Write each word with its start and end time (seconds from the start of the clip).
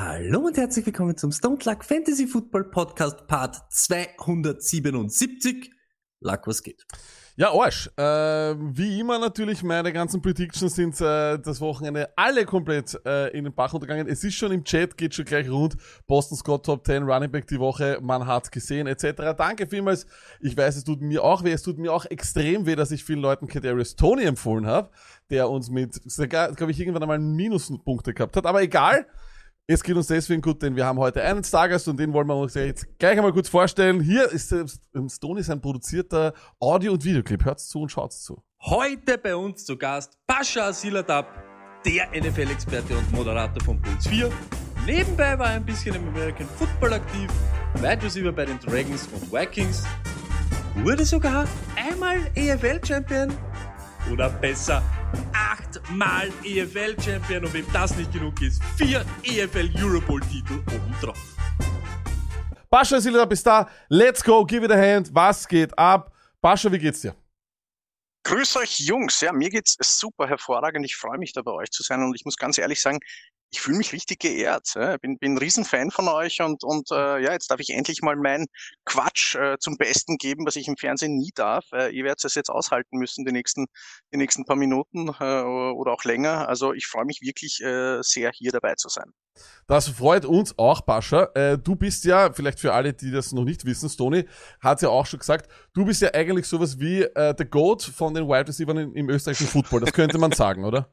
Hallo 0.00 0.46
und 0.46 0.56
herzlich 0.56 0.86
willkommen 0.86 1.16
zum 1.16 1.32
Stone 1.32 1.58
Luck 1.64 1.84
Fantasy 1.84 2.28
Football 2.28 2.70
Podcast 2.70 3.26
Part 3.26 3.60
277. 3.68 5.72
Luck, 6.20 6.46
was 6.46 6.62
geht? 6.62 6.86
Ja, 7.34 7.52
Arsch. 7.52 7.90
Äh, 7.96 8.54
wie 8.76 9.00
immer 9.00 9.18
natürlich, 9.18 9.64
meine 9.64 9.92
ganzen 9.92 10.22
Predictions 10.22 10.76
sind 10.76 11.00
äh, 11.00 11.40
das 11.40 11.60
Wochenende 11.60 12.10
alle 12.14 12.44
komplett 12.44 12.96
äh, 13.04 13.36
in 13.36 13.42
den 13.42 13.52
Bach 13.52 13.74
untergegangen. 13.74 14.06
Es 14.06 14.22
ist 14.22 14.36
schon 14.36 14.52
im 14.52 14.62
Chat, 14.62 14.96
geht 14.96 15.16
schon 15.16 15.24
gleich 15.24 15.50
rund. 15.50 15.76
Boston 16.06 16.38
Scott 16.38 16.64
Top 16.64 16.86
10, 16.86 17.02
Running 17.02 17.32
Back 17.32 17.48
die 17.48 17.58
Woche, 17.58 17.98
man 18.00 18.24
hat 18.24 18.52
gesehen, 18.52 18.86
etc. 18.86 19.34
Danke 19.36 19.66
vielmals. 19.66 20.06
Ich 20.38 20.56
weiß, 20.56 20.76
es 20.76 20.84
tut 20.84 21.02
mir 21.02 21.24
auch 21.24 21.42
weh. 21.42 21.50
Es 21.50 21.62
tut 21.62 21.76
mir 21.76 21.92
auch 21.92 22.04
extrem 22.04 22.66
weh, 22.66 22.76
dass 22.76 22.92
ich 22.92 23.02
vielen 23.02 23.18
Leuten 23.18 23.48
Kadarius 23.48 23.96
Tony 23.96 24.22
empfohlen 24.22 24.66
habe, 24.66 24.90
der 25.30 25.50
uns 25.50 25.70
mit, 25.70 26.00
glaube 26.06 26.70
ich, 26.70 26.78
irgendwann 26.78 27.02
einmal 27.02 27.18
Minuspunkte 27.18 28.14
gehabt 28.14 28.36
hat. 28.36 28.46
Aber 28.46 28.62
egal. 28.62 29.04
Es 29.70 29.82
geht 29.82 29.96
uns 29.96 30.06
deswegen 30.06 30.40
gut, 30.40 30.62
denn 30.62 30.76
wir 30.76 30.86
haben 30.86 30.98
heute 30.98 31.22
einen 31.22 31.44
Stargast 31.44 31.86
und 31.88 32.00
den 32.00 32.10
wollen 32.14 32.26
wir 32.26 32.36
uns 32.36 32.54
jetzt 32.54 32.86
gleich 32.98 33.18
einmal 33.18 33.34
kurz 33.34 33.50
vorstellen. 33.50 34.00
Hier 34.00 34.32
ist 34.32 34.50
äh, 34.50 34.64
Stone 35.10 35.40
ist 35.40 35.50
ein 35.50 35.60
produzierter 35.60 36.32
Audio- 36.58 36.92
und 36.92 37.04
Videoclip. 37.04 37.44
Hört's 37.44 37.68
zu 37.68 37.82
und 37.82 37.90
schaut's 37.90 38.22
zu. 38.22 38.42
Heute 38.62 39.18
bei 39.18 39.36
uns 39.36 39.66
zu 39.66 39.76
Gast 39.76 40.16
Pascha 40.26 40.72
Siladab, 40.72 41.26
der 41.84 42.08
NFL-Experte 42.18 42.96
und 42.96 43.12
Moderator 43.12 43.62
von 43.62 43.78
Puls 43.82 44.08
4. 44.08 44.30
Nebenbei 44.86 45.38
war 45.38 45.48
er 45.48 45.56
ein 45.56 45.66
bisschen 45.66 45.94
im 45.96 46.08
American 46.08 46.48
Football 46.56 46.94
aktiv, 46.94 47.28
Wide 47.74 48.02
Receiver 48.02 48.32
bei 48.32 48.46
den 48.46 48.58
Dragons 48.60 49.06
und 49.08 49.30
Vikings, 49.30 49.84
wurde 50.76 51.04
sogar 51.04 51.46
einmal 51.76 52.16
EFL-Champion 52.34 53.34
oder 54.12 54.30
besser 54.30 54.82
achtmal 55.32 56.30
EFL-Champion 56.44 57.44
und 57.44 57.54
wem 57.54 57.66
das 57.72 57.96
nicht 57.96 58.12
genug 58.12 58.40
ist, 58.42 58.62
vier 58.76 59.04
EFL 59.22 59.70
Eurobowl-Titel 59.76 60.60
obendrauf. 60.74 61.36
Bascha 62.70 63.00
Silda 63.00 63.24
bist 63.24 63.46
da. 63.46 63.68
Let's 63.88 64.22
go, 64.22 64.44
give 64.44 64.64
it 64.64 64.70
a 64.70 64.76
hand. 64.76 65.14
Was 65.14 65.48
geht 65.48 65.76
ab? 65.78 66.12
Bascha, 66.40 66.70
wie 66.70 66.78
geht's 66.78 67.00
dir? 67.00 67.14
Grüß 68.24 68.56
euch 68.56 68.80
Jungs, 68.80 69.20
ja, 69.22 69.32
mir 69.32 69.48
geht's 69.48 69.76
super 69.80 70.28
hervorragend. 70.28 70.84
Ich 70.84 70.96
freue 70.96 71.16
mich 71.16 71.32
da 71.32 71.40
bei 71.40 71.52
euch 71.52 71.70
zu 71.70 71.82
sein 71.82 72.02
und 72.02 72.14
ich 72.14 72.26
muss 72.26 72.36
ganz 72.36 72.58
ehrlich 72.58 72.82
sagen, 72.82 73.00
ich 73.50 73.60
fühle 73.60 73.78
mich 73.78 73.92
richtig 73.92 74.20
geehrt. 74.20 74.72
Ja. 74.74 74.96
Bin, 74.98 75.18
bin 75.18 75.34
ein 75.34 75.38
Riesenfan 75.38 75.90
von 75.90 76.08
euch 76.08 76.40
und, 76.40 76.64
und 76.64 76.90
äh, 76.90 77.22
ja, 77.22 77.32
jetzt 77.32 77.50
darf 77.50 77.60
ich 77.60 77.70
endlich 77.70 78.02
mal 78.02 78.16
meinen 78.16 78.46
Quatsch 78.84 79.34
äh, 79.36 79.56
zum 79.58 79.76
Besten 79.76 80.16
geben, 80.18 80.46
was 80.46 80.56
ich 80.56 80.68
im 80.68 80.76
Fernsehen 80.76 81.16
nie 81.16 81.30
darf. 81.34 81.64
Äh, 81.72 81.94
ihr 81.94 82.04
werdet 82.04 82.24
es 82.24 82.34
jetzt 82.34 82.50
aushalten 82.50 82.98
müssen, 82.98 83.24
die 83.24 83.32
nächsten, 83.32 83.66
die 84.12 84.18
nächsten 84.18 84.44
paar 84.44 84.56
Minuten 84.56 85.08
äh, 85.08 85.42
oder 85.42 85.92
auch 85.92 86.04
länger. 86.04 86.48
Also 86.48 86.72
ich 86.72 86.86
freue 86.86 87.04
mich 87.04 87.20
wirklich 87.22 87.60
äh, 87.62 88.02
sehr, 88.02 88.30
hier 88.32 88.52
dabei 88.52 88.74
zu 88.74 88.88
sein. 88.88 89.10
Das 89.66 89.88
freut 89.88 90.24
uns 90.24 90.58
auch, 90.58 90.80
Bascha. 90.80 91.30
Äh, 91.34 91.58
du 91.58 91.76
bist 91.76 92.04
ja, 92.04 92.32
vielleicht 92.32 92.58
für 92.58 92.72
alle, 92.74 92.92
die 92.92 93.10
das 93.10 93.32
noch 93.32 93.44
nicht 93.44 93.64
wissen, 93.64 93.88
Stony 93.88 94.26
hat 94.60 94.82
ja 94.82 94.88
auch 94.88 95.06
schon 95.06 95.20
gesagt, 95.20 95.50
du 95.74 95.84
bist 95.84 96.02
ja 96.02 96.12
eigentlich 96.12 96.46
sowas 96.46 96.78
wie 96.78 97.02
äh, 97.02 97.34
der 97.34 97.46
Goat 97.46 97.82
von 97.82 98.14
den 98.14 98.26
Wide 98.26 98.48
Receivers 98.48 98.76
im 98.94 99.08
österreichischen 99.08 99.48
Football. 99.48 99.80
Das 99.80 99.92
könnte 99.92 100.18
man 100.18 100.32
sagen, 100.32 100.64
oder? 100.64 100.92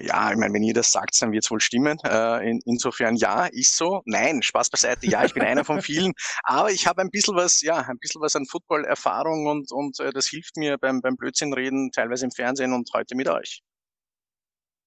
Ja, 0.00 0.30
ich 0.30 0.36
meine, 0.36 0.54
wenn 0.54 0.62
ihr 0.62 0.74
das 0.74 0.92
sagt, 0.92 1.20
dann 1.20 1.32
wird 1.32 1.44
es 1.44 1.50
wohl 1.50 1.60
stimmen. 1.60 1.98
Äh, 2.04 2.50
in, 2.50 2.60
insofern 2.64 3.16
ja, 3.16 3.46
ist 3.46 3.76
so. 3.76 4.02
Nein, 4.04 4.42
Spaß 4.42 4.70
beiseite. 4.70 5.06
Ja, 5.06 5.24
ich 5.24 5.34
bin 5.34 5.42
einer 5.42 5.64
von 5.64 5.80
vielen. 5.82 6.12
Aber 6.44 6.70
ich 6.70 6.86
habe 6.86 7.02
ein 7.02 7.10
bisschen 7.10 7.34
was, 7.36 7.60
ja, 7.62 7.76
ein 7.78 7.98
bisschen 7.98 8.20
was 8.20 8.34
an 8.36 8.46
Football-Erfahrung 8.46 9.46
und, 9.46 9.70
und 9.72 10.00
äh, 10.00 10.12
das 10.12 10.26
hilft 10.26 10.56
mir 10.56 10.78
beim, 10.78 11.00
beim 11.00 11.16
Blödsinnreden, 11.16 11.90
teilweise 11.92 12.24
im 12.24 12.30
Fernsehen 12.30 12.72
und 12.72 12.90
heute 12.94 13.14
mit 13.14 13.28
euch. 13.28 13.62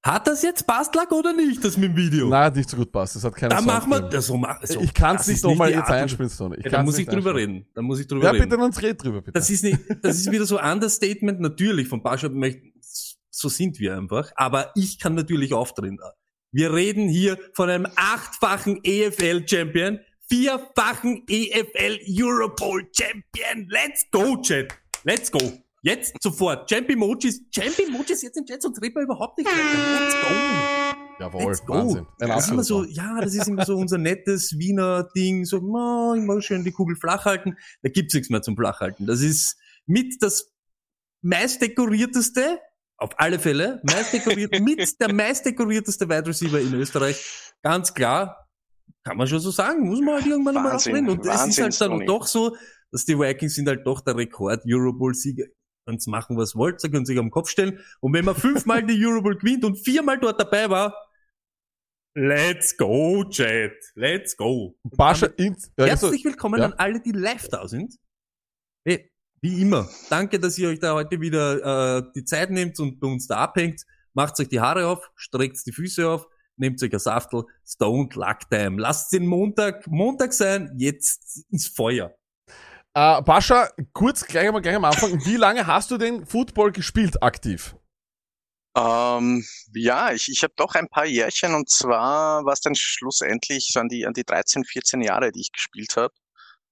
Hat 0.06 0.28
das 0.28 0.44
jetzt 0.44 0.68
Bastlack 0.68 1.12
oder 1.12 1.34
nicht, 1.34 1.64
das 1.66 1.78
mit 1.78 1.90
dem 1.90 1.98
Video? 1.98 2.30
Nein, 2.30 2.44
hat 2.44 2.56
nicht 2.56 2.70
so 2.70 2.78
gut 2.78 2.92
passt. 2.92 3.16
Das 3.16 3.24
hat 3.24 3.36
keine 3.36 3.56
Dann 3.56 3.66
machen 3.66 3.90
wir 3.90 4.02
das 4.02 4.28
so. 4.28 4.38
mach- 4.38 4.64
so 4.64 4.80
Ich 4.80 4.94
kann 4.94 5.16
es 5.16 5.26
nicht 5.26 5.44
nochmal 5.44 5.72
jetzt 5.72 5.90
einspielen, 5.90 6.30
Stony. 6.30 6.58
Ich 6.60 6.66
Ja, 6.66 6.70
da 6.70 6.84
muss 6.84 7.00
ich 7.00 7.08
drüber 7.08 7.34
reden. 7.34 7.66
Da 7.74 7.82
muss 7.82 8.00
ich 8.00 8.06
drüber 8.06 8.26
Ja, 8.26 8.30
reden. 8.30 8.48
bitte, 8.48 8.62
dann 8.62 8.72
red 8.72 9.04
drüber, 9.04 9.22
bitte. 9.24 9.32
Das 9.32 9.50
ist 9.50 9.64
nicht, 9.64 9.80
das 10.04 10.18
ist 10.18 10.32
wieder 10.32 10.46
so 10.46 10.62
Understatement, 10.62 11.40
natürlich, 11.40 11.88
von 11.88 12.04
Bascha 12.04 12.30
möchte, 12.30 12.62
so 13.46 13.50
sind 13.50 13.80
wir 13.80 13.96
einfach, 13.96 14.32
aber 14.36 14.72
ich 14.74 15.00
kann 15.00 15.14
natürlich 15.14 15.54
aufdrehen. 15.54 16.00
Wir 16.52 16.74
reden 16.74 17.08
hier 17.08 17.38
von 17.54 17.70
einem 17.70 17.86
achtfachen 17.96 18.80
EFL-Champion, 18.84 20.00
vierfachen 20.28 21.24
EFL 21.28 22.00
Eurobowl 22.10 22.90
Champion. 22.92 23.68
Let's 23.70 24.10
go, 24.10 24.42
Chat. 24.42 24.76
Let's 25.04 25.32
go. 25.32 25.40
Jetzt 25.84 26.16
sofort. 26.24 26.68
Champ-Emojis, 26.68 27.44
Champ-Emojis 27.52 28.24
jetzt 28.24 28.36
im 28.38 28.46
Chat, 28.48 28.64
sonst 28.64 28.82
reden 28.82 28.96
wir 28.96 29.04
überhaupt 29.04 29.38
nicht 29.38 29.48
weiter. 29.48 30.04
Let's 30.04 30.16
go. 30.16 31.24
Jawohl, 31.24 31.52
Let's 31.52 31.66
go. 31.66 31.74
Wahnsinn. 31.76 32.08
Ein 32.20 32.28
Das 32.30 32.46
ist 32.46 32.52
immer 32.52 32.64
so, 32.64 32.84
ja, 32.84 33.22
das 33.22 33.36
ist 33.36 33.48
immer 33.48 33.64
so 33.64 33.78
unser 33.78 34.00
nettes 34.00 34.58
Wiener 34.58 35.08
Ding, 35.16 35.46
so, 35.46 35.60
oh, 35.60 36.16
immer 36.16 36.42
schön 36.42 36.64
die 36.64 36.72
Kugel 36.72 36.96
flach 36.96 37.26
halten. 37.26 37.58
Da 37.84 37.90
gibt's 37.90 38.16
nichts 38.16 38.32
mehr 38.32 38.42
zum 38.42 38.56
Flachhalten. 38.58 39.06
Das 39.06 39.22
ist 39.22 39.56
mit 39.86 40.16
das 40.24 40.52
meistdekorierteste, 41.22 42.60
auf 42.98 43.12
alle 43.18 43.40
Fälle, 43.40 43.82
meist 43.84 44.14
dekoriert, 44.14 44.52
mit 44.60 45.00
der 45.00 45.14
meistdekorierteste 45.14 46.08
Wide 46.08 46.28
Receiver 46.28 46.60
in 46.60 46.74
Österreich. 46.74 47.54
Ganz 47.62 47.94
klar, 47.94 48.48
kann 49.04 49.18
man 49.18 49.28
schon 49.28 49.40
so 49.40 49.52
sagen, 49.52 49.88
muss 49.88 50.02
man 50.02 50.16
halt 50.16 50.26
irgendwann 50.26 50.56
mal 50.56 50.76
aufreden. 50.76 51.10
Und 51.10 51.26
es 51.26 51.48
ist 51.48 51.62
halt 51.62 51.80
dann 51.80 51.92
Tony. 51.92 52.06
doch 52.06 52.26
so, 52.26 52.56
dass 52.92 53.06
die 53.06 53.18
Vikings 53.18 53.56
sind 53.56 53.68
halt 53.68 53.86
doch 53.86 54.02
der 54.02 54.16
Rekord-Eurobowl-Sieger. 54.16 55.46
Könnt's 55.88 56.08
machen, 56.08 56.36
was 56.38 56.56
wollt, 56.56 56.84
ihr 56.84 56.90
könnt 56.90 57.06
sich 57.06 57.20
am 57.20 57.30
Kopf 57.30 57.50
stellen. 57.50 57.80
Und 58.00 58.14
wenn 58.14 58.26
man 58.26 58.36
fünfmal 58.36 58.84
die 58.84 59.06
Eurobowl 59.06 59.38
gewinnt 59.38 59.64
und 59.64 59.76
viermal 59.76 60.20
dort 60.20 60.40
dabei 60.40 60.70
war, 60.70 60.96
let's 62.16 62.76
go, 62.76 63.24
Chat. 63.30 63.74
Let's 63.94 64.36
go. 64.36 64.76
Bascha, 64.84 65.28
in, 65.38 65.56
ja, 65.78 65.86
also, 65.86 66.08
Herzlich 66.08 66.26
willkommen 66.26 66.60
ja. 66.60 66.66
an 66.66 66.74
alle, 66.74 67.02
die 67.02 67.12
live 67.12 67.48
da 67.50 67.68
sind. 67.68 67.96
Hey, 68.84 69.12
wie 69.46 69.62
immer, 69.62 69.88
danke, 70.10 70.40
dass 70.40 70.58
ihr 70.58 70.70
euch 70.70 70.80
da 70.80 70.96
heute 70.96 71.22
wieder 71.22 72.00
äh, 72.00 72.04
die 72.16 72.26
Zeit 72.26 72.50
nehmt 72.50 72.80
und 72.80 73.00
bei 73.00 73.08
uns 73.08 73.28
da 73.28 73.38
abhängt. 73.38 73.84
Macht 74.16 74.40
euch 74.40 74.50
die 74.50 74.60
Haare 74.60 74.88
auf, 74.88 75.12
streckt 75.16 75.64
die 75.68 75.72
Füße 75.72 76.10
auf, 76.10 76.26
nehmt 76.58 76.82
euch 76.82 76.92
ein 76.92 76.98
Saftel, 76.98 77.44
Stoned 77.64 78.16
Luck 78.16 78.50
Time. 78.50 78.82
Lasst 78.82 79.14
den 79.14 79.28
Montag 79.28 79.86
Montag 79.86 80.34
sein, 80.34 80.74
jetzt 80.78 81.46
ist 81.52 81.76
Feuer. 81.76 82.16
Äh, 82.96 83.22
Bascha, 83.22 83.70
kurz 83.94 84.26
gleich 84.26 84.48
einmal 84.48 84.64
gleich 84.64 84.78
am 84.78 84.86
Anfang. 84.86 85.12
Wie 85.26 85.36
lange 85.36 85.68
hast 85.68 85.92
du 85.92 86.00
den 86.00 86.26
Football 86.26 86.72
gespielt 86.72 87.22
aktiv? 87.22 87.76
Ähm, 88.76 89.46
ja, 89.76 90.12
ich, 90.12 90.28
ich 90.28 90.42
habe 90.42 90.54
doch 90.56 90.74
ein 90.74 90.90
paar 90.90 91.06
Jährchen 91.06 91.54
und 91.54 91.70
zwar 91.70 92.46
war 92.46 92.54
es 92.54 92.62
dann 92.62 92.74
schlussendlich 92.74 93.70
so 93.72 93.80
an 93.80 93.90
die, 93.90 94.08
an 94.08 94.14
die 94.14 94.24
13, 94.24 94.64
14 94.66 95.02
Jahre, 95.02 95.32
die 95.32 95.42
ich 95.42 95.52
gespielt 95.52 95.98
habe. 95.98 96.16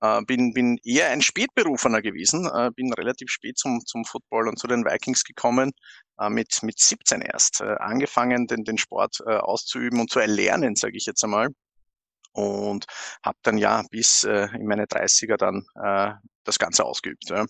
Äh, 0.03 0.21
bin, 0.23 0.53
bin 0.53 0.77
eher 0.83 1.11
ein 1.11 1.21
Spätberufener 1.21 2.01
gewesen, 2.01 2.45
äh, 2.53 2.71
bin 2.75 2.91
relativ 2.91 3.29
spät 3.31 3.57
zum, 3.57 3.79
zum 3.85 4.03
Football 4.03 4.49
und 4.49 4.59
zu 4.59 4.67
den 4.67 4.83
Vikings 4.83 5.23
gekommen, 5.23 5.71
äh, 6.19 6.29
mit, 6.29 6.61
mit 6.61 6.77
17 6.77 7.21
erst, 7.21 7.61
äh, 7.61 7.75
angefangen, 7.79 8.45
den, 8.47 8.65
den 8.65 8.77
Sport 8.77 9.19
äh, 9.25 9.37
auszuüben 9.37 10.01
und 10.01 10.09
zu 10.09 10.19
erlernen, 10.19 10.75
sage 10.75 10.97
ich 10.97 11.05
jetzt 11.05 11.23
einmal. 11.23 11.47
Und 12.33 12.85
habe 13.23 13.37
dann 13.43 13.57
ja 13.57 13.83
bis 13.91 14.25
äh, 14.25 14.49
in 14.55 14.65
meine 14.65 14.85
30er 14.85 15.37
dann 15.37 15.65
das 16.43 16.59
Ganze 16.59 16.83
ausgeübt. 16.83 17.29
Ja. 17.29 17.45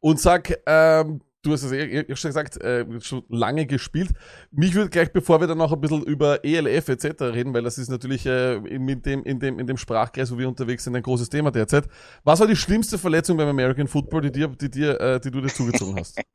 Und 0.00 0.20
sag, 0.20 0.56
ähm, 0.66 1.20
du 1.42 1.52
hast 1.52 1.64
es 1.64 1.72
eh 1.72 2.04
schon 2.14 2.28
gesagt, 2.28 2.60
äh, 2.60 2.86
schon 3.00 3.24
lange 3.28 3.66
gespielt. 3.66 4.10
Mich 4.50 4.74
würde 4.74 4.90
gleich, 4.90 5.12
bevor 5.12 5.40
wir 5.40 5.46
dann 5.48 5.58
noch 5.58 5.72
ein 5.72 5.80
bisschen 5.80 6.02
über 6.04 6.44
ELF 6.44 6.88
etc. 6.88 7.22
reden, 7.22 7.52
weil 7.52 7.62
das 7.62 7.78
ist 7.78 7.88
natürlich 7.88 8.24
äh, 8.26 8.54
in, 8.54 9.02
dem, 9.02 9.24
in, 9.24 9.40
dem, 9.40 9.58
in 9.58 9.66
dem 9.66 9.76
Sprachkreis, 9.76 10.32
wo 10.32 10.38
wir 10.38 10.48
unterwegs 10.48 10.84
sind, 10.84 10.94
ein 10.94 11.02
großes 11.02 11.28
Thema 11.28 11.50
derzeit. 11.50 11.86
Was 12.24 12.40
war 12.40 12.46
die 12.46 12.56
schlimmste 12.56 12.98
Verletzung 12.98 13.36
beim 13.36 13.48
American 13.48 13.88
Football, 13.88 14.22
die, 14.22 14.32
dir, 14.32 14.48
die, 14.48 14.70
dir, 14.70 15.00
äh, 15.00 15.20
die 15.20 15.30
du 15.30 15.40
dir 15.40 15.48
zugezogen 15.48 15.98
hast? 15.98 16.20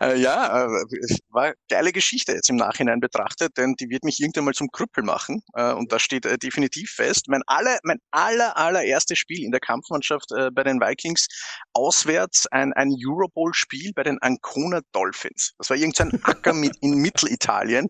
Äh, 0.00 0.18
ja, 0.18 0.66
äh, 0.66 0.84
war 1.30 1.44
eine 1.44 1.54
geile 1.70 1.92
Geschichte 1.92 2.32
jetzt 2.32 2.50
im 2.50 2.56
Nachhinein 2.56 3.00
betrachtet, 3.00 3.56
denn 3.56 3.74
die 3.80 3.88
wird 3.88 4.04
mich 4.04 4.20
irgendwann 4.20 4.44
mal 4.44 4.52
zum 4.52 4.70
Krüppel 4.70 5.02
machen. 5.02 5.42
Äh, 5.54 5.72
und 5.72 5.90
das 5.90 6.02
steht 6.02 6.26
äh, 6.26 6.36
definitiv 6.36 6.90
fest. 6.90 7.28
Mein 7.28 7.42
aller, 7.46 7.78
mein 7.82 7.98
aller, 8.10 8.56
allererstes 8.56 9.18
Spiel 9.18 9.42
in 9.42 9.52
der 9.52 9.60
Kampfmannschaft 9.60 10.32
äh, 10.32 10.50
bei 10.50 10.64
den 10.64 10.80
Vikings, 10.80 11.28
auswärts 11.72 12.46
ein, 12.48 12.72
ein 12.74 12.94
Eurobowl-Spiel 12.94 13.92
bei 13.94 14.02
den 14.02 14.20
Ancona 14.36 14.80
Dolphins. 14.92 15.54
Das 15.58 15.70
war 15.70 15.76
irgendein 15.76 16.22
Acker 16.24 16.52
mit, 16.52 16.76
in 16.80 16.94
Mittelitalien 16.96 17.88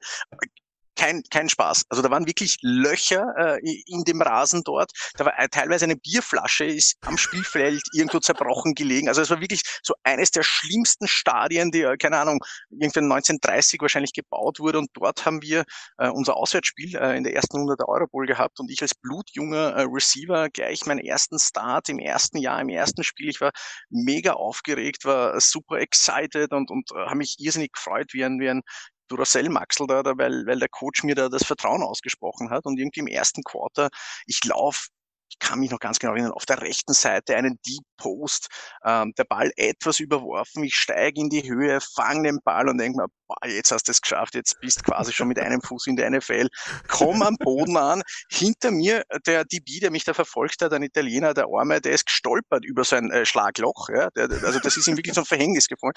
kein, 0.96 1.22
kein 1.30 1.48
Spaß. 1.48 1.84
Also 1.88 2.02
da 2.02 2.10
waren 2.10 2.26
wirklich 2.26 2.58
Löcher 2.62 3.34
äh, 3.36 3.82
in 3.86 4.04
dem 4.04 4.22
Rasen 4.22 4.62
dort. 4.64 4.90
Da 5.16 5.24
war 5.24 5.38
äh, 5.38 5.48
teilweise 5.48 5.84
eine 5.84 5.96
Bierflasche 5.96 6.64
ist 6.64 6.96
am 7.02 7.18
Spielfeld 7.18 7.82
irgendwo 7.92 8.18
zerbrochen 8.18 8.74
gelegen. 8.74 9.08
Also 9.08 9.20
es 9.22 9.30
war 9.30 9.40
wirklich 9.40 9.62
so 9.82 9.94
eines 10.02 10.30
der 10.30 10.42
schlimmsten 10.42 11.06
Stadien, 11.06 11.70
die, 11.70 11.82
äh, 11.82 11.96
keine 11.96 12.18
Ahnung, 12.18 12.40
irgendwann 12.70 13.04
1930 13.12 13.80
wahrscheinlich 13.80 14.12
gebaut 14.12 14.58
wurde. 14.58 14.78
Und 14.78 14.90
dort 14.94 15.24
haben 15.24 15.42
wir 15.42 15.64
äh, 15.98 16.08
unser 16.08 16.36
Auswärtsspiel 16.36 16.96
äh, 16.96 17.16
in 17.16 17.24
der 17.24 17.34
ersten 17.34 17.56
100 17.56 17.80
Euro 17.86 18.06
Bowl 18.06 18.26
gehabt. 18.26 18.58
Und 18.60 18.70
ich 18.70 18.82
als 18.82 18.94
blutjunger 18.94 19.74
äh, 19.74 19.82
Receiver 19.82 20.48
gleich 20.50 20.86
meinen 20.86 21.00
ersten 21.00 21.38
Start 21.38 21.88
im 21.88 21.98
ersten 21.98 22.38
Jahr, 22.38 22.60
im 22.60 22.68
ersten 22.68 23.04
Spiel. 23.04 23.28
Ich 23.28 23.40
war 23.40 23.52
mega 23.90 24.32
aufgeregt, 24.32 25.04
war 25.04 25.40
super 25.40 25.78
excited 25.78 26.52
und, 26.52 26.70
und 26.70 26.90
äh, 26.92 27.06
habe 27.06 27.16
mich 27.16 27.36
irrsinnig 27.38 27.72
gefreut, 27.72 28.12
wie 28.12 28.24
ein, 28.24 28.40
wie 28.40 28.48
ein 28.48 28.62
Duracell-Maxel 29.08 29.86
da, 29.86 30.02
da 30.02 30.12
weil, 30.16 30.46
weil 30.46 30.58
der 30.58 30.68
Coach 30.68 31.04
mir 31.04 31.14
da 31.14 31.28
das 31.28 31.44
Vertrauen 31.44 31.82
ausgesprochen 31.82 32.50
hat 32.50 32.66
und 32.66 32.78
irgendwie 32.78 33.00
im 33.00 33.06
ersten 33.06 33.42
Quarter, 33.42 33.88
ich 34.26 34.44
laufe 34.44 34.88
ich 35.28 35.38
kann 35.38 35.58
mich 35.58 35.70
noch 35.70 35.80
ganz 35.80 35.98
genau 35.98 36.12
erinnern, 36.12 36.32
auf 36.32 36.46
der 36.46 36.62
rechten 36.62 36.92
Seite 36.92 37.36
einen 37.36 37.58
Deep 37.66 37.82
Post, 37.96 38.48
ähm, 38.84 39.12
der 39.18 39.24
Ball 39.24 39.50
etwas 39.56 40.00
überworfen, 40.00 40.64
ich 40.64 40.76
steige 40.76 41.20
in 41.20 41.28
die 41.28 41.48
Höhe, 41.48 41.80
fange 41.80 42.24
den 42.24 42.40
Ball 42.44 42.68
und 42.68 42.78
denke 42.78 42.98
mir, 42.98 43.08
jetzt 43.46 43.70
hast 43.70 43.88
du 43.88 43.92
es 43.92 44.00
geschafft, 44.00 44.34
jetzt 44.34 44.60
bist 44.60 44.84
quasi 44.84 45.12
schon 45.12 45.28
mit 45.28 45.38
einem 45.38 45.60
Fuß 45.60 45.86
in 45.86 45.96
der 45.96 46.10
NFL, 46.10 46.48
komm 46.88 47.22
am 47.22 47.36
Boden 47.36 47.76
an, 47.76 48.02
hinter 48.30 48.70
mir 48.70 49.02
der 49.26 49.44
DB, 49.44 49.80
der 49.80 49.90
mich 49.90 50.04
da 50.04 50.14
verfolgt 50.14 50.62
hat, 50.62 50.72
ein 50.72 50.82
Italiener, 50.82 51.34
der 51.34 51.46
Arme, 51.52 51.80
der 51.80 51.92
ist 51.92 52.06
gestolpert 52.06 52.64
über 52.64 52.84
sein 52.84 53.10
äh, 53.10 53.24
Schlagloch, 53.24 53.88
ja, 53.88 54.08
der, 54.10 54.30
also 54.44 54.58
das 54.60 54.76
ist 54.76 54.86
ihm 54.86 54.96
wirklich 54.96 55.14
zum 55.14 55.26
Verhängnis 55.26 55.68
gefallen, 55.68 55.94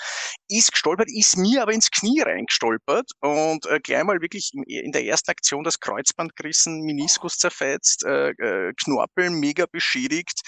ist 0.47 0.71
gestolpert, 0.71 1.09
ist 1.11 1.37
mir 1.37 1.61
aber 1.61 1.73
ins 1.73 1.91
Knie 1.91 2.21
reingestolpert 2.21 3.11
und 3.19 3.65
äh, 3.65 3.79
gleich 3.79 4.03
mal 4.03 4.21
wirklich 4.21 4.51
in 4.53 4.91
der 4.91 5.05
ersten 5.05 5.31
Aktion 5.31 5.63
das 5.63 5.79
Kreuzband 5.79 6.35
gerissen, 6.35 6.81
Meniskus 6.81 7.37
zerfetzt, 7.37 8.03
äh, 8.05 8.29
äh, 8.29 8.73
Knorpel 8.83 9.29
mega 9.29 9.65
beschädigt 9.71 10.41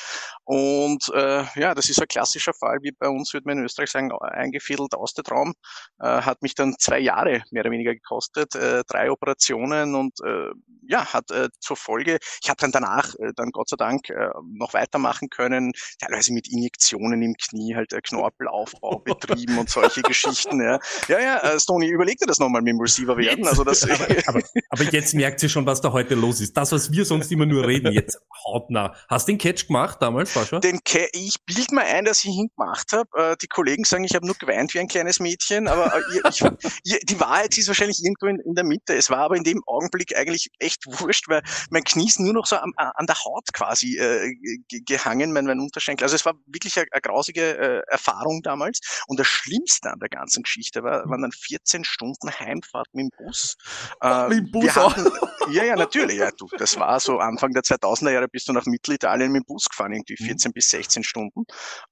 und 0.43 1.09
äh, 1.13 1.43
ja, 1.55 1.73
das 1.75 1.89
ist 1.89 2.01
ein 2.01 2.07
klassischer 2.07 2.53
Fall, 2.53 2.79
wie 2.81 2.91
bei 2.91 3.07
uns 3.07 3.33
würde 3.33 3.47
man 3.47 3.59
in 3.59 3.65
Österreich 3.65 3.91
sagen, 3.91 4.11
eingefädelt 4.11 4.93
aus 4.95 5.13
der 5.13 5.23
Traum, 5.23 5.53
äh, 5.99 6.07
hat 6.07 6.41
mich 6.41 6.55
dann 6.55 6.70
zwei 6.77 6.99
Jahre 6.99 7.43
mehr 7.51 7.61
oder 7.61 7.71
weniger 7.71 7.93
gekostet, 7.93 8.55
äh, 8.55 8.83
drei 8.87 9.11
Operationen 9.11 9.95
und 9.95 10.13
äh, 10.25 10.51
ja, 10.87 11.13
hat 11.13 11.31
äh, 11.31 11.49
zur 11.59 11.77
Folge, 11.77 12.17
ich 12.41 12.49
habe 12.49 12.57
dann 12.59 12.71
danach 12.71 13.15
äh, 13.15 13.31
dann 13.35 13.51
Gott 13.51 13.69
sei 13.69 13.77
Dank 13.77 14.09
äh, 14.09 14.29
noch 14.57 14.73
weitermachen 14.73 15.29
können, 15.29 15.71
teilweise 15.99 16.33
mit 16.33 16.51
Injektionen 16.51 17.21
im 17.21 17.35
Knie, 17.35 17.75
halt 17.75 17.93
äh, 17.93 18.01
Knorpelaufbau 18.01 18.99
betrieben 19.05 19.57
und 19.57 19.69
solche 19.69 20.01
Geschichten. 20.01 20.61
Ja, 20.61 20.79
ja, 21.07 21.19
ja 21.19 21.37
äh, 21.39 21.59
Stony, 21.59 21.87
überleg 21.87 22.17
dir 22.17 22.25
das 22.25 22.39
nochmal 22.39 22.61
mit 22.61 22.73
dem 22.73 22.79
Receiver 22.79 23.15
werden. 23.17 23.47
Also 23.47 23.63
das, 23.63 23.83
aber, 23.89 24.05
aber, 24.27 24.41
aber 24.69 24.83
jetzt 24.83 25.13
merkt 25.13 25.39
sie 25.39 25.49
schon, 25.49 25.65
was 25.65 25.81
da 25.81 25.91
heute 25.91 26.15
los 26.15 26.41
ist. 26.41 26.57
Das, 26.57 26.71
was 26.71 26.91
wir 26.91 27.05
sonst 27.05 27.31
immer 27.31 27.45
nur 27.45 27.65
reden, 27.65 27.91
jetzt 27.93 28.19
hautnah. 28.45 28.93
Hast 29.07 29.27
du 29.27 29.33
den 29.33 29.37
Catch 29.37 29.67
gemacht 29.67 29.97
damals, 30.01 30.33
Sascha? 30.33 30.59
Den 30.59 30.79
Ca 30.83 30.99
ich 31.13 31.35
bild 31.45 31.71
mir 31.71 31.83
ein, 31.83 32.05
dass 32.05 32.23
ich 32.23 32.31
ihn 32.31 32.49
gemacht 32.55 32.91
habe. 32.91 33.09
Äh, 33.15 33.35
die 33.41 33.47
Kollegen 33.47 33.83
sagen, 33.83 34.03
ich 34.03 34.15
habe 34.15 34.25
nur 34.25 34.35
geweint 34.35 34.73
wie 34.73 34.79
ein 34.79 34.87
kleines 34.87 35.19
Mädchen, 35.19 35.67
aber 35.67 35.95
äh, 35.95 36.29
ich, 36.29 36.41
die 36.83 37.19
Wahrheit 37.19 37.57
ist 37.57 37.67
wahrscheinlich 37.67 38.03
irgendwo 38.03 38.27
in, 38.27 38.39
in, 38.39 38.55
der 38.55 38.63
Mitte. 38.63 38.95
Es 38.95 39.09
war 39.09 39.19
aber 39.19 39.35
in 39.35 39.43
dem 39.43 39.61
Augenblick 39.65 40.15
eigentlich 40.17 40.49
echt 40.59 40.85
wurscht, 40.85 41.27
weil 41.27 41.41
mein 41.69 41.83
Knie 41.83 42.07
ist 42.07 42.19
nur 42.19 42.33
noch 42.33 42.45
so 42.45 42.57
am, 42.57 42.73
an 42.75 43.05
der 43.05 43.15
Haut 43.23 43.53
quasi 43.53 43.97
äh, 43.97 44.33
gehangen, 44.69 45.33
mein, 45.33 45.45
mein 45.45 45.59
Unterschenkel. 45.59 46.05
Also 46.05 46.15
es 46.15 46.25
war 46.25 46.33
wirklich 46.45 46.77
eine, 46.77 46.87
eine 46.91 47.01
grausige 47.01 47.57
äh, 47.57 47.81
Erfahrung 47.87 48.41
damals. 48.43 48.79
Und 49.07 49.19
das 49.19 49.27
Schlimmste 49.27 49.91
an 49.91 49.99
der 49.99 50.09
ganzen 50.09 50.43
Geschichte 50.43 50.83
war, 50.83 51.07
waren 51.09 51.21
dann 51.21 51.31
14 51.31 51.83
Stunden 51.83 52.31
Heimfahrt 52.31 52.87
mit 52.93 53.05
dem 53.05 53.25
Bus. 53.25 53.55
Äh, 54.01 54.27
mit 54.29 54.37
dem 54.39 54.51
Bus 54.51 54.75
hatten, 54.75 55.05
Ja, 55.51 55.63
ja, 55.63 55.75
natürlich. 55.75 56.17
Ja, 56.17 56.31
du, 56.31 56.47
das 56.57 56.79
war 56.79 56.99
so 56.99 57.17
Anfang 57.17 57.51
der 57.51 57.63
2000er 57.63 58.11
Jahre 58.11 58.27
bist 58.27 58.47
du 58.47 58.53
nach 58.53 58.65
Mittelitalien 58.65 59.31
mit 59.31 59.43
dem 59.43 59.45
Bus 59.45 59.65
gefahren, 59.65 59.93
irgendwie 59.93 60.17
14 60.17 60.49
mhm. 60.49 60.53
bis 60.53 60.69
16 60.69 61.03
Stunden. 61.03 61.45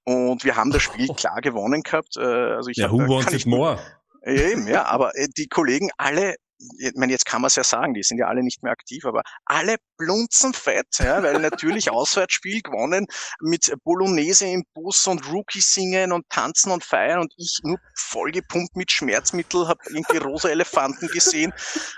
Und 0.03 0.43
wir 0.43 0.55
haben 0.55 0.71
das 0.71 0.83
Spiel 0.83 1.07
klar 1.15 1.41
gewonnen 1.41 1.81
gehabt. 1.81 2.17
Äh, 2.17 2.21
also 2.21 2.69
ich 2.69 2.77
ja, 2.77 2.91
who 2.91 2.99
wants 2.99 3.33
it 3.33 3.45
more? 3.45 3.79
Eben, 4.23 4.67
ja, 4.67 4.85
aber 4.85 5.15
äh, 5.15 5.27
die 5.35 5.47
Kollegen 5.47 5.89
alle 5.97 6.35
ich 6.79 6.93
meine, 6.95 7.11
jetzt 7.11 7.25
kann 7.25 7.41
man 7.41 7.47
es 7.47 7.55
ja 7.55 7.63
sagen, 7.63 7.93
die 7.93 8.03
sind 8.03 8.17
ja 8.17 8.27
alle 8.27 8.43
nicht 8.43 8.63
mehr 8.63 8.71
aktiv, 8.71 9.05
aber 9.05 9.21
alle 9.45 9.77
blunzenfett, 9.97 10.87
ja, 10.99 11.23
weil 11.23 11.39
natürlich 11.39 11.89
Auswärtsspiel 11.91 12.61
gewonnen 12.61 13.07
mit 13.41 13.73
Bolognese 13.83 14.47
im 14.47 14.63
Bus 14.73 15.07
und 15.07 15.31
Rookie 15.31 15.61
singen 15.61 16.11
und 16.11 16.27
tanzen 16.29 16.71
und 16.71 16.83
feiern 16.83 17.19
und 17.19 17.33
ich 17.37 17.59
nur 17.63 17.77
vollgepumpt 17.95 18.75
mit 18.75 18.91
Schmerzmittel, 18.91 19.67
habe 19.67 19.79
irgendwie 19.89 20.17
rosa 20.17 20.49
Elefanten 20.49 21.07
gesehen 21.07 21.53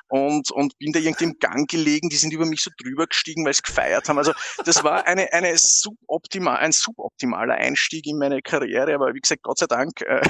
und, 0.10 0.52
und 0.52 0.78
bin 0.78 0.92
da 0.92 1.00
irgendwie 1.00 1.26
im 1.26 1.40
Gang 1.40 1.70
gelegen, 1.70 2.10
die 2.10 2.18
sind 2.18 2.34
über 2.34 2.46
mich 2.46 2.62
so 2.62 2.72
drüber 2.82 3.08
gestiegen, 3.08 3.46
weil 3.46 3.54
sie 3.54 3.62
gefeiert 3.62 4.10
haben. 4.10 4.18
Also 4.18 4.34
das 4.66 4.84
war 4.84 5.06
eine, 5.06 5.32
eine 5.34 5.58
suboptimal, 5.58 6.58
ein 6.58 6.72
suboptimaler 6.72 7.56
Einstieg 7.56 8.06
in 8.08 8.18
meine 8.18 8.42
Karriere, 8.42 8.94
aber 8.94 9.14
wie 9.14 9.20
gesagt, 9.20 9.44
Gott 9.44 9.60
sei 9.60 9.68
Dank 9.68 10.02
äh, 10.02 10.22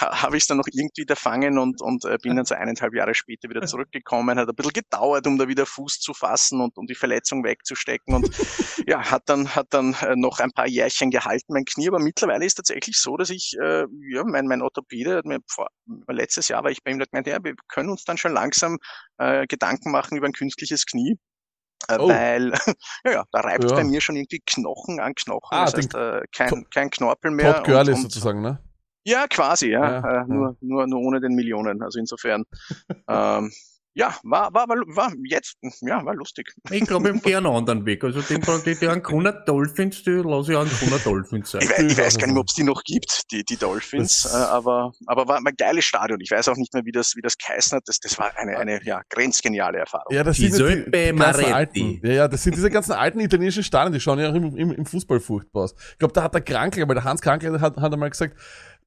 habe 0.00 0.36
ich 0.36 0.44
es 0.44 0.46
dann 0.46 0.58
noch 0.58 0.68
irgendwie 0.70 1.06
erfangen 1.08 1.58
und, 1.58 1.80
und 1.80 2.04
äh, 2.04 2.18
bin 2.22 2.36
dann 2.36 2.44
so 2.44 2.54
eineinhalb 2.54 2.94
Jahre 2.94 3.14
später 3.14 3.48
wieder 3.48 3.62
zurück 3.66 3.77
zurückgekommen, 3.78 4.38
hat 4.38 4.48
ein 4.48 4.54
bisschen 4.54 4.72
gedauert, 4.72 5.26
um 5.26 5.38
da 5.38 5.48
wieder 5.48 5.66
Fuß 5.66 6.00
zu 6.00 6.12
fassen 6.14 6.60
und 6.60 6.76
um 6.76 6.86
die 6.86 6.94
Verletzung 6.94 7.44
wegzustecken 7.44 8.14
und 8.14 8.28
ja, 8.86 9.10
hat 9.10 9.22
dann, 9.26 9.54
hat 9.54 9.68
dann 9.70 9.94
äh, 10.02 10.16
noch 10.16 10.40
ein 10.40 10.50
paar 10.52 10.66
Jährchen 10.66 11.10
gehalten, 11.10 11.52
mein 11.52 11.64
Knie, 11.64 11.88
aber 11.88 11.98
mittlerweile 11.98 12.44
ist 12.44 12.54
tatsächlich 12.54 12.98
so, 12.98 13.16
dass 13.16 13.30
ich, 13.30 13.54
äh, 13.60 13.84
ja, 14.10 14.24
mein, 14.24 14.46
mein 14.46 14.62
Orthopäde 14.62 15.16
hat 15.16 15.24
mir 15.24 15.38
vor, 15.48 15.68
letztes 16.08 16.48
Jahr 16.48 16.64
war 16.64 16.70
ich 16.70 16.82
bei 16.82 16.90
ihm, 16.90 17.00
hat 17.00 17.10
gemeint, 17.10 17.26
ja, 17.26 17.38
wir 17.42 17.54
können 17.68 17.90
uns 17.90 18.04
dann 18.04 18.18
schon 18.18 18.32
langsam 18.32 18.78
äh, 19.18 19.46
Gedanken 19.46 19.90
machen 19.90 20.16
über 20.16 20.26
ein 20.26 20.32
künstliches 20.32 20.86
Knie. 20.86 21.16
Äh, 21.86 21.98
oh. 22.00 22.08
Weil, 22.08 22.52
ja, 23.04 23.12
ja, 23.12 23.24
da 23.30 23.40
reibt 23.40 23.64
ja. 23.64 23.76
bei 23.76 23.84
mir 23.84 24.00
schon 24.00 24.16
irgendwie 24.16 24.42
Knochen 24.44 24.98
an 24.98 25.14
Knochen. 25.14 25.56
Ah, 25.56 25.64
das 25.66 25.74
heißt, 25.74 25.94
äh, 25.94 26.22
kein, 26.34 26.66
kein 26.74 26.90
Knorpel 26.90 27.30
mehr. 27.30 27.54
Top 27.54 27.64
Girl 27.64 27.88
ist 27.88 28.02
sozusagen, 28.02 28.42
ne? 28.42 28.58
Ja, 29.08 29.26
quasi, 29.26 29.70
ja. 29.70 30.00
ja, 30.00 30.22
äh, 30.22 30.26
Nur, 30.26 30.56
nur, 30.60 30.86
nur 30.86 31.00
ohne 31.00 31.20
den 31.20 31.34
Millionen. 31.34 31.82
Also 31.82 31.98
insofern, 31.98 32.44
ähm, 33.08 33.50
ja, 33.94 34.14
war, 34.22 34.52
war, 34.52 34.68
war, 34.68 34.76
war 34.94 35.12
jetzt, 35.24 35.56
ja, 35.80 36.04
war 36.04 36.14
lustig. 36.14 36.52
Ich 36.70 36.86
glaube, 36.86 37.10
ich 37.10 37.22
gehe 37.22 37.38
einen 37.38 37.46
anderen 37.46 37.84
Weg. 37.86 38.04
Also 38.04 38.20
den, 38.20 38.42
die, 38.64 38.78
die 38.78 38.86
Ancona 38.86 39.32
Dolphins, 39.32 40.04
die 40.04 40.10
lasse 40.10 40.52
ich 40.52 40.58
Ancona 40.58 40.98
Dolphins 41.02 41.50
sein. 41.50 41.62
Ich, 41.62 41.70
weiß, 41.70 41.80
ich 41.80 41.98
weiß 41.98 42.18
gar 42.18 42.26
nicht 42.26 42.34
mehr, 42.34 42.42
ob 42.42 42.48
es 42.48 42.54
die 42.54 42.62
noch 42.62 42.84
gibt, 42.84 43.22
die, 43.32 43.44
die 43.44 43.56
Dolphins, 43.56 44.26
äh, 44.26 44.36
aber, 44.36 44.92
aber 45.06 45.26
war 45.26 45.38
ein 45.38 45.54
geiles 45.56 45.84
Stadion. 45.84 46.20
Ich 46.20 46.30
weiß 46.30 46.46
auch 46.48 46.56
nicht 46.56 46.74
mehr, 46.74 46.84
wie 46.84 46.92
das, 46.92 47.16
wie 47.16 47.22
das 47.22 47.36
geheißen 47.38 47.76
hat. 47.76 47.84
Das, 47.86 47.98
das 47.98 48.16
war 48.18 48.30
eine, 48.36 48.58
eine, 48.58 48.84
ja, 48.84 49.00
grenzgeniale 49.08 49.78
Erfahrung. 49.78 50.14
Ja, 50.14 50.22
das 50.22 50.36
sind 50.36 50.56
die, 50.56 50.84
die 50.84 51.16
ganzen 51.16 51.52
alten, 51.52 52.00
ja, 52.04 52.12
ja, 52.12 52.28
das 52.28 52.42
sind 52.42 52.54
diese 52.54 52.70
ganzen 52.70 52.92
alten 52.92 53.18
italienischen 53.18 53.64
Stadien, 53.64 53.92
die 53.94 54.00
schauen 54.00 54.20
ja 54.20 54.30
auch 54.30 54.34
im, 54.34 54.54
im, 54.54 54.70
im 54.70 54.86
Fußball 54.86 55.18
furchtbar 55.18 55.64
aus. 55.64 55.74
Ich 55.92 55.98
glaube, 55.98 56.12
da 56.12 56.22
hat 56.22 56.34
der 56.34 56.42
Krankel, 56.42 56.86
weil 56.86 56.94
der 56.94 57.04
Hans 57.04 57.20
Krankel 57.20 57.60
hat, 57.60 57.76
hat 57.78 57.92
einmal 57.92 58.10
gesagt, 58.10 58.36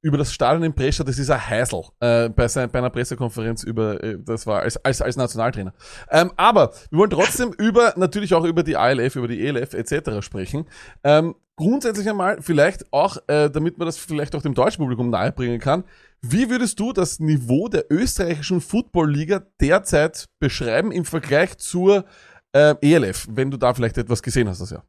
über 0.01 0.17
das 0.17 0.33
Stadion 0.33 0.63
in 0.63 0.73
Brescia, 0.73 1.05
das 1.05 1.19
ist 1.19 1.29
ein 1.29 1.47
Heisel 1.47 1.83
äh, 1.99 2.29
bei, 2.29 2.47
sein, 2.47 2.69
bei 2.71 2.79
einer 2.79 2.89
Pressekonferenz 2.89 3.63
über, 3.63 4.03
äh, 4.03 4.17
das 4.19 4.47
war 4.47 4.61
als, 4.61 4.77
als, 4.77 5.01
als 5.01 5.15
Nationaltrainer. 5.15 5.73
Ähm, 6.09 6.31
aber 6.37 6.71
wir 6.89 6.99
wollen 6.99 7.09
trotzdem 7.09 7.53
über, 7.57 7.93
natürlich 7.97 8.33
auch 8.33 8.43
über 8.43 8.63
die 8.63 8.75
ALF, 8.75 9.15
über 9.15 9.27
die 9.27 9.45
ELF 9.45 9.73
etc. 9.73 10.23
sprechen. 10.25 10.65
Ähm, 11.03 11.35
grundsätzlich 11.55 12.09
einmal, 12.09 12.41
vielleicht 12.41 12.91
auch, 12.91 13.17
äh, 13.27 13.49
damit 13.49 13.77
man 13.77 13.85
das 13.85 13.97
vielleicht 13.97 14.35
auch 14.35 14.41
dem 14.41 14.55
deutschen 14.55 14.79
Publikum 14.79 15.09
nahebringen 15.09 15.59
kann, 15.59 15.83
wie 16.21 16.49
würdest 16.49 16.79
du 16.79 16.93
das 16.93 17.19
Niveau 17.19 17.67
der 17.67 17.85
österreichischen 17.91 18.61
Football-Liga 18.61 19.43
derzeit 19.59 20.25
beschreiben 20.39 20.91
im 20.91 21.05
Vergleich 21.05 21.57
zur 21.57 22.05
äh, 22.53 22.75
ELF, 22.81 23.27
wenn 23.29 23.51
du 23.51 23.57
da 23.57 23.73
vielleicht 23.73 23.97
etwas 23.97 24.21
gesehen 24.23 24.47
hast 24.47 24.61
das 24.61 24.71
Jahr? 24.71 24.83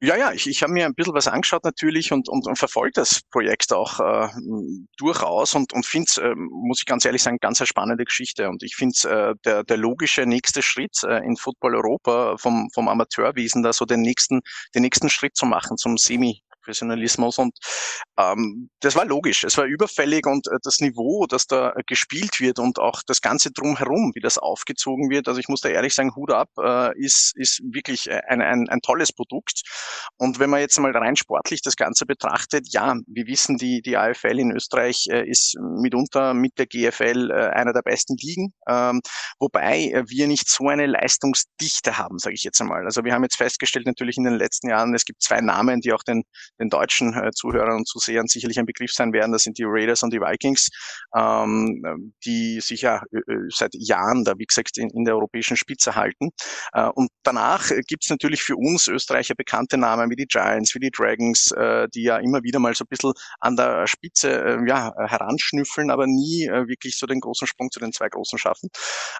Ja, 0.00 0.16
ja, 0.16 0.30
ich, 0.32 0.46
ich 0.46 0.62
habe 0.62 0.72
mir 0.72 0.86
ein 0.86 0.94
bisschen 0.94 1.14
was 1.14 1.26
angeschaut 1.26 1.64
natürlich 1.64 2.12
und, 2.12 2.28
und, 2.28 2.46
und 2.46 2.56
verfolge 2.56 2.92
das 2.94 3.20
Projekt 3.32 3.72
auch 3.72 3.98
äh, 3.98 4.28
durchaus 4.96 5.56
und, 5.56 5.72
und 5.72 5.84
finde 5.84 6.06
es, 6.08 6.18
äh, 6.18 6.34
muss 6.36 6.78
ich 6.78 6.86
ganz 6.86 7.04
ehrlich 7.04 7.20
sagen, 7.22 7.38
ganz 7.40 7.60
eine 7.60 7.66
spannende 7.66 8.04
Geschichte. 8.04 8.48
Und 8.48 8.62
ich 8.62 8.76
finde 8.76 8.92
es 8.96 9.04
äh, 9.04 9.34
der, 9.44 9.64
der 9.64 9.76
logische 9.76 10.24
nächste 10.24 10.62
Schritt 10.62 11.02
äh, 11.02 11.24
in 11.26 11.36
Football 11.36 11.74
Europa 11.74 12.36
vom, 12.36 12.68
vom 12.72 12.86
Amateurwesen, 12.88 13.64
da 13.64 13.72
so 13.72 13.86
den 13.86 14.02
nächsten, 14.02 14.40
den 14.72 14.82
nächsten 14.82 15.08
Schritt 15.10 15.36
zu 15.36 15.46
machen 15.46 15.76
zum 15.76 15.98
Semi 15.98 16.42
Professionalismus 16.68 17.38
und 17.38 17.56
ähm, 18.18 18.68
das 18.80 18.94
war 18.94 19.06
logisch, 19.06 19.44
es 19.44 19.56
war 19.56 19.64
überfällig 19.64 20.26
und 20.26 20.46
äh, 20.48 20.58
das 20.62 20.80
Niveau, 20.80 21.26
das 21.26 21.46
da 21.46 21.70
äh, 21.70 21.82
gespielt 21.86 22.40
wird 22.40 22.58
und 22.58 22.78
auch 22.78 23.02
das 23.06 23.20
Ganze 23.20 23.50
drumherum, 23.50 24.12
wie 24.14 24.20
das 24.20 24.38
aufgezogen 24.38 25.08
wird, 25.10 25.28
also 25.28 25.40
ich 25.40 25.48
muss 25.48 25.62
da 25.62 25.70
ehrlich 25.70 25.94
sagen, 25.94 26.14
Hut 26.14 26.30
ab, 26.30 26.50
äh, 26.62 26.98
ist, 26.98 27.32
ist 27.36 27.60
wirklich 27.72 28.08
äh, 28.08 28.20
ein, 28.28 28.42
ein, 28.42 28.68
ein 28.68 28.80
tolles 28.80 29.12
Produkt. 29.12 29.62
Und 30.16 30.38
wenn 30.38 30.50
man 30.50 30.60
jetzt 30.60 30.78
mal 30.78 30.94
rein 30.94 31.16
sportlich 31.16 31.62
das 31.62 31.76
Ganze 31.76 32.06
betrachtet, 32.06 32.66
ja, 32.70 32.96
wir 33.06 33.26
wissen, 33.26 33.56
die, 33.56 33.80
die 33.80 33.96
AFL 33.96 34.38
in 34.38 34.52
Österreich 34.52 35.06
äh, 35.10 35.26
ist 35.28 35.56
mitunter 35.58 36.34
mit 36.34 36.58
der 36.58 36.66
GFL 36.66 37.30
äh, 37.30 37.34
einer 37.50 37.72
der 37.72 37.82
besten 37.82 38.16
Ligen, 38.20 38.52
ähm, 38.68 39.00
wobei 39.38 39.84
äh, 39.84 40.04
wir 40.08 40.26
nicht 40.26 40.48
so 40.48 40.68
eine 40.68 40.86
Leistungsdichte 40.86 41.98
haben, 41.98 42.18
sage 42.18 42.34
ich 42.34 42.44
jetzt 42.44 42.60
einmal. 42.60 42.84
Also 42.84 43.04
wir 43.04 43.14
haben 43.14 43.22
jetzt 43.22 43.36
festgestellt 43.36 43.86
natürlich 43.86 44.16
in 44.16 44.24
den 44.24 44.34
letzten 44.34 44.68
Jahren, 44.68 44.94
es 44.94 45.04
gibt 45.04 45.22
zwei 45.22 45.40
Namen, 45.40 45.80
die 45.80 45.92
auch 45.92 46.02
den 46.02 46.24
den 46.58 46.70
deutschen 46.70 47.14
äh, 47.14 47.30
Zuhörern 47.32 47.76
und 47.76 47.88
Zusehern 47.88 48.26
sicherlich 48.26 48.58
ein 48.58 48.66
Begriff 48.66 48.92
sein 48.92 49.12
werden. 49.12 49.32
Das 49.32 49.42
sind 49.42 49.58
die 49.58 49.64
Raiders 49.66 50.02
und 50.02 50.12
die 50.12 50.20
Vikings, 50.20 50.68
ähm, 51.16 52.12
die 52.24 52.60
sich 52.60 52.82
ja 52.82 53.02
äh, 53.12 53.20
seit 53.48 53.74
Jahren 53.74 54.24
da, 54.24 54.34
wie 54.38 54.46
gesagt, 54.46 54.78
in, 54.78 54.90
in 54.90 55.04
der 55.04 55.14
europäischen 55.14 55.56
Spitze 55.56 55.94
halten. 55.94 56.30
Äh, 56.72 56.88
und 56.88 57.10
danach 57.22 57.70
gibt's 57.86 58.10
natürlich 58.10 58.42
für 58.42 58.56
uns 58.56 58.88
Österreicher 58.88 59.34
bekannte 59.34 59.76
Namen 59.76 60.10
wie 60.10 60.16
die 60.16 60.26
Giants, 60.26 60.74
wie 60.74 60.80
die 60.80 60.90
Dragons, 60.90 61.50
äh, 61.52 61.88
die 61.94 62.02
ja 62.02 62.18
immer 62.18 62.42
wieder 62.42 62.58
mal 62.58 62.74
so 62.74 62.84
ein 62.84 62.88
bisschen 62.88 63.12
an 63.40 63.56
der 63.56 63.86
Spitze 63.86 64.30
äh, 64.30 64.68
ja, 64.68 64.92
heranschnüffeln, 64.96 65.90
aber 65.90 66.06
nie 66.06 66.46
äh, 66.46 66.66
wirklich 66.68 66.98
so 66.98 67.06
den 67.06 67.20
großen 67.20 67.46
Sprung 67.46 67.70
zu 67.70 67.80
den 67.80 67.92
zwei 67.92 68.08
Großen 68.08 68.38
schaffen. 68.38 68.68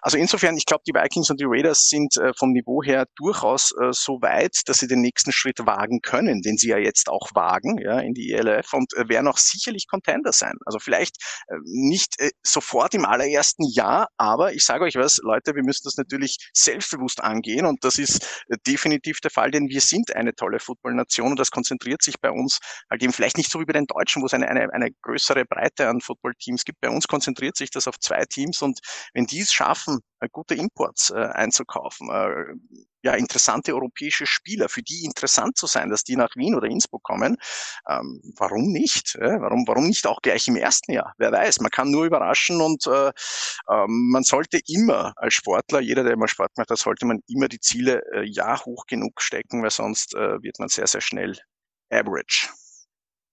Also 0.01 0.17
insofern, 0.17 0.57
ich 0.57 0.65
glaube, 0.65 0.83
die 0.87 0.93
Vikings 0.93 1.29
und 1.29 1.39
die 1.39 1.45
Raiders 1.47 1.87
sind 1.89 2.17
äh, 2.17 2.33
vom 2.37 2.51
Niveau 2.51 2.83
her 2.83 3.05
durchaus 3.15 3.73
äh, 3.81 3.91
so 3.91 4.21
weit, 4.21 4.61
dass 4.65 4.77
sie 4.77 4.87
den 4.87 5.01
nächsten 5.01 5.31
Schritt 5.31 5.65
wagen 5.65 6.01
können, 6.01 6.41
den 6.41 6.57
sie 6.57 6.69
ja 6.69 6.77
jetzt 6.77 7.09
auch 7.09 7.28
wagen, 7.35 7.77
ja, 7.79 7.99
in 7.99 8.13
die 8.13 8.31
ELF 8.31 8.73
und 8.73 8.93
äh, 8.93 9.07
werden 9.09 9.27
auch 9.27 9.37
sicherlich 9.37 9.87
Contender 9.87 10.31
sein. 10.31 10.53
Also 10.65 10.79
vielleicht 10.79 11.17
äh, 11.47 11.55
nicht 11.63 12.19
äh, 12.19 12.31
sofort 12.43 12.93
im 12.93 13.05
allerersten 13.05 13.65
Jahr, 13.69 14.09
aber 14.17 14.53
ich 14.53 14.65
sage 14.65 14.83
euch 14.85 14.95
was, 14.95 15.17
Leute, 15.23 15.55
wir 15.55 15.63
müssen 15.63 15.83
das 15.85 15.97
natürlich 15.97 16.37
selbstbewusst 16.53 17.21
angehen 17.21 17.65
und 17.65 17.83
das 17.83 17.97
ist 17.97 18.23
äh, 18.49 18.57
definitiv 18.65 19.19
der 19.21 19.31
Fall, 19.31 19.51
denn 19.51 19.69
wir 19.69 19.81
sind 19.81 20.15
eine 20.15 20.33
tolle 20.33 20.59
Footballnation 20.59 21.31
und 21.31 21.39
das 21.39 21.51
konzentriert 21.51 22.01
sich 22.01 22.19
bei 22.19 22.31
uns 22.31 22.59
halt 22.89 23.03
eben 23.03 23.13
vielleicht 23.13 23.37
nicht 23.37 23.51
so 23.51 23.59
wie 23.59 23.65
bei 23.65 23.73
den 23.73 23.85
Deutschen, 23.85 24.21
wo 24.21 24.25
es 24.25 24.33
eine, 24.33 24.47
eine, 24.47 24.71
eine 24.73 24.91
größere 25.01 25.45
Breite 25.45 25.87
an 25.87 26.01
Footballteams 26.01 26.65
gibt. 26.65 26.79
Bei 26.81 26.89
uns 26.89 27.07
konzentriert 27.07 27.55
sich 27.55 27.71
das 27.71 27.87
auf 27.87 27.99
zwei 27.99 28.25
Teams 28.25 28.61
und 28.61 28.79
wenn 29.13 29.25
die 29.25 29.41
es 29.41 29.53
schaffen, 29.53 29.99
gute 30.27 30.55
Imports 30.55 31.09
äh, 31.11 31.15
einzukaufen, 31.15 32.09
äh, 32.09 32.55
ja, 33.01 33.13
interessante 33.13 33.73
europäische 33.73 34.25
Spieler, 34.25 34.67
für 34.67 34.81
die 34.81 35.05
interessant 35.05 35.57
zu 35.57 35.67
sein, 35.67 35.89
dass 35.89 36.03
die 36.03 36.17
nach 36.17 36.35
Wien 36.35 36.55
oder 36.55 36.67
Innsbruck 36.67 37.03
kommen. 37.03 37.37
Ähm, 37.87 38.21
warum 38.37 38.71
nicht? 38.71 39.15
Äh? 39.15 39.39
Warum, 39.39 39.65
warum 39.67 39.87
nicht 39.87 40.05
auch 40.05 40.21
gleich 40.21 40.47
im 40.47 40.57
ersten 40.57 40.91
Jahr? 40.91 41.13
Wer 41.17 41.31
weiß, 41.31 41.61
man 41.61 41.71
kann 41.71 41.91
nur 41.91 42.05
überraschen 42.05 42.59
und 42.59 42.85
äh, 42.87 43.07
äh, 43.09 43.85
man 43.87 44.23
sollte 44.23 44.59
immer 44.67 45.13
als 45.15 45.33
Sportler, 45.33 45.79
jeder, 45.79 46.03
der 46.03 46.13
immer 46.13 46.27
Sport 46.27 46.51
macht, 46.57 46.71
da 46.71 46.75
sollte 46.75 47.05
man 47.05 47.19
immer 47.27 47.47
die 47.47 47.59
Ziele 47.59 48.01
äh, 48.13 48.25
ja 48.25 48.59
hoch 48.65 48.85
genug 48.85 49.21
stecken, 49.21 49.63
weil 49.63 49.71
sonst 49.71 50.13
äh, 50.15 50.41
wird 50.41 50.59
man 50.59 50.67
sehr, 50.67 50.87
sehr 50.87 51.01
schnell 51.01 51.37
average. 51.89 52.49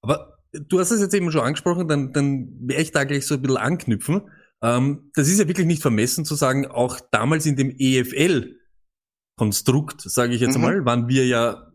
Aber 0.03 0.39
du 0.53 0.79
hast 0.79 0.93
es 0.93 1.01
jetzt 1.01 1.15
eben 1.15 1.31
schon 1.33 1.43
angesprochen, 1.43 1.89
dann, 1.89 2.13
dann 2.13 2.49
werde 2.61 2.83
ich 2.83 2.93
da 2.93 3.05
gleich 3.05 3.27
so 3.27 3.35
ein 3.35 3.43
bisschen 3.43 3.57
anknüpfen. 3.57 4.31
Ähm, 4.63 5.11
das 5.15 5.29
ist 5.29 5.39
ja 5.39 5.49
wirklich 5.49 5.67
nicht 5.67 5.83
vermessen 5.83 6.25
zu 6.25 6.35
sagen, 6.35 6.67
auch 6.67 6.99
damals 7.11 7.45
in 7.47 7.57
dem 7.57 7.75
EFL-Konstrukt, 7.79 10.01
sage 10.03 10.35
ich 10.35 10.41
jetzt 10.41 10.57
Mhm. 10.57 10.63
mal, 10.63 10.85
waren 10.85 11.09
wir 11.09 11.27
ja 11.27 11.71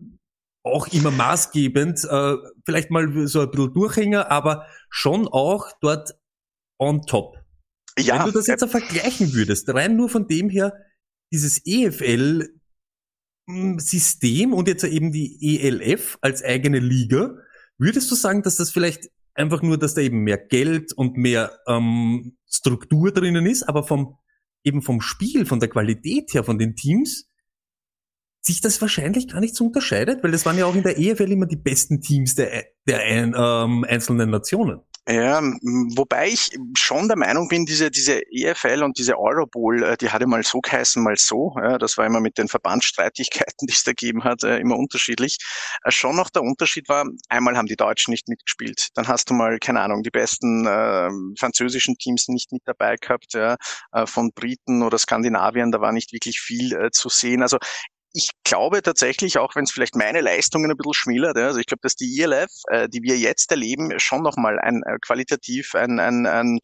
auch 0.64 0.88
immer 0.90 1.12
maßgebend, 1.12 2.04
äh, 2.06 2.36
vielleicht 2.66 2.92
mal 2.92 3.28
so 3.28 3.42
ein 3.42 3.50
bisschen 3.52 3.74
Durchhänger, 3.74 4.30
aber 4.32 4.66
schon 4.90 5.28
auch 5.28 5.72
dort 5.82 6.16
on 6.80 7.02
top. 7.04 7.38
Ja, 8.00 8.20
Wenn 8.20 8.28
du 8.28 8.32
das 8.32 8.48
jetzt 8.48 8.64
äh, 8.64 8.68
vergleichen 8.68 9.34
würdest, 9.34 9.70
rein 9.74 9.96
nur 9.96 10.10
von 10.10 10.28
dem 10.28 10.50
her, 10.50 10.74
dieses 11.34 11.62
EFL-System 13.48 14.54
und 14.54 14.68
jetzt 14.68 14.84
eben 14.84 15.12
die 15.12 15.60
ELF 15.60 16.18
als 16.22 16.44
eigene 16.44 16.80
Liga, 16.80 17.36
würdest 17.78 18.10
du 18.12 18.16
sagen, 18.16 18.44
dass 18.44 18.58
das 18.58 18.72
vielleicht 18.72 19.10
einfach 19.34 19.62
nur, 19.62 19.78
dass 19.78 19.94
da 19.94 20.02
eben 20.02 20.24
mehr 20.24 20.38
Geld 20.38 20.94
und 20.94 21.18
mehr 21.18 21.58
ähm, 21.68 22.38
Struktur 22.52 23.12
drinnen 23.12 23.46
ist, 23.46 23.64
aber 23.64 23.84
vom 23.84 24.18
eben 24.64 24.82
vom 24.82 25.02
Spiel, 25.02 25.46
von 25.46 25.60
der 25.60 25.70
Qualität 25.70 26.34
her, 26.34 26.44
von 26.44 26.60
den 26.60 26.76
Teams, 26.76 27.28
sich 28.42 28.62
das 28.62 28.82
wahrscheinlich 28.82 29.28
gar 29.28 29.40
nicht 29.40 29.56
so 29.56 29.66
unterscheidet, 29.66 30.24
weil 30.24 30.32
das 30.32 30.46
waren 30.46 30.58
ja 30.58 30.66
auch 30.66 30.76
in 30.76 30.84
der 30.84 31.00
EFL 31.00 31.32
immer 31.32 31.46
die 31.46 31.58
besten 31.58 32.02
Teams 32.02 32.36
der, 32.36 32.66
der 32.88 33.00
ein, 33.00 33.36
ähm, 33.38 33.86
einzelnen 33.88 34.30
Nationen. 34.30 34.82
Ja, 35.10 35.42
wobei 35.42 36.30
ich 36.30 36.52
schon 36.78 37.08
der 37.08 37.18
Meinung 37.18 37.48
bin, 37.48 37.66
diese, 37.66 37.90
diese 37.90 38.22
EFL 38.32 38.84
und 38.84 39.00
diese 39.00 39.18
Eurobowl, 39.18 39.84
äh, 39.84 39.98
die 39.98 40.10
hatte 40.12 40.28
mal 40.28 40.44
so 40.44 40.60
geheißen, 40.62 41.02
mal 41.02 41.18
so. 41.18 41.56
Ja, 41.58 41.80
das 41.80 41.98
war 41.98 42.06
immer 42.06 42.20
mit 42.22 42.38
den 42.38 42.48
Verbandsstreitigkeiten, 42.48 43.68
die 43.68 43.74
es 43.74 43.84
da 43.84 43.92
gegeben 43.92 44.24
hat, 44.24 44.44
äh, 44.44 44.60
immer 44.60 44.78
unterschiedlich. 44.78 45.38
Äh, 45.84 45.92
Schon 45.92 46.16
noch 46.16 46.30
der 46.30 46.44
Unterschied 46.44 46.88
war, 46.88 47.06
einmal 47.30 47.58
haben 47.58 47.66
die 47.66 47.76
Deutschen 47.76 48.12
nicht 48.12 48.28
mitgespielt. 48.28 48.90
Dann 48.94 49.08
hast 49.08 49.30
du 49.32 49.34
mal, 49.34 49.58
keine 49.58 49.82
Ahnung, 49.82 50.04
die 50.04 50.12
besten 50.12 50.68
äh, 50.68 51.10
französischen 51.40 51.98
Teams 51.98 52.28
nicht 52.28 52.52
mit 52.52 52.62
dabei 52.66 52.96
gehabt, 52.96 53.34
ja, 53.34 53.58
von 54.06 54.32
Briten 54.34 54.84
oder 54.84 54.98
Skandinavien, 54.98 55.72
da 55.72 55.82
war 55.82 55.92
nicht 55.92 56.14
wirklich 56.14 56.40
viel 56.40 56.74
äh, 56.74 56.92
zu 56.92 57.10
sehen. 57.10 57.42
Also 57.42 57.58
ich 58.14 58.30
glaube 58.44 58.82
tatsächlich, 58.82 59.38
auch 59.38 59.56
wenn 59.56 59.64
es 59.64 59.72
vielleicht 59.72 59.96
meine 59.96 60.22
Leistungen 60.22 60.72
ein 60.72 60.78
bisschen 60.78 60.94
schmälert, 60.94 61.38
also 61.38 61.60
ich 61.60 61.66
glaube, 61.66 61.82
dass 61.82 61.96
die 61.96 62.20
ELF, 62.22 62.50
äh, 62.70 62.90
die 62.90 63.02
wir 63.02 63.18
jetzt 63.18 63.52
erleben, 63.52 64.00
schon 64.00 64.22
nochmal 64.22 64.60
ein 64.60 64.84
äh, 64.84 64.98
qualitativ 65.02 65.76
ein, 65.76 66.00
ein, 66.00 66.26
ein 66.26 66.60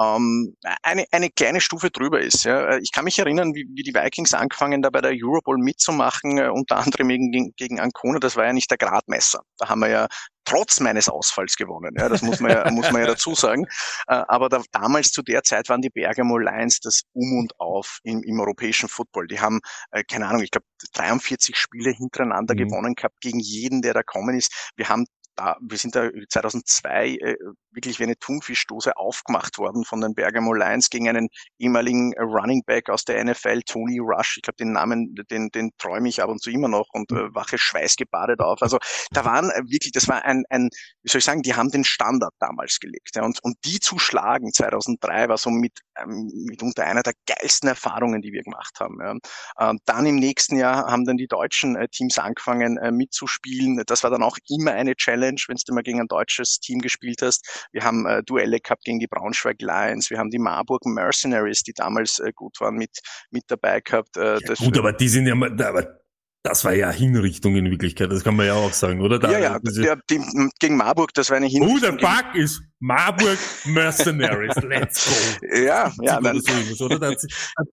ähm, 0.00 0.56
eine, 0.82 1.04
eine 1.10 1.30
kleine 1.30 1.60
Stufe 1.60 1.90
drüber 1.90 2.20
ist. 2.20 2.44
Ja. 2.44 2.78
Ich 2.78 2.92
kann 2.92 3.04
mich 3.04 3.18
erinnern, 3.18 3.54
wie, 3.54 3.66
wie 3.74 3.82
die 3.82 3.94
Vikings 3.94 4.34
angefangen, 4.34 4.82
da 4.82 4.90
bei 4.90 5.00
der 5.00 5.12
Eurobowl 5.14 5.58
mitzumachen, 5.58 6.38
äh, 6.38 6.48
unter 6.48 6.78
anderem 6.78 7.08
gegen, 7.08 7.52
gegen 7.56 7.80
Ancona, 7.80 8.18
das 8.18 8.36
war 8.36 8.46
ja 8.46 8.52
nicht 8.52 8.70
der 8.70 8.78
Gradmesser. 8.78 9.42
Da 9.58 9.68
haben 9.68 9.80
wir 9.80 9.88
ja 9.88 10.06
trotz 10.44 10.80
meines 10.80 11.08
Ausfalls 11.08 11.56
gewonnen. 11.56 11.94
Ja, 11.98 12.08
das 12.08 12.22
muss 12.22 12.40
man 12.40 12.50
ja, 12.50 12.70
muss 12.70 12.90
man 12.90 13.02
ja 13.02 13.06
dazu 13.06 13.34
sagen. 13.34 13.66
Äh, 14.06 14.22
aber 14.28 14.48
da, 14.48 14.62
damals 14.72 15.10
zu 15.10 15.22
der 15.22 15.42
Zeit 15.42 15.68
waren 15.68 15.82
die 15.82 15.90
Bergamo 15.90 16.38
Lions 16.38 16.80
das 16.80 17.02
Um 17.12 17.38
und 17.38 17.58
Auf 17.60 17.98
im, 18.02 18.22
im 18.22 18.40
europäischen 18.40 18.88
Football. 18.88 19.26
Die 19.26 19.40
haben, 19.40 19.60
äh, 19.90 20.04
keine 20.04 20.26
Ahnung, 20.26 20.42
ich 20.42 20.50
glaube 20.50 20.66
43 20.94 21.56
Spiele 21.56 21.90
hintereinander 21.90 22.54
Mhm. 22.54 22.58
gewonnen 22.58 22.94
gehabt 22.94 23.20
gegen 23.20 23.40
jeden, 23.40 23.82
der 23.82 23.94
da 23.94 24.02
kommen 24.02 24.36
ist. 24.36 24.72
Wir 24.76 24.88
haben 24.88 25.06
da, 25.36 25.56
wir 25.60 25.78
sind 25.78 25.94
da 25.94 26.10
2002 26.28 27.16
äh, 27.16 27.36
wirklich 27.70 27.98
wie 27.98 28.04
eine 28.04 28.16
Thunfischdose 28.16 28.96
aufgemacht 28.96 29.58
worden 29.58 29.84
von 29.84 30.00
den 30.00 30.14
Bergamo 30.14 30.52
Lions 30.52 30.90
gegen 30.90 31.08
einen 31.08 31.28
ehemaligen 31.58 32.12
äh, 32.12 32.22
Running 32.22 32.62
Back 32.64 32.90
aus 32.90 33.04
der 33.04 33.22
NFL, 33.24 33.62
Tony 33.62 33.98
Rush. 33.98 34.36
Ich 34.36 34.42
glaube, 34.42 34.56
den 34.56 34.72
Namen, 34.72 35.14
den, 35.30 35.48
den 35.50 35.70
träume 35.78 36.08
ich 36.08 36.22
ab 36.22 36.28
und 36.28 36.42
zu 36.42 36.50
immer 36.50 36.68
noch 36.68 36.88
und 36.92 37.10
äh, 37.12 37.34
wache 37.34 37.58
schweißgebadet 37.58 38.40
auf. 38.40 38.62
Also 38.62 38.78
da 39.10 39.24
waren 39.24 39.50
äh, 39.50 39.62
wirklich, 39.64 39.92
das 39.92 40.08
war 40.08 40.24
ein, 40.24 40.44
ein, 40.50 40.68
wie 41.02 41.10
soll 41.10 41.20
ich 41.20 41.24
sagen, 41.24 41.42
die 41.42 41.54
haben 41.54 41.70
den 41.70 41.84
Standard 41.84 42.34
damals 42.38 42.78
gelegt. 42.78 43.16
Ja, 43.16 43.24
und, 43.24 43.42
und 43.42 43.56
die 43.64 43.80
zu 43.80 43.98
schlagen 43.98 44.52
2003 44.52 45.28
war 45.28 45.38
so 45.38 45.50
mit, 45.50 45.80
mitunter 46.06 46.84
einer 46.84 47.02
der 47.02 47.14
geilsten 47.26 47.68
Erfahrungen, 47.68 48.22
die 48.22 48.32
wir 48.32 48.42
gemacht 48.42 48.78
haben. 48.80 48.98
Ja. 49.00 49.70
Ähm, 49.70 49.78
dann 49.84 50.06
im 50.06 50.16
nächsten 50.16 50.56
Jahr 50.56 50.90
haben 50.90 51.04
dann 51.04 51.16
die 51.16 51.26
deutschen 51.26 51.76
äh, 51.76 51.88
Teams 51.88 52.18
angefangen 52.18 52.76
äh, 52.78 52.90
mitzuspielen. 52.90 53.82
Das 53.86 54.02
war 54.02 54.10
dann 54.10 54.22
auch 54.22 54.38
immer 54.48 54.72
eine 54.72 54.94
Challenge, 54.94 55.40
wenn 55.48 55.56
du 55.64 55.74
mal 55.74 55.82
gegen 55.82 56.00
ein 56.00 56.08
deutsches 56.08 56.58
Team 56.60 56.80
gespielt 56.80 57.22
hast. 57.22 57.68
Wir 57.72 57.84
haben 57.84 58.06
äh, 58.06 58.22
Duelle 58.22 58.60
gehabt 58.60 58.84
gegen 58.84 58.98
die 58.98 59.06
Braunschweig 59.06 59.60
Lions. 59.60 60.10
Wir 60.10 60.18
haben 60.18 60.30
die 60.30 60.38
Marburg 60.38 60.84
Mercenaries, 60.86 61.62
die 61.62 61.72
damals 61.72 62.20
gut 62.34 62.60
waren, 62.60 62.76
mit, 62.76 63.00
mit 63.30 63.44
dabei 63.48 63.80
gehabt. 63.80 64.16
Das, 64.16 64.58
Gut, 64.58 64.78
aber 64.78 64.92
die 64.92 65.08
sind 65.08 65.26
ja 65.26 65.34
aber 65.34 66.01
das 66.42 66.64
war 66.64 66.74
ja 66.74 66.90
Hinrichtung 66.90 67.54
in 67.56 67.70
Wirklichkeit, 67.70 68.10
das 68.10 68.24
kann 68.24 68.34
man 68.36 68.46
ja 68.46 68.54
auch 68.54 68.72
sagen, 68.72 69.00
oder? 69.00 69.18
Da, 69.18 69.30
ja, 69.30 69.38
ja, 69.38 69.58
der, 69.60 69.96
die, 70.10 70.20
gegen 70.58 70.76
Marburg, 70.76 71.14
das 71.14 71.30
war 71.30 71.36
eine 71.36 71.46
Oh, 71.46 71.50
der 71.78 71.90
Hinrichtung. 71.92 71.96
Bug 71.98 72.34
ist 72.34 72.62
Marburg 72.80 73.38
Mercenaries. 73.64 74.56
Let's 74.62 75.06
go. 75.40 75.46
ja, 75.56 75.92
ja, 76.00 76.20
dann, 76.20 76.40
so 76.40 76.52
irgendwas, 76.52 76.80
oder? 76.80 76.98
Da 76.98 77.10
hat 77.10 77.16
es 77.18 77.26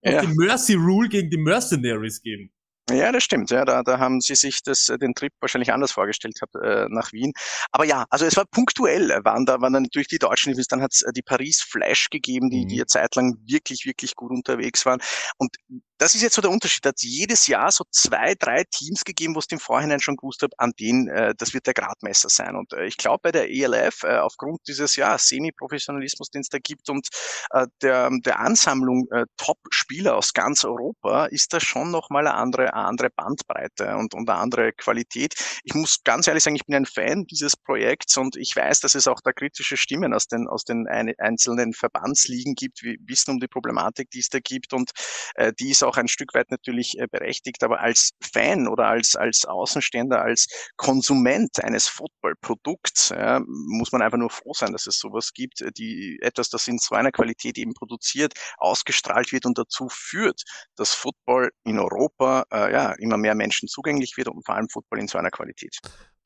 Ja. 0.04 0.22
die 0.22 0.28
Mercy 0.36 0.74
Rule 0.76 1.10
gegen 1.10 1.30
die 1.30 1.38
Mercenaries 1.38 2.22
gegeben. 2.22 2.52
Ja, 2.92 3.12
das 3.12 3.24
stimmt. 3.24 3.52
Ja, 3.52 3.66
da, 3.66 3.84
da 3.84 4.00
haben 4.00 4.20
sie 4.20 4.34
sich 4.34 4.64
das, 4.64 4.90
äh, 4.90 4.98
den 4.98 5.14
Trip 5.14 5.32
wahrscheinlich 5.42 5.72
anders 5.72 5.92
vorgestellt 5.92 6.34
gehabt, 6.40 6.56
äh, 6.56 6.88
nach 6.90 7.12
Wien. 7.14 7.34
Aber 7.72 7.86
ja, 7.86 8.06
also 8.10 8.26
es 8.26 8.36
war 8.36 8.46
punktuell, 8.50 9.12
äh, 9.12 9.24
waren 9.24 9.46
da, 9.46 9.62
waren 9.62 9.74
dann 9.74 9.84
natürlich 9.84 10.08
die 10.08 10.18
Deutschen, 10.18 10.56
dann 10.70 10.82
hat 10.82 10.94
es 10.94 11.04
die 11.16 11.22
Paris 11.22 11.62
Flash 11.62 12.10
gegeben, 12.10 12.50
die, 12.50 12.64
Mhm. 12.64 12.68
die 12.68 12.76
eine 12.78 12.86
Zeit 12.88 13.16
lang 13.16 13.38
wirklich, 13.46 13.86
wirklich 13.86 14.16
gut 14.16 14.32
unterwegs 14.32 14.88
waren. 14.88 15.00
Und 15.38 15.56
das 16.00 16.16
ist 16.16 16.22
jetzt 16.22 16.36
so 16.36 16.42
der 16.42 16.50
Unterschied. 16.50 16.86
Da 16.86 16.90
hat 16.90 17.02
jedes 17.02 17.48
Jahr 17.48 17.72
so 17.72 17.84
zwei, 17.92 18.34
drei 18.34 18.64
Teams 18.64 19.04
gegeben, 19.04 19.36
wo 19.36 19.40
es 19.40 19.48
im 19.52 19.60
Vorhinein 19.60 20.00
schon 20.00 20.16
gewusst 20.16 20.42
habe, 20.42 20.54
an 20.58 20.72
denen, 20.80 21.10
äh, 21.10 21.36
das 21.38 21.54
wird 21.54 21.68
der 21.68 21.74
Gradmesser 21.74 22.30
sein. 22.30 22.56
Und 22.56 22.72
äh, 22.72 22.86
ich 22.86 22.96
glaube, 22.96 23.20
bei 23.24 23.32
der 23.34 23.50
ELF, 23.50 24.04
äh, 24.04 24.18
aufgrund 24.18 24.62
dieses 24.68 24.96
ja, 24.96 25.18
Semi-Professionalismus, 25.18 26.30
den 26.32 26.42
es 26.42 26.48
da 26.48 26.58
gibt 26.58 26.90
und 26.90 27.10
äh, 27.52 27.68
der, 27.82 28.10
der 28.24 28.40
Ansammlung 28.40 29.08
äh, 29.12 29.26
Top-Spieler 29.36 30.16
aus 30.16 30.34
ganz 30.34 30.64
Europa, 30.64 31.26
ist 31.26 31.52
das 31.52 31.64
schon 31.64 31.92
nochmal 31.92 32.26
eine 32.26 32.36
andere, 32.36 32.74
eine 32.74 32.86
andere 32.86 33.10
Bandbreite 33.10 33.98
und, 33.98 34.14
und 34.14 34.30
eine 34.30 34.40
andere 34.40 34.72
Qualität. 34.72 35.34
Ich 35.66 35.74
muss 35.74 36.02
ganz 36.06 36.28
ehrlich 36.28 36.44
sagen, 36.44 36.56
ich 36.56 36.66
bin 36.66 36.76
ein 36.76 36.86
Fan 36.86 37.26
dieses 37.26 37.58
Projekts 37.58 38.16
und 38.16 38.38
ich 38.38 38.56
weiß, 38.56 38.80
dass 38.80 38.96
es 38.96 39.08
auch 39.08 39.20
da 39.22 39.34
kritische 39.34 39.76
Stimmen 39.76 40.14
aus 40.14 40.28
den, 40.28 40.48
aus 40.48 40.64
den 40.64 40.88
ein, 40.88 41.14
einzelnen 41.18 41.74
Verbandsligen 41.74 42.56
gibt. 42.56 42.84
Wir 42.84 42.96
wissen 43.02 43.32
um 43.32 43.40
die 43.42 43.50
Problematik, 43.50 44.10
die 44.12 44.20
es 44.20 44.30
da 44.30 44.40
gibt 44.40 44.72
und 44.72 44.92
äh, 45.36 45.52
die 45.60 45.72
ist 45.72 45.84
auch 45.84 45.89
ein 45.98 46.08
Stück 46.08 46.34
weit 46.34 46.52
natürlich 46.52 46.98
äh, 47.00 47.08
berechtigt. 47.08 47.64
Aber 47.64 47.80
als 47.80 48.12
Fan 48.22 48.68
oder 48.68 48.88
als, 48.88 49.16
als 49.16 49.46
Außenstehender, 49.46 50.22
als 50.22 50.48
Konsument 50.78 51.64
eines 51.64 51.88
Footballprodukts 51.88 53.10
ja, 53.10 53.42
muss 53.46 53.92
man 53.92 54.02
einfach 54.02 54.18
nur 54.18 54.30
froh 54.30 54.54
sein, 54.54 54.72
dass 54.72 54.88
es 54.88 55.00
sowas 55.00 55.34
gibt, 55.34 55.62
äh, 55.62 55.72
die 55.72 56.20
etwas, 56.22 56.50
das 56.50 56.68
in 56.68 56.78
so 56.78 56.96
einer 56.96 57.12
Qualität 57.12 57.58
eben 57.58 57.74
produziert, 57.74 58.34
ausgestrahlt 58.58 59.32
wird 59.32 59.46
und 59.46 59.58
dazu 59.58 59.88
führt, 59.90 60.44
dass 60.76 60.94
Football 60.94 61.52
in 61.64 61.80
Europa 61.80 62.44
äh, 62.52 62.72
ja 62.72 62.94
immer 62.94 63.18
mehr 63.18 63.36
Menschen 63.36 63.68
zugänglich 63.68 64.18
wird 64.18 64.28
und 64.28 64.46
vor 64.46 64.56
allem 64.56 64.70
Football 64.70 65.00
in 65.00 65.08
so 65.08 65.18
einer 65.18 65.32
Qualität. 65.32 65.80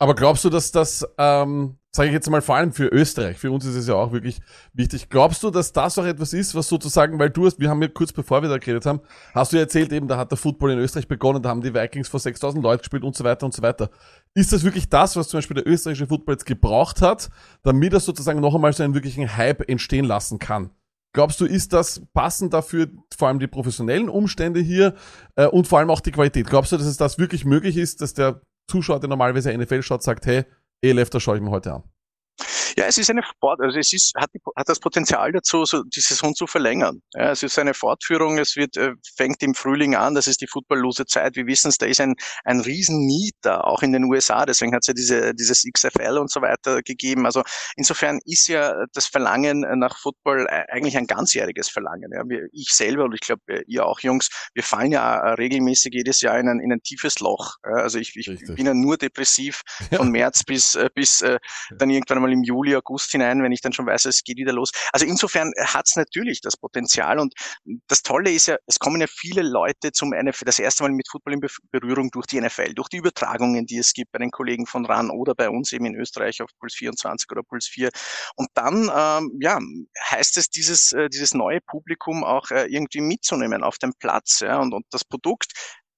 Aber 0.03 0.15
glaubst 0.15 0.43
du, 0.43 0.49
dass 0.49 0.69
das, 0.73 1.07
ähm, 1.17 1.77
sage 1.93 2.09
ich 2.09 2.13
jetzt 2.13 2.29
mal 2.29 2.41
vor 2.41 2.57
allem 2.57 2.73
für 2.73 2.87
Österreich, 2.87 3.37
für 3.37 3.49
uns 3.51 3.63
ist 3.63 3.75
es 3.75 3.87
ja 3.87 3.95
auch 3.95 4.11
wirklich 4.11 4.41
wichtig, 4.73 5.07
glaubst 5.07 5.41
du, 5.43 5.49
dass 5.49 5.71
das 5.71 5.97
auch 5.97 6.03
etwas 6.03 6.33
ist, 6.33 6.53
was 6.55 6.67
sozusagen, 6.67 7.19
weil 7.19 7.29
du 7.29 7.45
hast, 7.45 7.57
wir 7.57 7.69
haben 7.69 7.81
ja 7.81 7.87
kurz 7.87 8.11
bevor 8.11 8.41
wir 8.41 8.49
da 8.49 8.57
geredet 8.57 8.85
haben, 8.85 8.99
hast 9.33 9.53
du 9.53 9.55
ja 9.55 9.61
erzählt 9.61 9.93
eben, 9.93 10.09
da 10.09 10.17
hat 10.17 10.29
der 10.29 10.37
Football 10.37 10.71
in 10.71 10.79
Österreich 10.79 11.07
begonnen, 11.07 11.41
da 11.41 11.47
haben 11.47 11.61
die 11.61 11.73
Vikings 11.73 12.09
vor 12.09 12.19
6000 12.19 12.61
Leuten 12.61 12.79
gespielt 12.79 13.05
und 13.05 13.15
so 13.15 13.23
weiter 13.23 13.45
und 13.45 13.53
so 13.53 13.61
weiter. 13.61 13.91
Ist 14.33 14.51
das 14.51 14.65
wirklich 14.65 14.89
das, 14.89 15.15
was 15.15 15.29
zum 15.29 15.37
Beispiel 15.37 15.55
der 15.55 15.67
österreichische 15.67 16.07
Football 16.07 16.33
jetzt 16.33 16.45
gebraucht 16.45 17.01
hat, 17.01 17.29
damit 17.61 17.93
er 17.93 18.01
sozusagen 18.01 18.41
noch 18.41 18.55
einmal 18.55 18.73
so 18.73 18.83
einen 18.83 18.95
wirklichen 18.95 19.37
Hype 19.37 19.69
entstehen 19.69 20.03
lassen 20.03 20.37
kann? 20.37 20.71
Glaubst 21.13 21.39
du, 21.39 21.45
ist 21.45 21.71
das 21.71 22.01
passend 22.13 22.53
dafür, 22.53 22.89
vor 23.15 23.29
allem 23.29 23.39
die 23.39 23.47
professionellen 23.47 24.09
Umstände 24.09 24.59
hier 24.59 24.95
äh, 25.37 25.45
und 25.45 25.65
vor 25.65 25.79
allem 25.79 25.91
auch 25.91 26.01
die 26.01 26.11
Qualität? 26.11 26.49
Glaubst 26.49 26.73
du, 26.73 26.77
dass 26.77 26.87
es 26.87 26.97
das 26.97 27.17
wirklich 27.19 27.45
möglich 27.45 27.77
ist, 27.77 28.01
dass 28.01 28.13
der 28.13 28.41
Zuschauer, 28.67 28.99
der 28.99 29.09
normalerweise 29.09 29.55
NFL 29.55 29.81
schaut, 29.81 30.03
sagt, 30.03 30.25
hey, 30.25 30.45
ELF, 30.81 31.09
das 31.09 31.23
schaue 31.23 31.37
ich 31.37 31.43
mir 31.43 31.51
heute 31.51 31.73
an? 31.73 31.83
Ja, 32.77 32.85
es 32.85 32.97
ist 32.97 33.09
eine 33.09 33.23
Sport, 33.23 33.61
also 33.61 33.77
es 33.77 33.93
ist, 33.93 34.13
hat, 34.15 34.29
die, 34.33 34.39
hat 34.55 34.67
das 34.69 34.79
Potenzial 34.79 35.31
dazu, 35.31 35.65
so 35.65 35.83
die 35.83 35.99
Saison 35.99 36.33
zu 36.33 36.47
verlängern. 36.47 37.01
Ja, 37.13 37.31
es 37.31 37.43
ist 37.43 37.59
eine 37.59 37.73
Fortführung, 37.73 38.39
es 38.39 38.55
wird, 38.55 38.77
äh, 38.77 38.93
fängt 39.15 39.43
im 39.43 39.53
Frühling 39.53 39.95
an, 39.95 40.15
das 40.15 40.27
ist 40.27 40.41
die 40.41 40.47
footballlose 40.47 41.05
Zeit. 41.05 41.35
Wir 41.35 41.45
wissen 41.45 41.69
es, 41.69 41.77
da 41.77 41.85
ist 41.85 42.01
ein, 42.01 42.15
ein 42.43 42.61
riesen 42.61 43.05
Need 43.05 43.35
da, 43.41 43.61
auch 43.61 43.83
in 43.83 43.93
den 43.93 44.05
USA, 44.05 44.45
deswegen 44.45 44.73
hat 44.73 44.81
es 44.81 44.87
ja 44.87 44.93
diese, 44.93 45.33
dieses 45.33 45.63
XFL 45.71 46.17
und 46.17 46.31
so 46.31 46.41
weiter 46.41 46.81
gegeben. 46.81 47.25
Also 47.25 47.43
insofern 47.75 48.19
ist 48.25 48.47
ja 48.47 48.85
das 48.93 49.05
Verlangen 49.05 49.61
nach 49.77 49.97
Football 49.99 50.47
äh, 50.49 50.65
eigentlich 50.71 50.97
ein 50.97 51.07
ganzjähriges 51.07 51.69
Verlangen. 51.69 52.11
Ja. 52.11 52.23
Wir, 52.27 52.47
ich 52.51 52.73
selber 52.73 53.03
und 53.03 53.13
ich 53.13 53.21
glaube 53.21 53.41
ihr 53.67 53.85
auch 53.85 53.99
Jungs, 53.99 54.29
wir 54.53 54.63
fallen 54.63 54.91
ja 54.91 55.19
äh, 55.19 55.33
regelmäßig 55.33 55.93
jedes 55.93 56.21
Jahr 56.21 56.39
in 56.39 56.49
ein, 56.49 56.59
in 56.59 56.71
ein 56.71 56.81
tiefes 56.81 57.19
Loch. 57.19 57.57
Ja. 57.63 57.83
Also 57.83 57.99
ich, 57.99 58.15
ich 58.15 58.27
bin 58.55 58.65
ja 58.65 58.73
nur 58.73 58.97
depressiv 58.97 59.61
von 59.93 60.09
März 60.09 60.43
bis, 60.43 60.75
äh, 60.75 60.89
bis 60.93 61.21
äh, 61.21 61.39
dann 61.77 61.89
irgendwann 61.89 62.17
einmal 62.17 62.31
im 62.31 62.43
Juli 62.43 62.62
Juli, 62.63 62.75
August 62.75 63.11
hinein, 63.11 63.43
wenn 63.43 63.51
ich 63.51 63.61
dann 63.61 63.73
schon 63.73 63.85
weiß, 63.85 64.05
es 64.05 64.23
geht 64.23 64.37
wieder 64.37 64.53
los. 64.53 64.71
Also 64.91 65.05
insofern 65.05 65.51
hat 65.59 65.85
es 65.87 65.95
natürlich 65.95 66.41
das 66.41 66.57
Potenzial 66.57 67.19
und 67.19 67.33
das 67.87 68.01
Tolle 68.01 68.31
ist 68.31 68.47
ja, 68.47 68.57
es 68.67 68.79
kommen 68.79 69.01
ja 69.01 69.07
viele 69.07 69.41
Leute 69.41 69.91
zum 69.91 70.09
NFL, 70.09 70.45
das 70.45 70.59
erste 70.59 70.83
Mal 70.83 70.91
mit 70.91 71.07
Football 71.09 71.33
in 71.33 71.41
Berührung 71.71 72.09
durch 72.11 72.25
die 72.27 72.39
NFL, 72.39 72.73
durch 72.73 72.89
die 72.89 72.97
Übertragungen, 72.97 73.65
die 73.65 73.77
es 73.77 73.93
gibt 73.93 74.11
bei 74.11 74.19
den 74.19 74.31
Kollegen 74.31 74.65
von 74.65 74.85
RAN 74.85 75.09
oder 75.09 75.35
bei 75.35 75.49
uns 75.49 75.73
eben 75.73 75.85
in 75.85 75.95
Österreich 75.95 76.41
auf 76.41 76.49
Puls 76.59 76.75
24 76.75 77.29
oder 77.31 77.43
Puls 77.43 77.67
4. 77.67 77.89
Und 78.35 78.47
dann, 78.53 78.89
ähm, 78.95 79.37
ja, 79.41 79.59
heißt 80.11 80.37
es, 80.37 80.49
dieses, 80.49 80.91
äh, 80.93 81.09
dieses 81.09 81.33
neue 81.33 81.59
Publikum 81.61 82.23
auch 82.23 82.49
äh, 82.51 82.65
irgendwie 82.67 83.01
mitzunehmen 83.01 83.63
auf 83.63 83.77
dem 83.77 83.93
Platz. 83.99 84.39
Ja, 84.39 84.59
und, 84.59 84.73
und 84.73 84.85
das 84.91 85.03
Produkt 85.03 85.51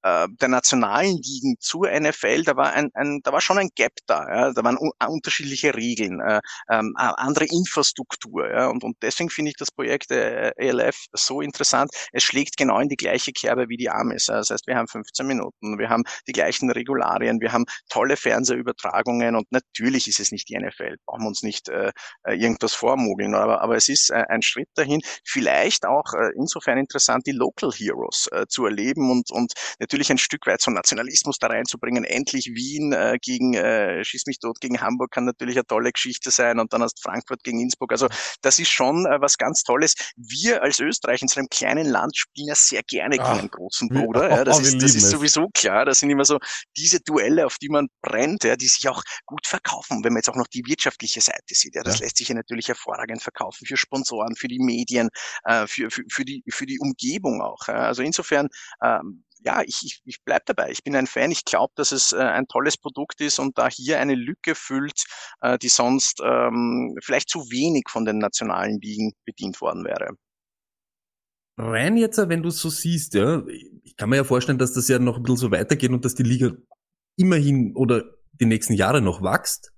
äh, 0.06 0.28
der 0.40 0.50
nationalen 0.50 1.18
Ligen 1.18 1.56
zur 1.60 1.90
NFL, 1.90 2.44
da 2.44 2.56
war 2.56 2.74
ein, 2.74 2.92
ein 2.94 3.22
da 3.24 3.32
war 3.34 3.42
schon 3.42 3.58
ein 3.58 3.70
Gap 3.76 3.94
da. 4.06 4.28
Ja? 4.30 4.54
Da 4.54 4.64
waren 4.64 4.78
un 4.78 4.92
unterschiedliche 5.08 5.74
Regeln, 5.76 6.20
äh, 6.20 6.42
ähm, 6.70 6.94
andere 6.96 7.46
Infrastruktur. 7.46 8.50
Ja? 8.50 8.68
Und, 8.68 8.84
und 8.84 8.98
deswegen 9.02 9.32
finde 9.32 9.50
ich 9.50 9.58
das 9.58 9.72
Projekt 9.72 10.12
äh, 10.12 10.52
ELF 10.58 11.06
so 11.14 11.42
interessant. 11.42 11.90
Es 12.12 12.24
schlägt 12.24 12.58
genau 12.58 12.80
in 12.80 12.90
die 12.90 12.98
gleiche 12.98 13.32
Kerbe 13.32 13.68
wie 13.68 13.78
die 13.78 13.90
Amis. 13.90 14.26
Das 14.26 14.52
heißt, 14.52 14.68
wir 14.68 14.76
haben 14.76 14.88
15 14.88 15.26
Minuten, 15.26 15.80
wir 15.80 15.90
haben 15.90 16.04
die 16.28 16.34
gleichen 16.34 16.70
Regularien, 16.70 17.42
wir 17.42 17.52
haben 17.52 17.66
tolle 17.90 18.16
Fernsehübertragungen 18.16 19.36
und 19.36 19.52
natürlich 19.52 20.08
ist 20.08 20.20
es 20.20 20.32
nicht 20.32 20.50
die 20.50 20.58
NFL. 20.60 20.98
Brauchen 21.06 21.24
wir 21.24 21.28
uns 21.30 21.42
nicht 21.42 21.70
äh, 21.70 21.92
äh, 22.24 22.36
irgendwas 22.36 22.74
vormogeln, 22.74 23.34
aber, 23.34 23.62
aber 23.62 23.76
es 23.76 23.90
ist 23.90 24.12
äh, 24.12 24.24
ein 24.30 24.44
Schritt 24.44 24.70
dahin. 24.76 25.02
Vielleicht 25.24 25.86
auch 25.86 26.14
äh, 26.14 26.32
insofern 26.36 26.78
interessant, 26.78 27.26
die 27.26 27.32
Local 27.32 27.72
Heroes 27.72 28.28
äh, 28.32 28.46
zu 28.48 28.66
erleben 28.66 29.10
und, 29.10 29.32
und 29.32 29.54
natürlich 29.80 29.95
natürlich 29.96 30.12
ein 30.12 30.18
Stück 30.18 30.46
weit 30.46 30.62
so 30.62 30.72
Nationalismus 30.72 31.40
da 31.40 31.48
reinzubringen. 31.48 32.04
Endlich 32.04 32.52
Wien 32.54 32.92
äh, 32.92 33.18
gegen 33.22 33.54
äh, 33.54 34.04
Schieß 34.04 34.26
mich 34.26 34.40
tot 34.40 34.60
gegen 34.60 34.82
Hamburg 34.82 35.12
kann 35.12 35.24
natürlich 35.24 35.56
eine 35.56 35.66
tolle 35.66 35.92
Geschichte 35.92 36.32
sein 36.32 36.60
und 36.60 36.74
dann 36.74 36.82
hast 36.82 37.02
Frankfurt 37.02 37.44
gegen 37.44 37.62
Innsbruck. 37.62 37.92
Also 37.92 38.10
das 38.42 38.60
ist 38.60 38.70
schon 38.70 39.06
äh, 39.06 39.22
was 39.22 39.38
ganz 39.38 39.64
Tolles. 39.64 39.96
Wir 40.18 40.62
als 40.64 40.80
Österreich 40.80 41.22
in 41.22 41.30
so 41.30 41.40
einem 41.40 41.48
kleinen 41.50 41.86
Land 41.86 42.18
spielen 42.18 42.50
ja 42.50 42.56
sehr 42.56 42.84
gerne 42.84 43.18
gegen 43.18 43.28
einen 43.28 43.50
großen 43.50 43.90
Bruder. 43.90 44.26
Ja, 44.36 44.44
das, 44.44 44.60
ist, 44.60 44.82
das 44.82 44.96
ist 44.96 45.12
sowieso 45.12 45.50
klar. 45.54 45.86
Das 45.86 46.00
sind 46.00 46.10
immer 46.10 46.26
so 46.26 46.40
diese 46.76 47.00
Duelle, 47.00 47.46
auf 47.46 47.58
die 47.58 47.70
man 47.70 47.88
brennt, 48.02 48.44
ja, 48.44 48.56
die 48.56 48.68
sich 48.68 48.90
auch 48.90 49.04
gut 49.26 49.46
verkaufen. 49.46 50.04
Wenn 50.04 50.14
man 50.14 50.18
jetzt 50.18 50.30
auch 50.30 50.36
noch 50.36 50.48
die 50.48 50.66
wirtschaftliche 50.66 51.22
Seite 51.22 51.54
sieht, 51.54 51.76
ja, 51.76 51.84
das 51.84 52.00
ja. 52.00 52.06
lässt 52.06 52.18
sich 52.18 52.28
ja 52.28 52.36
natürlich 52.36 52.68
hervorragend 52.68 53.22
verkaufen 53.22 53.66
für 53.66 53.78
Sponsoren, 53.78 54.36
für 54.36 54.48
die 54.48 54.60
Medien, 54.60 55.10
äh, 55.44 55.68
für, 55.68 55.92
für, 55.92 56.04
für, 56.10 56.26
die, 56.26 56.44
für 56.50 56.66
die 56.66 56.80
Umgebung 56.80 57.42
auch. 57.42 57.68
Ja. 57.68 57.76
Also 57.76 58.02
insofern 58.02 58.50
ähm, 58.84 59.24
ja, 59.46 59.62
ich, 59.64 59.82
ich, 59.84 60.02
ich 60.06 60.24
bleibe 60.24 60.44
dabei. 60.48 60.72
Ich 60.72 60.84
bin 60.84 60.96
ein 60.96 61.08
Fan. 61.08 61.32
Ich 61.32 61.46
glaube, 61.46 61.72
dass 61.76 61.92
es 61.92 62.12
äh, 62.12 62.18
ein 62.18 62.48
tolles 62.48 62.78
Produkt 62.78 63.22
ist 63.22 63.40
und 63.40 63.58
da 63.58 63.70
hier 63.70 64.00
eine 64.00 64.16
Lücke 64.16 64.56
füllt, 64.56 65.04
äh, 65.42 65.58
die 65.60 65.70
sonst 65.70 66.20
ähm, 66.24 66.98
vielleicht 67.02 67.30
zu 67.30 67.52
wenig 67.52 67.84
von 67.90 68.06
den 68.06 68.18
nationalen 68.18 68.80
Ligen 68.82 69.14
bedient 69.24 69.62
worden 69.62 69.86
wäre. 69.86 70.16
Rein 71.58 71.96
jetzt, 71.96 72.18
wenn 72.18 72.42
du 72.42 72.50
es 72.50 72.58
so 72.58 72.70
siehst, 72.70 73.14
ja, 73.14 73.44
ich 73.48 73.96
kann 73.96 74.10
mir 74.10 74.18
ja 74.18 74.24
vorstellen, 74.24 74.58
dass 74.58 74.74
das 74.74 74.88
ja 74.88 75.00
noch 75.00 75.18
ein 75.18 75.24
bisschen 75.24 75.38
so 75.38 75.52
weitergeht 75.52 75.92
und 75.92 76.04
dass 76.04 76.16
die 76.16 76.24
Liga 76.24 76.52
immerhin 77.16 77.76
oder 77.76 78.04
die 78.34 78.46
nächsten 78.46 78.74
Jahre 78.74 79.02
noch 79.02 79.22
wächst. 79.22 79.72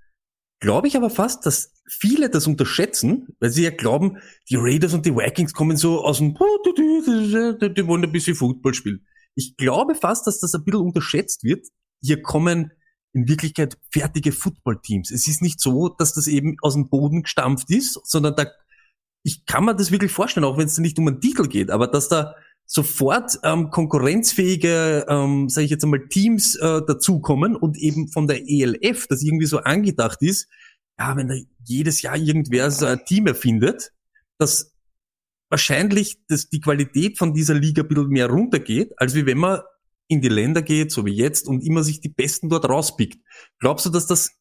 Glaube 0.59 0.87
ich 0.87 0.97
aber 0.97 1.11
fast, 1.11 1.45
dass 1.45 1.73
viele 1.87 2.31
das 2.31 2.47
unterschätzen, 2.47 3.27
weil 3.39 3.51
sie 3.51 3.63
ja 3.63 3.69
glauben, 3.69 4.17
die 4.49 4.55
Raiders 4.55 4.95
und 4.95 5.05
die 5.05 5.15
Vikings 5.15 5.53
kommen 5.53 5.77
so 5.77 6.03
aus 6.03 6.17
dem, 6.17 6.33
die 6.33 7.87
wollen 7.87 8.03
ein 8.03 8.11
bisschen 8.11 8.33
Football 8.33 8.73
spielen 8.73 9.05
ich 9.37 9.55
glaube 9.55 9.93
fast, 9.93 10.25
dass 10.25 10.39
das 10.39 10.55
ein 10.55 10.63
bisschen 10.63 10.81
unterschätzt 10.81 11.43
wird. 11.43 11.67
Hier 12.01 12.21
kommen 12.23 12.71
in 13.13 13.27
Wirklichkeit 13.27 13.77
fertige 13.91 14.31
Footballteams. 14.31 15.11
Es 15.11 15.27
ist 15.27 15.43
nicht 15.43 15.61
so, 15.61 15.89
dass 15.89 16.13
das 16.13 16.27
eben 16.27 16.57
aus 16.61 16.73
dem 16.73 16.89
Boden 16.89 17.21
gestampft 17.21 17.69
ist, 17.69 17.99
sondern 18.03 18.35
da, 18.35 18.47
ich 19.23 19.45
kann 19.45 19.65
mir 19.65 19.75
das 19.75 19.91
wirklich 19.91 20.11
vorstellen, 20.11 20.43
auch 20.43 20.57
wenn 20.57 20.65
es 20.65 20.79
nicht 20.79 20.97
um 20.97 21.07
einen 21.07 21.21
Titel 21.21 21.47
geht, 21.47 21.69
aber 21.69 21.87
dass 21.87 22.09
da 22.09 22.35
sofort 22.65 23.39
ähm, 23.43 23.69
konkurrenzfähige, 23.69 25.05
ähm, 25.07 25.49
sage 25.49 25.65
ich 25.65 25.71
jetzt 25.71 25.83
einmal, 25.83 26.07
Teams 26.07 26.55
äh, 26.55 26.81
dazukommen 26.85 27.55
und 27.55 27.77
eben 27.77 28.09
von 28.09 28.27
der 28.27 28.41
ELF, 28.49 29.05
das 29.07 29.21
irgendwie 29.21 29.45
so 29.45 29.59
angedacht 29.59 30.21
ist, 30.21 30.49
ja, 30.99 31.15
wenn 31.15 31.27
da 31.27 31.35
jedes 31.63 32.01
Jahr 32.01 32.17
irgendwer 32.17 32.71
so 32.71 32.87
ein 32.87 33.05
Team 33.05 33.27
erfindet, 33.27 33.93
das 34.39 34.73
wahrscheinlich 35.49 36.19
dass 36.27 36.49
die 36.49 36.59
Qualität 36.59 37.17
von 37.17 37.33
dieser 37.33 37.53
Liga 37.53 37.83
ein 37.83 37.87
bisschen 37.87 38.09
mehr 38.09 38.29
runtergeht, 38.29 38.93
als 38.97 39.15
wie 39.15 39.25
wenn 39.25 39.37
man 39.37 39.61
in 40.07 40.21
die 40.21 40.29
Länder 40.29 40.61
geht, 40.61 40.91
so 40.91 41.05
wie 41.05 41.13
jetzt, 41.13 41.47
und 41.47 41.61
immer 41.61 41.83
sich 41.83 41.99
die 41.99 42.09
Besten 42.09 42.49
dort 42.49 42.69
rauspickt. 42.69 43.19
Glaubst 43.59 43.85
du, 43.85 43.89
dass 43.89 44.07
das 44.07 44.31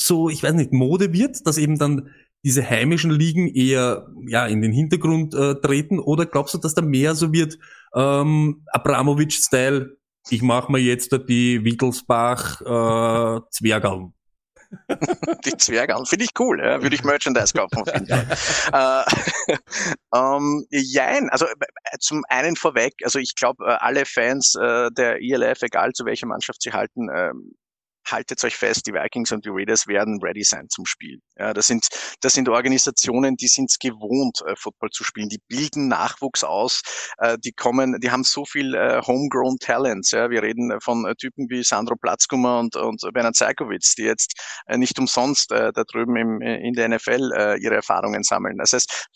so, 0.00 0.28
ich 0.28 0.42
weiß 0.42 0.54
nicht, 0.54 0.72
Mode 0.72 1.12
wird, 1.12 1.46
dass 1.46 1.58
eben 1.58 1.78
dann 1.78 2.10
diese 2.42 2.68
heimischen 2.68 3.10
Ligen 3.10 3.48
eher 3.48 4.08
ja 4.26 4.46
in 4.46 4.62
den 4.62 4.72
Hintergrund 4.72 5.34
äh, 5.34 5.56
treten, 5.56 5.98
oder 5.98 6.26
glaubst 6.26 6.54
du, 6.54 6.58
dass 6.58 6.74
da 6.74 6.82
mehr 6.82 7.14
so 7.14 7.32
wird, 7.32 7.58
ähm, 7.94 8.64
Abramovic-Style, 8.68 9.96
ich 10.30 10.42
mache 10.42 10.72
mir 10.72 10.78
jetzt 10.78 11.12
die 11.28 11.64
Wittelsbach 11.64 12.60
äh, 12.62 13.40
Zwergalm? 13.50 14.14
die 15.44 15.56
Zwerge 15.56 15.96
Finde 16.06 16.24
ich 16.24 16.30
cool, 16.38 16.60
ja? 16.60 16.82
würde 16.82 16.94
ich 16.94 17.02
Merchandise 17.04 17.52
kaufen 17.52 17.84
Fall. 17.84 18.04
äh, 18.72 19.56
ähm, 20.14 20.66
jein, 20.70 21.28
also 21.30 21.46
äh, 21.46 21.98
zum 21.98 22.24
einen 22.28 22.56
vorweg, 22.56 22.94
also 23.02 23.18
ich 23.18 23.34
glaube, 23.34 23.64
äh, 23.64 23.76
alle 23.80 24.04
Fans 24.04 24.54
äh, 24.54 24.90
der 24.92 25.18
ELF, 25.20 25.62
egal 25.62 25.92
zu 25.92 26.04
welcher 26.04 26.26
Mannschaft 26.26 26.62
sie 26.62 26.72
halten, 26.72 27.08
ähm, 27.14 27.54
haltet 28.08 28.42
euch 28.44 28.56
fest, 28.56 28.86
die 28.86 28.92
Vikings 28.92 29.32
und 29.32 29.44
die 29.44 29.50
Raiders 29.52 29.86
werden 29.86 30.20
ready 30.22 30.42
sein 30.42 30.68
zum 30.68 30.86
Spiel. 30.86 31.20
Ja, 31.40 31.54
das 31.54 31.66
sind, 31.66 31.88
das 32.20 32.34
sind 32.34 32.48
Organisationen, 32.48 33.36
die 33.36 33.48
sind 33.48 33.70
es 33.70 33.78
gewohnt, 33.78 34.42
äh, 34.46 34.54
Football 34.56 34.90
zu 34.90 35.04
spielen. 35.04 35.30
Die 35.30 35.40
bilden 35.48 35.88
Nachwuchs 35.88 36.44
aus, 36.44 36.82
äh, 37.18 37.38
die 37.38 37.52
kommen, 37.52 37.98
die 38.00 38.10
haben 38.10 38.24
so 38.24 38.44
viel 38.44 38.74
äh, 38.74 39.00
homegrown 39.00 39.56
Talents. 39.58 40.10
Ja, 40.10 40.28
wir 40.28 40.42
reden 40.42 40.78
von 40.82 41.06
äh, 41.06 41.14
Typen 41.14 41.48
wie 41.48 41.62
Sandro 41.62 41.96
Platzkummer 41.96 42.58
und, 42.58 42.76
und 42.76 43.00
Bernhard 43.14 43.36
Zeikowitz, 43.36 43.94
die 43.94 44.02
jetzt 44.02 44.34
äh, 44.66 44.76
nicht 44.76 44.98
umsonst 44.98 45.50
äh, 45.52 45.72
da 45.72 45.84
drüben 45.84 46.16
im, 46.16 46.42
in 46.42 46.74
der 46.74 46.88
NFL 46.90 47.32
äh, 47.34 47.58
ihre 47.58 47.76
Erfahrungen 47.76 48.22
sammeln. 48.22 48.58
Das 48.58 48.74
heißt, 48.74 49.08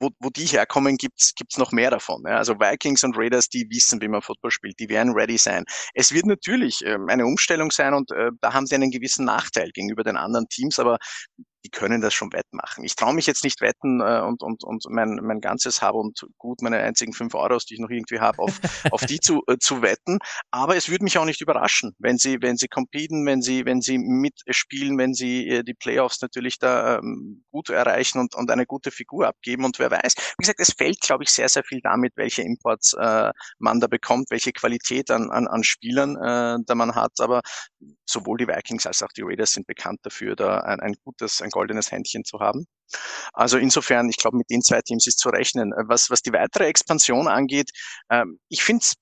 wo, 0.00 0.08
wo 0.18 0.30
die 0.30 0.46
herkommen, 0.46 0.96
gibt's 0.96 1.34
gibt's 1.34 1.58
noch 1.58 1.72
mehr 1.72 1.90
davon. 1.90 2.22
Ja. 2.26 2.38
Also 2.38 2.54
Vikings 2.54 3.04
und 3.04 3.18
Raiders, 3.18 3.48
die 3.48 3.66
wissen, 3.70 4.00
wie 4.00 4.08
man 4.08 4.22
Football 4.22 4.50
spielt, 4.50 4.78
die 4.80 4.88
werden 4.88 5.12
ready 5.12 5.36
sein. 5.36 5.64
Es 5.94 6.12
wird 6.12 6.24
natürlich 6.24 6.82
äh, 6.84 6.96
eine 7.08 7.26
Umstellung 7.26 7.70
sein 7.70 7.92
und 7.92 8.10
äh, 8.12 8.30
da 8.40 8.54
haben 8.54 8.66
sie 8.66 8.74
einen 8.74 8.90
gewissen 8.90 9.26
Nachteil 9.26 9.70
gegenüber 9.72 10.04
den 10.04 10.16
anderen 10.16 10.48
Teams, 10.48 10.78
aber 10.78 10.98
die 11.66 11.70
können 11.70 12.00
das 12.00 12.14
schon 12.14 12.32
wettmachen. 12.32 12.84
Ich 12.84 12.94
traue 12.94 13.12
mich 13.12 13.26
jetzt 13.26 13.42
nicht 13.42 13.60
wetten 13.60 14.00
äh, 14.00 14.20
und, 14.20 14.42
und, 14.42 14.62
und 14.62 14.84
mein, 14.88 15.18
mein 15.20 15.40
ganzes 15.40 15.82
Hab 15.82 15.96
und 15.96 16.24
gut, 16.38 16.62
meine 16.62 16.78
einzigen 16.78 17.12
fünf 17.12 17.34
Euros, 17.34 17.64
die 17.66 17.74
ich 17.74 17.80
noch 17.80 17.90
irgendwie 17.90 18.20
habe, 18.20 18.38
auf, 18.38 18.60
auf 18.92 19.04
die 19.04 19.18
zu, 19.18 19.42
äh, 19.48 19.56
zu 19.58 19.82
wetten. 19.82 20.18
Aber 20.52 20.76
es 20.76 20.88
würde 20.88 21.02
mich 21.02 21.18
auch 21.18 21.24
nicht 21.24 21.40
überraschen, 21.40 21.96
wenn 21.98 22.18
sie, 22.18 22.40
wenn 22.40 22.56
sie 22.56 22.68
competen, 22.68 23.26
wenn 23.26 23.42
sie, 23.42 23.64
wenn 23.64 23.80
sie 23.80 23.98
mitspielen, 23.98 24.96
wenn 24.96 25.12
sie 25.12 25.48
äh, 25.48 25.64
die 25.64 25.74
Playoffs 25.74 26.22
natürlich 26.22 26.60
da 26.60 26.98
ähm, 26.98 27.44
gut 27.50 27.70
erreichen 27.70 28.20
und, 28.20 28.36
und 28.36 28.48
eine 28.48 28.64
gute 28.64 28.92
Figur 28.92 29.26
abgeben. 29.26 29.64
Und 29.64 29.80
wer 29.80 29.90
weiß, 29.90 30.14
wie 30.16 30.42
gesagt, 30.42 30.60
es 30.60 30.72
fällt, 30.72 31.00
glaube 31.00 31.24
ich, 31.24 31.30
sehr, 31.30 31.48
sehr 31.48 31.64
viel 31.64 31.80
damit, 31.80 32.12
welche 32.14 32.42
Imports 32.42 32.92
äh, 32.92 33.32
man 33.58 33.80
da 33.80 33.88
bekommt, 33.88 34.30
welche 34.30 34.52
Qualität 34.52 35.10
an, 35.10 35.32
an, 35.32 35.48
an 35.48 35.64
Spielern 35.64 36.14
äh, 36.16 36.58
da 36.64 36.74
man 36.76 36.94
hat. 36.94 37.18
Aber 37.18 37.40
sowohl 38.06 38.38
die 38.38 38.48
Vikings 38.48 38.86
als 38.86 39.02
auch 39.02 39.12
die 39.16 39.22
Raiders 39.22 39.52
sind 39.52 39.66
bekannt 39.66 40.00
dafür, 40.02 40.36
da 40.36 40.60
ein, 40.60 40.80
ein 40.80 40.94
gutes, 41.04 41.42
ein 41.42 41.50
goldenes 41.50 41.90
Händchen 41.90 42.24
zu 42.24 42.40
haben. 42.40 42.66
Also 43.32 43.58
insofern, 43.58 44.08
ich 44.08 44.16
glaube, 44.16 44.36
mit 44.36 44.50
den 44.50 44.62
zwei 44.62 44.80
Teams 44.80 45.06
ist 45.06 45.18
zu 45.18 45.28
rechnen. 45.28 45.72
Was, 45.86 46.10
was 46.10 46.22
die 46.22 46.32
weitere 46.32 46.66
Expansion 46.66 47.28
angeht, 47.28 47.70
ähm, 48.10 48.38
ich 48.48 48.62
finde 48.62 48.82
es 48.82 48.94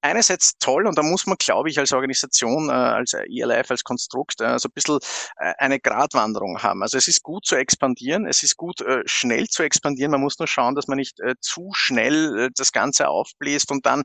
einerseits 0.00 0.56
toll 0.58 0.86
und 0.86 0.96
da 0.96 1.02
muss 1.02 1.26
man, 1.26 1.36
glaube 1.38 1.68
ich, 1.70 1.78
als 1.78 1.92
Organisation, 1.92 2.68
äh, 2.68 2.72
als 2.72 3.14
ELF, 3.14 3.70
als 3.70 3.84
Konstrukt 3.84 4.40
äh, 4.40 4.58
so 4.58 4.68
ein 4.68 4.72
bisschen 4.72 4.98
äh, 5.38 5.52
eine 5.58 5.80
Gratwanderung 5.80 6.62
haben. 6.62 6.82
Also 6.82 6.98
es 6.98 7.08
ist 7.08 7.22
gut 7.22 7.44
zu 7.46 7.56
expandieren, 7.56 8.26
es 8.26 8.42
ist 8.42 8.56
gut 8.56 8.80
äh, 8.80 9.02
schnell 9.06 9.48
zu 9.48 9.62
expandieren, 9.62 10.12
man 10.12 10.20
muss 10.20 10.38
nur 10.38 10.48
schauen, 10.48 10.74
dass 10.74 10.86
man 10.86 10.98
nicht 10.98 11.20
äh, 11.20 11.34
zu 11.40 11.70
schnell 11.74 12.38
äh, 12.38 12.50
das 12.54 12.72
Ganze 12.72 13.08
aufbläst 13.08 13.70
und 13.70 13.86
dann 13.86 14.02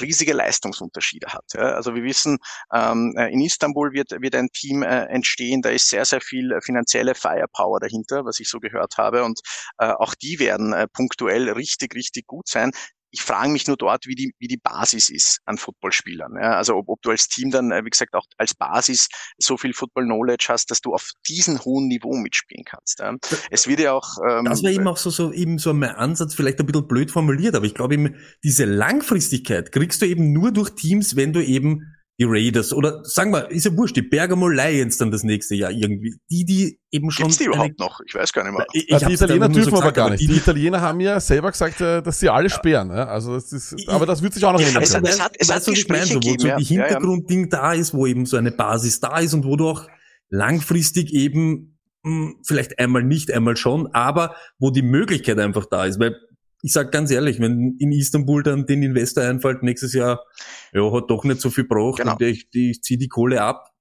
riesige 0.00 0.32
Leistungsunterschiede 0.32 1.28
hat. 1.28 1.44
Ja. 1.54 1.74
Also 1.74 1.94
wir 1.94 2.02
wissen, 2.02 2.38
ähm, 2.72 3.14
äh, 3.16 3.32
in 3.32 3.40
Istanbul 3.40 3.92
wird, 3.92 4.10
wird 4.10 4.34
ein 4.34 4.48
Team 4.48 4.82
äh, 4.82 5.04
entstehen, 5.06 5.62
da 5.62 5.70
ist 5.70 5.88
sehr, 5.88 6.04
sehr 6.04 6.20
viel 6.20 6.58
finanzielle 6.62 7.14
Firepower 7.14 7.80
dahinter, 7.80 8.24
was 8.24 8.40
ich 8.40 8.48
so 8.48 8.60
gehört 8.60 8.98
habe. 8.98 9.24
Und 9.24 9.40
äh, 9.78 9.86
auch 9.86 10.14
die 10.14 10.38
werden 10.38 10.72
äh, 10.72 10.88
punktuell 10.88 11.50
richtig, 11.50 11.94
richtig 11.94 12.26
gut 12.26 12.48
sein 12.48 12.72
ich 13.12 13.22
frage 13.22 13.50
mich 13.50 13.66
nur 13.66 13.76
dort, 13.76 14.06
wie 14.06 14.14
die, 14.14 14.34
wie 14.38 14.48
die 14.48 14.56
Basis 14.56 15.10
ist 15.10 15.40
an 15.44 15.58
Footballspielern. 15.58 16.34
Ja, 16.34 16.56
also 16.56 16.76
ob, 16.76 16.88
ob 16.88 17.02
du 17.02 17.10
als 17.10 17.28
Team 17.28 17.50
dann, 17.50 17.70
äh, 17.70 17.84
wie 17.84 17.90
gesagt, 17.90 18.14
auch 18.14 18.24
als 18.38 18.54
Basis 18.54 19.08
so 19.38 19.56
viel 19.58 19.74
Football-Knowledge 19.74 20.46
hast, 20.48 20.70
dass 20.70 20.80
du 20.80 20.94
auf 20.94 21.12
diesem 21.28 21.62
hohen 21.64 21.88
Niveau 21.88 22.16
mitspielen 22.16 22.64
kannst. 22.64 23.00
Ja. 23.00 23.14
Es 23.50 23.68
wird 23.68 23.80
ja 23.80 23.92
auch... 23.92 24.16
Ähm, 24.26 24.46
das 24.46 24.62
wäre 24.62 24.72
eben 24.72 24.88
auch 24.88 24.96
so, 24.96 25.10
so, 25.10 25.30
eben 25.30 25.58
so 25.58 25.74
mein 25.74 25.90
Ansatz, 25.90 26.34
vielleicht 26.34 26.58
ein 26.60 26.66
bisschen 26.66 26.88
blöd 26.88 27.10
formuliert, 27.10 27.54
aber 27.54 27.66
ich 27.66 27.74
glaube 27.74 27.94
eben, 27.94 28.16
diese 28.42 28.64
Langfristigkeit 28.64 29.72
kriegst 29.72 30.00
du 30.00 30.06
eben 30.06 30.32
nur 30.32 30.50
durch 30.50 30.70
Teams, 30.70 31.14
wenn 31.14 31.34
du 31.34 31.44
eben 31.44 31.94
die 32.22 32.28
Raiders 32.28 32.72
oder 32.72 33.04
sagen 33.04 33.32
wir, 33.32 33.50
ist 33.50 33.64
ja 33.64 33.76
wurscht, 33.76 33.96
die 33.96 34.02
Bergamo 34.02 34.48
Lions 34.48 34.98
dann 34.98 35.10
das 35.10 35.24
nächste 35.24 35.54
Jahr 35.54 35.70
irgendwie. 35.70 36.14
Die, 36.30 36.44
die 36.44 36.78
eben 36.90 37.10
schon. 37.10 37.26
Gibt's 37.26 37.38
die 37.38 37.44
überhaupt 37.44 37.78
noch? 37.78 38.00
Ich 38.06 38.14
weiß 38.14 38.32
gar 38.32 38.44
nicht 38.44 38.56
mehr. 38.56 38.66
Ich, 38.72 38.88
ich 38.88 38.96
die 38.98 39.12
Italiener 39.14 39.48
dürfen 39.48 39.70
so 39.70 39.82
aber 39.82 39.92
gar 39.92 40.10
nicht. 40.10 40.20
Die, 40.20 40.28
die, 40.28 40.36
Italiener 40.36 40.80
haben 40.80 41.00
ja 41.00 41.18
selber 41.18 41.50
gesagt, 41.50 41.80
äh, 41.80 42.02
dass 42.02 42.20
sie 42.20 42.28
alle 42.28 42.48
sperren. 42.48 42.90
Ja. 42.90 43.06
Also 43.06 43.34
das 43.34 43.52
ist, 43.52 43.74
ich, 43.76 43.88
aber 43.88 44.06
das 44.06 44.22
wird 44.22 44.34
sich 44.34 44.44
auch 44.44 44.52
noch 44.52 44.60
ändern. 44.60 44.82
Es, 44.82 44.90
es 44.90 44.96
hat, 44.96 45.06
es 45.06 45.20
hat, 45.20 45.36
es 45.38 45.50
hat 45.50 45.64
Gespräche 45.64 46.14
so, 46.14 46.20
wo 46.22 46.38
so 46.38 46.56
die 46.56 46.64
Hintergrundding 46.64 47.50
ja, 47.50 47.58
ja. 47.58 47.62
da 47.62 47.72
ist, 47.72 47.94
wo 47.94 48.06
eben 48.06 48.26
so 48.26 48.36
eine 48.36 48.52
Basis 48.52 49.00
da 49.00 49.18
ist 49.18 49.34
und 49.34 49.44
wo 49.44 49.56
du 49.56 49.68
auch 49.68 49.88
langfristig 50.28 51.12
eben 51.12 51.78
mh, 52.04 52.10
hm, 52.10 52.36
vielleicht 52.46 52.78
einmal 52.78 53.02
nicht, 53.02 53.32
einmal 53.32 53.56
schon, 53.56 53.88
aber 53.92 54.36
wo 54.58 54.70
die 54.70 54.82
Möglichkeit 54.82 55.38
einfach 55.38 55.66
da 55.66 55.86
ist, 55.86 55.98
weil 55.98 56.16
ich 56.62 56.72
sag 56.72 56.92
ganz 56.92 57.10
ehrlich, 57.10 57.40
wenn 57.40 57.76
in 57.78 57.90
Istanbul 57.90 58.44
dann 58.44 58.66
den 58.66 58.82
Investor 58.84 59.24
einfällt, 59.24 59.64
nächstes 59.64 59.92
Jahr, 59.92 60.24
ja, 60.72 60.92
hat 60.92 61.10
doch 61.10 61.24
nicht 61.24 61.40
so 61.40 61.50
viel 61.50 61.64
braucht 61.64 61.98
genau. 61.98 62.12
und 62.12 62.22
ich, 62.22 62.46
ich 62.52 62.82
ziehe 62.82 62.98
die 62.98 63.08
Kohle 63.08 63.42
ab, 63.42 63.71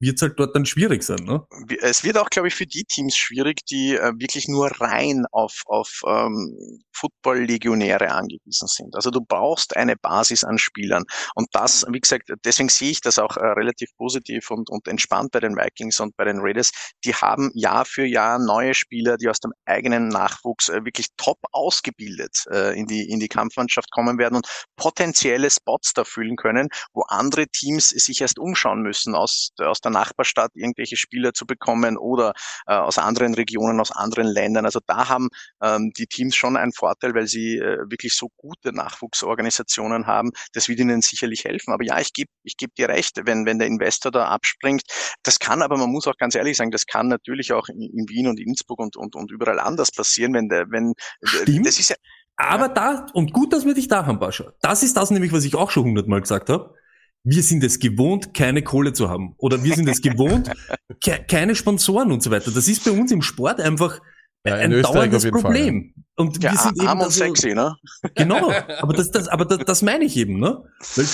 wird 0.00 0.16
es 0.16 0.22
halt 0.22 0.38
dort 0.38 0.56
dann 0.56 0.64
schwierig 0.64 1.02
sein. 1.02 1.18
Ne? 1.24 1.46
Es 1.82 2.02
wird 2.02 2.16
auch, 2.16 2.30
glaube 2.30 2.48
ich, 2.48 2.54
für 2.54 2.66
die 2.66 2.84
Teams 2.84 3.14
schwierig, 3.14 3.64
die 3.66 3.94
äh, 3.96 4.12
wirklich 4.16 4.48
nur 4.48 4.70
rein 4.80 5.26
auf, 5.30 5.62
auf 5.66 6.00
ähm, 6.06 6.80
Football-Legionäre 6.92 8.10
angewiesen 8.10 8.66
sind. 8.66 8.94
Also 8.96 9.10
du 9.10 9.20
brauchst 9.20 9.76
eine 9.76 9.96
Basis 9.96 10.42
an 10.42 10.58
Spielern. 10.58 11.04
Und 11.34 11.48
das, 11.52 11.84
wie 11.90 12.00
gesagt, 12.00 12.30
deswegen 12.44 12.70
sehe 12.70 12.90
ich 12.90 13.02
das 13.02 13.18
auch 13.18 13.36
äh, 13.36 13.44
relativ 13.44 13.90
positiv 13.96 14.50
und, 14.50 14.70
und 14.70 14.88
entspannt 14.88 15.32
bei 15.32 15.40
den 15.40 15.54
Vikings 15.54 16.00
und 16.00 16.16
bei 16.16 16.24
den 16.24 16.38
Raiders. 16.40 16.72
Die 17.04 17.14
haben 17.14 17.50
Jahr 17.54 17.84
für 17.84 18.06
Jahr 18.06 18.38
neue 18.38 18.72
Spieler, 18.72 19.18
die 19.18 19.28
aus 19.28 19.40
dem 19.40 19.52
eigenen 19.66 20.08
Nachwuchs 20.08 20.70
äh, 20.70 20.84
wirklich 20.84 21.08
top 21.18 21.38
ausgebildet 21.52 22.44
äh, 22.50 22.78
in, 22.78 22.86
die, 22.86 23.08
in 23.08 23.20
die 23.20 23.28
Kampfmannschaft 23.28 23.90
kommen 23.90 24.18
werden 24.18 24.36
und 24.36 24.46
potenzielle 24.76 25.50
Spots 25.50 25.92
da 25.92 26.04
füllen 26.04 26.36
können, 26.36 26.68
wo 26.94 27.02
andere 27.02 27.46
Teams 27.48 27.90
sich 27.90 28.22
erst 28.22 28.38
umschauen 28.38 28.80
müssen 28.80 29.14
aus, 29.14 29.50
aus 29.58 29.80
der 29.80 29.89
der 29.90 30.00
Nachbarstadt 30.00 30.52
irgendwelche 30.54 30.96
Spieler 30.96 31.32
zu 31.32 31.46
bekommen 31.46 31.96
oder 31.96 32.32
äh, 32.66 32.74
aus 32.74 32.98
anderen 32.98 33.34
Regionen, 33.34 33.80
aus 33.80 33.90
anderen 33.90 34.26
Ländern. 34.26 34.64
Also 34.64 34.80
da 34.86 35.08
haben 35.08 35.28
ähm, 35.62 35.92
die 35.96 36.06
Teams 36.06 36.36
schon 36.36 36.56
einen 36.56 36.72
Vorteil, 36.72 37.14
weil 37.14 37.26
sie 37.26 37.58
äh, 37.58 37.78
wirklich 37.90 38.14
so 38.14 38.28
gute 38.36 38.72
Nachwuchsorganisationen 38.72 40.06
haben. 40.06 40.30
Das 40.52 40.68
wird 40.68 40.80
ihnen 40.80 41.02
sicherlich 41.02 41.44
helfen. 41.44 41.72
Aber 41.72 41.84
ja, 41.84 42.00
ich 42.00 42.12
gebe 42.12 42.30
ich 42.42 42.56
geb 42.56 42.74
dir 42.74 42.88
recht, 42.88 43.20
wenn, 43.24 43.46
wenn 43.46 43.58
der 43.58 43.68
Investor 43.68 44.12
da 44.12 44.28
abspringt. 44.28 44.82
Das 45.22 45.38
kann 45.38 45.62
aber, 45.62 45.76
man 45.76 45.90
muss 45.90 46.06
auch 46.06 46.16
ganz 46.16 46.34
ehrlich 46.34 46.56
sagen, 46.56 46.70
das 46.70 46.86
kann 46.86 47.08
natürlich 47.08 47.52
auch 47.52 47.68
in, 47.68 47.82
in 47.82 48.08
Wien 48.08 48.28
und 48.28 48.40
Innsbruck 48.40 48.78
und, 48.78 48.96
und, 48.96 49.14
und 49.14 49.30
überall 49.30 49.60
anders 49.60 49.90
passieren, 49.90 50.34
wenn 50.34 50.48
der, 50.48 50.70
wenn, 50.70 50.94
Stimmt. 51.22 51.66
das 51.66 51.78
ist 51.78 51.90
ja, 51.90 51.96
aber 52.36 52.68
da, 52.68 53.06
und 53.12 53.34
gut, 53.34 53.52
dass 53.52 53.66
wir 53.66 53.74
dich 53.74 53.88
da 53.88 54.06
haben, 54.06 54.18
Bascha. 54.18 54.54
Das 54.62 54.82
ist 54.82 54.96
das 54.96 55.10
nämlich, 55.10 55.30
was 55.30 55.44
ich 55.44 55.54
auch 55.56 55.70
schon 55.70 55.84
hundertmal 55.84 56.22
gesagt 56.22 56.48
habe 56.48 56.74
wir 57.22 57.42
sind 57.42 57.62
es 57.64 57.78
gewohnt, 57.78 58.34
keine 58.34 58.62
Kohle 58.62 58.92
zu 58.92 59.08
haben. 59.08 59.34
Oder 59.38 59.62
wir 59.62 59.74
sind 59.74 59.88
es 59.88 60.00
gewohnt, 60.00 60.50
ke 61.04 61.24
keine 61.28 61.54
Sponsoren 61.54 62.12
und 62.12 62.22
so 62.22 62.30
weiter. 62.30 62.50
Das 62.50 62.68
ist 62.68 62.84
bei 62.84 62.90
uns 62.90 63.12
im 63.12 63.22
Sport 63.22 63.60
einfach 63.60 64.00
ja, 64.46 64.54
ein 64.54 64.70
dauerndes 64.82 65.30
Problem. 65.30 65.42
Fall, 65.42 65.92
ja. 65.96 66.02
Und 66.16 66.42
ja, 66.42 66.52
wir 66.52 66.58
sind 66.58 66.76
eben 66.78 66.90
und 66.90 66.98
also, 66.98 67.10
sexy, 67.10 67.54
ne? 67.54 67.76
Genau, 68.14 68.50
aber 68.80 68.92
das, 68.94 69.10
das, 69.10 69.28
aber 69.28 69.44
das, 69.44 69.58
das 69.58 69.82
meine 69.82 70.04
ich 70.04 70.16
eben, 70.16 70.38
ne? 70.38 70.62
Weil 70.96 71.06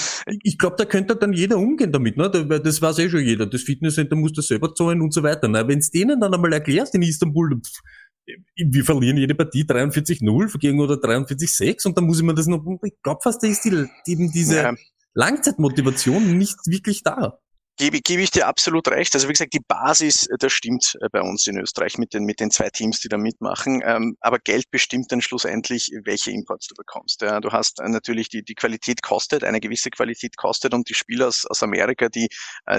ich 0.42 0.58
glaube, 0.58 0.76
da 0.78 0.84
könnte 0.84 1.16
dann 1.16 1.32
jeder 1.32 1.58
umgehen 1.58 1.92
damit, 1.92 2.16
ne? 2.16 2.30
Das 2.30 2.82
weiß 2.82 2.98
eh 3.00 3.08
schon 3.08 3.24
jeder. 3.24 3.46
Das 3.46 3.62
Fitnesscenter 3.62 4.16
muss 4.16 4.32
das 4.32 4.46
selber 4.46 4.74
zahlen 4.74 5.00
und 5.00 5.12
so 5.12 5.22
weiter. 5.22 5.48
Ne? 5.48 5.66
Wenn 5.66 5.78
es 5.78 5.90
denen 5.90 6.20
dann 6.20 6.34
einmal 6.34 6.52
erklärst 6.52 6.94
in 6.94 7.02
Istanbul, 7.02 7.60
pff, 7.60 7.80
wir 8.56 8.84
verlieren 8.84 9.16
jede 9.16 9.34
Partie 9.34 9.62
43-0 9.62 10.58
gegen 10.58 10.80
oder 10.80 10.94
43-6 10.94 11.86
und 11.86 11.96
dann 11.96 12.06
muss 12.06 12.18
ich 12.18 12.24
mir 12.24 12.34
das 12.34 12.46
noch, 12.46 12.64
ich 12.82 12.94
glaube 13.02 13.20
fast, 13.22 13.42
da 13.42 13.46
ist 13.46 13.64
die, 13.64 13.86
eben 14.06 14.32
diese, 14.32 14.56
ja. 14.56 14.74
Langzeitmotivation 15.16 16.36
nicht 16.36 16.58
wirklich 16.66 17.02
da 17.02 17.38
gebe, 17.76 18.00
gebe 18.00 18.22
ich 18.22 18.30
dir 18.30 18.46
absolut 18.46 18.88
recht. 18.88 19.14
Also 19.14 19.28
wie 19.28 19.32
gesagt, 19.32 19.52
die 19.52 19.60
Basis, 19.60 20.26
äh, 20.26 20.36
das 20.38 20.52
stimmt 20.52 20.96
äh, 21.00 21.08
bei 21.10 21.20
uns 21.20 21.46
in 21.46 21.58
Österreich 21.58 21.98
mit 21.98 22.14
den, 22.14 22.24
mit 22.24 22.40
den 22.40 22.50
zwei 22.50 22.70
Teams, 22.70 23.00
die 23.00 23.08
da 23.08 23.18
mitmachen. 23.18 23.82
Ähm, 23.84 24.16
aber 24.20 24.38
Geld 24.38 24.70
bestimmt 24.70 25.12
dann 25.12 25.20
schlussendlich, 25.20 25.90
welche 26.04 26.30
Imports 26.30 26.68
du 26.68 26.74
bekommst. 26.74 27.22
Ja, 27.22 27.40
du 27.40 27.52
hast 27.52 27.80
äh, 27.80 27.88
natürlich 27.88 28.28
die, 28.28 28.42
die 28.42 28.54
Qualität 28.54 29.02
kostet, 29.02 29.44
eine 29.44 29.60
gewisse 29.60 29.90
Qualität 29.90 30.36
kostet 30.36 30.74
und 30.74 30.88
die 30.88 30.94
Spieler 30.94 31.28
aus, 31.28 31.44
aus 31.46 31.62
Amerika, 31.62 32.08
die 32.08 32.28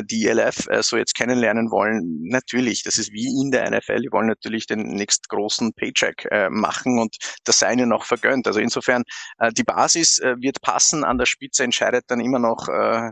die 0.03 0.27
ELF 0.27 0.67
so 0.81 0.97
jetzt 0.97 1.15
kennenlernen 1.15 1.71
wollen, 1.71 2.23
natürlich, 2.23 2.83
das 2.83 2.97
ist 2.97 3.11
wie 3.11 3.25
in 3.41 3.51
der 3.51 3.69
NFL, 3.69 4.01
die 4.01 4.11
wollen 4.11 4.27
natürlich 4.27 4.65
den 4.65 4.95
nächst 4.95 5.29
großen 5.29 5.73
Paycheck 5.73 6.27
machen 6.49 6.99
und 6.99 7.15
das 7.43 7.59
sei 7.59 7.73
ihnen 7.73 7.91
auch 7.93 8.05
vergönnt. 8.05 8.47
Also 8.47 8.59
insofern, 8.59 9.03
die 9.53 9.63
Basis 9.63 10.19
wird 10.19 10.61
passen, 10.61 11.03
an 11.03 11.17
der 11.17 11.25
Spitze 11.25 11.63
entscheidet 11.63 12.05
dann 12.07 12.19
immer 12.19 12.39
noch 12.39 12.67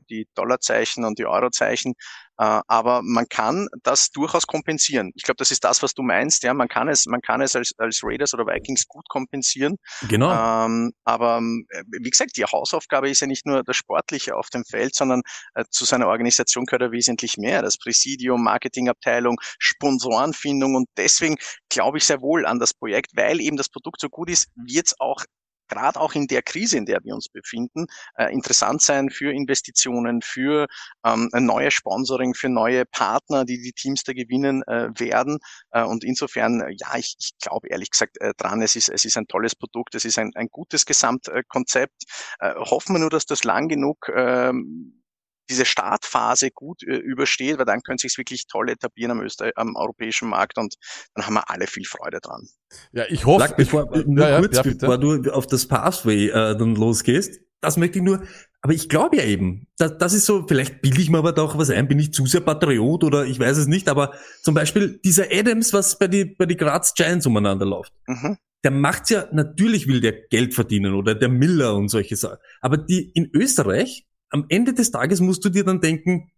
die 0.09 0.27
Dollarzeichen 0.35 1.05
und 1.05 1.17
die 1.19 1.25
Eurozeichen 1.25 1.74
erreichen. 1.75 1.93
Äh, 2.37 2.61
aber 2.67 3.01
man 3.01 3.27
kann 3.29 3.67
das 3.83 4.09
durchaus 4.11 4.45
kompensieren. 4.47 5.11
Ich 5.15 5.23
glaube, 5.23 5.37
das 5.37 5.51
ist 5.51 5.63
das, 5.63 5.81
was 5.83 5.93
du 5.93 6.01
meinst. 6.01 6.43
Ja, 6.43 6.53
man 6.53 6.67
kann 6.67 6.89
es, 6.89 7.05
man 7.05 7.21
kann 7.21 7.41
es 7.41 7.55
als, 7.55 7.73
als 7.77 8.01
Raiders 8.03 8.33
oder 8.33 8.45
Vikings 8.45 8.87
gut 8.87 9.07
kompensieren. 9.07 9.77
Genau. 10.09 10.31
Ähm, 10.31 10.91
aber 11.05 11.37
äh, 11.37 11.83
wie 11.87 12.09
gesagt, 12.09 12.37
die 12.37 12.43
Hausaufgabe 12.43 13.09
ist 13.09 13.21
ja 13.21 13.27
nicht 13.27 13.45
nur 13.45 13.63
das 13.63 13.77
Sportliche 13.77 14.35
auf 14.35 14.49
dem 14.49 14.65
Feld, 14.65 14.95
sondern 14.95 15.21
äh, 15.53 15.63
zu 15.69 15.85
seiner 15.85 16.07
Organisation 16.07 16.65
gehört 16.65 16.81
er 16.81 16.91
wesentlich 16.91 17.37
mehr. 17.37 17.61
Das 17.61 17.77
Präsidium, 17.77 18.43
Marketingabteilung, 18.43 19.37
Sponsorenfindung 19.59 20.75
und 20.75 20.87
deswegen 20.97 21.35
glaube 21.69 21.97
ich 21.97 22.05
sehr 22.05 22.21
wohl 22.21 22.45
an 22.45 22.59
das 22.59 22.73
Projekt, 22.73 23.11
weil 23.15 23.39
eben 23.39 23.57
das 23.57 23.69
Produkt 23.69 24.01
so 24.01 24.09
gut 24.09 24.29
ist, 24.29 24.47
wird 24.55 24.87
es 24.87 24.99
auch 24.99 25.23
gerade 25.67 25.99
auch 25.99 26.13
in 26.13 26.27
der 26.27 26.41
Krise, 26.41 26.77
in 26.77 26.85
der 26.85 27.03
wir 27.03 27.13
uns 27.13 27.29
befinden, 27.29 27.87
äh, 28.17 28.31
interessant 28.33 28.81
sein 28.81 29.09
für 29.09 29.31
Investitionen, 29.31 30.21
für 30.21 30.67
ähm, 31.05 31.29
ein 31.33 31.45
neues 31.45 31.73
Sponsoring, 31.73 32.33
für 32.33 32.49
neue 32.49 32.85
Partner, 32.85 33.45
die 33.45 33.61
die 33.61 33.73
Teams 33.73 34.03
da 34.03 34.13
gewinnen 34.13 34.63
äh, 34.63 34.89
werden. 34.99 35.39
Äh, 35.71 35.83
und 35.83 36.03
insofern, 36.03 36.61
äh, 36.61 36.75
ja, 36.77 36.95
ich, 36.97 37.15
ich 37.19 37.31
glaube 37.39 37.67
ehrlich 37.69 37.91
gesagt 37.91 38.19
äh, 38.21 38.33
dran, 38.37 38.61
es 38.61 38.75
ist, 38.75 38.89
es 38.89 39.05
ist 39.05 39.17
ein 39.17 39.27
tolles 39.27 39.55
Produkt, 39.55 39.95
es 39.95 40.05
ist 40.05 40.17
ein, 40.19 40.31
ein 40.35 40.47
gutes 40.51 40.85
Gesamtkonzept. 40.85 42.03
Äh, 42.39 42.55
hoffen 42.55 42.95
wir 42.95 42.99
nur, 42.99 43.09
dass 43.09 43.25
das 43.25 43.43
lang 43.43 43.67
genug 43.67 44.09
ähm, 44.15 45.04
diese 45.49 45.65
Startphase 45.65 46.51
gut 46.51 46.83
äh, 46.83 46.95
übersteht, 46.95 47.57
weil 47.57 47.65
dann 47.65 47.81
können 47.81 47.97
sich 47.97 48.17
wirklich 48.17 48.47
toll 48.47 48.69
etablieren 48.69 49.11
am, 49.11 49.21
Öster 49.21 49.51
am 49.55 49.75
europäischen 49.75 50.29
Markt 50.29 50.57
und 50.57 50.75
dann 51.13 51.25
haben 51.25 51.33
wir 51.35 51.49
alle 51.49 51.67
viel 51.67 51.85
Freude 51.85 52.19
dran. 52.21 52.47
Ja, 52.91 53.05
ich 53.09 53.25
hoffe, 53.25 53.47
Sag, 53.47 53.57
bevor, 53.57 53.95
ich, 53.95 54.05
nur 54.05 54.27
ja, 54.27 54.39
kurz, 54.39 54.57
ja, 54.57 54.63
bevor 54.63 54.97
du 54.97 55.31
auf 55.31 55.47
das 55.47 55.67
Pathway 55.67 56.29
äh, 56.29 56.57
dann 56.57 56.75
losgehst, 56.75 57.41
das 57.61 57.77
möchte 57.77 57.99
ich 57.99 58.03
nur, 58.03 58.23
aber 58.61 58.73
ich 58.73 58.89
glaube 58.89 59.17
ja 59.17 59.23
eben, 59.23 59.67
das, 59.77 59.97
das 59.97 60.13
ist 60.13 60.25
so, 60.25 60.45
vielleicht 60.47 60.81
bilde 60.81 61.01
ich 61.01 61.09
mir 61.09 61.17
aber 61.17 61.33
doch 61.33 61.57
was 61.57 61.69
ein, 61.69 61.87
bin 61.87 61.99
ich 61.99 62.13
zu 62.13 62.25
sehr 62.25 62.41
Patriot 62.41 63.03
oder 63.03 63.25
ich 63.25 63.39
weiß 63.39 63.57
es 63.57 63.67
nicht, 63.67 63.89
aber 63.89 64.13
zum 64.41 64.53
Beispiel 64.53 64.99
dieser 65.03 65.25
Adams, 65.31 65.73
was 65.73 65.97
bei 65.97 66.07
die, 66.07 66.25
bei 66.25 66.45
die 66.45 66.57
Graz 66.57 66.93
Giants 66.93 67.25
umeinander 67.25 67.65
läuft. 67.65 67.93
Mhm 68.07 68.37
der 68.65 68.71
macht's 68.71 69.11
ja, 69.11 69.27
natürlich 69.31 69.87
will 69.87 70.01
der 70.01 70.13
Geld 70.27 70.55
verdienen 70.55 70.95
oder 70.95 71.13
der 71.13 71.29
Miller 71.29 71.75
und 71.75 71.87
solche 71.87 72.15
Sachen. 72.15 72.39
Aber 72.61 72.77
die 72.77 73.11
in 73.13 73.29
Österreich 73.31 74.07
am 74.31 74.45
Ende 74.49 74.73
des 74.73 74.91
Tages 74.91 75.21
musst 75.21 75.43
du 75.45 75.49
dir 75.49 75.63
dann 75.63 75.81
denken, 75.81 76.31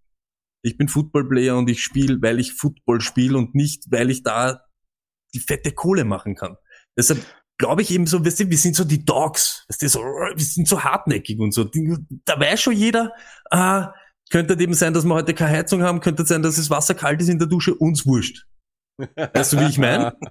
ich 0.63 0.77
bin 0.77 0.87
Footballplayer 0.87 1.57
und 1.57 1.69
ich 1.69 1.81
spiele, 1.81 2.21
weil 2.21 2.39
ich 2.39 2.53
Football 2.53 3.01
spiele 3.01 3.37
und 3.37 3.55
nicht, 3.55 3.85
weil 3.89 4.09
ich 4.09 4.23
da 4.23 4.61
die 5.33 5.39
fette 5.39 5.71
Kohle 5.71 6.03
machen 6.03 6.35
kann. 6.35 6.57
Deshalb 6.97 7.23
glaube 7.57 7.81
ich 7.81 7.91
eben 7.91 8.07
so, 8.07 8.25
weißt 8.25 8.41
du, 8.41 8.49
wir 8.49 8.57
sind 8.57 8.75
so 8.75 8.83
die 8.83 9.05
Dogs, 9.05 9.65
weißt 9.69 9.81
du, 9.81 9.89
so, 9.89 9.99
wir 9.99 10.43
sind 10.43 10.67
so 10.67 10.83
hartnäckig 10.83 11.39
und 11.39 11.53
so. 11.53 11.69
Da 12.25 12.39
weiß 12.39 12.61
schon 12.61 12.73
jeder, 12.75 13.11
äh, 13.51 13.85
Könnte 14.29 14.59
eben 14.59 14.73
sein, 14.73 14.93
dass 14.93 15.05
wir 15.05 15.13
heute 15.13 15.33
keine 15.33 15.51
Heizung 15.51 15.83
haben, 15.83 16.01
könnte 16.01 16.25
sein, 16.25 16.41
dass 16.41 16.57
das 16.57 16.69
Wasser 16.69 16.95
kalt 16.95 17.21
ist 17.21 17.29
in 17.29 17.39
der 17.39 17.47
Dusche, 17.47 17.73
uns 17.73 18.05
wurscht. 18.05 18.45
Weißt 18.97 19.53
du, 19.53 19.59
wie 19.59 19.69
ich 19.69 19.77
meine? 19.77 20.15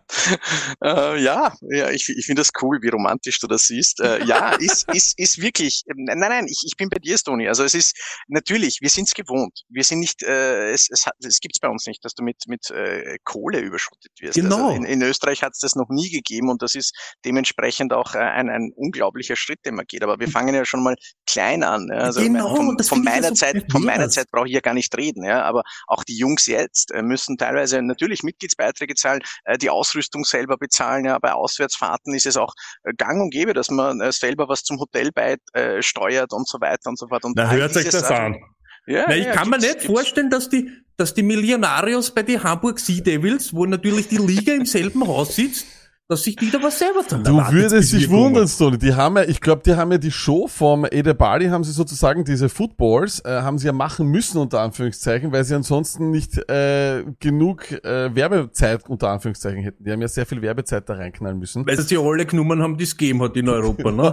Äh, 0.82 1.22
ja, 1.22 1.54
ja, 1.70 1.90
ich, 1.90 2.08
ich 2.08 2.26
finde 2.26 2.40
das 2.40 2.50
cool, 2.60 2.78
wie 2.82 2.88
romantisch 2.88 3.38
du 3.38 3.46
das 3.46 3.66
siehst. 3.66 4.00
Äh, 4.00 4.24
ja, 4.24 4.54
ist, 4.54 4.92
ist, 4.92 5.18
ist 5.18 5.40
wirklich, 5.40 5.84
nein, 5.86 6.18
nein, 6.18 6.46
ich, 6.46 6.62
ich 6.66 6.76
bin 6.76 6.88
bei 6.88 6.98
dir, 6.98 7.16
Stoni. 7.16 7.48
Also 7.48 7.64
es 7.64 7.74
ist, 7.74 7.96
natürlich, 8.28 8.80
wir 8.80 8.90
sind 8.90 9.08
es 9.08 9.14
gewohnt. 9.14 9.62
Wir 9.68 9.84
sind 9.84 10.00
nicht, 10.00 10.22
äh, 10.22 10.70
es, 10.70 10.88
es, 10.90 11.06
hat, 11.06 11.14
es 11.20 11.40
gibt's 11.40 11.60
bei 11.60 11.68
uns 11.68 11.86
nicht, 11.86 12.04
dass 12.04 12.14
du 12.14 12.24
mit, 12.24 12.36
mit 12.46 12.70
äh, 12.70 13.18
Kohle 13.24 13.60
überschüttet 13.60 14.12
wirst. 14.20 14.34
Genau. 14.34 14.68
Also 14.68 14.76
in, 14.76 14.84
in 14.84 15.02
Österreich 15.02 15.42
hat 15.42 15.52
es 15.52 15.60
das 15.60 15.76
noch 15.76 15.88
nie 15.88 16.10
gegeben 16.10 16.50
und 16.50 16.62
das 16.62 16.74
ist 16.74 16.94
dementsprechend 17.24 17.92
auch 17.92 18.14
äh, 18.14 18.18
ein, 18.18 18.48
ein 18.48 18.72
unglaublicher 18.74 19.36
Schritt, 19.36 19.64
den 19.64 19.76
man 19.76 19.86
geht. 19.86 20.02
Aber 20.02 20.18
wir 20.18 20.28
fangen 20.28 20.54
ja 20.54 20.64
schon 20.64 20.82
mal 20.82 20.96
klein 21.26 21.62
an. 21.62 21.88
Ja? 21.90 21.98
Also 21.98 22.20
Genau, 22.20 22.54
von, 22.54 22.78
von 22.78 23.02
meiner 23.02 23.28
so 23.28 23.34
Zeit, 23.34 23.64
von 23.70 23.84
meiner. 23.84 24.08
Zeit 24.08 24.30
brauche 24.30 24.46
ich 24.46 24.54
ja 24.54 24.60
gar 24.60 24.74
nicht 24.74 24.96
reden, 24.96 25.24
ja. 25.24 25.42
Aber 25.42 25.62
auch 25.86 26.04
die 26.04 26.16
Jungs 26.16 26.46
jetzt 26.46 26.92
äh, 26.92 27.02
müssen 27.02 27.36
teilweise 27.36 27.82
natürlich 27.82 28.22
Mitgliedsbeiträge 28.56 28.94
zahlen, 28.94 29.20
äh, 29.44 29.58
die 29.58 29.70
Ausrüstung 29.70 30.24
selber 30.24 30.56
bezahlen. 30.56 31.04
Ja, 31.04 31.18
bei 31.18 31.32
Auswärtsfahrten 31.32 32.14
ist 32.14 32.26
es 32.26 32.36
auch 32.36 32.52
äh, 32.84 32.92
gang 32.96 33.20
und 33.20 33.30
gäbe, 33.30 33.54
dass 33.54 33.70
man 33.70 34.00
äh, 34.00 34.12
selber 34.12 34.48
was 34.48 34.62
zum 34.62 34.78
Hotel 34.78 35.12
beisteuert 35.12 35.36
steuert 35.80 36.32
und 36.32 36.48
so 36.48 36.60
weiter 36.60 36.88
und 36.88 36.98
so 36.98 37.08
fort. 37.08 37.24
Und 37.24 37.34
Na, 37.36 37.50
hört 37.50 37.74
diese 37.74 37.90
das 37.90 38.08
Sachen- 38.08 38.34
an. 38.34 38.40
Ja, 38.86 39.04
Na, 39.08 39.16
ich 39.16 39.24
ja, 39.24 39.32
kann 39.32 39.50
mir 39.50 39.58
nicht 39.58 39.82
vorstellen, 39.82 40.30
dass 40.30 40.48
die, 40.48 40.70
dass 40.96 41.12
die 41.12 41.22
Millionarios 41.22 42.12
bei 42.12 42.22
den 42.22 42.42
Hamburg 42.42 42.78
Sea 42.78 43.02
Devils, 43.02 43.52
wo 43.52 43.66
natürlich 43.66 44.08
die 44.08 44.18
Liga 44.18 44.54
im 44.54 44.64
selben 44.66 45.06
Haus 45.06 45.34
sitzt, 45.34 45.66
dass 46.08 46.22
sich 46.22 46.36
die 46.36 46.50
da 46.50 46.62
was 46.62 46.78
selber 46.78 47.04
tun. 47.04 47.24
Du 47.24 47.36
würdest 47.36 47.92
dich 47.92 48.08
wundern, 48.08 48.46
Stony. 48.46 48.78
Die 48.78 48.94
haben 48.94 49.16
ja, 49.16 49.24
ich 49.24 49.40
glaube, 49.40 49.62
die 49.66 49.74
haben 49.74 49.90
ja 49.90 49.98
die 49.98 50.12
Show 50.12 50.46
vom 50.46 50.86
Ede 50.88 51.14
Bali, 51.14 51.48
haben 51.48 51.64
sie 51.64 51.72
sozusagen 51.72 52.24
diese 52.24 52.48
Footballs, 52.48 53.24
äh, 53.24 53.40
haben 53.42 53.58
sie 53.58 53.66
ja 53.66 53.72
machen 53.72 54.06
müssen, 54.06 54.38
unter 54.38 54.60
Anführungszeichen, 54.60 55.32
weil 55.32 55.42
sie 55.42 55.56
ansonsten 55.56 56.12
nicht 56.12 56.38
äh, 56.48 57.02
genug 57.18 57.72
äh, 57.84 58.14
Werbezeit, 58.14 58.88
unter 58.88 59.08
Anführungszeichen, 59.10 59.62
hätten. 59.62 59.82
Die 59.82 59.90
haben 59.90 60.00
ja 60.00 60.06
sehr 60.06 60.26
viel 60.26 60.40
Werbezeit 60.42 60.88
da 60.88 60.94
reinknallen 60.94 61.40
müssen. 61.40 61.66
Weil 61.66 61.80
sie 61.80 61.98
alle 61.98 62.24
genommen 62.24 62.62
haben, 62.62 62.76
die 62.76 62.84
es 62.84 62.96
gegeben 62.96 63.22
hat 63.22 63.36
in 63.36 63.48
Europa, 63.48 63.90
ne? 63.90 64.12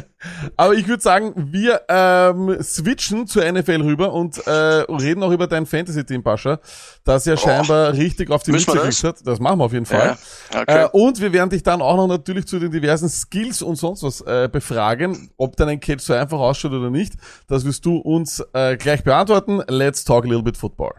Aber 0.56 0.72
ich 0.72 0.88
würde 0.88 1.02
sagen, 1.02 1.34
wir 1.52 1.82
ähm, 1.88 2.56
switchen 2.62 3.26
zur 3.26 3.44
NFL 3.50 3.82
rüber 3.82 4.14
und 4.14 4.38
äh, 4.46 4.50
reden 4.50 5.22
auch 5.22 5.30
über 5.30 5.46
dein 5.46 5.66
Fantasy-Team, 5.66 6.22
Pascha, 6.22 6.58
das 7.04 7.26
ja 7.26 7.36
scheinbar 7.36 7.92
richtig 7.92 8.30
auf 8.30 8.42
die 8.42 8.52
Mütze 8.52 8.72
gekriegt 8.72 9.04
hat. 9.04 9.16
Das 9.26 9.40
machen 9.40 9.58
wir 9.58 9.64
auf 9.64 9.72
jeden 9.74 9.84
Fall. 9.84 10.16
Ja, 10.52 10.62
okay. 10.62 10.84
Äh, 10.84 10.88
und 10.92 11.20
wir 11.20 11.33
werden 11.34 11.50
dich 11.50 11.62
dann 11.62 11.82
auch 11.82 11.96
noch 11.96 12.06
natürlich 12.06 12.46
zu 12.46 12.58
den 12.58 12.70
diversen 12.70 13.10
Skills 13.10 13.60
und 13.60 13.76
sonst 13.76 14.02
was 14.02 14.22
äh, 14.22 14.48
befragen, 14.50 15.30
ob 15.36 15.56
dein 15.56 15.78
Catch 15.78 16.00
so 16.00 16.14
einfach 16.14 16.38
ausschaut 16.38 16.72
oder 16.72 16.88
nicht. 16.88 17.14
Das 17.46 17.66
wirst 17.66 17.84
du 17.84 17.98
uns 17.98 18.42
äh, 18.54 18.78
gleich 18.78 19.04
beantworten. 19.04 19.60
Let's 19.68 20.04
talk 20.04 20.24
a 20.24 20.28
little 20.28 20.42
bit 20.42 20.56
football. 20.56 20.94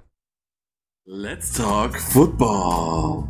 Let's 1.07 1.53
talk 1.53 1.97
football. 1.99 3.27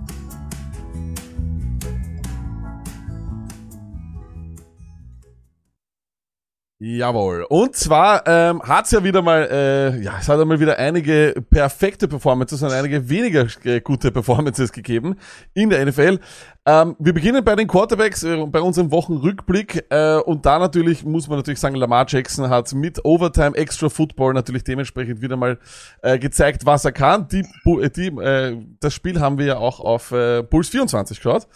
Jawohl. 6.78 7.46
Und 7.48 7.76
zwar 7.76 8.28
ähm, 8.28 8.62
hat's 8.62 8.92
ja 8.92 9.02
wieder 9.02 9.22
mal, 9.22 9.48
äh, 9.50 10.02
ja, 10.04 10.18
es 10.20 10.28
hat 10.28 10.40
einmal 10.40 10.60
wieder 10.60 10.78
einige 10.78 11.34
perfekte 11.50 12.08
Performances 12.10 12.62
und 12.62 12.72
einige 12.72 13.08
weniger 13.08 13.48
äh, 13.64 13.80
gute 13.80 14.12
Performances 14.12 14.74
gegeben 14.74 15.16
in 15.54 15.70
der 15.70 15.86
NFL. 15.86 16.20
Ähm, 16.68 16.96
wir 16.98 17.14
beginnen 17.14 17.44
bei 17.44 17.56
den 17.56 17.68
Quarterbacks, 17.68 18.24
äh, 18.24 18.44
bei 18.48 18.60
unserem 18.60 18.92
Wochenrückblick. 18.92 19.86
Äh, 19.92 20.18
und 20.18 20.48
da 20.48 20.58
natürlich 20.58 21.06
muss 21.06 21.28
man 21.28 21.38
natürlich 21.38 21.60
sagen, 21.60 21.76
Lamar 21.76 22.06
Jackson 22.08 22.50
hat 22.50 22.74
mit 22.74 23.06
Overtime 23.06 23.56
Extra 23.56 23.88
Football 23.88 24.34
natürlich 24.34 24.64
dementsprechend 24.64 25.22
wieder 25.22 25.38
mal 25.38 25.60
äh, 26.02 26.18
gezeigt, 26.18 26.66
was 26.66 26.84
er 26.84 26.92
kann. 26.92 27.28
Die, 27.28 27.46
äh, 27.66 27.90
die, 27.92 28.08
äh, 28.08 28.58
das 28.80 28.96
Spiel 28.96 29.20
haben 29.20 29.38
wir 29.38 29.46
ja 29.46 29.58
auch 29.58 29.80
auf 29.80 30.12
äh, 30.12 30.42
Puls 30.42 30.70
24 30.70 31.18
geschaut. 31.18 31.48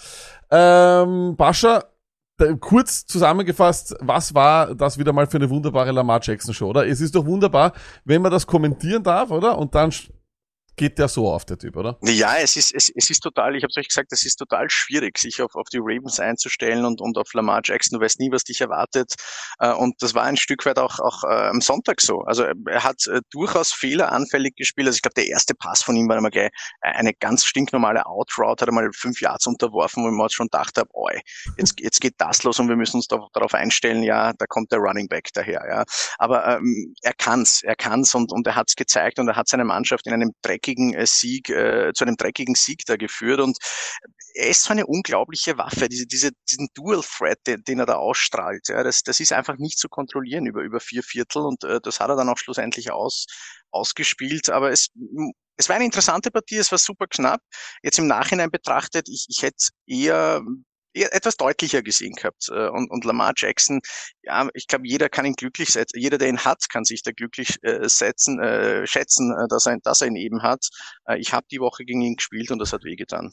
Ähm, 0.52 1.36
Bascha, 1.36 1.86
kurz 2.60 3.06
zusammengefasst, 3.06 3.96
was 4.02 4.34
war 4.34 4.76
das 4.76 4.98
wieder 4.98 5.12
mal 5.12 5.28
für 5.28 5.38
eine 5.38 5.50
wunderbare 5.50 5.92
Lamar 5.92 6.20
Jackson 6.22 6.54
Show, 6.54 6.70
oder? 6.70 6.88
Es 6.88 7.02
ist 7.02 7.16
doch 7.16 7.26
wunderbar, 7.26 7.74
wenn 8.06 8.22
man 8.22 8.32
das 8.32 8.46
kommentieren 8.48 9.04
darf, 9.04 9.32
oder? 9.32 9.58
Und 9.58 9.76
dann 9.76 9.92
geht 10.80 10.98
der 10.98 11.10
so 11.10 11.30
auf, 11.30 11.46
der 11.46 11.58
Typ, 11.58 11.76
oder? 11.76 11.98
Ja, 12.04 12.38
es 12.38 12.56
ist, 12.56 12.74
es, 12.74 12.90
es 12.96 13.10
ist 13.10 13.20
total, 13.20 13.56
ich 13.56 13.64
habe 13.64 13.70
es 13.70 13.78
euch 13.78 13.90
gesagt, 13.90 14.12
es 14.14 14.26
ist 14.26 14.38
total 14.38 14.70
schwierig, 14.70 15.18
sich 15.18 15.42
auf, 15.42 15.56
auf 15.56 15.68
die 15.68 15.80
Ravens 15.80 16.20
einzustellen 16.20 16.86
und, 16.86 17.02
und 17.02 17.18
auf 17.18 17.34
Lamar 17.34 17.60
Jackson. 17.64 18.00
Du 18.00 18.04
weißt 18.04 18.20
nie, 18.20 18.32
was 18.32 18.46
dich 18.46 18.62
erwartet. 18.62 19.14
Äh, 19.60 19.74
Und 19.74 20.02
das 20.02 20.16
war 20.16 20.24
ein 20.24 20.38
Stück 20.38 20.66
weit 20.66 20.80
auch, 20.80 21.00
auch 21.00 21.24
äh, 21.26 21.50
am 21.50 21.60
Sonntag 21.60 22.00
so. 22.00 22.22
Also 22.22 22.44
äh, 22.44 22.56
er 22.68 22.86
hat 22.86 23.06
äh, 23.08 23.20
durchaus 23.30 23.74
fehleranfällig 23.74 24.56
gespielt. 24.56 24.88
Also 24.88 24.96
ich 24.96 25.02
glaube, 25.02 25.16
der 25.16 25.28
erste 25.28 25.54
Pass 25.54 25.84
von 25.84 25.98
ihm 25.98 26.08
war 26.08 26.16
einmal 26.16 26.32
gleich 26.32 26.50
eine 26.80 27.14
ganz 27.14 27.44
stinknormale 27.44 28.06
Outroute, 28.06 28.62
hat 28.62 28.70
er 28.70 28.74
mal 28.74 28.90
fünf 28.96 29.20
Yards 29.20 29.48
unterworfen, 29.48 30.04
wo 30.04 30.08
ich 30.08 30.14
mir 30.14 30.30
schon 30.30 30.48
gedacht 30.48 30.78
habe, 30.78 30.90
oi, 30.94 31.20
jetzt, 31.58 31.80
jetzt 31.82 32.00
geht 32.00 32.16
das 32.18 32.44
los 32.44 32.58
und 32.60 32.70
wir 32.70 32.78
müssen 32.78 32.96
uns 32.96 33.08
da, 33.08 33.20
darauf 33.34 33.54
einstellen, 33.54 34.02
ja, 34.04 34.32
da 34.34 34.46
kommt 34.48 34.72
der 34.72 34.80
Running 34.80 35.10
Back 35.10 35.28
daher. 35.34 35.62
Ja. 35.70 35.84
Aber 36.18 36.48
ähm, 36.48 36.94
er 37.02 37.14
kann's, 37.14 37.64
er 37.64 37.76
kann's 37.76 38.16
und, 38.16 38.32
und 38.32 38.48
er 38.48 38.56
hat's 38.56 38.76
gezeigt 38.76 39.20
und 39.20 39.28
er 39.28 39.36
hat 39.36 39.50
seine 39.50 39.66
Mannschaft 39.66 40.08
in 40.08 40.14
einem 40.14 40.32
dreckigen 40.42 40.69
äh, 40.78 41.06
Sieg, 41.06 41.50
äh, 41.50 41.92
zu 41.94 42.06
einem 42.06 42.18
dreckigen 42.18 42.56
Sieg 42.56 42.86
da 42.86 42.96
geführt 42.96 43.40
und 43.40 43.58
er 44.36 44.50
ist 44.50 44.64
so 44.64 44.72
eine 44.72 44.86
unglaubliche 44.86 45.58
Waffe, 45.58 45.90
diese, 45.90 46.06
diese, 46.06 46.32
diesen 46.50 46.70
Dual 46.74 47.02
Threat, 47.02 47.40
den, 47.48 47.64
den 47.64 47.80
er 47.80 47.86
da 47.86 47.96
ausstrahlt. 47.96 48.68
Ja, 48.70 48.84
das, 48.84 49.04
das 49.04 49.20
ist 49.20 49.34
einfach 49.34 49.58
nicht 49.58 49.80
zu 49.80 49.90
kontrollieren 49.90 50.46
über, 50.46 50.62
über 50.62 50.80
vier 50.80 51.04
Viertel 51.04 51.44
und 51.44 51.64
äh, 51.64 51.80
das 51.82 52.00
hat 52.00 52.10
er 52.10 52.16
dann 52.16 52.30
auch 52.30 52.38
schlussendlich 52.38 52.92
aus, 52.92 53.26
ausgespielt. 53.72 54.50
Aber 54.50 54.72
es, 54.72 54.90
es 55.58 55.68
war 55.68 55.76
eine 55.76 55.86
interessante 55.86 56.32
Partie, 56.32 56.58
es 56.58 56.72
war 56.72 56.78
super 56.80 57.08
knapp. 57.08 57.42
Jetzt 57.84 58.00
im 58.00 58.08
Nachhinein 58.08 58.52
betrachtet, 58.52 59.10
ich, 59.10 59.26
ich 59.30 59.42
hätte 59.42 59.68
eher 59.88 60.42
etwas 61.04 61.38
deutlicher 61.38 61.82
gesehen 61.82 62.14
gehabt. 62.14 62.50
Äh, 62.50 62.70
Und, 62.70 62.92
und 62.92 63.06
Lamar 63.06 63.34
Jackson, 63.36 63.82
ja, 64.24 64.48
ich 64.54 64.68
glaube, 64.68 64.88
jeder 64.88 65.10
kann 65.10 65.26
ihn 65.26 65.34
glücklich 65.34 65.70
setzen. 65.70 66.00
Jeder, 66.00 66.18
der 66.18 66.30
ihn 66.30 66.40
hat, 66.40 66.70
kann 66.70 66.84
sich 66.84 67.04
da 67.04 67.12
glücklich 67.12 67.58
äh, 67.64 67.88
setzen, 67.88 68.40
äh, 68.40 68.86
schätzen, 68.86 69.32
äh, 69.32 69.48
dass, 69.50 69.66
er, 69.66 69.78
dass 69.84 70.02
er 70.02 70.08
ihn 70.08 70.16
eben 70.16 70.44
hat. 70.44 70.68
Ich 71.18 71.34
habe 71.34 71.46
die 71.52 71.60
Woche 71.60 71.84
gegen 71.86 72.02
ihn 72.02 72.16
gespielt 72.16 72.52
und 72.52 72.60
das 72.60 72.72
hat 72.72 72.84
wehgetan. 72.84 73.32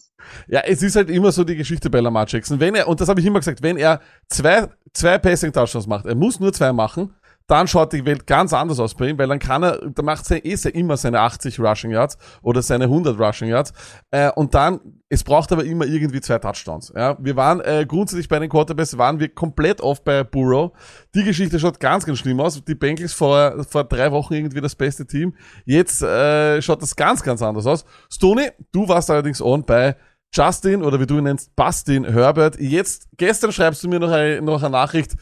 Ja, 0.48 0.60
es 0.60 0.82
ist 0.82 0.96
halt 0.96 1.10
immer 1.10 1.30
so 1.30 1.44
die 1.44 1.56
Geschichte 1.56 1.90
bei 1.90 2.00
Lamar 2.00 2.26
Jackson. 2.26 2.58
Wenn 2.58 2.74
er, 2.74 2.88
und 2.88 3.00
das 3.00 3.08
habe 3.08 3.20
ich 3.20 3.26
immer 3.26 3.38
gesagt, 3.38 3.62
wenn 3.62 3.76
er 3.76 4.00
zwei, 4.28 4.68
zwei 4.94 5.18
Passing-Touchdowns 5.18 5.86
macht, 5.86 6.06
er 6.06 6.14
muss 6.14 6.40
nur 6.40 6.52
zwei 6.52 6.72
machen, 6.72 7.14
dann 7.46 7.68
schaut 7.68 7.92
die 7.92 8.04
Welt 8.04 8.26
ganz 8.26 8.52
anders 8.52 8.80
aus 8.80 8.94
bei 8.94 9.08
ihm, 9.08 9.18
weil 9.18 9.28
dann 9.28 9.38
kann 9.38 9.62
er, 9.62 9.78
da 9.88 10.02
macht 10.02 10.30
er 10.30 10.44
eh 10.44 10.56
immer 10.72 10.96
seine 10.96 11.20
80 11.20 11.60
Rushing 11.60 11.92
Yards 11.92 12.18
oder 12.42 12.60
seine 12.60 12.84
100 12.84 13.18
Rushing 13.18 13.48
Yards. 13.48 13.72
Äh, 14.10 14.30
und 14.32 14.54
dann, 14.54 14.80
es 15.08 15.22
braucht 15.22 15.52
aber 15.52 15.64
immer 15.64 15.86
irgendwie 15.86 16.20
zwei 16.20 16.38
Touchdowns. 16.38 16.92
Ja, 16.94 17.16
wir 17.20 17.36
waren 17.36 17.60
äh, 17.60 17.86
grundsätzlich 17.86 18.28
bei 18.28 18.40
den 18.40 18.48
Quarterbacks 18.48 18.98
waren 18.98 19.20
wir 19.20 19.28
komplett 19.28 19.80
off 19.80 20.02
bei 20.02 20.24
Burrow. 20.24 20.72
Die 21.14 21.22
Geschichte 21.22 21.60
schaut 21.60 21.78
ganz, 21.78 22.04
ganz 22.04 22.18
schlimm 22.18 22.40
aus. 22.40 22.62
Die 22.64 22.74
Bengals 22.74 23.12
vor 23.12 23.64
vor 23.68 23.84
drei 23.84 24.10
Wochen 24.10 24.34
irgendwie 24.34 24.60
das 24.60 24.74
beste 24.74 25.06
Team. 25.06 25.34
Jetzt 25.64 26.02
äh, 26.02 26.60
schaut 26.60 26.82
das 26.82 26.96
ganz, 26.96 27.22
ganz 27.22 27.42
anders 27.42 27.66
aus. 27.66 27.84
Stoney, 28.10 28.50
du 28.72 28.88
warst 28.88 29.10
allerdings 29.10 29.40
on 29.40 29.64
bei 29.64 29.96
Justin 30.32 30.82
oder 30.82 31.00
wie 31.00 31.06
du 31.06 31.18
ihn 31.18 31.24
nennst, 31.24 31.54
Bastin 31.54 32.04
Herbert. 32.04 32.58
Jetzt, 32.60 33.08
gestern 33.16 33.52
schreibst 33.52 33.84
du 33.84 33.88
mir 33.88 34.00
noch 34.00 34.10
eine, 34.10 34.42
noch 34.42 34.62
eine 34.62 34.70
Nachricht. 34.70 35.14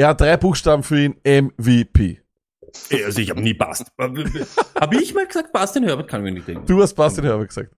Er 0.00 0.08
hat 0.08 0.20
drei 0.22 0.34
Buchstaben 0.38 0.82
für 0.82 0.98
ihn, 0.98 1.14
MVP. 1.22 2.22
Also 3.04 3.20
ich 3.20 3.28
habe 3.28 3.42
nie 3.42 3.52
passt. 3.52 3.92
habe 3.98 4.96
ich 5.02 5.12
mal 5.12 5.26
gesagt, 5.26 5.52
passt 5.52 5.76
den 5.76 5.84
Herbert, 5.84 6.08
kann 6.08 6.22
ich 6.22 6.24
mir 6.24 6.32
nicht 6.32 6.48
denken. 6.48 6.64
Du 6.64 6.80
hast 6.80 6.94
Bastin 6.94 7.22
Herbert 7.24 7.48
gesagt. 7.48 7.76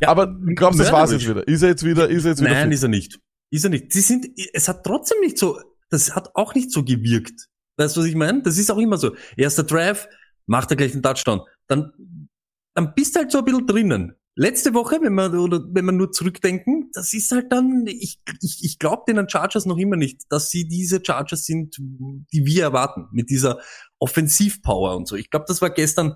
Ja, 0.00 0.10
Aber 0.10 0.32
glaubst 0.54 0.78
du, 0.78 0.84
das 0.84 0.92
war's 0.92 1.10
jetzt 1.10 1.28
wieder? 1.28 1.48
Ist 1.48 1.62
er 1.62 1.70
jetzt 1.70 1.84
wieder, 1.84 2.08
ist 2.08 2.24
er 2.24 2.30
jetzt 2.30 2.40
wieder 2.40 2.52
Nein, 2.52 2.68
fit? 2.68 2.74
ist 2.74 2.82
er 2.84 2.88
nicht. 2.88 3.18
Ist 3.50 3.64
er 3.64 3.70
nicht. 3.70 3.92
Sie 3.92 4.00
sind, 4.00 4.28
es 4.52 4.68
hat 4.68 4.84
trotzdem 4.84 5.18
nicht 5.18 5.38
so, 5.38 5.60
das 5.90 6.14
hat 6.14 6.30
auch 6.36 6.54
nicht 6.54 6.70
so 6.70 6.84
gewirkt. 6.84 7.48
Weißt 7.78 7.96
du, 7.96 8.00
was 8.02 8.06
ich 8.06 8.14
meine? 8.14 8.42
Das 8.42 8.56
ist 8.56 8.70
auch 8.70 8.78
immer 8.78 8.96
so. 8.96 9.16
Erster 9.36 9.64
Drive, 9.64 10.08
macht 10.46 10.70
er 10.70 10.76
gleich 10.76 10.92
den 10.92 11.02
Touchdown. 11.02 11.40
Dann, 11.66 12.28
dann 12.74 12.94
bist 12.94 13.16
du 13.16 13.20
halt 13.20 13.32
so 13.32 13.38
ein 13.38 13.44
bisschen 13.44 13.66
drinnen. 13.66 14.14
Letzte 14.40 14.72
Woche, 14.72 15.00
wenn 15.02 15.14
man, 15.14 15.36
oder 15.36 15.60
wenn 15.72 15.84
man 15.84 15.96
nur 15.96 16.12
zurückdenken, 16.12 16.90
das 16.92 17.12
ist 17.12 17.32
halt 17.32 17.50
dann, 17.50 17.86
ich, 17.88 18.20
ich, 18.40 18.60
ich 18.62 18.78
glaube 18.78 19.02
den 19.12 19.28
Chargers 19.28 19.66
noch 19.66 19.78
immer 19.78 19.96
nicht, 19.96 20.22
dass 20.30 20.48
sie 20.48 20.68
diese 20.68 21.02
Chargers 21.04 21.44
sind, 21.44 21.76
die 21.78 22.46
wir 22.46 22.62
erwarten, 22.62 23.08
mit 23.10 23.30
dieser 23.30 23.60
Offensivpower 23.98 24.96
und 24.96 25.08
so. 25.08 25.16
Ich 25.16 25.30
glaube, 25.30 25.46
das 25.48 25.60
war 25.60 25.70
gestern, 25.70 26.14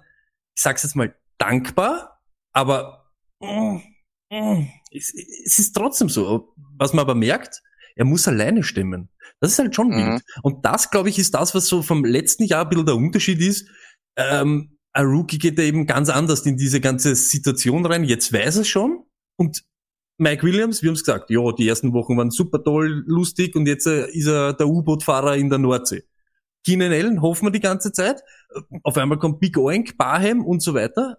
ich 0.57 0.63
sag's 0.63 0.85
jetzt 0.85 0.95
mal, 0.95 1.17
dankbar, 1.39 2.21
aber 2.53 3.11
mm, 3.41 3.79
mm, 4.31 4.69
es, 4.93 5.13
es 5.45 5.59
ist 5.59 5.73
trotzdem 5.73 6.09
so. 6.09 6.55
Was 6.79 6.93
man 6.93 7.03
aber 7.03 7.17
merkt, 7.17 7.61
er 7.97 8.05
muss 8.05 8.29
alleine 8.29 8.63
stimmen. 8.63 9.09
Das 9.41 9.51
ist 9.51 9.59
halt 9.59 9.75
schon 9.75 9.89
Mhm. 9.89 9.97
wild. 9.97 10.23
Und 10.45 10.65
das, 10.65 10.91
glaube 10.93 11.09
ich, 11.09 11.19
ist 11.19 11.35
das, 11.35 11.57
was 11.57 11.67
so 11.67 11.83
vom 11.83 12.05
letzten 12.05 12.45
Jahr 12.45 12.63
ein 12.63 12.69
bisschen 12.69 12.87
der 12.87 12.95
Unterschied 12.95 13.41
ist. 13.41 13.69
Ähm, 14.15 14.72
ein 14.93 15.07
Rookie 15.07 15.39
geht 15.39 15.59
da 15.59 15.63
eben 15.63 15.87
ganz 15.87 16.09
anders 16.11 16.45
in 16.47 16.57
diese 16.57 16.81
ganze 16.81 17.15
Situation 17.15 17.87
rein. 17.87 18.05
Jetzt 18.05 18.33
weiß 18.33 18.59
er 18.59 18.65
schon. 18.65 19.05
Und 19.37 19.65
Mike 20.19 20.43
Williams, 20.45 20.83
wir 20.83 20.89
haben 20.89 20.95
es 20.95 21.05
gesagt, 21.05 21.31
ja, 21.31 21.41
die 21.53 21.67
ersten 21.67 21.93
Wochen 21.93 22.17
waren 22.17 22.31
super 22.31 22.63
toll, 22.63 23.03
lustig 23.07 23.57
und 23.57 23.67
jetzt 23.67 23.87
äh, 23.87 24.09
ist 24.11 24.27
er 24.27 24.53
der 24.53 24.69
U-Boot-Fahrer 24.69 25.37
in 25.37 25.49
der 25.49 25.59
Nordsee. 25.59 26.05
Keenan 26.65 26.93
Allen 26.93 27.23
hoffen 27.23 27.47
wir 27.47 27.51
die 27.51 27.61
ganze 27.61 27.93
Zeit. 27.93 28.23
Auf 28.85 28.97
einmal 28.97 29.19
kommt 29.19 29.41
Big 29.41 29.57
Oink, 29.57 29.97
Barham 29.97 30.45
und 30.45 30.63
so 30.63 30.75
weiter. 30.75 31.19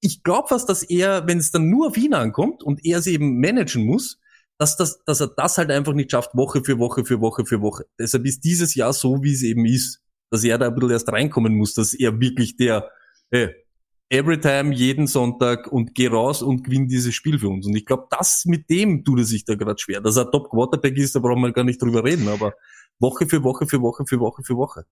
Ich 0.00 0.24
glaube 0.24 0.48
fast, 0.48 0.68
dass 0.68 0.82
er, 0.82 1.26
wenn 1.28 1.38
es 1.38 1.52
dann 1.52 1.68
nur 1.68 1.88
auf 1.88 1.96
ihn 1.96 2.14
ankommt 2.14 2.64
und 2.64 2.84
er 2.84 3.00
sie 3.00 3.12
eben 3.12 3.38
managen 3.38 3.86
muss, 3.86 4.18
dass, 4.58 4.76
das, 4.76 5.04
dass 5.04 5.20
er 5.20 5.28
das 5.28 5.58
halt 5.58 5.70
einfach 5.70 5.92
nicht 5.92 6.10
schafft, 6.10 6.34
Woche 6.34 6.64
für 6.64 6.78
Woche 6.78 7.04
für 7.04 7.20
Woche 7.20 7.44
für 7.44 7.60
Woche. 7.60 7.84
Deshalb 7.98 8.24
ist 8.24 8.40
dieses 8.40 8.74
Jahr 8.74 8.92
so, 8.92 9.22
wie 9.22 9.32
es 9.32 9.42
eben 9.42 9.66
ist. 9.66 10.00
Dass 10.30 10.42
er 10.42 10.58
da 10.58 10.68
ein 10.68 10.74
bisschen 10.74 10.90
erst 10.90 11.12
reinkommen 11.12 11.54
muss, 11.54 11.74
dass 11.74 11.94
er 11.94 12.18
wirklich 12.18 12.56
der, 12.56 12.90
hey, 13.32 13.48
every 14.10 14.38
time, 14.38 14.74
jeden 14.74 15.06
Sonntag 15.06 15.66
und 15.72 15.94
geh 15.94 16.06
raus 16.06 16.42
und 16.42 16.64
gewinn 16.64 16.86
dieses 16.86 17.14
Spiel 17.14 17.38
für 17.38 17.48
uns. 17.48 17.66
Und 17.66 17.74
ich 17.74 17.86
glaube, 17.86 18.06
das 18.10 18.44
mit 18.44 18.68
dem 18.68 19.04
tut 19.04 19.20
er 19.20 19.24
sich 19.24 19.44
da 19.44 19.54
gerade 19.54 19.80
schwer. 19.80 20.00
Dass 20.02 20.16
er 20.18 20.30
Top 20.30 20.50
Quarterback 20.50 20.96
ist, 20.98 21.14
da 21.14 21.20
brauchen 21.20 21.40
wir 21.40 21.52
gar 21.52 21.64
nicht 21.64 21.80
drüber 21.80 22.04
reden, 22.04 22.28
aber 22.28 22.52
Woche 22.98 23.26
für 23.26 23.42
Woche 23.42 23.66
für 23.66 23.80
Woche 23.80 24.04
für 24.06 24.20
Woche 24.20 24.42
für 24.44 24.56
Woche. 24.56 24.84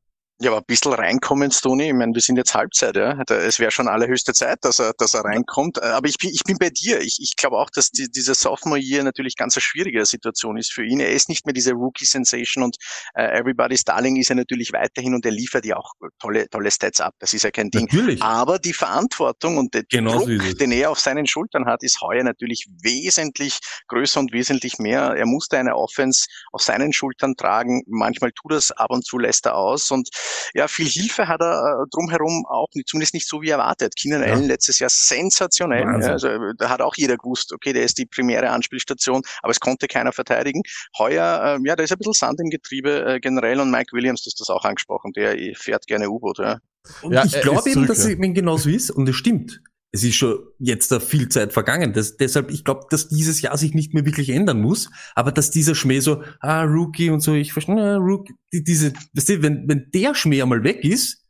Ja, 0.42 0.50
aber 0.50 0.60
ein 0.60 0.64
bisschen 0.66 0.94
reinkommen, 0.94 1.50
Toni. 1.50 1.88
Ich 1.88 1.92
meine, 1.92 2.14
wir 2.14 2.22
sind 2.22 2.38
jetzt 2.38 2.54
Halbzeit, 2.54 2.96
ja. 2.96 3.20
Es 3.28 3.58
wäre 3.58 3.70
schon 3.70 3.88
allerhöchste 3.88 4.32
Zeit, 4.32 4.58
dass 4.62 4.78
er, 4.78 4.94
dass 4.96 5.12
er 5.12 5.22
reinkommt. 5.22 5.76
Äh, 5.76 5.86
Aber 5.86 6.08
ich 6.08 6.16
bin, 6.16 6.30
ich 6.30 6.44
bin 6.44 6.56
bei 6.58 6.70
dir. 6.70 6.98
Ich, 7.02 7.18
ich 7.20 7.36
glaube 7.36 7.58
auch, 7.58 7.68
dass 7.68 7.90
die, 7.90 8.10
diese 8.10 8.32
Sophomore 8.32 8.80
Year 8.80 9.02
natürlich 9.02 9.36
ganz 9.36 9.54
eine 9.56 9.60
schwierige 9.60 10.06
Situation 10.06 10.56
ist 10.56 10.72
für 10.72 10.82
ihn. 10.82 10.98
Er 10.98 11.10
ist 11.10 11.28
nicht 11.28 11.44
mehr 11.44 11.52
diese 11.52 11.72
Rookie-Sensation 11.72 12.64
und 12.64 12.76
äh, 13.14 13.38
Everybody's 13.38 13.84
Darling 13.84 14.16
ist 14.16 14.30
er 14.30 14.36
natürlich 14.36 14.72
weiterhin 14.72 15.14
und 15.14 15.26
er 15.26 15.32
liefert 15.32 15.66
ja 15.66 15.76
auch 15.76 15.92
tolle, 16.18 16.48
tolle 16.48 16.70
Stats 16.70 17.00
ab. 17.00 17.14
Das 17.18 17.34
ist 17.34 17.42
ja 17.42 17.50
kein 17.50 17.70
Ding. 17.70 17.82
Natürlich. 17.82 18.22
Aber 18.22 18.58
die 18.58 18.72
Verantwortung 18.72 19.58
und 19.58 19.74
der 19.74 19.82
Genau 19.90 20.20
so 20.20 20.26
ist 20.26 20.42
Druck, 20.42 20.58
den 20.58 20.72
er 20.72 20.90
auf 20.90 21.00
seinen 21.00 21.26
Schultern 21.26 21.66
hat, 21.66 21.82
ist 21.82 22.00
heuer 22.00 22.24
natürlich 22.24 22.66
wesentlich 22.82 23.58
größer 23.88 24.18
und 24.18 24.32
wesentlich 24.32 24.78
mehr. 24.78 25.14
Er 25.18 25.26
musste 25.26 25.58
eine 25.58 25.76
Offense 25.76 26.28
auf 26.50 26.62
seinen 26.62 26.94
Schultern 26.94 27.34
tragen. 27.36 27.82
Manchmal 27.86 28.32
tut 28.32 28.52
er 28.52 28.56
es, 28.56 28.70
ab 28.70 28.90
und 28.90 29.04
zu 29.04 29.18
lässt 29.18 29.44
er 29.44 29.56
aus. 29.56 29.90
Und 29.90 30.08
ja, 30.54 30.68
viel 30.68 30.88
Hilfe 30.88 31.28
hat 31.28 31.40
er 31.40 31.82
äh, 31.82 31.86
drumherum 31.90 32.44
auch 32.48 32.68
nicht, 32.74 32.88
zumindest 32.88 33.14
nicht 33.14 33.28
so 33.28 33.42
wie 33.42 33.50
erwartet. 33.50 33.94
Keenan 33.96 34.22
Ja. 34.22 34.34
Allen 34.34 34.46
letztes 34.46 34.78
Jahr 34.78 34.90
sensationell. 34.90 35.84
Wahnsinn. 35.84 36.02
Ja, 36.02 36.12
also, 36.12 36.28
äh, 36.28 36.54
da 36.58 36.68
hat 36.68 36.80
auch 36.80 36.94
jeder 36.96 37.16
gewusst, 37.16 37.52
okay, 37.52 37.72
der 37.72 37.84
ist 37.84 37.98
die 37.98 38.06
primäre 38.06 38.50
Anspielstation, 38.50 39.22
aber 39.42 39.50
es 39.50 39.60
konnte 39.60 39.86
keiner 39.88 40.12
verteidigen. 40.12 40.62
Heuer, 40.98 41.58
äh, 41.60 41.68
ja, 41.68 41.76
da 41.76 41.82
ist 41.82 41.92
ein 41.92 41.98
bisschen 41.98 42.12
Sand 42.12 42.40
im 42.40 42.50
Getriebe 42.50 43.04
äh, 43.04 43.20
generell 43.20 43.60
und 43.60 43.70
Mike 43.70 43.92
Williams, 43.92 44.22
das 44.22 44.34
ist 44.34 44.40
das 44.40 44.50
auch 44.50 44.64
angesprochen, 44.64 45.12
der 45.12 45.38
äh, 45.38 45.54
fährt 45.54 45.86
gerne 45.86 46.10
U-Boot. 46.10 46.38
Ja. 46.38 46.58
Und 47.02 47.12
Ja, 47.12 47.24
ich 47.24 47.34
er 47.34 47.42
glaube 47.42 47.68
eben, 47.68 47.74
zurück, 47.74 47.88
dass 47.88 47.98
ja. 47.98 48.04
es 48.04 48.10
eben 48.10 48.34
genau 48.34 48.56
so 48.56 48.70
ist 48.70 48.90
und 48.90 49.08
es 49.08 49.16
stimmt. 49.16 49.60
Es 49.92 50.04
ist 50.04 50.14
schon 50.14 50.38
jetzt 50.58 50.92
da 50.92 51.00
viel 51.00 51.28
Zeit 51.28 51.52
vergangen. 51.52 51.92
Das, 51.92 52.16
deshalb, 52.16 52.50
ich 52.50 52.64
glaube, 52.64 52.86
dass 52.90 53.08
dieses 53.08 53.42
Jahr 53.42 53.56
sich 53.56 53.74
nicht 53.74 53.92
mehr 53.92 54.04
wirklich 54.04 54.30
ändern 54.30 54.60
muss, 54.60 54.90
aber 55.14 55.32
dass 55.32 55.50
dieser 55.50 55.74
Schmäh 55.74 56.00
so, 56.00 56.22
ah, 56.40 56.62
Rookie 56.62 57.10
und 57.10 57.20
so, 57.20 57.34
ich 57.34 57.52
verstehe, 57.52 57.74
ah, 57.74 57.96
Rookie, 57.96 58.34
die, 58.52 58.62
diese, 58.62 58.92
weißt 59.14 59.28
du, 59.30 59.42
wenn, 59.42 59.68
wenn 59.68 59.90
der 59.92 60.14
Schmäh 60.14 60.42
einmal 60.42 60.62
weg 60.62 60.84
ist, 60.84 61.26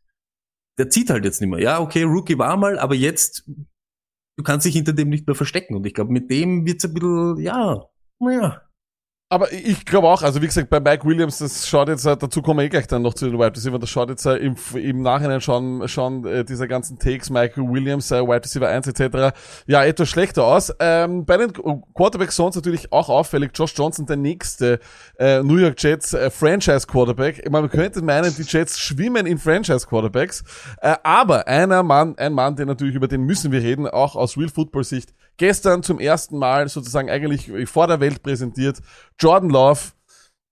der 0.79 0.90
zieht 0.90 1.11
halt 1.11 1.25
jetzt 1.25 1.40
nicht 1.40 1.51
mehr. 1.51 1.61
Ja, 1.61 1.81
okay, 1.81 2.03
Rookie 2.03 2.38
war 2.38 2.57
mal, 2.57 2.79
aber 2.79 2.94
jetzt, 2.94 3.44
du 4.37 4.44
kannst 4.44 4.66
dich 4.66 4.75
hinter 4.75 4.92
dem 4.92 5.09
nicht 5.09 5.27
mehr 5.27 5.37
verstecken. 5.37 5.75
Und 5.75 5.87
ich 5.87 5.94
glaube, 5.94 6.12
mit 6.12 6.31
dem 6.31 6.66
wird's 6.66 6.85
ein 6.85 6.94
bisschen, 6.94 7.38
ja, 7.38 7.83
naja. 8.18 8.62
Aber 9.33 9.53
ich 9.53 9.85
glaube 9.85 10.09
auch, 10.09 10.23
also 10.23 10.43
wie 10.43 10.47
gesagt, 10.47 10.71
bei 10.71 10.81
Mike 10.81 11.07
Williams, 11.07 11.38
das 11.38 11.69
schaut 11.69 11.88
jetzt, 11.88 12.05
äh, 12.05 12.16
dazu 12.16 12.43
kommen 12.43 12.59
wir 12.59 12.64
eh 12.64 12.69
gleich 12.69 12.88
dann 12.88 13.03
noch 13.03 13.14
zu 13.14 13.31
den 13.31 13.38
Wide 13.38 13.55
Receiver, 13.55 13.79
das 13.79 13.88
schaut 13.88 14.09
jetzt 14.09 14.27
äh, 14.27 14.35
im, 14.38 14.57
im 14.75 15.03
Nachhinein 15.03 15.40
schon, 15.40 15.87
schon 15.87 16.25
äh, 16.25 16.45
diese 16.45 16.66
ganzen 16.66 16.99
Takes, 16.99 17.31
Michael 17.31 17.69
Williams, 17.71 18.11
äh, 18.11 18.21
Wide 18.21 18.43
Receiver 18.43 18.69
1 18.69 18.88
etc., 18.88 19.33
ja, 19.69 19.85
etwas 19.85 20.09
schlechter 20.09 20.43
aus. 20.43 20.75
Ähm, 20.81 21.27
bei 21.27 21.37
den 21.37 21.53
Quarterback 21.95 22.33
Zones 22.33 22.57
natürlich 22.57 22.93
auch 22.93 23.09
auffällig, 23.09 23.53
Josh 23.55 23.73
Johnson, 23.77 24.05
der 24.05 24.16
nächste 24.16 24.81
äh, 25.16 25.45
New 25.45 25.59
York 25.59 25.81
Jets 25.81 26.12
äh, 26.12 26.29
Franchise 26.29 26.88
Quarterback. 26.88 27.49
Man 27.49 27.71
könnte 27.71 28.03
meinen, 28.03 28.35
die 28.35 28.43
Jets 28.43 28.81
schwimmen 28.81 29.27
in 29.27 29.38
Franchise 29.38 29.87
Quarterbacks, 29.87 30.43
äh, 30.83 30.97
aber 31.05 31.47
einer 31.47 31.85
Mann, 31.85 32.19
ein 32.19 32.33
Mann, 32.33 32.57
den 32.57 32.66
natürlich, 32.66 32.97
über 32.97 33.07
den 33.07 33.23
müssen 33.23 33.53
wir 33.53 33.62
reden, 33.62 33.87
auch 33.87 34.16
aus 34.16 34.37
Real 34.37 34.49
Football 34.49 34.83
Sicht, 34.83 35.14
gestern 35.40 35.83
zum 35.83 35.98
ersten 35.98 36.37
Mal 36.37 36.68
sozusagen 36.68 37.09
eigentlich 37.09 37.50
vor 37.68 37.87
der 37.87 37.98
Welt 37.98 38.22
präsentiert, 38.22 38.79
Jordan 39.18 39.48
Love. 39.48 39.81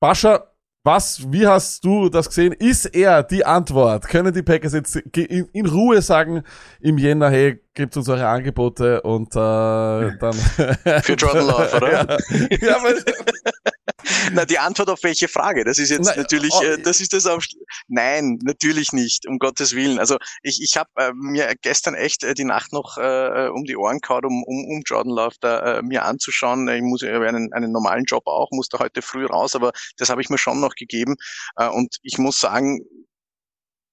Bascha, 0.00 0.50
was, 0.82 1.30
wie 1.30 1.46
hast 1.46 1.84
du 1.84 2.08
das 2.08 2.28
gesehen? 2.28 2.54
Ist 2.54 2.86
er 2.86 3.22
die 3.22 3.44
Antwort? 3.44 4.08
Können 4.08 4.32
die 4.32 4.42
Packers 4.42 4.72
jetzt 4.72 4.96
in 4.96 5.66
Ruhe 5.66 6.00
sagen 6.00 6.42
im 6.80 6.96
Jänner, 6.96 7.28
hey, 7.28 7.60
gebt 7.78 7.96
uns 7.96 8.08
eure 8.08 8.26
Angebote 8.26 9.00
und 9.02 9.34
äh, 9.34 9.38
dann... 9.38 10.32
Für 11.02 11.14
Jordan 11.14 11.46
Love, 11.46 11.70
oder? 11.76 11.92
ja, 11.92 12.58
ja, 12.60 12.76
aber, 12.76 12.94
Na, 14.32 14.44
die 14.44 14.58
Antwort 14.58 14.90
auf 14.90 15.02
welche 15.04 15.28
Frage? 15.28 15.64
Das 15.64 15.78
ist 15.78 15.90
jetzt 15.90 16.06
Nein, 16.06 16.18
natürlich, 16.18 16.52
oh, 16.54 16.62
äh, 16.62 16.82
das 16.82 17.00
ist 17.00 17.12
das 17.12 17.26
am 17.26 17.38
Nein, 17.86 18.38
natürlich 18.42 18.92
nicht, 18.92 19.26
um 19.28 19.38
Gottes 19.38 19.74
Willen. 19.74 19.98
Also 19.98 20.18
ich, 20.42 20.60
ich 20.60 20.76
habe 20.76 20.90
äh, 20.96 21.12
mir 21.14 21.54
gestern 21.62 21.94
echt 21.94 22.24
äh, 22.24 22.34
die 22.34 22.44
Nacht 22.44 22.72
noch 22.72 22.98
äh, 22.98 23.48
um 23.48 23.64
die 23.64 23.76
Ohren 23.76 24.00
gehauen, 24.00 24.24
um, 24.24 24.42
um, 24.42 24.64
um 24.66 24.82
Jordan 24.84 25.12
Love 25.12 25.36
da 25.40 25.78
äh, 25.78 25.82
mir 25.82 26.04
anzuschauen. 26.04 26.68
Ich 26.68 26.82
muss 26.82 27.02
ja 27.02 27.20
einen, 27.20 27.52
einen 27.52 27.70
normalen 27.70 28.04
Job 28.04 28.26
auch, 28.26 28.50
musste 28.50 28.78
heute 28.78 29.02
früh 29.02 29.24
raus, 29.24 29.54
aber 29.54 29.72
das 29.96 30.08
habe 30.08 30.20
ich 30.20 30.30
mir 30.30 30.38
schon 30.38 30.60
noch 30.60 30.74
gegeben. 30.74 31.14
Äh, 31.56 31.68
und 31.68 31.96
ich 32.02 32.18
muss 32.18 32.40
sagen, 32.40 32.80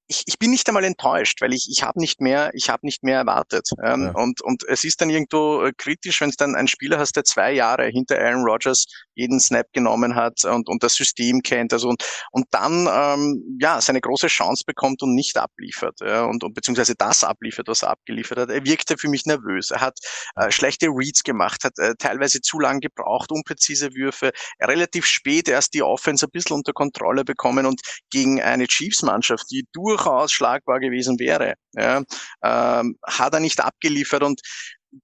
ich, 0.08 0.24
ich 0.28 0.38
bin 0.40 0.52
nicht 0.52 0.68
einmal 0.68 0.84
enttäuscht, 0.84 1.42
weil 1.42 1.54
ich, 1.54 1.68
ich 1.70 1.84
habe 1.84 2.00
nicht 2.00 2.22
mehr, 2.22 2.52
ich 2.54 2.70
habe 2.70 2.86
nicht 2.86 3.04
mehr 3.04 3.18
erwartet. 3.20 3.70
Ähm, 3.84 4.04
Ja. 4.06 4.12
und, 4.12 4.42
und 4.42 4.64
es 4.68 4.84
ist 4.84 5.02
dann 5.02 5.10
irgendwo 5.10 5.64
äh, 5.64 5.72
kritisch, 5.78 6.22
wenn 6.22 6.30
es 6.30 6.36
dann 6.36 6.56
einen 6.56 6.68
Spieler 6.68 7.00
hast, 7.00 7.16
der 7.16 7.24
zwei 7.24 7.52
Jahre 7.54 7.88
hinter 7.88 8.20
Aaron 8.20 8.44
Rodgers 8.44 8.86
jeden 9.16 9.40
Snap 9.40 9.68
genommen 9.74 10.16
hat 10.16 10.44
und, 10.46 10.68
und 10.68 10.84
das 10.84 10.96
System 10.96 11.42
kennt, 11.42 11.74
also 11.74 11.90
und, 11.90 12.04
und 12.32 12.46
dann 12.52 12.88
ähm, 12.92 13.58
ja 13.60 13.82
seine 13.82 14.02
große 14.02 14.28
Chance 14.28 14.64
bekommt 14.68 15.02
und 15.02 15.16
nicht 15.16 15.38
abliefert. 15.38 16.00
Ja, 16.02 16.26
und, 16.26 16.44
und 16.44 16.54
beziehungsweise 16.54 16.96
das 16.96 17.24
abliefert, 17.24 17.68
was 17.68 17.82
er 17.84 17.90
abgeliefert 17.92 18.38
hat. 18.38 18.50
Er 18.50 18.66
wirkte 18.66 18.98
für 18.98 19.10
mich 19.10 19.26
nervös. 19.26 19.72
Er 19.72 19.82
hat 19.82 19.98
äh, 20.36 20.52
schlechte 20.52 20.88
Reads 20.88 21.24
gemacht, 21.24 21.64
hat 21.64 21.80
äh, 21.80 21.94
teilweise 21.98 22.42
zu 22.42 22.60
lang 22.60 22.80
gebraucht, 22.80 23.32
unpräzise 23.32 23.94
Würfe, 23.96 24.32
relativ 24.62 25.06
spät 25.06 25.48
erst 25.48 25.74
die 25.74 25.82
Offense 25.84 26.26
ein 26.28 26.32
bisschen 26.32 26.56
unter 26.56 26.74
Kontrolle 26.74 27.24
bekommen 27.24 27.66
und 27.66 27.82
gegen 28.12 28.42
eine 28.42 28.68
Chiefs-Mannschaft, 28.68 29.50
die 29.52 29.66
durchaus 29.96 30.32
schlagbar 30.32 30.80
gewesen 30.80 31.20
wäre, 31.20 31.56
ja, 31.74 32.04
ähm, 32.44 32.98
hat 33.04 33.34
er 33.34 33.40
nicht 33.40 33.62
abgeliefert 33.62 34.24
und 34.24 34.42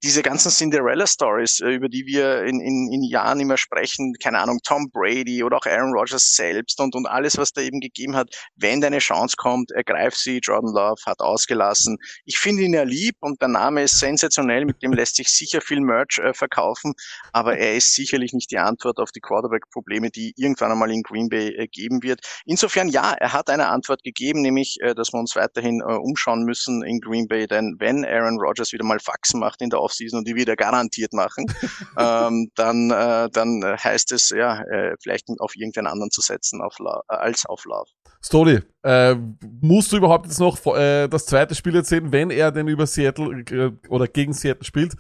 diese 0.04 0.22
ganzen 0.22 0.52
Cinderella-Stories, 0.52 1.60
äh, 1.60 1.72
über 1.72 1.89
die 1.89 2.06
wir 2.06 2.44
in, 2.44 2.62
in, 2.62 2.91
in 2.91 3.04
Jahren 3.04 3.39
immer 3.39 3.58
sprechen, 3.58 4.13
keine 4.22 4.39
Ahnung, 4.39 4.60
Tom 4.63 4.89
Brady 4.91 5.44
oder 5.44 5.58
auch 5.58 5.65
Aaron 5.65 5.94
Rodgers 5.94 6.34
selbst 6.34 6.80
und, 6.80 6.96
und 6.96 7.08
alles, 7.08 7.38
was 7.38 7.52
da 7.52 7.62
eben 7.62 7.80
gegeben 7.80 8.15
hat, 8.15 8.30
wenn 8.56 8.82
deine 8.82 9.00
Chance 9.00 9.36
kommt, 9.38 9.72
ergreif 9.72 10.15
sie, 10.15 10.39
Jordan 10.41 10.74
Love 10.74 11.02
hat 11.06 11.20
ausgelassen. 11.20 11.98
Ich 12.26 12.38
finde 12.38 12.63
ihn 12.63 12.74
ja 12.74 12.84
lieb 12.84 13.15
und 13.20 13.41
der 13.41 13.50
Name 13.50 13.84
ist 13.84 14.00
sensationell, 14.00 14.65
mit 14.65 14.82
dem 14.82 14.94
lässt 14.94 15.17
sich 15.17 15.28
sicher 15.30 15.62
viel 15.62 15.82
Merch 15.82 16.20
äh, 16.20 16.34
verkaufen, 16.34 16.94
aber 17.34 17.58
er 17.58 17.76
ist 17.76 17.94
sicherlich 17.94 18.34
nicht 18.34 18.52
die 18.52 18.60
Antwort 18.60 18.98
auf 18.98 19.12
die 19.12 19.20
Quarterback-Probleme, 19.20 20.10
die 20.10 20.34
irgendwann 20.38 20.72
einmal 20.72 20.91
in 20.91 21.04
Green 21.04 21.28
Bay 21.28 21.50
äh, 21.50 21.67
geben 21.67 22.02
wird. 22.02 22.22
Insofern 22.46 22.88
ja, 22.88 23.13
er 23.13 23.34
hat 23.34 23.50
eine 23.50 23.67
Antwort 23.67 24.04
gegeben, 24.04 24.41
nämlich, 24.41 24.78
äh, 24.82 24.96
dass 24.96 25.12
wir 25.12 25.20
uns 25.20 25.36
weiterhin 25.36 25.82
äh, 25.82 25.94
umschauen 25.96 26.44
müssen 26.44 26.82
in 26.84 27.02
Green 27.02 27.28
Bay, 27.28 27.48
denn 27.48 27.76
wenn 27.80 28.06
Aaron 28.06 28.39
Rodgers 28.39 28.72
wieder 28.72 28.86
mal 28.86 29.00
Faxen 29.00 29.39
macht 29.39 29.62
in 29.62 29.70
der 29.70 29.81
Offseason 29.82 30.20
und 30.20 30.28
die 30.28 30.36
wieder 30.36 30.56
garantiert 30.56 31.13
machen, 31.13 31.46
ähm, 31.98 32.52
dann, 32.56 32.91
äh, 32.91 33.30
dann 33.32 33.63
heißt 33.63 34.12
es 34.12 34.30
ja, 34.30 34.62
äh, 34.63 34.96
vielleicht 35.02 35.28
auf 35.39 35.56
irgendeinen 35.56 35.88
anderen 35.88 36.12
zu 36.12 36.22
setzen 36.22 36.62
auf 36.62 36.80
La 36.80 37.02
äh, 37.10 37.15
als 37.15 37.46
auf 37.46 37.65
Love. 37.65 37.89
Stoli, 38.24 38.60
äh, 38.84 39.15
musst 39.62 39.91
du 39.91 39.98
überhaupt 39.98 40.28
jetzt 40.28 40.39
noch 40.39 40.63
äh, 40.76 41.08
das 41.08 41.26
zweite 41.26 41.56
Spiel 41.56 41.74
jetzt 41.74 41.89
sehen, 41.89 42.12
wenn 42.12 42.30
er 42.30 42.52
denn 42.52 42.67
über 42.67 42.86
Seattle 42.86 43.44
äh, 43.50 43.72
oder 43.89 44.08
gegen 44.08 44.34
Seattle 44.34 44.63
spielt? 44.63 44.94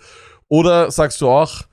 Oder 0.47 0.89
sagst 0.89 1.21
du 1.21 1.29
auch, 1.29 1.63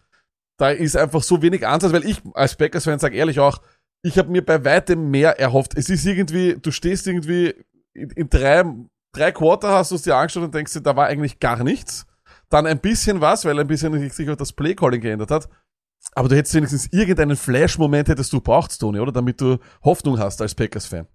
da 0.58 0.70
ist 0.70 0.96
einfach 0.96 1.22
so 1.22 1.40
wenig 1.40 1.66
Ansatz, 1.66 1.92
weil 1.92 2.04
ich 2.04 2.20
als 2.34 2.56
Packers-Fan 2.56 2.98
sage 2.98 3.16
ehrlich 3.16 3.40
auch, 3.40 3.62
ich 4.02 4.18
habe 4.18 4.30
mir 4.30 4.44
bei 4.44 4.64
weitem 4.64 5.10
mehr 5.10 5.38
erhofft. 5.40 5.76
Es 5.76 5.88
ist 5.88 6.04
irgendwie, 6.04 6.56
du 6.60 6.70
stehst 6.70 7.06
irgendwie 7.06 7.54
in, 7.94 8.10
in 8.10 8.28
drei, 8.28 8.64
drei 9.12 9.32
Quarter 9.32 9.70
hast 9.70 9.90
du 9.90 9.94
es 9.94 10.02
dir 10.02 10.16
angeschaut 10.16 10.44
und 10.44 10.54
denkst 10.54 10.74
dir, 10.74 10.80
da 10.82 10.96
war 10.96 11.06
eigentlich 11.06 11.40
gar 11.40 11.64
nichts. 11.64 12.06
Dann 12.50 12.66
ein 12.66 12.80
bisschen 12.80 13.20
was, 13.20 13.44
weil 13.44 13.58
ein 13.58 13.66
bisschen 13.66 14.10
sich 14.10 14.30
auch 14.30 14.36
das 14.36 14.52
Playcalling 14.52 15.00
geändert 15.00 15.30
hat. 15.30 15.48
Aber 16.12 16.28
du 16.28 16.36
hättest 16.36 16.54
wenigstens 16.54 16.86
irgendeinen 16.92 17.36
Flash-Moment 17.36 18.08
hättest 18.08 18.32
du 18.32 18.40
braucht, 18.40 18.78
Tony, 18.78 19.00
oder? 19.00 19.12
Damit 19.12 19.40
du 19.40 19.58
Hoffnung 19.82 20.18
hast 20.18 20.40
als 20.40 20.54
Packers-Fan. 20.54 21.06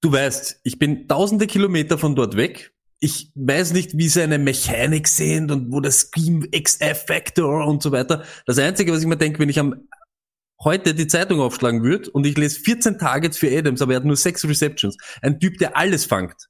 Du 0.00 0.12
weißt, 0.12 0.60
ich 0.64 0.78
bin 0.78 1.06
tausende 1.06 1.46
Kilometer 1.46 1.98
von 1.98 2.16
dort 2.16 2.36
weg. 2.36 2.72
Ich 3.00 3.32
weiß 3.34 3.72
nicht, 3.72 3.96
wie 3.96 4.08
seine 4.08 4.38
Mechanik 4.38 5.08
sind 5.08 5.50
und 5.50 5.72
wo 5.72 5.80
das 5.80 6.10
Scheme 6.14 6.48
XF-Factor 6.50 7.66
und 7.66 7.82
so 7.82 7.92
weiter. 7.92 8.24
Das 8.46 8.58
Einzige, 8.58 8.92
was 8.92 9.00
ich 9.00 9.06
mir 9.06 9.16
denke, 9.16 9.38
wenn 9.38 9.48
ich 9.48 9.58
am 9.58 9.88
heute 10.62 10.94
die 10.94 11.06
Zeitung 11.06 11.40
aufschlagen 11.40 11.82
würde 11.82 12.10
und 12.10 12.26
ich 12.26 12.36
lese 12.36 12.60
14 12.60 12.98
Targets 12.98 13.38
für 13.38 13.50
Adams, 13.56 13.80
aber 13.80 13.92
er 13.92 13.96
hat 13.96 14.04
nur 14.04 14.16
6 14.16 14.46
Receptions. 14.46 14.96
Ein 15.22 15.40
Typ, 15.40 15.58
der 15.58 15.76
alles 15.76 16.04
fangt. 16.04 16.48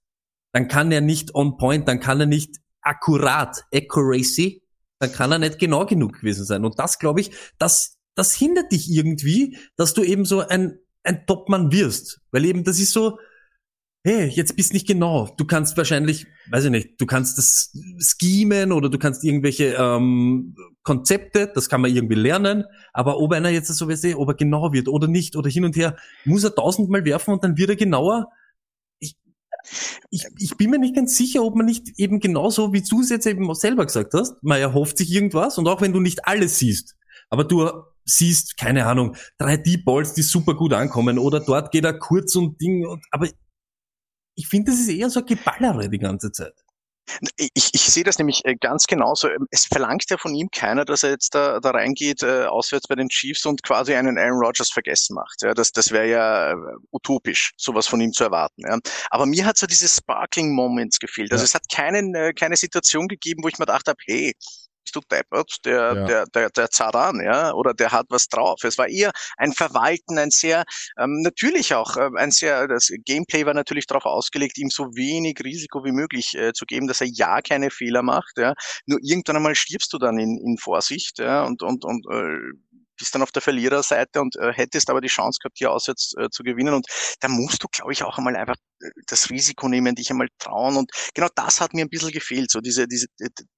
Dann 0.52 0.66
kann 0.66 0.90
er 0.90 1.00
nicht 1.00 1.34
on 1.34 1.56
point, 1.56 1.86
dann 1.86 2.00
kann 2.00 2.18
er 2.18 2.26
nicht 2.26 2.56
akkurat, 2.82 3.64
accuracy, 3.72 4.62
dann 4.98 5.12
kann 5.12 5.32
er 5.32 5.38
nicht 5.38 5.58
genau 5.58 5.86
genug 5.86 6.20
gewesen 6.20 6.44
sein. 6.44 6.64
Und 6.64 6.78
das, 6.78 6.98
glaube 6.98 7.20
ich, 7.20 7.30
das, 7.58 7.98
das 8.14 8.34
hindert 8.34 8.72
dich 8.72 8.90
irgendwie, 8.90 9.56
dass 9.76 9.94
du 9.94 10.02
eben 10.02 10.24
so 10.24 10.40
ein, 10.40 10.78
ein 11.02 11.26
Topmann 11.26 11.72
wirst. 11.72 12.20
Weil 12.30 12.44
eben 12.44 12.64
das 12.64 12.78
ist 12.78 12.92
so, 12.92 13.18
hey, 14.02 14.28
jetzt 14.28 14.56
bist 14.56 14.72
nicht 14.72 14.86
genau. 14.86 15.34
Du 15.36 15.44
kannst 15.44 15.76
wahrscheinlich, 15.76 16.26
weiß 16.50 16.64
ich 16.64 16.70
nicht, 16.70 17.00
du 17.00 17.06
kannst 17.06 17.38
das 17.38 17.72
schemen 17.98 18.72
oder 18.72 18.88
du 18.88 18.98
kannst 18.98 19.24
irgendwelche 19.24 19.74
ähm, 19.78 20.54
Konzepte, 20.82 21.50
das 21.54 21.68
kann 21.68 21.82
man 21.82 21.94
irgendwie 21.94 22.14
lernen, 22.14 22.64
aber 22.92 23.18
ob 23.18 23.32
einer 23.32 23.50
jetzt 23.50 23.68
so 23.68 23.88
weiß, 23.88 24.04
ich, 24.04 24.16
ob 24.16 24.28
er 24.28 24.34
genau 24.34 24.72
wird 24.72 24.88
oder 24.88 25.06
nicht 25.06 25.36
oder 25.36 25.50
hin 25.50 25.64
und 25.64 25.76
her, 25.76 25.96
muss 26.24 26.44
er 26.44 26.54
tausendmal 26.54 27.04
werfen 27.04 27.34
und 27.34 27.44
dann 27.44 27.58
wird 27.58 27.70
er 27.70 27.76
genauer. 27.76 28.28
Ich, 30.10 30.26
ich, 30.38 30.56
bin 30.56 30.70
mir 30.70 30.78
nicht 30.78 30.94
ganz 30.94 31.16
sicher, 31.16 31.42
ob 31.42 31.54
man 31.56 31.66
nicht 31.66 31.98
eben 31.98 32.20
genauso, 32.20 32.72
wie 32.72 32.82
du 32.82 33.00
es 33.00 33.10
jetzt 33.10 33.26
eben 33.26 33.50
auch 33.50 33.54
selber 33.54 33.86
gesagt 33.86 34.14
hast, 34.14 34.42
man 34.42 34.60
erhofft 34.60 34.98
sich 34.98 35.12
irgendwas 35.12 35.58
und 35.58 35.68
auch 35.68 35.80
wenn 35.80 35.92
du 35.92 36.00
nicht 36.00 36.26
alles 36.26 36.58
siehst, 36.58 36.96
aber 37.28 37.44
du 37.44 37.68
siehst, 38.04 38.56
keine 38.56 38.86
Ahnung, 38.86 39.16
drei 39.38 39.56
Deep 39.56 39.84
Balls, 39.84 40.14
die 40.14 40.22
super 40.22 40.54
gut 40.54 40.72
ankommen 40.72 41.18
oder 41.18 41.40
dort 41.40 41.70
geht 41.70 41.84
er 41.84 41.98
kurz 41.98 42.34
und 42.36 42.60
Ding, 42.60 42.86
und, 42.86 43.04
aber 43.10 43.28
ich 44.34 44.48
finde, 44.48 44.70
das 44.70 44.80
ist 44.80 44.88
eher 44.88 45.10
so 45.10 45.20
ein 45.20 45.26
Geballere 45.26 45.88
die 45.88 45.98
ganze 45.98 46.32
Zeit. 46.32 46.54
Ich, 47.36 47.70
ich 47.72 47.82
sehe 47.82 48.04
das 48.04 48.18
nämlich 48.18 48.44
äh, 48.44 48.56
ganz 48.56 48.86
genauso. 48.86 49.28
Es 49.50 49.66
verlangt 49.66 50.04
ja 50.10 50.16
von 50.18 50.34
ihm 50.34 50.48
keiner, 50.50 50.84
dass 50.84 51.02
er 51.02 51.10
jetzt 51.10 51.34
da, 51.34 51.60
da 51.60 51.70
reingeht, 51.70 52.22
äh, 52.22 52.44
auswärts 52.46 52.88
bei 52.88 52.94
den 52.94 53.08
Chiefs 53.08 53.44
und 53.46 53.62
quasi 53.62 53.94
einen 53.94 54.18
Aaron 54.18 54.40
Rodgers 54.44 54.70
vergessen 54.70 55.14
macht. 55.14 55.42
Ja, 55.42 55.54
das 55.54 55.72
das 55.72 55.90
wäre 55.90 56.08
ja 56.08 56.52
äh, 56.52 56.56
utopisch, 56.92 57.52
sowas 57.56 57.86
von 57.86 58.00
ihm 58.00 58.12
zu 58.12 58.24
erwarten. 58.24 58.62
Ja. 58.66 58.78
Aber 59.10 59.26
mir 59.26 59.44
hat 59.46 59.58
so 59.58 59.66
diese 59.66 59.88
Sparkling 59.88 60.54
Moments 60.54 60.98
gefehlt. 60.98 61.32
Also 61.32 61.42
Ja. 61.42 61.46
es 61.46 61.54
hat 61.54 61.68
keinen, 61.72 62.14
äh, 62.14 62.32
keine 62.32 62.56
Situation 62.56 63.08
gegeben, 63.08 63.42
wo 63.42 63.48
ich 63.48 63.58
mir 63.58 63.66
gedacht 63.66 63.88
habe, 63.88 63.98
hey, 64.06 64.34
bist 64.84 64.96
du 64.96 65.00
deppert, 65.10 65.56
der, 65.64 65.96
Ja. 65.96 66.04
der, 66.06 66.26
der, 66.34 66.50
der 66.50 66.70
zahlt 66.70 66.94
an, 66.96 67.20
ja, 67.24 67.52
oder 67.52 67.74
der 67.74 67.92
hat 67.92 68.06
was 68.08 68.26
drauf. 68.28 68.60
Es 68.64 68.78
war 68.78 68.88
eher 68.88 69.10
ein 69.36 69.52
Verwalten, 69.52 70.18
ein 70.18 70.30
sehr, 70.30 70.64
ähm, 70.98 71.20
natürlich 71.22 71.74
auch, 71.74 71.96
äh, 71.96 72.10
ein 72.16 72.30
sehr, 72.30 72.66
das 72.68 72.90
Gameplay 73.04 73.46
war 73.46 73.54
natürlich 73.54 73.86
darauf 73.86 74.04
ausgelegt, 74.06 74.58
ihm 74.58 74.70
so 74.70 74.84
wenig 74.96 75.38
Risiko 75.44 75.84
wie 75.84 75.92
möglich 75.92 76.34
äh, 76.36 76.52
zu 76.52 76.64
geben, 76.66 76.86
dass 76.88 77.00
er 77.00 77.08
ja 77.08 77.40
keine 77.42 77.70
Fehler 77.70 78.02
macht, 78.02 78.38
ja. 78.38 78.54
Nur 78.86 78.98
irgendwann 79.02 79.36
einmal 79.36 79.54
stirbst 79.54 79.92
du 79.92 79.98
dann 79.98 80.18
in, 80.18 80.38
in 80.44 80.56
Vorsicht, 80.58 81.18
ja, 81.18 81.44
und, 81.44 81.62
und, 81.62 81.84
und, 81.84 82.06
äh, 82.10 82.38
bist 83.00 83.14
dann 83.14 83.22
auf 83.22 83.32
der 83.32 83.42
Verliererseite 83.42 84.20
und 84.20 84.36
äh, 84.36 84.52
hättest 84.52 84.90
aber 84.90 85.00
die 85.00 85.08
Chance 85.08 85.38
gehabt, 85.42 85.58
hier 85.58 85.72
auswärts 85.72 86.14
äh, 86.16 86.28
zu 86.30 86.44
gewinnen. 86.44 86.74
Und 86.74 86.86
da 87.20 87.28
musst 87.28 87.62
du, 87.64 87.66
glaube 87.68 87.92
ich, 87.92 88.04
auch 88.04 88.18
einmal 88.18 88.36
einfach 88.36 88.54
äh, 88.82 88.90
das 89.06 89.30
Risiko 89.30 89.68
nehmen, 89.68 89.94
dich 89.94 90.10
einmal 90.10 90.28
trauen. 90.38 90.76
Und 90.76 90.90
genau 91.14 91.28
das 91.34 91.60
hat 91.60 91.74
mir 91.74 91.84
ein 91.84 91.88
bisschen 91.88 92.12
gefehlt, 92.12 92.50
so 92.50 92.60
diese, 92.60 92.86
diese, 92.86 93.06